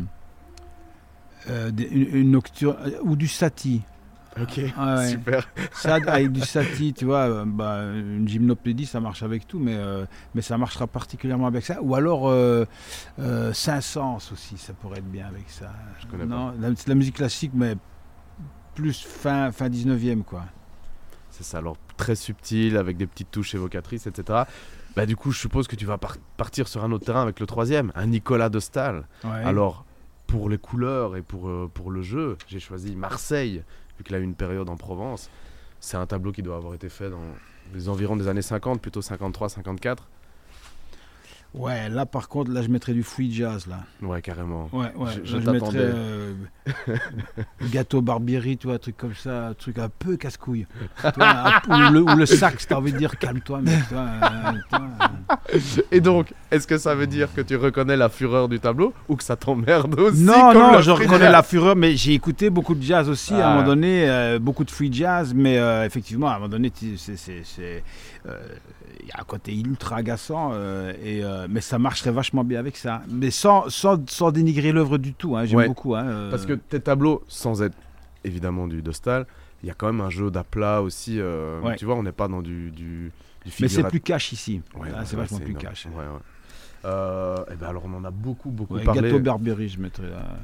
euh, 1.50 1.72
une, 1.92 2.16
une 2.16 2.32
nocturne 2.32 2.78
euh, 2.86 3.00
ou 3.02 3.16
du 3.16 3.28
Satie. 3.28 3.82
Ok, 4.42 4.60
Ah 4.78 4.98
ouais. 4.98 5.08
super. 5.12 5.48
Ça, 5.72 5.96
avec 5.96 6.32
du 6.34 6.42
Satie, 6.42 6.94
tu 6.94 7.06
vois, 7.06 7.46
bah, 7.46 7.84
une 7.94 8.28
gymnopédie, 8.28 8.86
ça 8.86 9.00
marche 9.00 9.24
avec 9.24 9.48
tout, 9.48 9.60
mais, 9.60 9.76
euh, 9.76 10.06
mais 10.34 10.42
ça 10.42 10.58
marchera 10.58 10.88
particulièrement 10.88 11.48
avec 11.48 11.64
ça. 11.66 11.82
Ou 11.82 11.96
alors 11.96 12.28
euh, 12.28 12.66
euh, 13.20 13.54
Saint-Saëns 13.54 14.18
aussi, 14.34 14.58
ça 14.58 14.74
pourrait 14.74 14.98
être 15.00 15.10
bien 15.10 15.26
avec 15.28 15.50
ça. 15.50 15.72
Je 16.02 16.08
connais 16.08 16.26
non, 16.26 16.54
la- 16.60 16.76
C'est 16.76 16.90
la 16.90 16.96
musique 16.96 17.16
classique, 17.16 17.52
mais 17.54 17.76
plus 18.74 19.02
fin, 19.06 19.54
fin 19.54 19.70
19e, 19.70 20.24
quoi. 20.24 20.44
C'est 21.32 21.44
ça, 21.44 21.60
alors 21.60 21.78
très 21.96 22.16
subtil, 22.16 22.76
avec 22.76 22.98
des 22.98 23.08
petites 23.08 23.32
touches 23.32 23.56
évocatrices, 23.56 24.06
etc. 24.06 24.44
Bah, 24.96 25.06
du 25.06 25.16
coup, 25.16 25.32
je 25.32 25.40
suppose 25.40 25.68
que 25.68 25.76
tu 25.76 25.86
vas 25.86 25.98
par- 25.98 26.18
partir 26.38 26.68
sur 26.68 26.84
un 26.84 26.92
autre 26.92 27.06
terrain 27.06 27.22
avec 27.22 27.40
le 27.40 27.46
troisième, 27.46 27.92
un 27.96 28.08
Nicolas 28.08 28.50
de 28.50 28.60
Stahl. 28.60 29.08
Ouais. 29.24 29.30
Alors, 29.32 29.86
pour 30.28 30.50
les 30.50 30.58
couleurs 30.58 31.16
et 31.16 31.22
pour, 31.22 31.50
euh, 31.50 31.70
pour 31.74 31.92
le 31.92 32.02
jeu, 32.02 32.38
j'ai 32.48 32.60
choisi 32.60 32.96
Marseille, 32.96 33.64
vu 33.98 34.04
qu'il 34.04 34.16
a 34.16 34.20
eu 34.20 34.24
une 34.24 34.36
période 34.36 34.70
en 34.70 34.78
Provence. 34.78 35.30
C'est 35.80 35.98
un 35.98 36.06
tableau 36.06 36.32
qui 36.32 36.42
doit 36.42 36.56
avoir 36.56 36.74
été 36.74 36.90
fait 36.90 37.10
dans 37.10 37.22
les 37.74 37.90
environs 37.90 38.16
des 38.16 38.28
années 38.28 38.42
50, 38.42 38.82
plutôt 38.82 39.02
53-54. 39.02 39.98
Ouais, 41.58 41.88
là 41.90 42.06
par 42.06 42.28
contre, 42.28 42.52
là 42.52 42.62
je 42.62 42.68
mettrais 42.68 42.92
du 42.94 43.02
free 43.02 43.32
jazz, 43.32 43.66
là. 43.68 43.80
Ouais, 44.02 44.22
carrément. 44.22 44.70
Ouais, 44.74 44.92
ouais. 44.98 45.12
Je- 45.24 45.38
là, 45.38 45.54
mettrais 45.54 45.78
euh, 45.78 46.34
gâteau 47.72 48.02
Barbieri, 48.02 48.58
tu 48.58 48.68
vois, 48.68 48.76
un 48.76 48.80
truc 48.80 48.98
comme 48.98 49.16
ça, 49.16 49.48
un 49.48 49.54
truc 49.54 49.78
un 49.80 49.88
peu 49.90 50.18
casse-couille. 50.18 50.68
Ou, 51.06 51.92
le, 51.94 52.02
ou 52.02 52.16
le 52.16 52.26
sax, 52.26 52.68
t'as 52.68 52.76
envie 52.76 52.92
de 52.92 52.98
dire 52.98 53.18
calme-toi, 53.18 53.62
tu 53.66 53.94
vois, 53.94 54.02
euh, 54.02 54.78
euh. 55.54 55.82
Et 55.92 56.02
donc, 56.02 56.34
est-ce 56.52 56.68
que 56.68 56.78
ça 56.78 56.94
veut 56.96 57.08
dire 57.08 57.34
que 57.34 57.42
tu 57.42 57.56
reconnais 57.56 57.96
la 57.98 58.10
fureur 58.10 58.50
du 58.50 58.60
tableau 58.60 58.94
ou 59.08 59.16
que 59.16 59.24
ça 59.24 59.36
t'emmerde 59.36 59.98
aussi 60.00 60.22
Non, 60.24 60.52
comme 60.52 60.62
non, 60.74 60.82
je 60.82 60.92
reconnais 60.92 61.32
la 61.32 61.44
fureur, 61.44 61.76
mais 61.76 61.96
j'ai 61.96 62.14
écouté 62.14 62.50
beaucoup 62.50 62.76
de 62.76 62.84
jazz 62.84 63.10
aussi 63.10 63.34
à 63.34 63.38
un 63.48 63.52
Ah. 63.52 63.54
moment 63.56 63.68
donné, 63.68 64.10
euh, 64.10 64.40
beaucoup 64.40 64.64
de 64.66 64.72
free 64.72 64.92
jazz, 64.92 65.34
mais 65.34 65.56
effectivement, 65.86 66.28
à 66.28 66.32
un 66.32 66.36
moment 66.36 66.50
donné, 66.50 66.72
c'est- 66.76 67.84
il 69.02 69.08
y 69.08 69.12
a 69.12 69.20
un 69.22 69.24
côté 69.24 69.56
ultra 69.56 69.98
agaçant, 69.98 70.52
euh, 70.54 70.92
et, 71.04 71.24
euh, 71.24 71.48
mais 71.50 71.62
ça 71.62 71.78
marcherait 71.78 72.12
vachement 72.12 72.44
bien 72.44 72.60
avec 72.60 72.76
ça. 72.78 73.02
Mais 73.08 73.30
sans, 73.32 73.70
sans, 73.70 74.08
sans 74.10 74.32
dénigrer 74.32 74.72
l'œuvre 74.72 74.98
du 74.98 75.14
tout, 75.14 75.36
hein, 75.38 75.46
j'aime 75.46 75.58
Ouais. 75.60 75.68
beaucoup. 75.68 75.96
hein, 75.96 76.06
euh. 76.08 76.32
Parce 76.32 76.46
que 76.46 76.54
tes 76.54 76.80
tableaux, 76.80 77.24
sans 77.28 77.62
être 77.62 77.76
évidemment 78.24 78.68
du 78.68 78.82
Dostal, 78.82 79.26
il 79.64 79.68
y 79.68 79.72
a 79.72 79.74
quand 79.76 79.88
même 79.88 80.02
un 80.02 80.10
jeu 80.10 80.32
d'aplat 80.32 80.82
aussi. 80.82 81.20
euh, 81.20 81.62
Ouais. 81.62 81.76
Tu 81.76 81.86
vois, 81.86 81.96
on 81.96 82.04
n'est 82.04 82.12
pas 82.12 82.28
dans 82.28 82.42
du, 82.42 82.72
du, 82.72 83.12
du 83.46 83.52
Mais 83.62 83.68
c'est 83.68 83.84
plus 83.84 84.00
cash 84.02 84.32
ici. 84.32 84.62
Ouais, 84.76 84.90
Ah, 84.96 85.06
c'est 85.06 85.16
vachement 85.16 85.38
plus 85.40 85.52
énorme. 85.52 85.64
cash. 85.66 85.88
Euh, 86.84 87.38
et 87.52 87.56
ben 87.56 87.68
alors, 87.68 87.84
on 87.86 87.94
en 87.96 88.04
a 88.06 88.12
beaucoup, 88.12 88.50
beaucoup 88.52 88.76
Ouais, 88.76 88.84
parlé. 88.84 89.02
gâteau 89.02 89.20
Barbieri, 89.20 89.70
je 89.70 89.80
mettrais 89.80 90.10
là. 90.10 90.38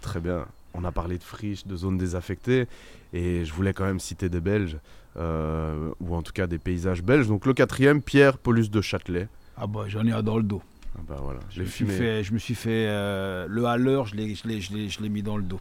Très 0.00 0.20
bien. 0.20 0.46
On 0.72 0.84
a 0.84 0.92
parlé 0.92 1.18
de 1.18 1.22
friches, 1.24 1.66
de 1.66 1.74
zones 1.76 1.98
désaffectées, 1.98 2.68
et 3.12 3.44
je 3.44 3.52
voulais 3.52 3.72
quand 3.72 3.84
même 3.84 3.98
citer 3.98 4.28
des 4.28 4.40
Belges, 4.40 4.76
euh, 5.16 5.90
ou 6.00 6.14
en 6.14 6.22
tout 6.22 6.32
cas 6.32 6.46
des 6.46 6.58
paysages 6.58 7.02
belges. 7.02 7.26
Donc 7.28 7.46
le 7.46 7.54
quatrième, 7.54 8.02
Pierre 8.02 8.38
Paulus 8.38 8.68
de 8.68 8.80
Châtelet. 8.80 9.28
Ah 9.56 9.66
bah 9.66 9.84
j'en 9.88 10.06
ai 10.06 10.12
un 10.12 10.22
dans 10.22 10.36
le 10.36 10.42
dos. 10.42 10.62
Ah 10.96 11.00
bah 11.08 11.20
voilà, 11.22 11.40
je 11.50 11.62
me 11.62 11.66
suis 11.66 11.86
fait, 11.86 12.24
je 12.24 12.32
me 12.32 12.38
suis 12.38 12.54
fait 12.54 12.86
euh, 12.88 13.46
le 13.48 13.62
je 14.06 14.16
l'ai, 14.16 14.34
je 14.60 15.02
l'ai, 15.02 15.08
mis 15.08 15.22
dans 15.22 15.36
le 15.36 15.42
dos. 15.42 15.60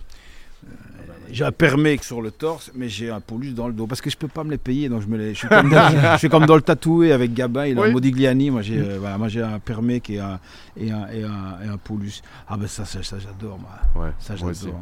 Euh, 0.66 0.70
j'ai 1.32 1.46
un 1.46 1.52
permec 1.52 2.04
sur 2.04 2.22
le 2.22 2.32
torse, 2.32 2.72
mais 2.76 2.90
j'ai 2.90 3.10
un 3.10 3.20
polus 3.22 3.54
dans 3.54 3.68
le 3.68 3.74
dos 3.74 3.88
parce 3.88 4.02
que 4.02 4.10
je 4.10 4.18
peux 4.18 4.28
pas 4.28 4.44
me 4.44 4.52
les 4.52 4.58
payer, 4.58 4.90
donc 4.90 5.02
je 5.02 5.08
me 5.08 5.18
les, 5.18 5.34
je 5.34 5.40
suis 5.40 5.48
comme 5.48 5.70
dans, 5.70 5.90
je 6.14 6.18
suis 6.18 6.30
comme 6.30 6.46
dans 6.46 6.56
le 6.56 6.62
tatoué 6.62 7.12
avec 7.12 7.34
Gabin, 7.34 7.68
il 7.68 7.78
a 7.78 7.82
Oui. 7.84 7.90
un 7.90 7.92
Modigliani, 7.92 8.50
moi 8.50 8.62
j'ai, 8.62 8.80
euh, 8.80 8.98
voilà, 9.00 9.18
moi 9.18 9.28
j'ai 9.28 9.42
un 9.42 9.60
permec 9.60 10.10
et 10.10 10.20
un 10.20 10.40
et 10.76 10.92
un 10.92 11.08
et 11.10 11.24
un, 11.24 11.58
et 11.64 11.68
un 11.68 11.78
polus. 11.78 12.22
Ah 12.48 12.58
ben 12.58 12.68
ça, 12.68 12.86
ça, 12.86 13.04
ça, 13.04 13.18
j'adore 13.20 13.60
moi. 13.60 14.04
Ouais, 14.04 14.12
Ça, 14.20 14.36
j'adore. 14.36 14.82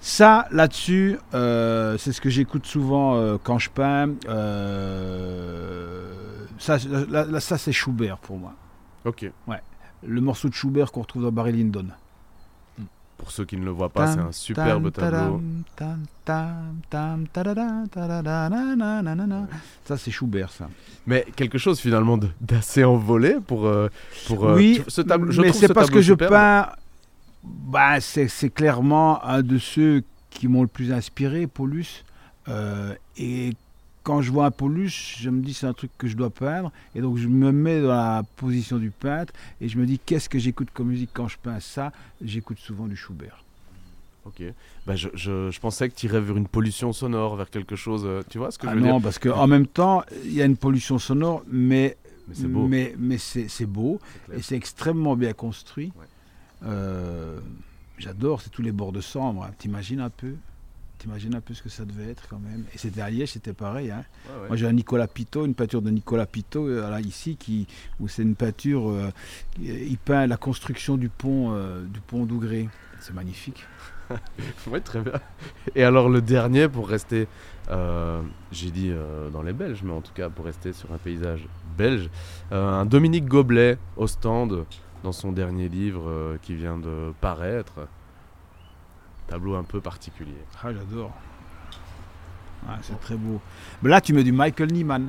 Ça, 0.00 0.46
là-dessus, 0.52 1.18
euh, 1.34 1.98
c'est 1.98 2.12
ce 2.12 2.20
que 2.20 2.30
j'écoute 2.30 2.66
souvent 2.66 3.16
euh, 3.16 3.36
quand 3.42 3.58
je 3.58 3.68
peins. 3.70 4.10
Euh, 4.28 6.04
ça, 6.58 6.76
là, 7.10 7.24
là, 7.24 7.40
ça, 7.40 7.58
c'est 7.58 7.72
Schubert 7.72 8.18
pour 8.18 8.38
moi. 8.38 8.54
Ok. 9.04 9.30
Le 10.06 10.20
morceau 10.20 10.48
de 10.48 10.54
Schubert 10.54 10.92
qu'on 10.92 11.00
retrouve 11.02 11.22
dans 11.24 11.32
Barry 11.32 11.52
Lyndon. 11.52 11.86
Pour 13.16 13.32
ceux 13.32 13.44
qui 13.44 13.56
ne 13.56 13.64
le 13.64 13.72
voient 13.72 13.88
pas, 13.88 14.06
c'est 14.12 14.20
un 14.20 14.30
superbe 14.32 14.92
tableau. 15.10 15.40
Ça, 19.84 19.96
c'est 19.96 20.12
Schubert, 20.12 20.50
ça. 20.50 20.68
Mais 21.04 21.26
quelque 21.34 21.58
chose 21.58 21.80
finalement 21.80 22.16
d'assez 22.40 22.84
envolé 22.84 23.38
pour, 23.44 23.66
euh, 23.66 23.88
pour 24.28 24.46
euh, 24.48 24.54
oui, 24.54 24.80
tu- 24.84 24.90
ce 24.90 25.00
tableau. 25.00 25.32
Je 25.32 25.40
mais 25.40 25.52
c'est 25.52 25.66
ce 25.66 25.72
parce 25.72 25.90
que 25.90 26.00
je 26.00 26.14
peins. 26.14 26.68
Bah, 27.44 28.00
c'est 28.00 28.50
clairement 28.50 29.24
un 29.24 29.42
de 29.42 29.58
ceux 29.58 30.02
qui 30.30 30.48
m'ont 30.48 30.62
le 30.62 30.68
plus 30.68 30.92
inspiré, 30.92 31.46
Paulus. 31.46 32.04
Euh, 32.48 32.94
et 33.16 33.52
quand 34.02 34.22
je 34.22 34.30
vois 34.32 34.46
un 34.46 34.50
Paulus, 34.50 35.16
je 35.18 35.30
me 35.30 35.40
dis 35.42 35.54
c'est 35.54 35.66
un 35.66 35.72
truc 35.74 35.90
que 35.98 36.06
je 36.08 36.16
dois 36.16 36.30
peindre. 36.30 36.72
Et 36.94 37.00
donc 37.00 37.16
je 37.16 37.28
me 37.28 37.52
mets 37.52 37.80
dans 37.80 37.88
la 37.88 38.22
position 38.36 38.78
du 38.78 38.90
peintre 38.90 39.32
et 39.60 39.68
je 39.68 39.78
me 39.78 39.86
dis 39.86 39.98
qu'est-ce 39.98 40.28
que 40.28 40.38
j'écoute 40.38 40.68
comme 40.72 40.88
musique 40.88 41.10
quand 41.12 41.28
je 41.28 41.36
peins 41.38 41.60
ça? 41.60 41.92
J'écoute 42.22 42.58
souvent 42.58 42.86
du 42.86 42.96
Schubert. 42.96 43.44
Ok. 44.24 44.42
Bah, 44.86 44.94
je, 44.96 45.08
je, 45.14 45.50
je 45.50 45.60
pensais 45.60 45.88
que 45.88 45.94
tu 45.94 46.06
irais 46.06 46.20
vers 46.20 46.36
une 46.36 46.48
pollution 46.48 46.92
sonore, 46.92 47.36
vers 47.36 47.50
quelque 47.50 47.76
chose. 47.76 48.02
euh, 48.04 48.22
tu 48.28 48.38
vois 48.38 48.50
ce 48.50 48.58
que 48.58 48.66
Ah 48.66 48.70
je 48.70 48.76
veux 48.76 48.80
non, 48.82 48.94
dire? 48.94 49.02
parce 49.04 49.18
qu'en 49.18 49.46
même 49.46 49.66
temps, 49.66 50.02
il 50.24 50.34
y 50.34 50.42
a 50.42 50.44
une 50.44 50.56
pollution 50.56 50.98
sonore, 50.98 51.42
mais, 51.50 51.96
Mais 52.26 52.34
c'est 52.34 52.48
beau. 52.48 52.66
mais, 52.68 52.94
mais 52.98 53.16
c'est 53.18 53.66
beau. 53.66 54.00
Et 54.34 54.42
c'est 54.42 54.56
extrêmement 54.56 55.16
bien 55.16 55.32
construit. 55.32 55.92
Ouais. 55.98 56.06
Euh, 56.64 57.38
J'adore, 57.98 58.40
c'est 58.42 58.50
tous 58.50 58.62
les 58.62 58.70
bords 58.72 58.92
de 58.92 59.00
sambre. 59.00 59.44
hein. 59.44 59.50
T'imagines 59.58 60.00
un 60.00 60.10
peu? 60.10 60.34
T'imagines 60.98 61.34
un 61.34 61.40
peu 61.40 61.54
ce 61.54 61.62
que 61.62 61.68
ça 61.68 61.84
devait 61.84 62.10
être 62.10 62.26
quand 62.28 62.38
même. 62.40 62.64
Et 62.74 62.78
c'était 62.78 63.00
à 63.00 63.10
Liège, 63.10 63.30
c'était 63.32 63.52
pareil. 63.52 63.90
hein. 63.90 64.04
Ouais, 64.28 64.42
ouais. 64.42 64.48
Moi 64.48 64.56
j'ai 64.56 64.66
un 64.66 64.72
Nicolas 64.72 65.06
Pitot, 65.08 65.46
une 65.46 65.54
peinture 65.54 65.80
de 65.82 65.90
Nicolas 65.90 66.26
Pitot 66.26 66.66
euh, 66.68 66.88
là, 66.90 67.00
ici, 67.00 67.36
qui, 67.36 67.66
où 68.00 68.08
c'est 68.08 68.22
une 68.22 68.34
peinture, 68.34 68.88
euh, 68.90 69.10
il 69.60 69.96
peint 69.98 70.26
la 70.26 70.36
construction 70.36 70.96
du 70.96 71.08
pont, 71.08 71.52
euh, 71.54 71.84
du 71.86 72.00
pont 72.00 72.24
d'Ougré. 72.24 72.68
C'est 73.00 73.14
magnifique. 73.14 73.64
Ouais, 74.70 74.80
très 74.80 75.00
bien. 75.02 75.12
Et 75.74 75.82
alors 75.84 76.08
le 76.08 76.22
dernier, 76.22 76.66
pour 76.68 76.88
rester, 76.88 77.28
euh, 77.70 78.22
j'ai 78.50 78.70
dit 78.70 78.90
dans 79.34 79.42
les 79.42 79.52
Belges, 79.52 79.82
mais 79.84 79.92
en 79.92 80.00
tout 80.00 80.14
cas 80.14 80.30
pour 80.30 80.46
rester 80.46 80.72
sur 80.72 80.90
un 80.92 80.96
paysage 80.96 81.46
belge, 81.76 82.08
un 82.50 82.86
Dominique 82.86 83.26
Goblet, 83.26 83.76
Ostende, 83.98 84.64
dans 85.04 85.12
son 85.12 85.32
dernier 85.32 85.68
livre 85.68 86.08
euh, 86.08 86.38
qui 86.42 86.54
vient 86.54 86.78
de 86.78 87.12
paraître. 87.20 87.86
Tableau 89.28 89.54
un 89.56 89.62
peu 89.64 89.80
particulier. 89.80 90.36
Ah, 90.62 90.68
j'adore. 90.72 91.12
Ah, 92.68 92.78
c'est 92.82 92.98
très 93.00 93.14
beau. 93.14 93.40
Mais 93.82 93.90
là, 93.90 94.00
tu 94.00 94.12
mets 94.12 94.24
du 94.24 94.32
Michael 94.32 94.72
Nyman. 94.72 95.08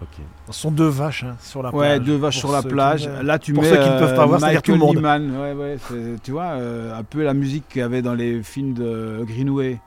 Ok. 0.00 0.08
Ce 0.46 0.52
sont 0.52 0.70
deux 0.70 0.86
vaches 0.86 1.24
hein, 1.24 1.36
sur 1.40 1.62
la 1.62 1.74
Ouais, 1.74 1.96
plage. 1.96 2.06
deux 2.06 2.16
vaches 2.16 2.40
Pour 2.40 2.50
sur 2.50 2.56
la 2.56 2.62
qui 2.62 2.68
plage. 2.68 3.08
Là, 3.22 3.38
tu 3.38 3.52
pour 3.52 3.62
mets 3.64 3.70
ceux 3.70 3.76
qui 3.82 3.90
ne 3.90 3.98
peuvent 3.98 4.14
pas 4.14 4.22
euh, 4.22 4.26
voir, 4.26 4.40
c'est-à-dire 4.40 4.62
tout 4.62 4.72
le 4.72 4.78
Michael 4.78 5.02
monde. 5.02 5.28
Nyman. 5.28 5.40
Ouais, 5.40 5.52
ouais, 5.54 5.76
tu 6.22 6.30
vois, 6.30 6.50
euh, 6.52 6.96
un 6.96 7.02
peu 7.02 7.24
la 7.24 7.34
musique 7.34 7.68
qu'il 7.68 7.80
y 7.80 7.82
avait 7.82 8.02
dans 8.02 8.14
les 8.14 8.42
films 8.44 8.74
de 8.74 9.24
Greenway. 9.26 9.80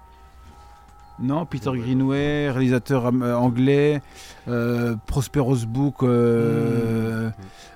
Non, 1.21 1.45
Peter 1.45 1.69
Ouais. 1.69 1.79
Greenway, 1.79 2.49
réalisateur 2.49 3.05
euh, 3.07 3.33
anglais, 3.35 4.01
euh, 4.47 4.95
Prosperous 5.07 5.65
Book. 5.67 6.03
euh, 6.03 7.29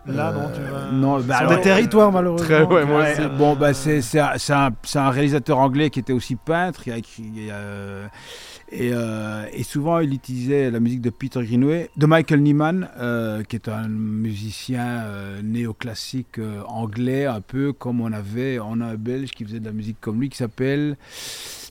Là, 0.07 0.29
euh, 0.29 0.33
non, 0.33 0.49
tu 0.53 0.61
vas. 0.61 0.91
non, 0.91 1.19
bah 1.21 1.37
alors- 1.37 1.55
des 1.55 1.61
territoires, 1.61 2.11
malheureusement. 2.11 2.45
Très, 2.45 2.63
ouais, 2.63 2.85
moi 2.85 2.99
Ouais, 3.01 3.15
bon, 3.37 3.55
bah, 3.55 3.73
c'est 3.73 4.01
c'est 4.01 4.19
un, 4.19 4.33
c'est 4.37 4.53
un- 4.53 4.69
c'est 4.83 4.99
un 4.99 5.09
réalisateur 5.09 5.57
anglais 5.57 5.89
qui 5.89 5.99
était 5.99 6.13
aussi 6.13 6.35
peintre. 6.35 6.83
Il 6.87 6.93
a 6.93 6.97
écrit, 6.97 7.23
euh, 7.49 8.05
et, 8.71 8.91
euh, 8.93 9.45
et 9.51 9.63
souvent, 9.63 9.99
il 9.99 10.13
utilisait 10.13 10.69
la 10.69 10.79
musique 10.79 11.01
de 11.01 11.09
Peter 11.09 11.43
Greenway, 11.43 11.89
de 11.97 12.05
Michael 12.05 12.41
Nyman, 12.41 12.87
euh, 12.99 13.41
qui 13.43 13.55
est 13.55 13.67
un 13.67 13.87
musicien 13.87 14.85
euh, 15.05 15.41
néoclassique 15.43 16.37
euh, 16.39 16.61
anglais, 16.67 17.25
un 17.25 17.41
peu 17.41 17.73
comme 17.73 17.99
on 18.01 18.11
avait. 18.11 18.59
On 18.59 18.81
a 18.81 18.85
un 18.85 18.95
belge 18.95 19.31
qui 19.31 19.43
faisait 19.43 19.59
de 19.59 19.65
la 19.65 19.71
musique 19.71 19.97
comme 20.01 20.19
lui, 20.21 20.29
qui 20.29 20.37
s'appelle. 20.37 20.97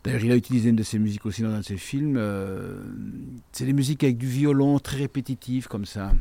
D'ailleurs, 0.04 0.22
il 0.22 0.32
a 0.32 0.36
utilisé 0.36 0.68
une 0.68 0.76
de 0.76 0.82
ses 0.82 0.98
musiques 0.98 1.24
aussi 1.24 1.42
dans 1.42 1.48
un 1.50 1.60
de 1.60 1.64
ses 1.64 1.78
films. 1.78 2.16
euh, 2.18 2.76
c'est 3.52 3.64
des 3.64 3.72
musiques 3.72 4.04
avec 4.04 4.18
du 4.18 4.26
violon 4.26 4.78
très 4.78 4.98
répétitif, 4.98 5.66
comme 5.66 5.86
ça. 5.86 6.12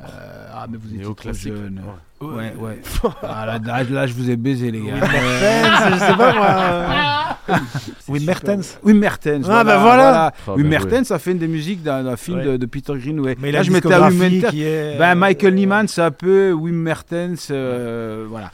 Euh, 0.00 0.48
ah, 0.52 0.66
mais 0.70 0.76
vous 0.76 0.94
étiez 0.94 1.14
trop 1.14 1.32
jeune. 1.32 1.82
Ouais. 2.20 2.26
Ouais, 2.28 2.54
ouais. 2.56 2.82
Ah, 3.22 3.46
là, 3.46 3.58
là, 3.58 3.82
là, 3.84 4.06
je 4.06 4.12
vous 4.12 4.30
ai 4.30 4.36
baisé, 4.36 4.70
les 4.70 4.80
gars. 4.82 4.94
Mertens, 4.94 5.94
je 5.94 5.98
sais 5.98 6.16
pas 6.16 6.34
moi. 6.34 7.24
Wim 8.08 8.24
Mertens. 8.24 8.78
Wim 8.82 8.98
Mertens. 8.98 9.42
Ah, 9.48 9.64
ben 9.64 9.78
voilà. 9.78 10.32
Oh, 10.46 10.52
Wim 10.52 10.62
ben 10.62 10.68
Mertens 10.70 11.10
a 11.10 11.18
fait 11.18 11.32
une 11.32 11.38
des 11.38 11.48
musiques 11.48 11.82
d'un 11.82 12.16
film 12.16 12.38
Ouais. 12.38 12.44
de, 12.44 12.56
de 12.56 12.66
Peter 12.66 12.92
Greenway. 12.96 13.36
Mais 13.40 13.50
là, 13.52 13.62
je 13.62 13.70
mettais 13.70 13.92
à 13.92 14.08
Wim 14.08 14.16
Mertens. 14.18 14.54
est. 14.54 14.98
Ben, 14.98 15.14
Michael 15.14 15.54
Nyman, 15.54 15.88
c'est 15.88 16.02
un 16.02 16.10
peu 16.10 16.52
Wim 16.52 16.74
Mertens. 16.76 17.48
euh, 17.50 18.26
voilà. 18.28 18.50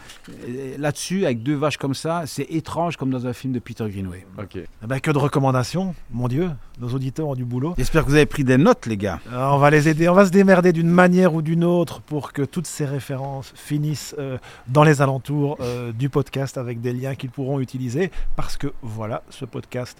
Là-dessus, 0.79 1.25
avec 1.25 1.43
deux 1.43 1.55
vaches 1.55 1.77
comme 1.77 1.95
ça, 1.95 2.23
c'est 2.27 2.47
étrange 2.51 2.97
comme 2.97 3.11
dans 3.11 3.27
un 3.27 3.33
film 3.33 3.53
de 3.53 3.59
Peter 3.59 3.85
Greenway. 3.89 4.27
Ok. 4.39 4.57
Eh 4.57 4.67
ben, 4.87 5.01
que 5.01 5.11
de 5.11 5.19
recommandations, 5.19 5.95
mon 6.11 6.29
Dieu. 6.29 6.51
Nos 6.79 6.89
auditeurs 6.91 7.29
ont 7.29 7.35
du 7.35 7.45
boulot. 7.47 7.75
J'espère 7.79 8.05
que 8.05 8.11
vous 8.11 8.17
avez 8.17 8.27
pris 8.27 8.45
des 8.45 8.59
notes, 8.59 8.85
les 8.85 8.99
gars. 8.99 9.19
Euh, 9.33 9.49
on 9.53 9.57
va 9.57 9.71
les 9.71 9.89
aider, 9.89 10.11
on 10.11 10.15
va 10.15 10.27
se 10.27 10.31
démerder 10.31 10.75
d'une 10.75 10.91
manière 10.91 11.33
ou 11.35 11.41
d'une 11.41 11.65
autre 11.65 12.03
pour 12.03 12.35
que 12.35 12.43
toutes 12.43 12.67
ces 12.67 12.85
références 12.85 13.51
finissent 13.55 14.15
euh, 14.19 14.37
dans 14.69 14.85
les 14.85 15.01
alentours 15.01 15.57
euh, 15.63 15.91
du 15.93 16.11
podcast 16.11 16.59
avec 16.59 16.83
des 16.83 16.93
liens 16.93 17.15
qu'ils 17.15 17.31
pourront 17.31 17.61
utiliser 17.61 18.11
parce 18.37 18.59
que 18.59 18.67
voilà, 18.83 19.23
ce 19.31 19.45
podcast 19.45 19.99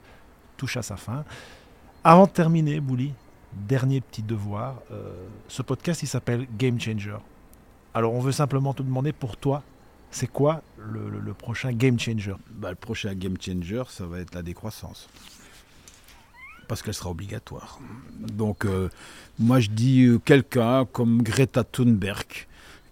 touche 0.57 0.77
à 0.77 0.83
sa 0.83 0.97
fin. 0.97 1.25
Avant 2.05 2.27
de 2.27 2.31
terminer, 2.31 2.81
Bouli, 2.81 3.13
dernier 3.53 4.01
petit 4.01 4.23
devoir. 4.23 4.77
euh, 4.93 5.13
ce 5.49 5.63
podcast, 5.63 6.03
il 6.03 6.07
s'appelle 6.07 6.47
Game 6.57 6.81
Changer. 6.81 7.17
Alors, 7.95 8.13
on 8.13 8.21
veut 8.21 8.33
simplement 8.33 8.75
te 8.75 8.83
demander 8.83 9.13
pour 9.13 9.37
toi, 9.37 9.63
c'est 10.11 10.27
quoi 10.27 10.63
le, 10.79 11.33
prochain 11.33 11.73
Game 11.73 11.99
Changer? 11.99 12.35
Bah, 12.51 12.71
le 12.71 12.77
prochain 12.77 13.15
game 13.15 13.37
changer, 13.41 13.83
ça 13.89 14.07
va 14.07 14.21
être 14.21 14.35
la 14.35 14.43
décroissance. 14.43 15.09
Parce 16.69 16.83
qu'elle 16.83 16.95
sera 16.95 17.11
obligatoire. 17.11 17.79
Donc, 18.19 18.65
euh, 18.65 18.89
moi, 19.39 19.61
je 19.61 19.71
dis 19.71 20.05
euh, 20.05 20.19
quelqu'un 20.19 20.85
comme 20.85 21.23
Greta 21.23 21.65
Thunberg, 21.65 22.47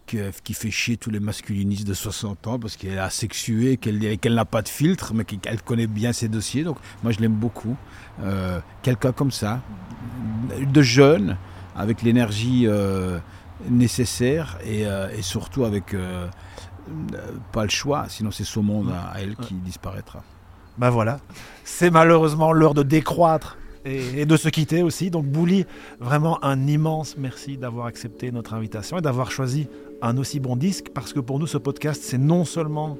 qui, 0.06 0.54
fait 0.54 0.70
chier 0.70 0.96
tous 0.96 1.10
les 1.10 1.20
masculinistes 1.20 1.86
de 1.86 1.94
60 1.94 2.46
ans 2.46 2.58
parce 2.58 2.76
qu'elle 2.76 2.94
est 2.94 2.98
asexuée, 2.98 3.76
qu'elle 3.76 4.34
n'a 4.34 4.44
pas 4.44 4.62
de 4.62 4.68
filtre, 4.68 5.14
mais 5.14 5.24
qu'elle 5.24 5.62
connaît 5.62 5.86
bien 5.86 6.12
ses 6.12 6.28
dossiers. 6.28 6.64
Donc, 6.64 6.76
moi, 7.02 7.12
je 7.12 7.20
l'aime 7.20 7.34
beaucoup. 7.34 7.76
Euh, 8.22 8.60
quelqu'un 8.82 9.12
comme 9.12 9.30
ça, 9.30 9.60
de 10.60 10.82
jeune, 10.82 11.36
avec 11.76 12.02
l'énergie 12.02 12.66
euh, 12.66 13.18
nécessaire 13.68 14.58
et, 14.64 14.86
euh, 14.86 15.08
et 15.16 15.22
surtout 15.22 15.64
avec 15.64 15.96
pas 17.52 17.62
le 17.62 17.70
choix, 17.70 18.04
sinon 18.08 18.30
c'est 18.30 18.44
son 18.44 18.62
monde 18.62 18.92
à, 18.92 19.14
à 19.14 19.20
elle 19.20 19.36
qui 19.36 19.54
disparaîtra. 19.54 20.22
Ben 20.76 20.90
voilà, 20.90 21.18
c'est 21.64 21.90
malheureusement 21.90 22.52
l'heure 22.52 22.74
de 22.74 22.82
décroître 22.82 23.56
et 23.84 24.24
de 24.24 24.36
se 24.36 24.48
quitter 24.48 24.82
aussi. 24.82 25.10
Donc 25.10 25.26
Bouli, 25.26 25.66
vraiment 26.00 26.42
un 26.44 26.66
immense 26.66 27.16
merci 27.18 27.56
d'avoir 27.56 27.86
accepté 27.86 28.32
notre 28.32 28.54
invitation 28.54 28.98
et 28.98 29.02
d'avoir 29.02 29.30
choisi 29.30 29.68
un 30.02 30.16
aussi 30.18 30.40
bon 30.40 30.56
disque 30.56 30.90
parce 30.92 31.12
que 31.12 31.20
pour 31.20 31.38
nous 31.38 31.46
ce 31.46 31.58
podcast 31.58 32.02
c'est 32.04 32.18
non 32.18 32.44
seulement 32.44 32.98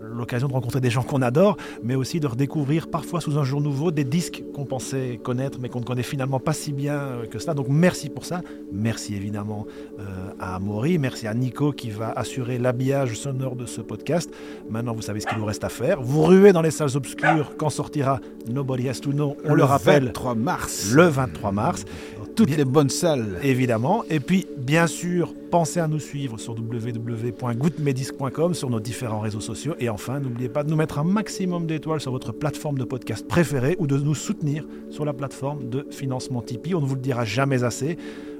l'occasion 0.00 0.48
de 0.48 0.52
rencontrer 0.52 0.80
des 0.80 0.90
gens 0.90 1.02
qu'on 1.02 1.22
adore, 1.22 1.56
mais 1.82 1.94
aussi 1.94 2.20
de 2.20 2.26
redécouvrir 2.26 2.88
parfois 2.90 3.20
sous 3.20 3.38
un 3.38 3.44
jour 3.44 3.60
nouveau 3.60 3.90
des 3.90 4.04
disques 4.04 4.42
qu'on 4.54 4.64
pensait 4.64 5.18
connaître 5.22 5.58
mais 5.60 5.68
qu'on 5.68 5.80
ne 5.80 5.84
connaît 5.84 6.02
finalement 6.02 6.40
pas 6.40 6.52
si 6.52 6.72
bien 6.72 7.22
que 7.30 7.38
cela. 7.38 7.54
Donc 7.54 7.66
merci 7.68 8.08
pour 8.08 8.24
ça. 8.24 8.42
Merci 8.72 9.14
évidemment 9.14 9.66
euh, 9.98 10.04
à 10.38 10.56
Amaury, 10.56 10.98
merci 10.98 11.26
à 11.26 11.34
Nico 11.34 11.72
qui 11.72 11.90
va 11.90 12.10
assurer 12.10 12.58
l'habillage 12.58 13.14
sonore 13.14 13.56
de 13.56 13.66
ce 13.66 13.80
podcast. 13.80 14.30
Maintenant, 14.68 14.94
vous 14.94 15.02
savez 15.02 15.20
ce 15.20 15.26
qu'il 15.26 15.38
vous 15.38 15.44
reste 15.44 15.64
à 15.64 15.68
faire. 15.68 16.00
Vous 16.00 16.22
ruez 16.22 16.52
dans 16.52 16.62
les 16.62 16.70
salles 16.70 16.96
obscures 16.96 17.56
quand 17.56 17.70
sortira 17.70 18.20
Nobody 18.48 18.88
Has 18.88 19.00
to 19.00 19.12
Know. 19.12 19.36
On 19.44 19.54
le, 19.54 19.64
rappelle 19.64 20.04
23 20.06 20.34
mars. 20.34 20.90
le 20.92 21.04
23 21.04 21.52
mars. 21.52 21.84
Toutes 22.38 22.46
Bien- 22.46 22.56
les 22.58 22.64
bonnes 22.64 22.88
salles. 22.88 23.40
Évidemment. 23.42 24.04
Et 24.08 24.20
puis, 24.20 24.46
bien 24.56 24.86
sûr, 24.86 25.34
pensez 25.50 25.80
à 25.80 25.88
nous 25.88 25.98
suivre 25.98 26.38
sur 26.38 26.54
www.goutmedisc.com, 26.54 28.54
sur 28.54 28.70
nos 28.70 28.78
différents 28.78 29.18
réseaux 29.18 29.40
sociaux. 29.40 29.74
Et 29.80 29.88
enfin, 29.88 30.20
n'oubliez 30.20 30.48
pas 30.48 30.62
de 30.62 30.70
nous 30.70 30.76
mettre 30.76 31.00
un 31.00 31.04
maximum 31.04 31.66
d'étoiles 31.66 32.00
sur 32.00 32.12
votre 32.12 32.30
plateforme 32.32 32.78
de 32.78 32.84
podcast 32.84 33.26
préférée 33.26 33.74
ou 33.80 33.88
de 33.88 33.98
nous 33.98 34.14
soutenir 34.14 34.64
sur 34.88 35.04
la 35.04 35.14
plateforme 35.14 35.68
de 35.68 35.84
financement 35.90 36.40
Tipeee. 36.40 36.76
On 36.76 36.80
ne 36.80 36.86
vous 36.86 36.94
le 36.94 37.00
dira 37.00 37.24
jamais 37.24 37.64
assez. 37.64 37.98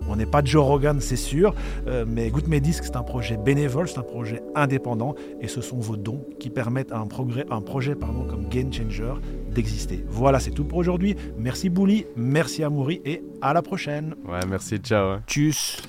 On 0.08 0.14
n'est 0.14 0.26
pas 0.26 0.44
Joe 0.44 0.64
Rogan, 0.64 0.98
c'est 1.00 1.16
sûr, 1.16 1.52
euh, 1.88 2.04
mais 2.06 2.30
Good 2.30 2.46
Medisc, 2.46 2.84
c'est 2.84 2.94
un 2.96 3.02
projet 3.02 3.36
bénévole, 3.36 3.88
c'est 3.88 3.98
un 3.98 4.02
projet 4.02 4.40
indépendant, 4.54 5.16
et 5.40 5.48
ce 5.48 5.60
sont 5.60 5.78
vos 5.78 5.96
dons 5.96 6.24
qui 6.38 6.50
permettent 6.50 6.92
à 6.92 6.98
un, 6.98 7.06
progrès, 7.06 7.44
un 7.50 7.60
projet 7.60 7.96
pardon, 7.96 8.24
comme 8.24 8.48
Game 8.48 8.72
Changer 8.72 9.14
d'exister. 9.58 10.04
Voilà, 10.08 10.38
c'est 10.38 10.52
tout 10.52 10.64
pour 10.64 10.78
aujourd'hui. 10.78 11.16
Merci 11.36 11.68
Bouli, 11.68 12.06
merci 12.16 12.62
Amoury, 12.62 13.00
et 13.04 13.22
à 13.42 13.52
la 13.52 13.60
prochaine. 13.62 14.14
Ouais, 14.26 14.40
merci, 14.48 14.78
ciao. 14.78 15.08
hein. 15.10 15.22
Tchuss. 15.26 15.82